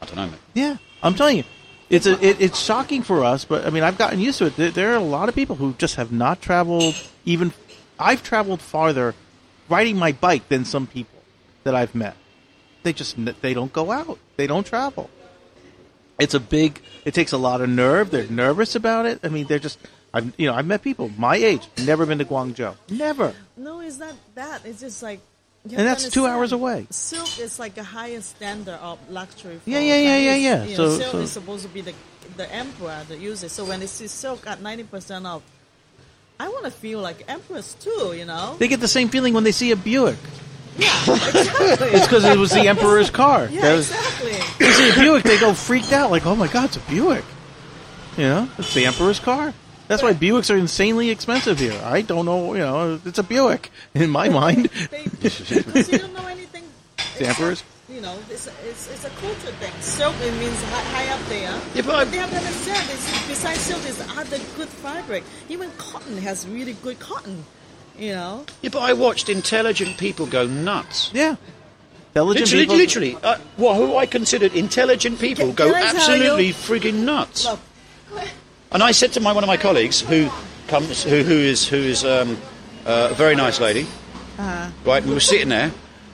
I 0.01 0.05
don't 0.05 0.15
know, 0.15 0.25
mate. 0.27 0.39
Yeah, 0.53 0.77
I'm 1.03 1.15
telling 1.15 1.37
you, 1.37 1.43
it's 1.89 2.05
a, 2.05 2.13
it, 2.25 2.37
it's 2.39 2.59
shocking 2.59 3.01
for 3.03 3.23
us, 3.23 3.43
but 3.45 3.65
I 3.65 3.69
mean, 3.71 3.83
I've 3.83 3.97
gotten 3.97 4.19
used 4.19 4.37
to 4.39 4.45
it. 4.45 4.55
There, 4.57 4.71
there 4.71 4.91
are 4.93 4.95
a 4.95 4.99
lot 4.99 5.27
of 5.29 5.35
people 5.35 5.55
who 5.57 5.73
just 5.77 5.95
have 5.95 6.11
not 6.11 6.41
traveled. 6.41 6.95
Even 7.25 7.51
I've 7.99 8.23
traveled 8.23 8.61
farther 8.61 9.13
riding 9.69 9.97
my 9.97 10.11
bike 10.11 10.47
than 10.49 10.65
some 10.65 10.87
people 10.87 11.10
that 11.63 11.75
I've 11.75 11.93
met. 11.95 12.15
They 12.83 12.93
just 12.93 13.15
they 13.41 13.53
don't 13.53 13.71
go 13.71 13.91
out. 13.91 14.17
They 14.37 14.47
don't 14.47 14.65
travel. 14.65 15.09
It's 16.19 16.33
a 16.33 16.39
big. 16.39 16.79
It 17.05 17.13
takes 17.13 17.31
a 17.31 17.37
lot 17.37 17.61
of 17.61 17.69
nerve. 17.69 18.11
They're 18.11 18.27
nervous 18.27 18.75
about 18.75 19.05
it. 19.05 19.19
I 19.23 19.29
mean, 19.29 19.47
they're 19.47 19.59
just. 19.59 19.79
I've 20.13 20.33
you 20.37 20.47
know 20.47 20.53
I've 20.55 20.65
met 20.65 20.81
people 20.81 21.09
my 21.17 21.35
age 21.37 21.67
never 21.85 22.05
been 22.05 22.17
to 22.19 22.25
Guangzhou. 22.25 22.75
Never. 22.89 23.33
No, 23.55 23.79
it's 23.79 23.97
not 23.97 24.13
that. 24.35 24.65
It's 24.65 24.81
just 24.81 25.01
like. 25.01 25.19
you 25.65 25.77
And 25.77 25.87
that's 25.87 26.09
two 26.09 26.25
hours 26.25 26.51
away. 26.51 26.87
Silk 26.89 27.39
is 27.39 27.59
like 27.59 27.77
a 27.77 27.83
higher 27.83 28.21
standard 28.21 28.79
of 28.81 28.99
luxury. 29.09 29.59
For 29.63 29.69
Yeah, 29.69 29.79
yeah, 29.79 29.97
yeah, 29.97 30.17
yeah, 30.17 30.35
yeah. 30.35 30.63
You 30.65 30.75
So- 30.75 30.97
silk 30.97 31.11
so- 31.11 31.17
is 31.19 31.31
supposed 31.31 31.63
to 31.63 31.69
be 31.69 31.81
the 31.81 31.93
the 32.37 32.51
emperor 32.53 33.01
that 33.07 33.19
uses. 33.19 33.51
So 33.51 33.65
when 33.65 33.79
they 33.79 33.87
see 33.87 34.07
silk 34.07 34.45
at 34.47 34.61
ninety 34.61 34.83
percent 34.83 35.25
off, 35.25 35.43
I 36.39 36.49
want 36.49 36.65
to 36.65 36.71
feel 36.71 36.99
like 36.99 37.23
empress 37.27 37.73
too. 37.75 38.13
You 38.15 38.25
know? 38.25 38.57
They 38.59 38.67
get 38.67 38.79
the 38.79 38.87
same 38.87 39.09
feeling 39.09 39.33
when 39.33 39.43
they 39.43 39.51
see 39.53 39.71
a 39.71 39.75
Buick. 39.75 40.17
Yeah, 40.81 41.29
exactly. 41.29 41.87
It's 41.89 42.05
because 42.07 42.25
it 42.25 42.37
was 42.37 42.51
the 42.51 42.67
emperor's 42.67 43.09
car. 43.09 43.47
yeah, 43.51 43.61
That 43.61 43.75
was- 43.75 43.89
exactly. 43.91 44.31
they 44.65 44.71
see 44.73 44.89
a 44.89 44.93
Buick, 44.95 45.23
they 45.23 45.39
go 45.39 45.53
freaked 45.53 45.91
out, 45.93 46.11
like, 46.11 46.25
"Oh 46.25 46.35
my 46.35 46.47
God, 46.47 46.65
it's 46.65 46.77
a 46.77 46.79
Buick!" 46.81 47.23
You 48.17 48.25
know, 48.25 48.49
it's 48.57 48.73
the 48.73 48.85
Emperor's 48.85 49.19
car. 49.19 49.53
That's 49.87 50.03
why 50.03 50.13
Buicks 50.13 50.53
are 50.53 50.57
insanely 50.57 51.09
expensive 51.09 51.59
here. 51.59 51.79
I 51.83 52.01
don't 52.01 52.25
know, 52.25 52.53
you 52.53 52.59
know, 52.59 52.99
it's 53.05 53.19
a 53.19 53.23
Buick 53.23 53.71
in 53.93 54.09
my 54.09 54.27
mind. 54.29 54.69
They, 54.91 55.03
because 55.05 55.89
you 55.89 55.97
don't 55.97 56.13
know 56.13 56.27
anything. 56.27 56.63
The 57.17 57.27
emperors? 57.27 57.63
You 57.89 57.99
know, 58.01 58.17
it's 58.29 58.47
a, 58.47 58.51
it's, 58.65 58.89
it's 58.89 59.03
a 59.05 59.09
culture 59.09 59.51
thing. 59.59 59.71
Silk 59.81 60.15
it 60.21 60.31
means 60.39 60.59
high, 60.63 60.81
high 61.05 61.13
up 61.13 61.19
there. 61.29 61.53
Yeah, 61.75 61.81
but 61.85 61.95
I- 61.95 62.03
they 62.05 62.17
have 62.17 62.33
understand. 62.33 62.89
It's, 62.89 63.27
besides 63.27 63.59
silk, 63.61 63.81
there's 63.81 63.99
other 64.17 64.37
good 64.55 64.69
fabric. 64.69 65.23
Even 65.49 65.69
cotton 65.77 66.17
has 66.17 66.47
really 66.47 66.73
good 66.81 66.99
cotton. 66.99 67.43
You 68.01 68.13
know. 68.13 68.45
Yeah, 68.61 68.69
but 68.73 68.79
I 68.79 68.93
watched 68.93 69.29
intelligent 69.29 69.97
people 69.97 70.25
go 70.25 70.47
nuts. 70.47 71.11
Yeah, 71.13 71.35
intelligent 72.09 72.45
Literally, 72.51 72.63
people. 72.65 72.75
literally, 72.77 73.17
uh, 73.21 73.37
what 73.57 73.75
who 73.77 73.95
I 73.95 74.05
considered 74.07 74.53
intelligent 74.53 75.19
people 75.19 75.45
Can- 75.47 75.55
go 75.55 75.71
can 75.71 75.75
I 75.75 75.91
tell 75.91 76.11
absolutely 76.11 76.49
frigging 76.51 77.03
nuts. 77.05 77.45
Look, 77.45 77.59
And 78.71 78.81
I 78.81 78.91
said 78.91 79.13
to 79.13 79.19
my 79.19 79.31
one 79.33 79.43
of 79.43 79.47
my 79.47 79.57
colleagues, 79.57 80.01
who 80.01 80.29
comes, 80.67 81.03
who, 81.03 81.21
who 81.23 81.35
is 81.35 81.67
who 81.67 81.77
is 81.77 82.03
um, 82.03 82.37
uh, 82.87 83.09
a 83.11 83.13
very 83.13 83.35
nice 83.35 83.59
lady, 83.59 83.85
uh, 84.39 84.71
right? 84.83 85.03
We 85.05 85.13
were 85.13 85.19
sitting 85.19 85.49
there, 85.49 85.71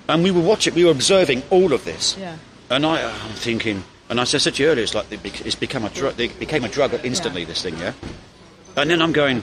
and 0.10 0.24
we 0.24 0.32
were 0.32 0.42
watching, 0.42 0.74
we 0.76 0.84
were 0.84 0.92
observing 0.92 1.42
all 1.52 1.72
of 1.72 1.86
this. 1.86 2.18
yeah. 2.20 2.36
And 2.70 2.86
I, 2.86 3.02
I'm 3.10 3.32
thinking, 3.36 3.82
and 4.10 4.20
as 4.20 4.36
I 4.36 4.40
said 4.40 4.56
to 4.56 4.64
you 4.64 4.70
earlier, 4.70 4.84
it's 4.84 4.94
like 4.94 5.10
it 5.10 5.24
bec- 5.24 5.46
it's 5.46 5.56
become 5.56 5.86
a 5.86 5.90
drug. 5.90 6.20
It 6.20 6.38
became 6.38 6.66
a 6.66 6.70
drug 6.70 6.94
instantly. 7.06 7.42
Yeah. 7.44 7.48
This 7.48 7.62
thing, 7.62 7.78
yeah. 7.78 7.94
And 8.76 8.90
then 8.90 9.02
I'm 9.02 9.14
going. 9.14 9.42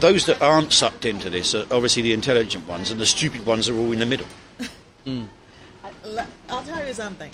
Those 0.00 0.26
that 0.26 0.40
aren't 0.42 0.72
sucked 0.72 1.04
into 1.04 1.30
this 1.30 1.54
are 1.54 1.62
obviously 1.70 2.02
the 2.02 2.12
intelligent 2.12 2.66
ones, 2.68 2.90
and 2.90 3.00
the 3.00 3.06
stupid 3.06 3.46
ones 3.46 3.68
are 3.68 3.76
all 3.76 3.92
in 3.92 3.98
the 4.00 4.06
middle. 4.06 4.26
Mm. 5.06 5.28
I'll 6.50 6.62
tell 6.62 6.86
you 6.86 6.92
something. 6.92 7.30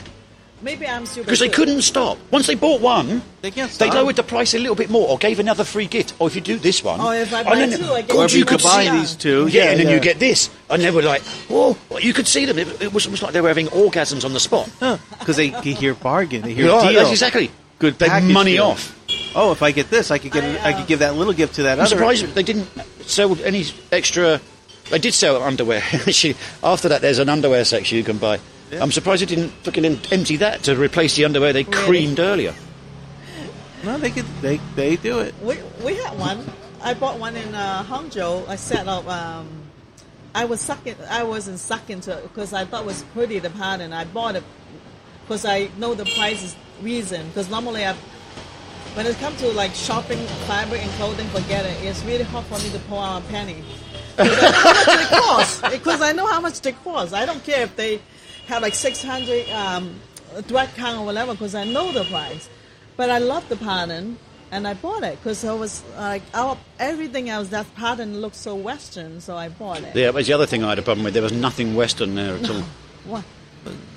maybe 0.62 0.86
I'm 0.86 1.05
stupid. 1.05 1.26
Because 1.26 1.40
they 1.40 1.49
too. 1.49 1.55
couldn't 1.55 1.82
stop. 1.82 2.16
Once 2.30 2.47
they 2.47 2.55
bought 2.55 2.80
one, 2.80 3.22
They 3.42 3.51
can't 3.51 3.70
they 3.72 3.90
lowered 3.90 4.14
the 4.16 4.22
price 4.22 4.55
a 4.55 4.59
little 4.61 4.76
bit 4.76 4.88
more 4.88 5.09
or 5.09 5.18
gave 5.18 5.40
another 5.40 5.64
free 5.64 5.86
gift. 5.86 6.14
Or 6.20 6.28
if 6.28 6.34
you 6.36 6.40
do 6.40 6.59
this 6.59 6.84
one. 6.84 7.01
Oh, 7.01 7.11
if 7.11 7.34
I 7.34 7.42
buy 7.42 7.57
then- 7.57 7.76
two, 7.78 7.84
I 7.92 8.03
get 8.03 8.11
God, 8.11 8.32
Or 8.32 8.36
you 8.36 8.44
could 8.44 8.61
could 8.61 8.64
buy 8.64 8.84
see- 8.84 8.90
these 8.92 9.14
two, 9.16 9.49
Yeah, 9.49 9.70
and 9.70 9.80
then 9.80 9.88
yeah. 9.88 9.94
you 9.94 10.01
get 10.01 10.18
this. 10.20 10.49
And 10.70 10.80
they 10.82 10.90
were 10.92 11.03
like, 11.03 11.22
whoa, 11.51 11.76
you 12.01 12.12
could 12.12 12.28
see 12.28 12.44
them. 12.44 12.59
It, 12.59 12.80
it 12.80 12.92
was 12.92 13.05
almost 13.07 13.22
like 13.24 13.32
they 13.32 13.40
were 13.40 13.49
having 13.49 13.66
orgasms 13.68 14.24
on 14.24 14.32
the 14.32 14.40
spot. 14.40 14.70
because 15.18 15.36
they, 15.36 15.51
they 15.51 15.72
hear 15.72 15.94
bargain, 15.94 16.42
they 16.42 16.55
hear 16.55 16.66
Yeah, 16.66 16.82
deal. 16.82 16.92
that's 17.01 17.11
exactly. 17.11 17.51
Good 17.80 17.99
They 17.99 18.07
package 18.09 18.32
money 18.32 18.53
deal. 18.53 18.64
off. 18.66 18.94
Oh, 19.39 19.53
if 19.53 19.62
I 19.62 19.70
get 19.70 19.91
this, 19.91 20.11
I 20.11 20.16
could 20.16 20.32
get 20.32 20.43
I, 20.64 20.72
could 20.72 20.87
give 20.87 21.01
that 21.01 21.14
little 21.14 21.34
gift 21.34 21.57
to 21.57 21.64
that 21.64 21.74
I'm 21.78 21.80
other. 21.80 21.91
surprised 21.91 22.26
they 22.34 22.43
didn't 22.43 22.68
sell 23.03 23.39
any 23.45 23.66
extra. 23.93 24.41
They 24.91 24.99
did 24.99 25.12
sell 25.12 25.41
underwear. 25.43 25.82
Actually, 25.93 26.37
After 26.62 26.89
that, 26.89 27.03
there's 27.03 27.18
an 27.18 27.28
underwear 27.28 27.64
section 27.66 27.99
you 27.99 28.05
can 28.05 28.16
buy. 28.16 28.41
I'm 28.72 28.91
surprised 28.91 29.20
they 29.22 29.26
didn't 29.26 29.51
fucking 29.62 29.84
empty 29.84 30.37
that 30.39 30.62
to 30.64 30.74
replace 30.74 31.16
the 31.16 31.24
underwear 31.26 31.53
they 31.53 31.64
creamed 31.64 32.18
earlier. 32.18 32.55
No, 33.84 33.99
they 33.99 34.11
could. 34.11 34.24
They 34.41 34.57
they 34.74 34.97
do 34.97 35.20
it. 35.20 35.34
We 35.43 35.59
we 35.84 35.95
had 35.97 36.18
one. 36.18 36.45
I 36.82 36.95
bought 36.95 37.18
one 37.20 37.37
in 37.37 37.55
uh, 37.55 37.84
Hangzhou. 37.84 38.49
I 38.49 38.57
set 38.57 38.89
up. 38.89 39.07
Um, 39.07 39.49
I 40.34 40.47
was 40.47 40.61
sucking. 40.62 40.97
I 41.11 41.22
wasn't 41.24 41.59
sucking 41.59 42.01
to 42.03 42.18
it 42.18 42.22
because 42.22 42.53
I 42.53 42.64
thought 42.64 42.82
it 42.82 42.87
was 42.87 43.03
pretty 43.12 43.39
the 43.39 43.51
pattern. 43.51 43.93
I 43.93 44.05
bought 44.05 44.34
it 44.37 44.45
because 45.22 45.45
I 45.45 45.68
know 45.76 45.95
the 45.95 46.07
price 46.16 46.43
is 46.43 46.57
reason. 46.82 47.28
Because 47.28 47.51
normally 47.51 47.84
I, 47.84 47.95
when 48.97 49.07
it 49.07 49.14
comes 49.18 49.38
to 49.40 49.49
like 49.49 49.74
shopping 49.74 50.18
fabric 50.49 50.82
and 50.82 50.90
clothing, 50.92 51.26
forget 51.28 51.66
it. 51.66 51.76
It's 51.84 52.03
really 52.05 52.24
hard 52.24 52.47
for 52.47 52.59
me 52.64 52.70
to 52.70 52.78
pull 52.88 52.99
out 52.99 53.22
a 53.22 53.24
penny. 53.26 53.62
Because 54.16 54.40
I 54.40 54.42
know 54.42 54.66
how 54.66 54.80
much 54.80 55.03
they 55.12 55.18
cost. 55.20 55.62
Because 55.70 56.01
I 56.01 56.12
know 56.12 56.26
how 56.26 56.40
much 56.40 56.61
they 56.62 56.72
cost. 56.72 57.12
I 57.12 57.26
don't 57.26 57.44
care 57.44 57.62
if 57.64 57.76
they 57.76 58.01
have 58.47 58.62
like 58.62 58.74
six 58.74 59.03
hundred 59.03 59.49
um, 59.51 60.01
direct 60.47 60.76
count 60.76 60.99
or 61.01 61.05
whatever. 61.05 61.32
Because 61.32 61.55
I 61.55 61.64
know 61.64 61.92
the 61.92 62.05
price. 62.05 62.49
But 62.97 63.11
I 63.11 63.18
love 63.18 63.47
the 63.51 63.57
pattern, 63.57 64.16
and 64.51 64.66
I 64.66 64.72
bought 64.72 65.03
it 65.03 65.18
because 65.18 65.44
I 65.44 65.53
was 65.53 65.84
like, 65.99 66.22
out 66.32 66.57
everything 66.78 67.28
else 67.28 67.49
that 67.49 67.66
pattern 67.74 68.22
looked 68.22 68.36
so 68.36 68.55
Western, 68.55 69.20
so 69.20 69.36
I 69.36 69.51
bought 69.51 69.82
it. 69.82 69.94
Yeah, 69.94 70.12
that's 70.12 70.28
the 70.28 70.32
other 70.32 70.47
thing 70.47 70.64
I 70.64 70.70
had 70.70 70.78
a 70.78 70.82
problem 70.82 71.05
with. 71.05 71.12
There 71.12 71.22
was 71.22 71.32
nothing 71.32 71.74
Western 71.74 72.14
there 72.14 72.36
at 72.36 72.49
all. 72.49 72.62
What? 73.05 73.22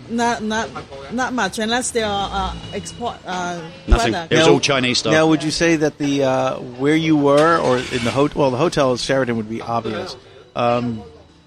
Not 0.09 0.41
not 0.43 0.69
not 1.13 1.33
much 1.33 1.59
unless 1.59 1.91
they 1.91 2.01
are 2.03 2.29
uh, 2.31 2.55
export 2.73 3.17
uh, 3.25 3.61
Nothing. 3.87 4.11
product. 4.13 4.31
It 4.33 4.37
was 4.37 4.45
Now- 4.47 4.53
all 4.53 4.59
Chinese 4.59 4.97
stuff. 4.99 5.11
Now, 5.13 5.27
would 5.27 5.43
you 5.43 5.51
say 5.51 5.75
that 5.77 5.97
the 5.97 6.23
uh, 6.23 6.59
where 6.59 6.95
you 6.95 7.15
were, 7.15 7.57
or 7.59 7.77
in 7.77 8.03
the 8.03 8.11
hotel? 8.11 8.41
Well, 8.41 8.51
the 8.51 8.57
hotel 8.57 8.93
at 8.93 8.99
Sheraton 8.99 9.37
would 9.37 9.49
be 9.49 9.61
obvious. 9.61 10.15
Um, 10.55 11.03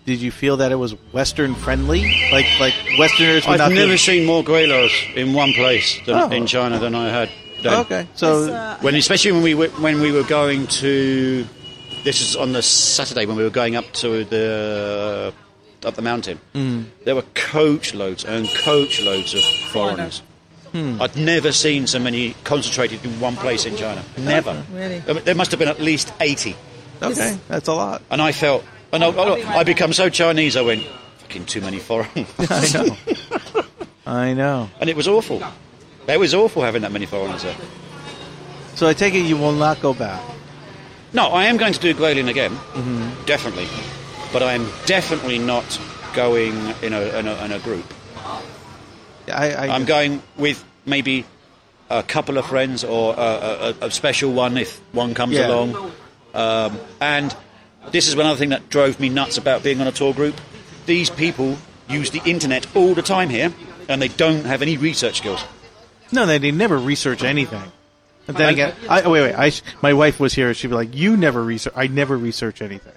did 0.07 0.21
you 0.21 0.31
feel 0.31 0.57
that 0.59 0.71
it 0.73 0.77
was 0.77 0.93
Western 1.13 1.55
friendly, 1.55 2.03
like 2.33 2.47
like 2.61 2.75
Westerners? 2.99 3.47
Would 3.47 3.61
I've 3.61 3.71
not 3.71 3.77
never 3.77 3.93
be- 3.93 3.99
seen 3.99 4.27
more 4.27 4.43
gweilos 4.45 4.93
in 5.17 5.33
one 5.33 5.53
place 5.55 5.99
than, 6.07 6.15
Oh. 6.17 6.29
in 6.31 6.47
China 6.47 6.79
than 6.79 6.95
I 6.95 7.09
had. 7.09 7.31
then. 7.63 7.75
Okay, 7.81 8.07
so 8.15 8.43
It's, 8.45 8.53
uh, 8.53 8.79
When, 8.81 8.95
especially 8.97 9.33
when 9.33 9.43
we 9.43 9.55
were, 9.55 9.69
when 9.81 10.01
we 10.01 10.11
were 10.11 10.25
going 10.25 10.67
to, 10.83 11.47
this 12.05 12.21
is 12.21 12.35
on 12.37 12.53
the 12.53 12.63
Saturday 12.63 13.25
when 13.27 13.37
we 13.37 13.45
were 13.45 13.51
going 13.55 13.77
up 13.77 13.85
to 14.03 14.25
the 14.25 15.33
up 15.85 15.95
the 15.95 16.03
mountain. 16.03 16.39
Mm. 16.55 16.87
There 17.05 17.15
were 17.15 17.25
coach 17.35 17.95
loads 17.95 18.25
and 18.25 18.49
coach 18.65 19.01
loads 19.03 19.35
of 19.35 19.43
foreigners. 19.73 20.23
I'd 20.75 21.17
never 21.17 21.53
seen 21.53 21.87
so 21.87 21.99
many 21.99 22.35
concentrated 22.45 23.05
in 23.05 23.21
one 23.21 23.37
place 23.37 23.67
in 23.67 23.77
China. 23.77 24.03
Never. 24.17 24.65
Really? 24.73 25.03
I 25.07 25.13
mean, 25.13 25.25
There 25.25 25.35
must 25.35 25.51
have 25.51 25.59
been 25.61 25.69
at 25.69 25.81
least 25.81 26.11
eighty, 26.19 26.57
okay, 27.03 27.37
that's 27.47 27.69
a 27.69 27.75
lot. 27.75 28.01
and 28.11 28.23
I 28.23 28.33
felt, 28.33 28.65
and 28.91 29.05
I, 29.05 29.09
I, 29.11 29.59
I 29.59 29.65
become 29.65 29.93
so 29.93 30.09
Chinese. 30.09 30.57
I 30.57 30.63
went, 30.63 30.83
fucking 31.19 31.45
too 31.45 31.61
many 31.61 31.79
foreigners, 31.79 32.27
I 32.39 32.69
know. 32.73 33.63
I 34.07 34.33
know. 34.33 34.71
and 34.81 34.89
it 34.89 34.97
was 34.97 35.07
awful. 35.09 35.43
It 36.09 36.19
was 36.19 36.33
awful 36.35 36.63
having 36.63 36.81
that 36.83 36.93
many 36.93 37.05
foreigners 37.05 37.43
there. 37.43 37.57
So 38.75 38.89
I 38.89 38.95
take 38.95 39.13
it 39.13 39.27
you 39.27 39.37
will 39.37 39.53
not 39.53 39.79
go 39.83 39.93
back. 39.93 40.23
No, 41.13 41.27
I 41.29 41.45
am 41.45 41.59
going 41.59 41.75
to 41.75 41.81
do 41.81 41.93
Guilin 41.93 42.31
again, 42.31 42.53
definitely, 43.27 43.67
but 44.33 44.43
I 44.43 44.55
am 44.55 44.67
definitely 44.87 45.39
not 45.39 45.81
going 46.15 46.55
in 46.83 46.93
a, 46.93 47.01
in 47.19 47.27
a, 47.29 47.45
in 47.45 47.53
a 47.53 47.59
group. 47.59 47.85
I, 49.29 49.53
I 49.53 49.69
I'm 49.69 49.85
going 49.85 50.23
with 50.37 50.65
maybe 50.85 51.25
a 51.91 52.03
couple 52.03 52.39
of 52.39 52.47
friends 52.47 52.85
or 52.85 53.15
a, 53.15 53.75
a, 53.81 53.87
a 53.87 53.91
special 53.91 54.33
one 54.33 54.57
if 54.57 54.79
one 54.93 55.15
comes 55.15 55.35
Yeah. 55.35 55.49
along. 55.49 55.93
Um, 56.35 56.79
and 57.01 57.35
this 57.91 58.09
is 58.09 58.15
another 58.15 58.37
thing 58.39 58.51
that 58.51 58.69
drove 58.71 58.99
me 58.99 59.09
nuts 59.09 59.39
about 59.39 59.63
being 59.63 59.81
on 59.81 59.87
a 59.87 59.93
tour 59.93 60.15
group. 60.15 60.35
These 60.87 61.11
people 61.11 61.57
use 61.89 62.11
the 62.11 62.23
internet 62.25 62.67
all 62.75 62.95
the 62.95 63.03
time 63.03 63.29
here, 63.29 63.53
and 63.89 64.01
they 64.01 64.09
don't 64.09 64.45
have 64.47 64.63
any 64.63 64.77
research 64.77 65.19
skills. 65.19 65.45
No, 66.11 66.27
they, 66.27 66.39
they 66.39 66.51
never 66.51 66.79
research 66.79 67.23
anything. 67.23 67.63
But 68.27 68.37
then 68.37 68.53
again, 68.53 68.75
I, 68.89 69.03
oh, 69.03 69.11
wait, 69.11 69.23
wait. 69.23 69.35
I, 69.35 69.53
my 69.83 69.93
wife 69.95 70.21
was 70.21 70.33
here. 70.33 70.53
She'd 70.55 70.69
be 70.69 70.75
like, 70.75 70.95
"You 70.95 71.17
never 71.17 71.43
research. 71.43 71.73
I 71.77 71.89
never 71.89 72.17
research 72.17 72.63
anything. 72.63 72.93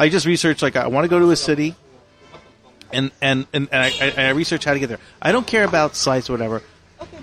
I 0.00 0.08
just 0.08 0.24
research 0.24 0.62
like 0.62 0.76
I 0.76 0.86
want 0.86 1.04
to 1.04 1.08
go 1.08 1.18
to 1.18 1.30
a 1.30 1.36
city, 1.36 1.74
and 2.90 3.10
and 3.20 3.46
and, 3.52 3.68
and, 3.70 3.82
I, 3.82 4.22
I, 4.24 4.28
I 4.28 4.30
research 4.30 4.64
how 4.64 4.72
to 4.72 4.80
get 4.80 4.88
there. 4.88 4.98
I 5.20 5.30
don't 5.30 5.46
care 5.46 5.64
about 5.64 5.94
sites, 5.94 6.30
or 6.30 6.32
whatever. 6.32 6.62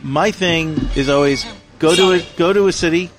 My 0.04 0.30
thing 0.30 0.78
is 0.96 1.10
always 1.10 1.44
go 1.80 1.96
to 1.96 2.12
a 2.12 2.22
go 2.38 2.54
to 2.54 2.68
a 2.68 2.72
city, 2.72 3.10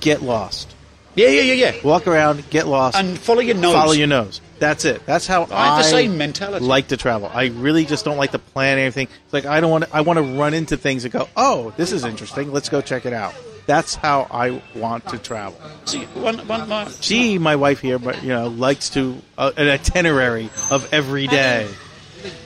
get 0.00 0.20
lost, 0.20 0.74
Yeah, 1.14 1.28
yeah, 1.28 1.42
yeah, 1.42 1.70
yeah. 1.70 1.82
walk 1.84 2.08
around, 2.08 2.50
get 2.50 2.66
lost, 2.66 2.96
And 2.96 3.16
follow 3.16 3.38
your 3.40 3.54
nose. 3.54 3.72
follow 3.72 3.92
your 3.92 4.08
nose. 4.08 4.40
That's 4.58 4.84
it. 4.84 5.06
That's 5.06 5.28
how 5.28 5.46
I 5.52 5.66
have 5.66 5.78
the 5.78 5.84
same 5.84 6.18
mentality. 6.18 6.66
Like 6.66 6.88
to 6.88 6.96
travel. 6.96 7.30
I 7.32 7.46
really 7.46 7.84
just 7.84 8.04
don't 8.04 8.16
like 8.16 8.32
to 8.32 8.40
plan 8.40 8.78
anything. 8.78 9.06
It's 9.24 9.32
like 9.32 9.46
I 9.46 9.60
don't 9.60 9.70
want. 9.70 9.84
To, 9.84 9.94
I 9.94 10.00
want 10.00 10.16
to 10.16 10.24
run 10.24 10.54
into 10.54 10.76
things 10.76 11.04
and 11.04 11.12
go, 11.12 11.28
"Oh, 11.36 11.72
this 11.76 11.92
is 11.92 12.04
interesting. 12.04 12.50
Let's 12.50 12.68
go 12.68 12.80
check 12.80 13.06
it 13.06 13.12
out." 13.12 13.32
That's 13.68 13.94
how 13.94 14.26
I 14.30 14.62
want 14.74 15.06
to 15.08 15.18
travel. 15.18 15.60
See, 15.84 16.04
one, 16.16 16.38
one, 16.48 16.66
my, 16.70 16.88
She, 17.02 17.36
my 17.36 17.54
wife 17.54 17.80
here, 17.80 17.98
but 17.98 18.22
you 18.22 18.30
know, 18.30 18.48
likes 18.48 18.88
to 18.96 19.20
uh, 19.36 19.52
an 19.58 19.68
itinerary 19.68 20.48
of 20.70 20.90
every 20.90 21.26
day. 21.26 21.68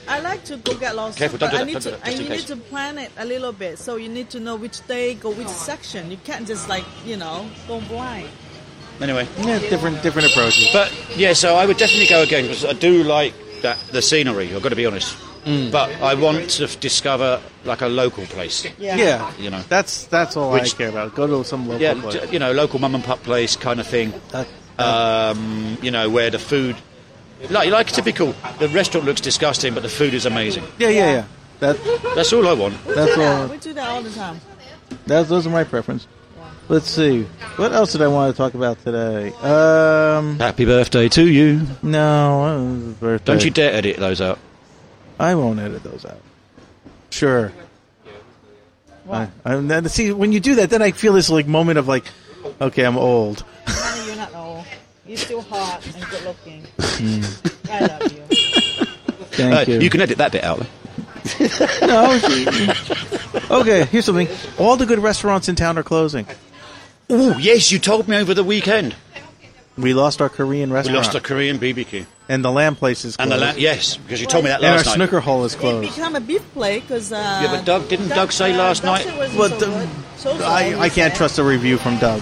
I 0.05 0.19
like 0.19 0.43
to 0.43 0.57
go 0.57 0.75
get 0.75 0.97
lost. 0.97 1.17
Careful, 1.17 1.39
but 1.39 1.51
don't 1.51 1.55
do 1.55 1.61
I 1.61 1.63
need 1.63 1.73
don't 1.75 1.83
do 1.83 1.89
to. 1.91 1.95
that, 1.95 2.05
I 2.05 2.09
just 2.09 2.17
in 2.23 2.27
need 2.29 2.35
case. 2.35 2.45
to 2.47 2.57
plan 2.57 2.97
it 2.97 3.09
a 3.15 3.23
little 3.23 3.53
bit. 3.53 3.79
So 3.79 3.95
you 3.95 4.09
need 4.09 4.29
to 4.31 4.41
know 4.41 4.57
which 4.57 4.85
day 4.85 5.15
go 5.15 5.31
which 5.31 5.47
section. 5.47 6.11
You 6.11 6.17
can't 6.25 6.45
just 6.45 6.67
like 6.67 6.83
you 7.05 7.15
know 7.15 7.47
go 7.69 7.79
blind. 7.79 8.27
anyway. 8.99 9.25
Yeah, 9.39 9.59
different 9.59 10.03
different 10.03 10.29
approaches. 10.29 10.67
But 10.73 10.91
yeah, 11.15 11.31
so 11.31 11.55
I 11.55 11.65
would 11.65 11.77
definitely 11.77 12.07
go 12.07 12.21
again 12.23 12.43
because 12.43 12.65
I 12.65 12.73
do 12.73 13.01
like 13.03 13.33
that 13.61 13.79
the 13.93 14.01
scenery. 14.01 14.53
I've 14.53 14.61
got 14.61 14.69
to 14.69 14.75
be 14.75 14.85
honest. 14.85 15.15
But 15.45 15.89
I 16.01 16.13
want 16.15 16.49
to 16.51 16.63
f- 16.65 16.79
discover 16.79 17.41
like 17.65 17.81
a 17.81 17.87
local 17.87 18.25
place. 18.25 18.65
Yeah. 18.79 18.95
yeah, 18.95 19.31
You 19.39 19.49
know. 19.49 19.61
that's 19.69 20.05
that's 20.05 20.37
all 20.37 20.51
Which- 20.51 20.73
I 20.73 20.77
care 20.77 20.89
about. 20.89 21.15
Go 21.15 21.27
to 21.27 21.43
some 21.43 21.67
local 21.67 21.81
Yeah, 21.81 21.93
place. 21.95 22.13
j- 22.15 22.29
you 22.31 22.39
know, 22.39 22.51
local 22.53 22.79
mum 22.79 22.95
and 22.95 23.03
pop 23.03 23.21
place 23.23 23.55
kind 23.55 23.79
of 23.79 23.87
thing. 23.87 24.13
Uh, 24.33 24.45
Um, 24.79 25.77
you 25.81 25.91
know, 25.91 26.09
where 26.09 26.29
the 26.31 26.39
food, 26.39 26.75
like 27.49 27.69
like 27.69 27.87
typical, 27.87 28.33
the 28.59 28.67
restaurant 28.69 29.05
looks 29.05 29.21
disgusting, 29.21 29.73
but 29.73 29.83
the 29.83 29.89
food 29.89 30.13
is 30.13 30.25
amazing. 30.25 30.63
yeah, 30.79 30.89
yeah, 30.89 31.11
yeah. 31.11 31.23
That 31.59 31.77
That's 32.15 32.33
all 32.33 32.47
I 32.47 32.53
want. 32.53 32.73
We 32.85 32.93
That's 32.95 33.13
do 33.15 33.21
that. 33.21 33.41
all. 33.41 33.47
We 33.47 33.57
do 33.57 33.73
that 33.73 33.87
all 33.89 34.01
the 34.01 34.09
time. 34.09 34.41
That's 35.05 35.29
those 35.29 35.45
are 35.47 35.51
my 35.51 35.63
preference. 35.63 36.07
Let's 36.69 36.89
see. 36.89 37.23
What 37.57 37.71
else 37.73 37.91
did 37.91 38.01
I 38.01 38.07
want 38.07 38.33
to 38.33 38.37
talk 38.37 38.53
about 38.53 38.81
today? 38.83 39.31
Um, 39.43 40.39
Happy 40.39 40.65
birthday 40.65 41.09
to 41.09 41.27
you! 41.27 41.61
no, 41.83 42.47
it 42.47 42.61
was 42.73 42.83
his 42.85 42.93
birthday. 42.95 43.25
Don't 43.33 43.43
you 43.45 43.51
dare 43.51 43.73
edit 43.73 43.97
those 43.97 44.21
out. 44.21 44.39
I 45.23 45.35
won't 45.35 45.59
edit 45.59 45.83
those 45.83 46.05
out. 46.05 46.19
Sure. 47.09 47.51
I, 49.09 49.27
I, 49.45 49.59
now, 49.59 49.81
see, 49.83 50.11
when 50.11 50.31
you 50.31 50.39
do 50.39 50.55
that, 50.55 50.69
then 50.69 50.81
I 50.81 50.91
feel 50.91 51.13
this 51.13 51.29
like 51.29 51.47
moment 51.47 51.77
of 51.79 51.87
like, 51.87 52.05
okay, 52.61 52.85
I'm 52.85 52.97
old. 52.97 53.43
Honey, 53.65 54.07
you're 54.07 54.15
not 54.15 54.33
old. 54.35 54.65
You're 55.05 55.17
still 55.17 55.41
hot 55.41 55.85
and 55.95 56.05
good 56.09 56.23
looking. 56.23 56.65
I 57.69 57.85
love 57.85 58.11
you. 58.13 58.21
Thank 59.31 59.67
Uh, 59.67 59.71
you. 59.71 59.79
you 59.79 59.89
can 59.89 60.01
edit 60.01 60.17
that 60.17 60.31
bit 60.31 60.43
out. 60.43 60.65
No, 61.81 62.17
she- 62.19 63.49
okay, 63.49 63.85
here's 63.85 64.03
something. 64.05 64.27
All 64.59 64.75
the 64.75 64.85
good 64.85 64.99
restaurants 64.99 65.47
in 65.47 65.55
town 65.55 65.77
are 65.77 65.83
closing. 65.83 66.25
Oh 67.09 67.37
yes, 67.37 67.71
you 67.71 67.79
told 67.79 68.07
me 68.09 68.17
over 68.17 68.33
the 68.33 68.43
weekend. 68.43 68.93
We 69.77 69.93
lost 69.93 70.21
our 70.21 70.29
Korean 70.29 70.71
restaurant. 70.71 70.93
We 70.93 70.97
lost 70.97 71.15
our 71.15 71.21
Korean 71.21 71.57
BBQ 71.57 72.05
and 72.29 72.45
the 72.45 72.51
lamb 72.51 72.75
place 72.75 73.03
is 73.05 73.17
closed. 73.17 73.31
and 73.33 73.41
the 73.41 73.45
la- 73.47 73.53
yes, 73.57 73.97
because 73.97 74.21
you 74.21 74.27
told 74.27 74.43
me 74.43 74.49
that 74.49 74.61
last 74.61 74.69
night. 74.71 74.79
and 74.79 74.87
our 74.87 74.91
night. 74.93 74.95
snooker 75.09 75.19
hall 75.19 75.45
is 75.45 75.55
closed. 75.55 75.75
It 75.83 75.87
closed. 75.87 75.95
become 75.97 76.15
a 76.15 76.21
beef 76.21 76.53
plate 76.53 76.81
because. 76.83 77.11
Uh, 77.11 77.39
Yeah, 77.43 77.51
but 77.55 77.65
Doug- 77.65 77.89
didn't 77.89 78.09
Doug 78.09 78.31
say 78.31 78.55
last 78.55 78.83
night- 78.83 79.05
Well, 79.35 79.49
so 79.49 79.57
the- 79.57 79.65
good. 79.65 79.89
So 80.17 80.37
so, 80.37 80.45
I, 80.45 80.79
I 80.79 80.89
can't 80.89 81.13
trust 81.15 81.37
a 81.39 81.43
review 81.43 81.77
from 81.77 81.97
Doug. 81.97 82.21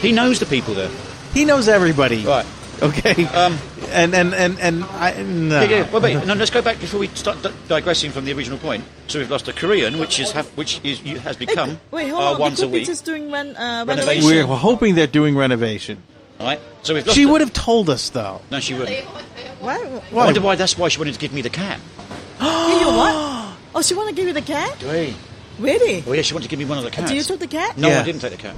He 0.00 0.12
knows 0.12 0.38
the 0.38 0.46
people 0.46 0.74
there. 0.74 0.90
He 1.34 1.44
knows 1.44 1.68
everybody. 1.68 2.24
Right. 2.24 2.46
Okay. 2.82 3.24
Um, 3.26 3.58
and 3.90 4.14
and 4.14 4.34
and 4.34 4.60
and 4.60 4.84
I 4.84 5.14
no. 5.22 5.62
Yeah, 5.62 5.68
yeah. 5.70 5.90
Well, 5.90 6.02
wait. 6.02 6.24
No, 6.26 6.34
let's 6.34 6.50
go 6.50 6.60
back 6.60 6.78
before 6.78 7.00
we 7.00 7.08
start 7.08 7.42
di- 7.42 7.52
digressing 7.68 8.10
from 8.10 8.26
the 8.26 8.32
original 8.34 8.58
point. 8.58 8.84
So 9.08 9.18
we've 9.18 9.30
lost 9.30 9.48
a 9.48 9.52
Korean, 9.54 9.98
which 9.98 10.20
is 10.20 10.32
have, 10.32 10.46
which 10.58 10.80
is 10.84 11.00
has 11.22 11.36
become 11.36 11.80
Wait, 11.90 12.08
hold 12.10 12.22
uh, 12.22 12.32
on. 12.32 12.38
once 12.38 12.60
the 12.60 12.66
a 12.66 12.68
week. 12.68 12.86
doing 13.04 13.30
ren- 13.32 13.56
uh, 13.56 13.84
Renovation. 13.88 14.08
renovation. 14.28 14.48
We're 14.50 14.56
hoping 14.56 14.94
they're 14.94 15.06
doing 15.06 15.34
renovation. 15.36 16.02
Right. 16.40 16.60
So 16.82 16.94
we've 16.94 17.06
lost. 17.06 17.16
She 17.16 17.24
a- 17.24 17.28
would 17.28 17.40
have 17.40 17.52
told 17.52 17.88
us 17.90 18.10
though. 18.10 18.40
No, 18.50 18.60
she 18.60 18.74
wouldn't. 18.74 19.04
Why? 19.60 19.76
I 19.76 20.14
wonder 20.14 20.40
why. 20.40 20.54
That's 20.56 20.76
why 20.76 20.88
she 20.88 20.98
wanted 20.98 21.14
to 21.14 21.20
give 21.20 21.32
me 21.32 21.42
the 21.42 21.50
cat. 21.50 21.80
You 22.40 22.88
what? 22.88 23.56
Oh, 23.74 23.82
she 23.82 23.94
want 23.94 24.08
to 24.10 24.14
give 24.14 24.26
you 24.26 24.32
the 24.34 24.42
cat? 24.42 24.76
Hey. 24.78 25.14
Really? 25.58 26.04
Oh 26.06 26.12
yeah, 26.12 26.22
she 26.22 26.34
wanted 26.34 26.44
to 26.44 26.50
give 26.50 26.58
me 26.58 26.64
one 26.66 26.78
of 26.78 26.84
the 26.84 26.90
cats. 26.90 27.10
Do 27.10 27.16
you 27.16 27.22
took 27.22 27.40
the 27.40 27.46
cat? 27.46 27.78
no, 27.78 27.88
Yeah. 27.88 28.00
I 28.00 28.04
didn't 28.04 28.20
take 28.20 28.32
the 28.32 28.36
cat. 28.36 28.54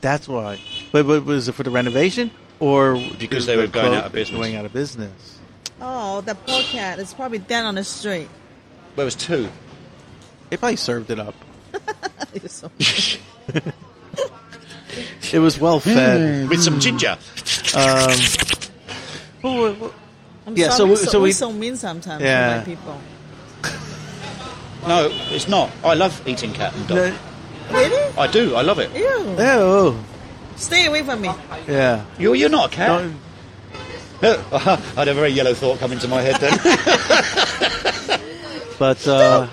That's 0.00 0.28
why. 0.28 0.60
But, 0.92 1.06
but 1.06 1.24
was 1.24 1.48
it 1.48 1.52
for 1.54 1.62
the 1.62 1.70
renovation 1.70 2.30
or 2.60 3.00
Because 3.18 3.46
they 3.46 3.56
were 3.56 3.66
going 3.66 3.94
out 3.94 4.06
of 4.06 4.12
business. 4.12 4.36
Going 4.38 4.56
out 4.56 4.64
of 4.66 4.72
business. 4.72 5.38
Oh, 5.80 6.20
the 6.20 6.34
poor 6.34 6.62
cat. 6.62 6.98
It's 6.98 7.14
probably 7.14 7.38
dead 7.38 7.64
on 7.64 7.76
the 7.76 7.84
street. 7.84 8.28
There 8.96 9.04
was 9.04 9.14
two. 9.14 9.48
They 10.50 10.56
probably 10.56 10.76
served 10.76 11.10
it 11.10 11.18
up. 11.18 11.34
It's 12.34 12.54
so- 12.56 12.70
It 15.32 15.38
was 15.40 15.58
well 15.60 15.80
fed. 15.80 16.48
with 16.48 16.62
some 16.62 16.78
ginger. 16.80 17.16
Um, 17.74 18.10
well, 19.42 19.74
well, 19.74 19.94
I'm 20.46 20.56
Yeah, 20.56 20.70
so 20.70 20.76
sorry, 20.78 20.90
we- 20.90 20.96
so, 20.96 21.04
so 21.10 21.18
we 21.20 21.24
we- 21.24 21.32
so 21.32 21.52
mean 21.52 21.76
sometimes 21.76 22.22
Yeah. 22.22 22.50
to 22.52 22.58
my 22.58 22.64
people. 22.64 23.00
No, 24.86 25.10
it's 25.30 25.48
not. 25.48 25.70
I 25.84 25.94
love 25.94 26.22
eating 26.26 26.52
cat 26.52 26.74
and 26.74 26.86
dog. 26.88 26.96
no- 26.98 27.12
Really? 27.70 28.14
I 28.16 28.26
do. 28.26 28.54
I 28.54 28.62
love 28.62 28.78
it. 28.78 28.90
Ew. 28.96 29.36
oh, 29.38 29.96
Stay 30.56 30.86
away 30.86 31.02
from 31.02 31.20
me. 31.20 31.30
yeah. 31.68 32.02
You're, 32.18 32.34
you're 32.34 32.48
not 32.48 32.72
a 32.72 32.74
cat. 32.74 32.88
Don't- 32.88 33.20
I 34.52 34.76
had 34.96 35.08
a 35.08 35.14
very 35.14 35.28
yellow 35.30 35.54
thought 35.54 35.78
come 35.78 35.92
into 35.92 36.08
my 36.08 36.22
head 36.22 36.36
then. 36.40 38.20
But 38.78 39.06
uh, 39.08 39.48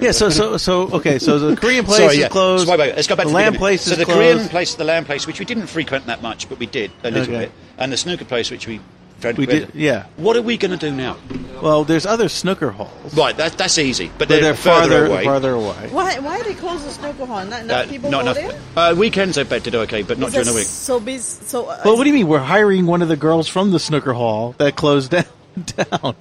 yeah, 0.00 0.12
so 0.12 0.28
so 0.30 0.56
so 0.56 0.82
okay, 0.98 1.18
so 1.18 1.38
the 1.38 1.56
Korean 1.56 1.84
place 1.84 1.98
Sorry, 1.98 2.14
is 2.14 2.18
yeah. 2.20 2.28
closed. 2.28 2.66
So 2.66 2.70
wait, 2.72 2.78
wait, 2.80 2.94
let's 2.96 3.08
go 3.08 3.16
back 3.16 3.26
the 3.26 3.30
to 3.30 3.34
land 3.34 3.52
beginning. 3.54 3.58
place 3.58 3.82
So 3.82 3.96
the 3.96 4.04
closed. 4.04 4.18
Korean 4.18 4.48
place, 4.48 4.74
the 4.74 4.84
land 4.84 5.06
place, 5.06 5.26
which 5.26 5.38
we 5.40 5.44
didn't 5.44 5.66
frequent 5.66 6.06
that 6.06 6.22
much, 6.22 6.48
but 6.48 6.58
we 6.58 6.66
did 6.66 6.90
a 7.02 7.10
little 7.10 7.34
Okay. 7.34 7.46
bit, 7.46 7.52
and 7.76 7.92
the 7.92 7.96
snooker 7.96 8.24
place, 8.24 8.50
which 8.50 8.66
we 8.68 8.80
we 9.36 9.46
did, 9.46 9.74
yeah. 9.74 10.06
What 10.16 10.36
are 10.36 10.42
we 10.42 10.56
going 10.56 10.70
to 10.70 10.76
do 10.76 10.94
now? 10.94 11.16
Well, 11.60 11.82
there's 11.82 12.06
other 12.06 12.28
snooker 12.28 12.70
halls, 12.70 13.12
Right, 13.16 13.36
that, 13.36 13.58
that's 13.58 13.76
easy, 13.76 14.06
but 14.06 14.18
but 14.18 14.28
they're, 14.28 14.40
they're 14.42 14.54
further, 14.54 14.80
farther 14.90 15.06
away. 15.06 15.24
farther 15.24 15.50
away. 15.54 15.88
Why 15.90 16.20
why 16.20 16.40
they 16.44 16.54
close 16.54 16.84
the 16.84 16.90
snooker 16.92 17.26
hall? 17.26 17.44
Not, 17.44 17.66
not 17.66 17.86
Uh, 17.86 17.88
people 17.88 18.10
not 18.12 18.22
enough. 18.22 18.36
there? 18.36 18.60
Uh, 18.76 18.94
weekends 18.94 19.36
I 19.36 19.42
bet 19.42 19.64
to 19.64 19.72
do 19.72 19.80
okay, 19.80 20.02
but 20.02 20.18
not 20.20 20.30
during 20.30 20.46
the 20.46 20.54
week. 20.54 20.66
So 20.66 21.00
busy. 21.00 21.18
So. 21.46 21.66
Uh, 21.66 21.80
Well, 21.84 21.96
what 21.96 22.04
do 22.04 22.10
you 22.10 22.14
mean? 22.14 22.28
We're 22.28 22.38
hiring 22.38 22.86
one 22.86 23.02
of 23.02 23.08
the 23.08 23.16
girls 23.16 23.48
from 23.48 23.72
the 23.72 23.80
snooker 23.80 24.12
hall 24.12 24.54
that 24.58 24.76
closed 24.76 25.10
down. 25.10 25.24
down. 25.90 26.14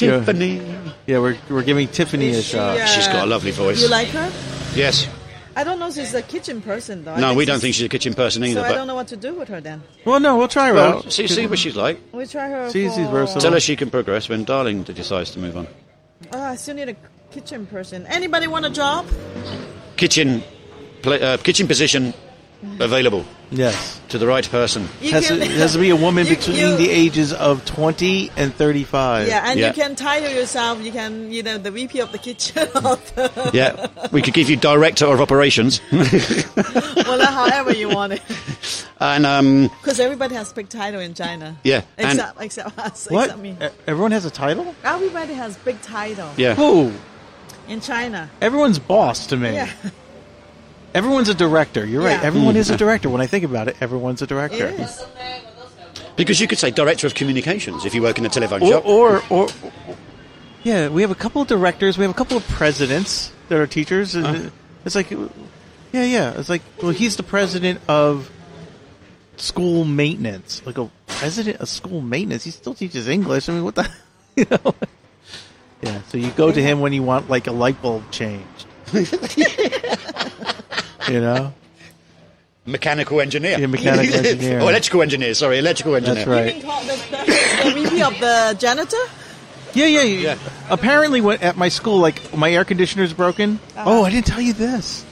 Yeah. 0.00 0.18
Tiffany. 0.20 0.62
Yeah, 1.06 1.18
we're 1.18 1.36
we're 1.50 1.62
giving 1.62 1.88
Tiffany 1.88 2.28
a 2.28 2.38
is 2.38 2.44
she, 2.44 2.52
shot. 2.56 2.78
uh, 2.78 2.86
She's 2.86 3.06
got 3.08 3.24
a 3.24 3.26
lovely 3.26 3.50
voice. 3.50 3.82
You 3.82 3.88
like 3.88 4.08
her? 4.08 4.30
Yes. 4.74 5.08
I 5.56 5.64
don't 5.64 5.78
know. 5.78 5.88
if 5.88 5.94
She's 5.94 6.12
a 6.14 6.22
kitchen 6.22 6.60
person 6.60 7.02
though. 7.04 7.14
I 7.14 7.20
No, 7.20 7.34
we 7.34 7.44
don't 7.46 7.60
think 7.60 7.74
she's 7.74 7.86
a 7.86 7.88
kitchen 7.88 8.14
person 8.14 8.44
either. 8.44 8.60
So 8.60 8.66
I 8.66 8.72
don't 8.72 8.86
know 8.86 8.94
what 8.94 9.08
to 9.08 9.16
do 9.16 9.34
with 9.34 9.48
her 9.48 9.60
then. 9.60 9.82
Well, 10.04 10.20
no, 10.20 10.36
we'll 10.36 10.48
try 10.48 10.68
her 10.68 10.74
well, 10.74 10.98
out. 10.98 11.12
see, 11.12 11.26
see 11.26 11.46
what 11.46 11.58
she's 11.58 11.76
like. 11.76 11.98
We 12.12 12.26
try 12.26 12.48
her. 12.48 12.70
She's- 12.70 12.94
she's 12.94 13.06
for- 13.06 13.12
versatile. 13.12 13.40
Tell 13.40 13.52
her 13.52 13.60
she 13.60 13.74
can 13.76 13.90
progress 13.90 14.28
when 14.28 14.44
Darling 14.44 14.82
decides 14.84 15.30
to 15.32 15.38
move 15.38 15.56
on. 15.56 15.66
Oh, 16.32 16.42
I 16.42 16.56
still 16.56 16.74
need 16.76 16.88
a 16.90 16.96
kitchen 17.30 17.66
person. 17.66 18.06
Anybody 18.06 18.46
want 18.48 18.66
a 18.66 18.70
job? 18.70 19.06
Kitchen, 19.96 20.42
pla 21.02 21.14
uh, 21.14 21.36
kitchen 21.38 21.66
position 21.66 22.12
available 22.80 23.24
Yes, 23.50 24.00
to 24.08 24.18
the 24.18 24.26
right 24.26 24.48
person. 24.50 24.88
You 25.00 25.12
has 25.12 25.28
to, 25.28 25.34
can- 25.38 25.42
it 25.42 25.50
has 25.52 25.72
to 25.74 25.78
be 25.78 25.90
a 25.90 25.96
woman 25.96 26.26
you- 26.28 26.34
between 26.36 26.56
you- 26.56 26.76
the 26.76 26.90
ages 26.90 27.32
of 27.32 27.64
twenty 27.64 28.30
and 28.36 28.52
thirty-five. 28.52 29.28
Yeah, 29.28 29.42
and 29.50 29.60
Yeah. 29.60 29.68
you 29.68 29.72
can 29.74 29.94
title 29.94 30.30
yourself. 30.30 30.82
You 30.82 30.90
can, 30.90 31.30
you 31.30 31.42
know, 31.44 31.56
the 31.58 31.70
VP 31.70 32.00
of 32.00 32.10
the 32.12 32.18
kitchen. 32.18 32.54
the- 32.74 33.50
Yeah, 33.54 33.86
we 34.10 34.20
could 34.22 34.34
give 34.34 34.50
you 34.50 34.56
director 34.56 35.06
of 35.06 35.20
operations, 35.20 35.80
well, 35.92 37.24
however 37.26 37.72
you 37.74 37.88
want 37.88 38.14
it. 38.14 38.22
and 39.00 39.24
um, 39.26 39.68
Because 39.80 40.00
everybody 40.00 40.34
has 40.34 40.52
big 40.52 40.68
title 40.68 41.00
in 41.00 41.14
China. 41.14 41.56
Yeah, 41.62 41.82
and- 41.98 42.18
Except, 42.18 42.40
except 42.42 42.78
us. 42.78 43.06
What? 43.10 43.24
Except 43.26 43.40
me. 43.42 43.56
Everyone 43.86 44.10
has 44.12 44.24
a 44.24 44.30
title. 44.30 44.74
Everybody 44.82 45.34
has 45.34 45.56
big 45.58 45.80
title 45.82 46.30
yeah, 46.36 46.54
Who? 46.54 46.92
in 47.68 47.80
China. 47.80 48.28
Everyone's 48.40 48.78
boss 48.80 49.26
to 49.28 49.36
me. 49.36 49.52
Yeah, 49.54 49.70
Everyone's 50.96 51.28
a 51.28 51.34
director. 51.34 51.84
You're 51.84 52.02
right. 52.02 52.18
Yeah. 52.18 52.26
Everyone 52.26 52.54
hmm. 52.54 52.60
is 52.60 52.70
a 52.70 52.76
director. 52.76 53.10
When 53.10 53.20
I 53.20 53.26
think 53.26 53.44
about 53.44 53.68
it, 53.68 53.76
everyone's 53.82 54.22
a 54.22 54.26
director. 54.26 54.68
is. 54.68 55.04
because 56.16 56.40
you 56.40 56.48
could 56.48 56.56
say 56.56 56.70
director 56.70 57.06
of 57.06 57.14
communications 57.14 57.84
if 57.84 57.94
you 57.94 58.00
work 58.00 58.16
in 58.16 58.24
a 58.24 58.30
telephone 58.30 58.62
Or, 58.62 58.70
shop. 58.70 58.86
or, 58.86 59.22
or, 59.28 59.48
yeah, 60.64 60.88
we 60.88 61.02
have 61.02 61.10
a 61.10 61.14
couple 61.14 61.42
of 61.42 61.48
directors. 61.48 61.98
We 61.98 62.04
have 62.04 62.12
a 62.12 62.16
couple 62.16 62.38
of 62.38 62.48
presidents 62.48 63.30
that 63.50 63.58
are 63.58 63.66
teachers, 63.66 64.14
and 64.14 64.26
Huh? 64.26 64.50
it's 64.86 64.94
like, 64.94 65.10
yeah, 65.10 65.28
yeah. 65.92 66.38
It's 66.38 66.48
like, 66.48 66.62
well, 66.80 66.92
he's 66.92 67.16
the 67.16 67.22
president 67.22 67.78
of 67.88 68.30
school 69.36 69.84
maintenance. 69.84 70.62
Like 70.64 70.78
a 70.78 70.90
president 71.06 71.60
of 71.60 71.68
school 71.68 72.00
maintenance. 72.00 72.44
He 72.44 72.52
still 72.52 72.72
teaches 72.72 73.06
English. 73.06 73.50
I 73.50 73.52
mean, 73.52 73.64
what 73.64 73.74
the, 73.74 73.86
you 74.36 74.46
know? 74.50 74.74
Yeah. 75.82 76.00
So 76.08 76.16
you 76.16 76.30
go 76.30 76.50
to 76.50 76.62
him 76.62 76.80
when 76.80 76.94
you 76.94 77.02
want 77.02 77.28
like 77.28 77.48
a 77.48 77.52
light 77.52 77.82
bulb 77.82 78.10
changed. 78.10 78.64
you 81.08 81.20
know. 81.20 81.52
mechanical 82.66 83.20
engineer, 83.20 83.58
Yeah, 83.58 83.66
mechanical 83.66 84.14
engineer. 84.26 84.60
or 84.60 84.70
electrical 84.70 85.02
engineer. 85.02 85.34
Sorry, 85.34 85.58
electrical 85.58 85.94
engineer. 85.96 86.24
That's 86.24 86.28
right. 86.28 86.54
You 86.56 86.60
can 86.62 86.70
call 86.70 86.82
the, 86.82 86.96
the, 87.10 87.70
the 87.74 87.84
VP 87.90 88.02
of 88.02 88.18
the 88.20 88.56
janitor. 88.58 88.96
Yeah, 89.74 89.86
yeah, 89.86 90.02
Yeah. 90.02 90.20
yeah. 90.34 90.38
Apparently, 90.70 91.20
when, 91.20 91.38
at 91.42 91.56
my 91.56 91.68
school, 91.68 91.98
like 91.98 92.34
my 92.36 92.50
air 92.52 92.64
conditioner's 92.64 93.12
broken. 93.12 93.60
Oh, 93.76 94.04
I 94.04 94.10
didn't 94.10 94.26
tell 94.26 94.40
you 94.40 94.52
this. 94.52 95.04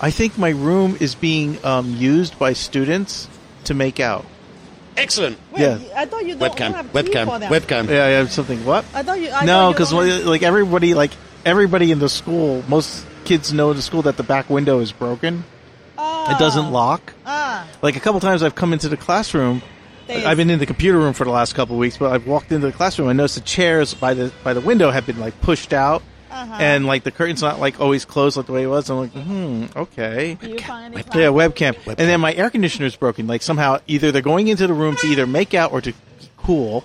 I 0.00 0.10
think 0.10 0.36
my 0.36 0.50
room 0.50 0.96
is 1.00 1.14
being 1.14 1.64
um, 1.64 1.94
used 1.94 2.38
by 2.38 2.52
students 2.54 3.28
to 3.64 3.74
make 3.74 4.00
out. 4.00 4.24
Excellent. 4.96 5.38
Wait, 5.52 5.60
Yeah. 5.60 5.78
I 5.94 6.06
thought 6.06 6.24
you 6.24 6.34
don't 6.36 6.50
Webcam, 6.56 6.72
have 6.72 6.90
tea 6.92 6.98
webcam, 7.02 7.24
for 7.26 7.54
webcam. 7.54 7.88
Yeah, 7.88 8.08
yeah, 8.22 8.26
something. 8.28 8.64
What? 8.64 8.84
I 8.94 9.02
thought 9.02 9.20
you. 9.20 9.30
I 9.30 9.44
no, 9.44 9.70
because 9.72 9.92
only- 9.92 10.22
like 10.24 10.42
everybody, 10.42 10.94
like 10.94 11.10
everybody 11.44 11.92
in 11.92 11.98
the 11.98 12.08
school, 12.08 12.64
most 12.68 13.04
kids 13.26 13.52
know 13.52 13.70
in 13.70 13.76
the 13.76 13.82
school 13.82 14.02
that 14.02 14.16
the 14.16 14.22
back 14.22 14.48
window 14.48 14.78
is 14.80 14.92
broken. 14.92 15.44
Ah, 15.98 16.34
It 16.34 16.38
doesn't 16.38 16.70
lock. 16.72 17.12
Ah, 17.26 17.66
Like 17.82 17.96
a 17.96 18.00
couple 18.00 18.20
times, 18.20 18.42
I've 18.42 18.54
come 18.54 18.72
into 18.72 18.88
the 18.88 18.96
classroom. 18.96 19.62
They- 20.06 20.24
I've 20.24 20.36
been 20.36 20.50
in 20.50 20.58
the 20.60 20.66
computer 20.66 20.98
room 20.98 21.12
for 21.14 21.24
the 21.24 21.30
last 21.30 21.54
couple 21.54 21.74
of 21.76 21.80
weeks, 21.80 21.96
but 21.98 22.12
I've 22.12 22.26
walked 22.26 22.52
into 22.52 22.66
the 22.66 22.72
classroom. 22.72 23.08
I 23.08 23.12
noticed 23.12 23.34
the 23.34 23.40
chairs 23.40 23.92
by 23.94 24.14
the 24.14 24.30
by 24.44 24.52
the 24.54 24.60
window 24.60 24.90
have 24.90 25.04
been 25.06 25.18
like 25.18 25.40
pushed 25.40 25.72
out, 25.72 26.02
Uh-huh. 26.30 26.56
and 26.60 26.86
like 26.86 27.02
the 27.02 27.10
curtain's 27.10 27.42
not 27.42 27.58
like 27.60 27.80
always 27.80 28.04
closed 28.04 28.36
like 28.36 28.46
the 28.46 28.52
way 28.52 28.62
it 28.62 28.68
was. 28.68 28.88
I'm 28.88 28.98
like, 28.98 29.12
hmm, 29.12 29.64
okay. 29.74 30.36
do 30.40 30.48
you 30.50 30.58
find 30.60 30.94
Yeah, 30.94 31.32
webcam. 31.34 31.74
And 31.86 31.96
then 31.96 32.20
my 32.20 32.32
air 32.34 32.50
conditioner's 32.50 32.94
broken. 32.94 33.26
Like 33.26 33.42
somehow, 33.42 33.78
either 33.88 34.12
they're 34.12 34.22
going 34.22 34.46
into 34.48 34.66
the 34.68 34.74
room 34.74 34.94
to 34.96 35.06
either 35.08 35.26
make 35.26 35.54
out 35.54 35.72
or 35.72 35.80
to 35.80 35.92
cool. 36.36 36.84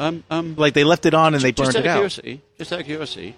Um, 0.00 0.24
um, 0.30 0.54
Like 0.56 0.74
they 0.74 0.82
left 0.84 1.04
it 1.06 1.14
on 1.14 1.34
and 1.34 1.42
they 1.44 1.52
just 1.52 1.74
burned 1.74 1.76
out 1.76 1.80
it 1.84 1.86
of 1.86 1.90
out. 1.92 1.96
curiosity, 1.98 2.40
just 2.58 2.72
out 2.72 2.80
of 2.80 2.86
curiosity, 2.86 3.36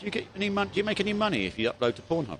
do 0.00 0.06
you 0.06 0.10
get 0.12 0.26
any 0.34 0.48
mon- 0.50 0.68
Do 0.68 0.78
you 0.78 0.84
make 0.84 1.00
any 1.00 1.12
money 1.12 1.46
if 1.46 1.58
you 1.58 1.70
upload 1.70 1.94
to 1.96 2.02
Pornhub? 2.02 2.38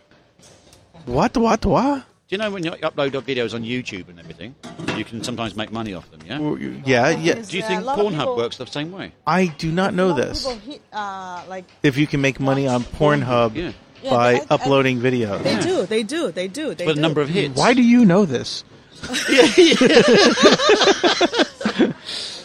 What? 1.07 1.37
What? 1.37 1.65
What? 1.67 2.05
Do 2.29 2.37
you 2.37 2.39
know 2.39 2.51
when 2.51 2.65
you 2.65 2.71
upload 2.73 3.13
your 3.13 3.23
videos 3.23 3.55
on 3.55 3.63
YouTube 3.65 4.09
and 4.09 4.19
everything, 4.21 4.55
you 4.97 5.05
can 5.05 5.23
sometimes 5.25 5.57
make 5.57 5.73
money 5.73 5.95
off 5.95 6.09
them? 6.11 6.21
Yeah. 6.27 6.39
Yeah, 6.87 7.09
yeah. 7.11 7.35
Do 7.43 7.57
you 7.57 7.63
think 7.63 7.85
lot 7.85 7.99
of 7.99 8.07
Pornhub 8.07 8.19
people- 8.19 8.37
works 8.37 8.57
the 8.57 8.67
same 8.67 8.93
way? 8.93 9.13
I 9.27 9.47
do 9.47 9.71
not 9.73 9.95
know 9.95 10.09
lot 10.09 10.21
of 10.21 10.27
this. 10.29 10.47
people 10.47 10.59
hit, 10.73 10.81
uh, 10.93 11.43
like 11.49 11.65
If 11.83 11.97
you 11.99 12.07
can 12.07 12.21
make 12.21 12.39
money 12.41 12.67
on 12.69 12.85
Pornhub 12.85 13.55
Yeah. 13.57 13.73
Yeah, 14.03 14.11
by 14.11 14.33
I- 14.35 14.37
I- 14.37 14.47
uploading 14.51 15.01
videos. 15.01 15.43
they 15.43 15.59
do, 15.61 15.85
they 15.87 16.03
do, 16.05 16.31
they 16.31 16.49
do, 16.49 16.69
they 16.75 16.85
For 16.85 16.91
do. 16.93 16.95
the 16.95 17.01
number 17.03 17.21
of 17.21 17.29
hits. 17.29 17.57
Why 17.59 17.75
do 17.75 17.83
you 17.83 18.05
know 18.07 18.25
this? 18.25 18.65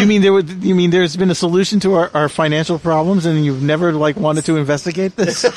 you 0.00 0.06
mean 0.06 0.22
there 0.22 0.32
would? 0.32 0.48
You 0.64 0.74
mean 0.74 0.90
there's 0.90 1.16
been 1.16 1.30
a 1.30 1.34
solution 1.34 1.80
to 1.80 1.94
our, 1.94 2.10
our 2.14 2.28
financial 2.28 2.78
problems, 2.78 3.26
and 3.26 3.44
you've 3.44 3.62
never 3.62 3.92
like 3.92 4.16
wanted 4.16 4.44
to 4.46 4.56
investigate 4.56 5.16
this? 5.16 5.42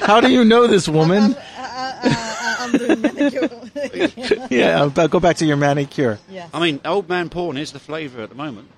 How 0.00 0.20
do 0.20 0.30
you 0.30 0.44
know 0.44 0.66
this 0.66 0.88
woman? 0.88 1.34
Uh, 1.34 2.00
uh, 2.04 2.56
I'm 2.60 2.72
doing 2.72 3.00
manicure. 3.00 3.48
Yeah, 4.50 4.80
I'll 4.80 5.08
go 5.08 5.20
back 5.20 5.36
to 5.36 5.46
your 5.46 5.56
manicure. 5.56 6.18
yeah. 6.28 6.48
I 6.52 6.60
mean, 6.60 6.80
old 6.84 7.08
man 7.08 7.28
porn 7.28 7.56
is 7.56 7.72
the 7.72 7.78
flavour 7.78 8.22
at 8.22 8.28
the 8.28 8.34
moment, 8.34 8.68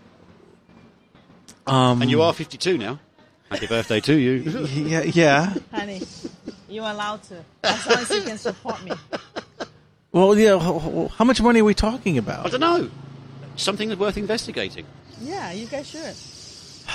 Um, 1.67 2.03
and 2.03 2.11
you 2.11 2.23
are 2.23 2.33
52 2.33 2.79
now. 2.79 2.99
Happy 3.51 3.67
birthday 3.67 4.01
to 4.01 4.15
you. 4.15 4.33
yeah, 4.75 5.03
yeah. 5.03 5.55
Honey, 5.73 6.03
you're 6.69 6.85
allowed 6.87 7.23
to. 7.25 7.45
As 7.65 7.87
long 7.87 7.99
as 7.99 8.11
you 8.11 8.23
can 8.23 8.39
support 8.39 8.83
me. 8.85 8.93
Well, 10.13 10.37
yeah. 10.39 10.57
h- 10.57 10.83
h- 10.85 11.11
How 11.17 11.25
much 11.25 11.41
money 11.41 11.61
are 11.61 11.65
we 11.65 11.75
talking 11.75 12.19
about? 12.19 12.47
I 12.47 12.49
don't 12.51 12.61
know. 12.61 12.91
Something 13.61 13.89
that's 13.91 14.01
worth 14.01 14.17
investigating. 14.17 14.87
Yeah, 15.21 15.53
you 15.53 15.67
guys 15.67 15.87
should. 15.89 16.15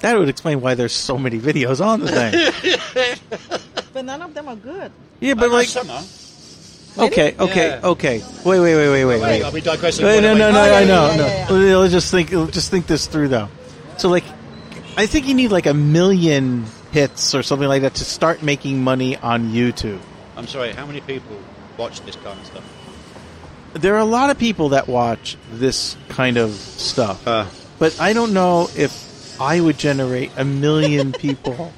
That 0.00 0.18
would 0.18 0.28
explain 0.28 0.60
why 0.60 0.74
there's 0.74 0.92
so 0.92 1.16
many 1.16 1.38
videos 1.38 1.80
on 1.84 2.00
the 2.00 2.10
thing. 2.10 3.18
But 3.92 4.04
none 4.06 4.20
of 4.22 4.34
them 4.34 4.48
are 4.48 4.56
good. 4.56 4.90
Yeah, 5.20 5.34
but 5.34 5.50
uh, 5.50 5.52
like, 5.52 5.68
summer. 5.68 6.00
okay, 6.98 7.36
okay, 7.38 7.68
Yeah. 7.68 7.88
okay. 7.90 8.18
Wait, 8.44 8.58
wait, 8.58 8.74
wait, 8.74 8.88
wait, 8.88 9.04
wait, 9.04 9.20
wait. 9.20 9.42
Are 9.42 9.52
we 9.52 9.60
digressing? 9.60 10.04
Wait, 10.04 10.22
no, 10.22 10.34
no, 10.34 10.50
no, 10.50 10.60
Oh, 10.62 10.66
yeah, 10.66 10.78
I 10.78 10.84
know, 10.84 11.06
yeah, 11.10 11.16
no. 11.16 11.26
yeah, 11.60 11.68
yeah. 11.68 11.76
Let's 11.76 11.92
just 11.92 12.10
think. 12.10 12.30
Just 12.30 12.70
think 12.70 12.86
this 12.88 13.06
through, 13.06 13.28
though. 13.28 13.48
So, 13.98 14.08
like, 14.08 14.24
I 14.96 15.04
think 15.06 15.28
you 15.28 15.34
need 15.34 15.52
like 15.52 15.66
a 15.66 15.74
million 15.74 16.64
hits 16.90 17.34
or 17.34 17.42
something 17.44 17.68
like 17.68 17.82
that 17.82 17.94
to 17.96 18.04
start 18.04 18.42
making 18.42 18.82
money 18.82 19.16
on 19.18 19.52
YouTube. 19.52 20.00
I'm 20.36 20.48
sorry. 20.48 20.72
How 20.72 20.86
many 20.86 21.02
people 21.02 21.36
watch 21.76 22.00
this 22.00 22.16
kind 22.16 22.40
of 22.40 22.46
stuff? 22.46 22.64
There 23.74 23.94
are 23.94 24.00
a 24.00 24.04
lot 24.04 24.30
of 24.30 24.38
people 24.38 24.70
that 24.70 24.88
watch 24.88 25.36
this 25.52 25.96
kind 26.08 26.36
of 26.36 26.52
stuff, 26.52 27.26
Uh, 27.26 27.46
but 27.78 27.98
I 28.00 28.12
don't 28.12 28.32
know 28.32 28.68
if 28.76 29.40
I 29.40 29.60
would 29.60 29.78
generate 29.78 30.30
a 30.36 30.44
million 30.44 31.12
people 31.24 31.72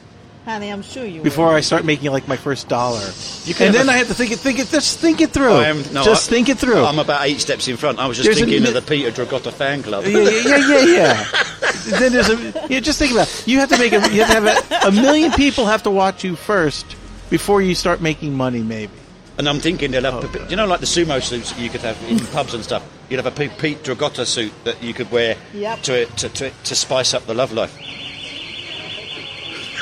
Honey, 0.45 0.69
I'm 0.71 0.83
sure 0.83 1.07
you 1.07 1.23
before 1.23 1.47
will. 1.47 1.55
I 1.55 1.61
start 1.61 1.87
making 1.87 2.11
like 2.13 2.29
my 2.29 2.37
first 2.37 2.69
dollar. 2.69 3.01
You 3.47 3.55
can 3.55 3.69
and 3.69 3.75
then 3.75 3.89
a- 3.89 3.93
I 3.93 3.97
have 3.97 4.09
to 4.09 4.15
think 4.15 4.31
it, 4.31 4.39
think 4.39 4.59
it, 4.59 4.69
just 4.69 4.99
think 4.99 5.23
it 5.23 5.31
through. 5.31 5.55
I 5.55 5.69
am, 5.69 5.79
no, 5.95 6.05
just 6.05 6.29
I- 6.29 6.35
think 6.35 6.51
it 6.51 6.59
through. 6.59 6.85
I'm 6.85 6.99
about 6.99 7.25
eight 7.25 7.41
steps 7.41 7.67
in 7.67 7.79
front. 7.79 7.99
I 7.99 8.07
was 8.07 8.19
just 8.19 8.27
There's 8.27 8.43
a 8.43 8.45
thinking 8.45 8.67
of 8.67 8.75
the 8.75 8.83
Peter 8.83 9.11
Dragotta 9.11 9.51
fan 9.51 9.83
club. 9.83 10.05
yeah, 10.05 10.19
yeah, 10.19 10.31
yeah, 10.45 10.57
yeah, 10.59 10.85
yeah. 10.85 11.43
then 11.99 12.13
there's 12.13 12.29
a. 12.29 12.67
Yeah, 12.69 12.81
just 12.81 12.99
think 12.99 13.13
about. 13.13 13.27
It. 13.29 13.49
You 13.49 13.59
have 13.61 13.71
to 13.71 13.79
make 13.79 13.93
a. 13.95 14.01
You 14.13 14.23
have 14.23 14.45
to 14.45 14.51
have 14.51 14.85
a, 14.85 14.89
a 14.89 14.93
million 14.93 15.33
people 15.33 15.65
have 15.65 15.83
to 15.85 15.91
watch 15.91 16.25
you 16.25 16.37
first 16.37 16.85
before 17.31 17.63
you 17.63 17.75
start 17.75 18.03
making 18.03 18.35
money. 18.35 18.61
Maybe. 18.63 18.93
And 19.37 19.49
I'm 19.49 19.59
thinking 19.59 19.91
they'll 19.91 20.05
have, 20.05 20.25
Oh, 20.25 20.47
you 20.49 20.57
know, 20.57 20.67
like 20.67 20.81
the 20.81 20.87
sumo 20.87 21.21
suits 21.23 21.59
you 21.59 21.69
could 21.69 21.81
have 21.81 22.01
in 22.09 22.19
pubs 22.27 22.55
and 22.55 22.63
stuff. 22.63 22.85
You'd 23.11 23.23
have 23.23 23.27
a 23.27 23.33
Pete, 23.49 23.83
Dragotta 23.83 24.25
suit 24.27 24.53
that 24.65 24.83
you 24.83 24.95
could 24.95 25.11
wear 25.11 25.37
Yep. 25.53 25.83
to, 25.83 26.07
to, 26.07 26.29
to 26.29 26.51
to 26.51 26.75
spice 26.75 27.13
up 27.15 27.27
the 27.27 27.35
love 27.35 27.53
life. 27.53 27.77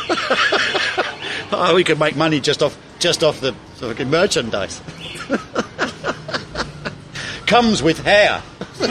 oh, 1.52 1.72
we 1.74 1.84
could 1.84 1.98
make 1.98 2.16
money 2.16 2.40
just 2.40 2.62
off 2.62 2.76
just 2.98 3.22
off 3.22 3.40
the 3.40 3.52
fucking 3.76 4.10
merchandise. 4.10 4.80
Comes 7.46 7.82
with 7.82 7.98
hair. 8.02 8.42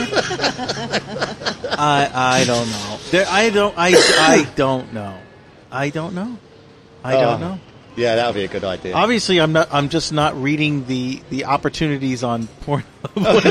I 1.77 2.09
I 2.13 2.43
don't 2.45 2.69
know. 2.69 2.99
There, 3.09 3.25
I 3.27 3.49
don't. 3.49 3.73
I 3.77 3.93
I 4.19 4.47
don't 4.55 4.93
know. 4.93 5.17
I 5.71 5.89
don't 5.89 6.13
know. 6.13 6.38
I 7.03 7.15
Oh. 7.15 7.21
don't 7.21 7.41
know. 7.41 7.59
Yeah, 7.95 8.15
that 8.15 8.26
would 8.27 8.35
be 8.35 8.45
a 8.45 8.47
good 8.47 8.63
idea. 8.63 8.93
Obviously, 8.93 9.39
I'm 9.39 9.51
not. 9.51 9.68
I'm 9.72 9.89
just 9.89 10.13
not 10.13 10.41
reading 10.41 10.85
the 10.85 11.22
the 11.30 11.45
opportunities 11.45 12.23
on 12.23 12.47
porn. 12.61 12.84
Oh, 13.18 13.41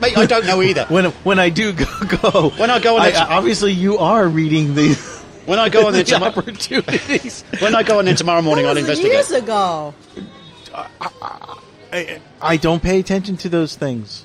Mate, 0.00 0.16
I 0.16 0.26
don't 0.26 0.46
know 0.46 0.62
either. 0.62 0.84
when 0.86 1.06
when 1.24 1.38
I 1.38 1.48
do 1.48 1.72
go, 1.72 1.84
go 2.22 2.50
When 2.50 2.70
I 2.70 2.78
go 2.78 2.96
on 2.96 3.02
I, 3.02 3.10
the- 3.10 3.26
obviously 3.32 3.72
you 3.72 3.98
are 3.98 4.28
reading 4.28 4.74
the, 4.74 4.94
When 5.46 5.58
I 5.58 5.68
go 5.70 5.86
on 5.86 5.92
there 5.94 6.02
the 6.04 6.10
tomorrow, 6.12 6.32
opportunities. 6.32 7.42
when 7.58 7.74
I 7.74 7.82
go 7.82 7.98
on 7.98 8.04
there 8.04 8.14
tomorrow 8.14 8.42
morning, 8.42 8.66
I'll 8.66 8.74
was 8.74 8.80
investigate. 8.82 9.12
years 9.12 9.30
ago. 9.32 9.94
I, 10.74 12.20
I 12.40 12.56
don't 12.58 12.82
pay 12.82 13.00
attention 13.00 13.36
to 13.38 13.48
those 13.48 13.74
things. 13.76 14.24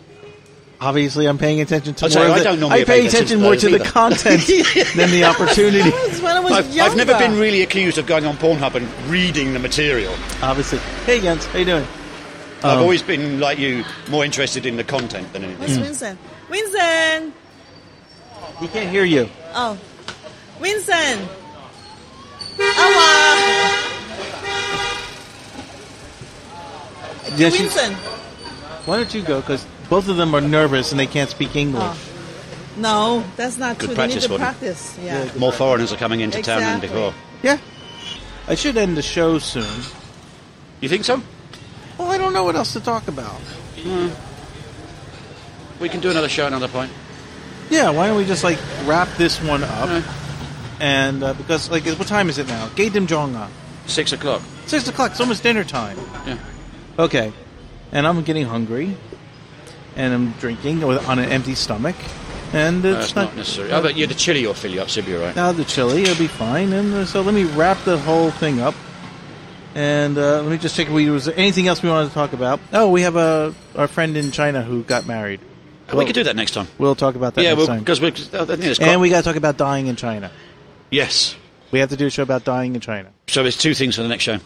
Obviously, 0.81 1.27
I'm 1.27 1.37
paying 1.37 1.61
attention 1.61 1.93
to 1.93 2.05
I'll 2.05 2.09
more. 2.09 2.13
tell 2.15 2.23
you, 2.25 2.31
of 2.31 2.35
I 2.35 2.39
the- 2.39 2.43
don't 2.43 2.59
normally 2.59 2.81
I 2.81 2.85
pay 2.85 3.01
pay 3.01 3.07
attention 3.07 3.37
attention 3.37 3.37
to 3.37 3.43
more 3.43 3.55
to 3.55 3.69
the 3.69 3.79
content 3.85 4.47
than 4.95 5.11
the 5.11 5.23
opportunity. 5.25 5.91
When 6.21 6.35
I 6.35 6.39
was 6.39 6.51
I've. 6.53 6.79
I've 6.79 6.97
never 6.97 7.17
been 7.19 7.37
really 7.39 7.61
accused 7.61 7.97
of 7.99 8.07
going 8.07 8.25
on 8.25 8.35
Pornhub 8.37 8.73
and 8.75 8.87
reading 9.09 9.53
the 9.53 9.59
material. 9.59 10.13
Obviously. 10.41 10.79
Hey, 11.05 11.19
Jens, 11.21 11.45
how 11.45 11.59
you 11.59 11.65
doing? 11.65 11.85
I've 12.63 12.77
Um, 12.77 12.79
always 12.79 13.01
been 13.03 13.39
like 13.39 13.57
you, 13.59 13.83
more 14.09 14.25
interested 14.25 14.65
in 14.65 14.75
the 14.77 14.83
content 14.83 15.31
than 15.33 15.43
anything. 15.43 15.59
Where's 15.61 15.77
Hmm. 15.77 15.83
Vincent? 15.83 16.19
Vincent! 16.49 17.33
He 18.59 18.67
can't 18.67 18.89
hear 18.89 19.03
you. 19.05 19.29
Oh. 19.55 19.77
Vincent! 20.59 21.21
Awa! 22.59 23.77
Yes, 27.37 27.53
you- 27.53 27.59
Vincent! 27.69 27.95
why 28.85 28.97
don't 28.97 29.13
you 29.13 29.21
go? 29.23 29.41
Because 29.41 29.65
both 29.91 30.07
of 30.07 30.15
them 30.15 30.33
are 30.33 30.39
nervous 30.39 30.91
and 30.91 30.99
they 30.99 31.05
can't 31.05 31.29
speak 31.29 31.53
English. 31.53 31.83
Oh. 31.83 31.97
No, 32.77 33.23
that's 33.35 33.57
not 33.57 33.77
Good 33.77 33.87
true. 33.87 33.95
practice 33.95 34.15
they 34.15 34.21
need 34.21 34.27
for 34.27 34.27
to 34.27 34.37
them. 34.37 34.39
practice. 34.39 34.97
Yeah. 35.03 35.29
More 35.37 35.51
foreigners 35.51 35.91
are 35.91 35.97
coming 35.97 36.21
into 36.21 36.41
town 36.41 36.61
than 36.61 36.79
before. 36.79 37.13
Yeah. 37.43 37.57
I 38.47 38.55
should 38.55 38.77
end 38.77 38.95
the 38.95 39.01
show 39.01 39.37
soon. 39.37 39.83
You 40.79 40.87
think 40.87 41.03
so? 41.03 41.21
Well, 41.97 42.09
I 42.09 42.17
don't 42.17 42.31
know 42.31 42.45
what 42.45 42.55
else 42.55 42.71
to 42.73 42.79
talk 42.79 43.09
about. 43.09 43.41
We 45.81 45.89
can 45.89 45.99
do 45.99 46.09
another 46.09 46.29
show 46.29 46.47
another 46.47 46.69
point. 46.69 46.91
Yeah, 47.69 47.89
why 47.89 48.07
don't 48.07 48.15
we 48.15 48.23
just 48.23 48.45
like 48.45 48.59
wrap 48.85 49.09
this 49.17 49.41
one 49.43 49.61
up? 49.63 49.89
Yeah. 49.89 50.03
And 50.79 51.21
uh, 51.21 51.33
because 51.33 51.69
like, 51.69 51.85
what 51.85 52.07
time 52.07 52.29
is 52.29 52.37
it 52.37 52.47
now? 52.47 52.69
Gay 52.75 52.87
Dim 52.87 53.07
Jonga. 53.07 53.49
Six 53.87 54.13
o'clock. 54.13 54.41
Six 54.67 54.87
o'clock. 54.87 55.11
It's 55.11 55.19
almost 55.19 55.43
dinner 55.43 55.65
time. 55.65 55.97
Yeah. 56.25 56.37
Okay, 56.97 57.33
and 57.91 58.07
I'm 58.07 58.23
getting 58.23 58.45
hungry, 58.45 58.95
and 59.95 60.13
I'm 60.13 60.31
drinking 60.33 60.81
with, 60.81 61.07
on 61.07 61.19
an 61.19 61.29
empty 61.29 61.55
stomach, 61.55 61.95
and 62.53 62.83
it's 62.83 63.13
That's 63.13 63.15
not 63.15 63.35
necessary. 63.35 63.71
Oh, 63.71 63.81
but 63.81 63.95
yeah, 63.95 64.05
the 64.05 64.13
chili 64.13 64.45
will 64.45 64.53
fill 64.53 64.71
you 64.71 64.81
up, 64.81 64.89
so 64.89 65.01
you'll 65.01 65.19
be 65.19 65.25
right. 65.25 65.35
now 65.35 65.51
the 65.51 65.65
chili. 65.65 66.03
It'll 66.03 66.17
be 66.17 66.27
fine. 66.27 66.73
And 66.73 66.93
uh, 66.93 67.05
so 67.05 67.21
let 67.21 67.33
me 67.33 67.43
wrap 67.43 67.83
the 67.85 67.97
whole 67.97 68.31
thing 68.31 68.59
up. 68.59 68.75
And 69.73 70.17
uh, 70.17 70.41
let 70.41 70.51
me 70.51 70.57
just 70.57 70.75
check. 70.75 70.87
if 70.87 70.93
We 70.93 71.09
was 71.09 71.25
there 71.25 71.37
anything 71.37 71.67
else 71.67 71.81
we 71.81 71.89
wanted 71.89 72.09
to 72.09 72.13
talk 72.13 72.33
about? 72.33 72.59
Oh, 72.73 72.89
we 72.89 73.03
have 73.03 73.15
a 73.15 73.55
our 73.75 73.87
friend 73.87 74.17
in 74.17 74.31
China 74.31 74.61
who 74.61 74.83
got 74.83 75.07
married. 75.07 75.39
we 75.93 76.05
could 76.05 76.15
do 76.15 76.23
that 76.25 76.35
next 76.35 76.51
time. 76.51 76.67
We'll 76.77 76.95
talk 76.95 77.15
about 77.15 77.35
that 77.35 77.43
yeah, 77.43 77.51
next 77.51 77.57
well, 77.59 77.67
time. 77.67 77.79
because 77.79 78.01
we're. 78.01 78.07
I 78.09 78.11
think 78.11 78.63
it's 78.63 78.79
quite, 78.79 78.89
And 78.89 78.99
we 78.99 79.09
got 79.09 79.19
to 79.19 79.23
talk 79.23 79.37
about 79.37 79.55
dying 79.57 79.87
in 79.87 79.95
China. 79.95 80.31
yes. 80.89 81.35
We 81.71 81.79
have 81.79 81.89
to 81.91 81.95
do 81.95 82.07
a 82.07 82.09
show 82.09 82.23
about 82.23 82.43
dying 82.43 82.75
in 82.75 82.81
China. 82.81 83.13
So 83.29 83.43
there's 83.43 83.55
two 83.55 83.73
things 83.73 83.95
for 83.95 84.01
the 84.01 84.09
next 84.09 84.25
show. 84.25 84.39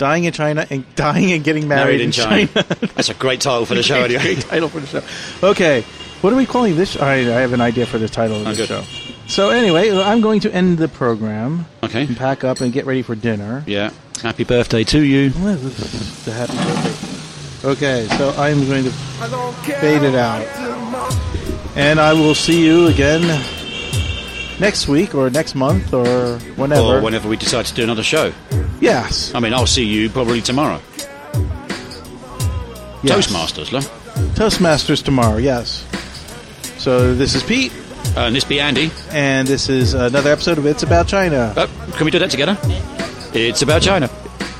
Dying 0.00 0.24
in 0.24 0.32
China 0.32 0.66
and 0.70 0.82
dying 0.94 1.30
and 1.30 1.44
getting 1.44 1.68
married, 1.68 2.00
in 2.00 2.10
China. 2.10 2.46
That's 2.96 3.10
a 3.10 3.14
great 3.14 3.42
title 3.42 3.66
for 3.66 3.74
the 3.74 3.82
show, 3.82 3.96
anyway. 4.04 4.22
Great 4.22 4.40
title 4.40 4.70
for 4.70 4.80
the 4.80 4.86
show. 4.86 5.02
Okay, 5.46 5.82
what 6.22 6.32
are 6.32 6.36
we 6.36 6.46
calling 6.46 6.74
this? 6.74 6.96
All 6.96 7.02
right, 7.02 7.26
I 7.28 7.40
have 7.42 7.52
an 7.52 7.60
idea 7.60 7.84
for 7.84 7.98
the 7.98 8.08
title 8.08 8.40
of 8.40 8.46
Oh, 8.46 8.50
this 8.54 8.66
good. 8.66 8.82
show. 8.82 8.82
So 9.26 9.50
anyway, 9.50 9.90
I'm 9.92 10.22
going 10.22 10.40
to 10.40 10.54
end 10.54 10.78
the 10.78 10.88
program 10.88 11.66
Okay. 11.82 12.04
and 12.06 12.16
pack 12.16 12.44
up 12.44 12.62
and 12.62 12.72
get 12.72 12.86
ready 12.86 13.02
for 13.02 13.14
dinner. 13.14 13.62
Yeah. 13.66 13.90
Happy 14.22 14.44
birthday 14.44 14.84
to 14.84 15.00
you. 15.04 15.28
The 15.28 16.32
happy 16.32 16.56
birthday. 16.56 17.68
Okay, 17.68 18.08
so 18.16 18.30
I'm 18.38 18.66
going 18.66 18.84
to 18.84 18.92
I 19.20 19.28
don't 19.28 19.54
care 19.64 19.80
fade 19.80 20.02
it 20.02 20.14
out, 20.14 20.46
and 21.76 22.00
I 22.00 22.14
will 22.14 22.34
see 22.34 22.64
you 22.64 22.86
again 22.86 23.20
next 24.60 24.86
week 24.88 25.14
or 25.14 25.30
next 25.30 25.54
month 25.54 25.92
or 25.92 26.38
whenever. 26.56 26.98
Or 26.98 27.00
whenever 27.00 27.28
we 27.28 27.36
decide 27.36 27.66
to 27.66 27.74
do 27.74 27.82
another 27.82 28.02
show. 28.02 28.32
yes. 28.80 29.32
I 29.34 29.40
mean, 29.40 29.52
I'll 29.54 29.66
see 29.66 29.84
you 29.84 30.08
probably 30.10 30.40
tomorrow. 30.40 30.80
yes. 33.02 33.26
Toastmasters, 33.26 33.72
love. 33.72 33.86
Toastmasters 34.34 35.02
tomorrow. 35.02 35.38
Yes. 35.38 35.84
So 36.78 37.14
this 37.14 37.34
is 37.34 37.42
Pete, 37.42 37.72
Uh, 38.16 38.20
and 38.26 38.34
this 38.36 38.44
be 38.44 38.60
Andy. 38.60 38.90
and 39.10 39.46
this 39.48 39.68
is 39.68 39.94
another 39.94 40.30
episode 40.32 40.58
of 40.58 40.66
It's 40.66 40.82
About 40.82 41.06
China. 41.08 41.52
Oh, 41.56 41.66
can 41.96 42.04
we 42.04 42.10
do 42.10 42.18
that 42.18 42.30
together? 42.30 42.56
It's 43.32 43.62
about 43.62 43.82
China. 43.82 44.08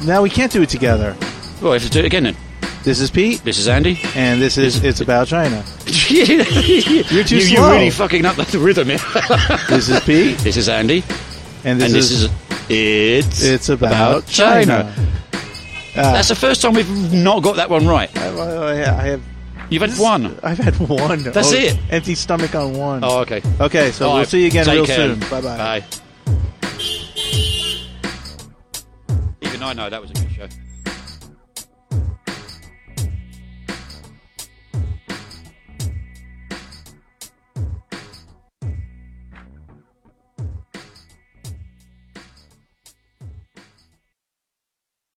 Now 0.05 0.23
we 0.23 0.31
can't 0.31 0.53
do 0.53 0.63
it 0.63 0.69
together. 0.69 1.17
Well, 1.61 1.73
if 1.75 1.83
to 1.85 1.91
do 1.91 1.99
it 2.01 2.05
again 2.07 2.23
then. 2.25 2.37
This 2.83 2.99
is 3.01 3.11
Pete, 3.11 3.43
This 3.45 3.59
is 3.59 3.69
Andy. 3.69 4.01
and 4.15 4.41
this 4.41 4.57
is 4.57 4.83
It's 4.83 5.01
About 5.03 5.27
China. 5.29 5.63
You're 5.87 6.45
too 7.25 7.37
you, 7.37 7.41
slow. 7.43 7.61
You're 7.67 7.71
really 7.73 7.91
fucking 7.91 8.25
up 8.25 8.37
the 8.37 8.59
rhythm 8.59 8.89
here. 8.89 8.99
This 9.69 9.89
is 9.91 10.01
Pete, 10.01 10.39
this 10.39 10.57
is 10.57 10.69
Andy. 10.69 11.05
and 11.65 11.79
this, 11.81 11.87
and 11.89 11.95
this 11.95 12.11
is, 12.11 12.23
is. 12.25 12.31
It's. 12.71 13.43
It's 13.43 13.69
About, 13.69 14.27
China. 14.27 14.93
Ah, 15.97 16.13
That's 16.13 16.29
the 16.29 16.35
first 16.35 16.63
time 16.63 16.73
we've 16.73 17.13
not 17.13 17.43
got 17.43 17.57
that 17.57 17.69
one 17.69 17.87
right. 17.87 18.11
I, 18.17 18.73
I 18.99 19.03
have. 19.09 19.23
You've 19.69 19.83
had 19.83 19.99
one. 19.99 20.39
I've 20.43 20.59
had 20.59 20.77
one. 20.79 21.23
That's 21.25 21.53
Oh, 21.53 21.57
it. 21.57 21.79
Empty 21.91 22.15
stomach 22.15 22.55
on 22.55 22.73
one. 22.75 23.05
Oh, 23.05 23.19
okay. 23.21 23.43
Okay, 23.61 23.91
so 23.93 24.07
All 24.07 24.13
we'll 24.13 24.21
right, 24.23 24.29
see 24.29 24.41
you 24.41 24.47
again 24.47 24.65
take 24.65 24.75
real 24.75 24.87
care. 24.87 24.97
soon. 24.97 25.19
Bye 25.29 25.41
bye. 25.43 25.81
Bye. 25.81 25.85
Even 29.43 29.63
I 29.63 29.73
know 29.75 29.91
that 29.91 30.01
was 30.01 30.11
a 30.11 30.15
good 30.15 30.33
show. 30.33 30.49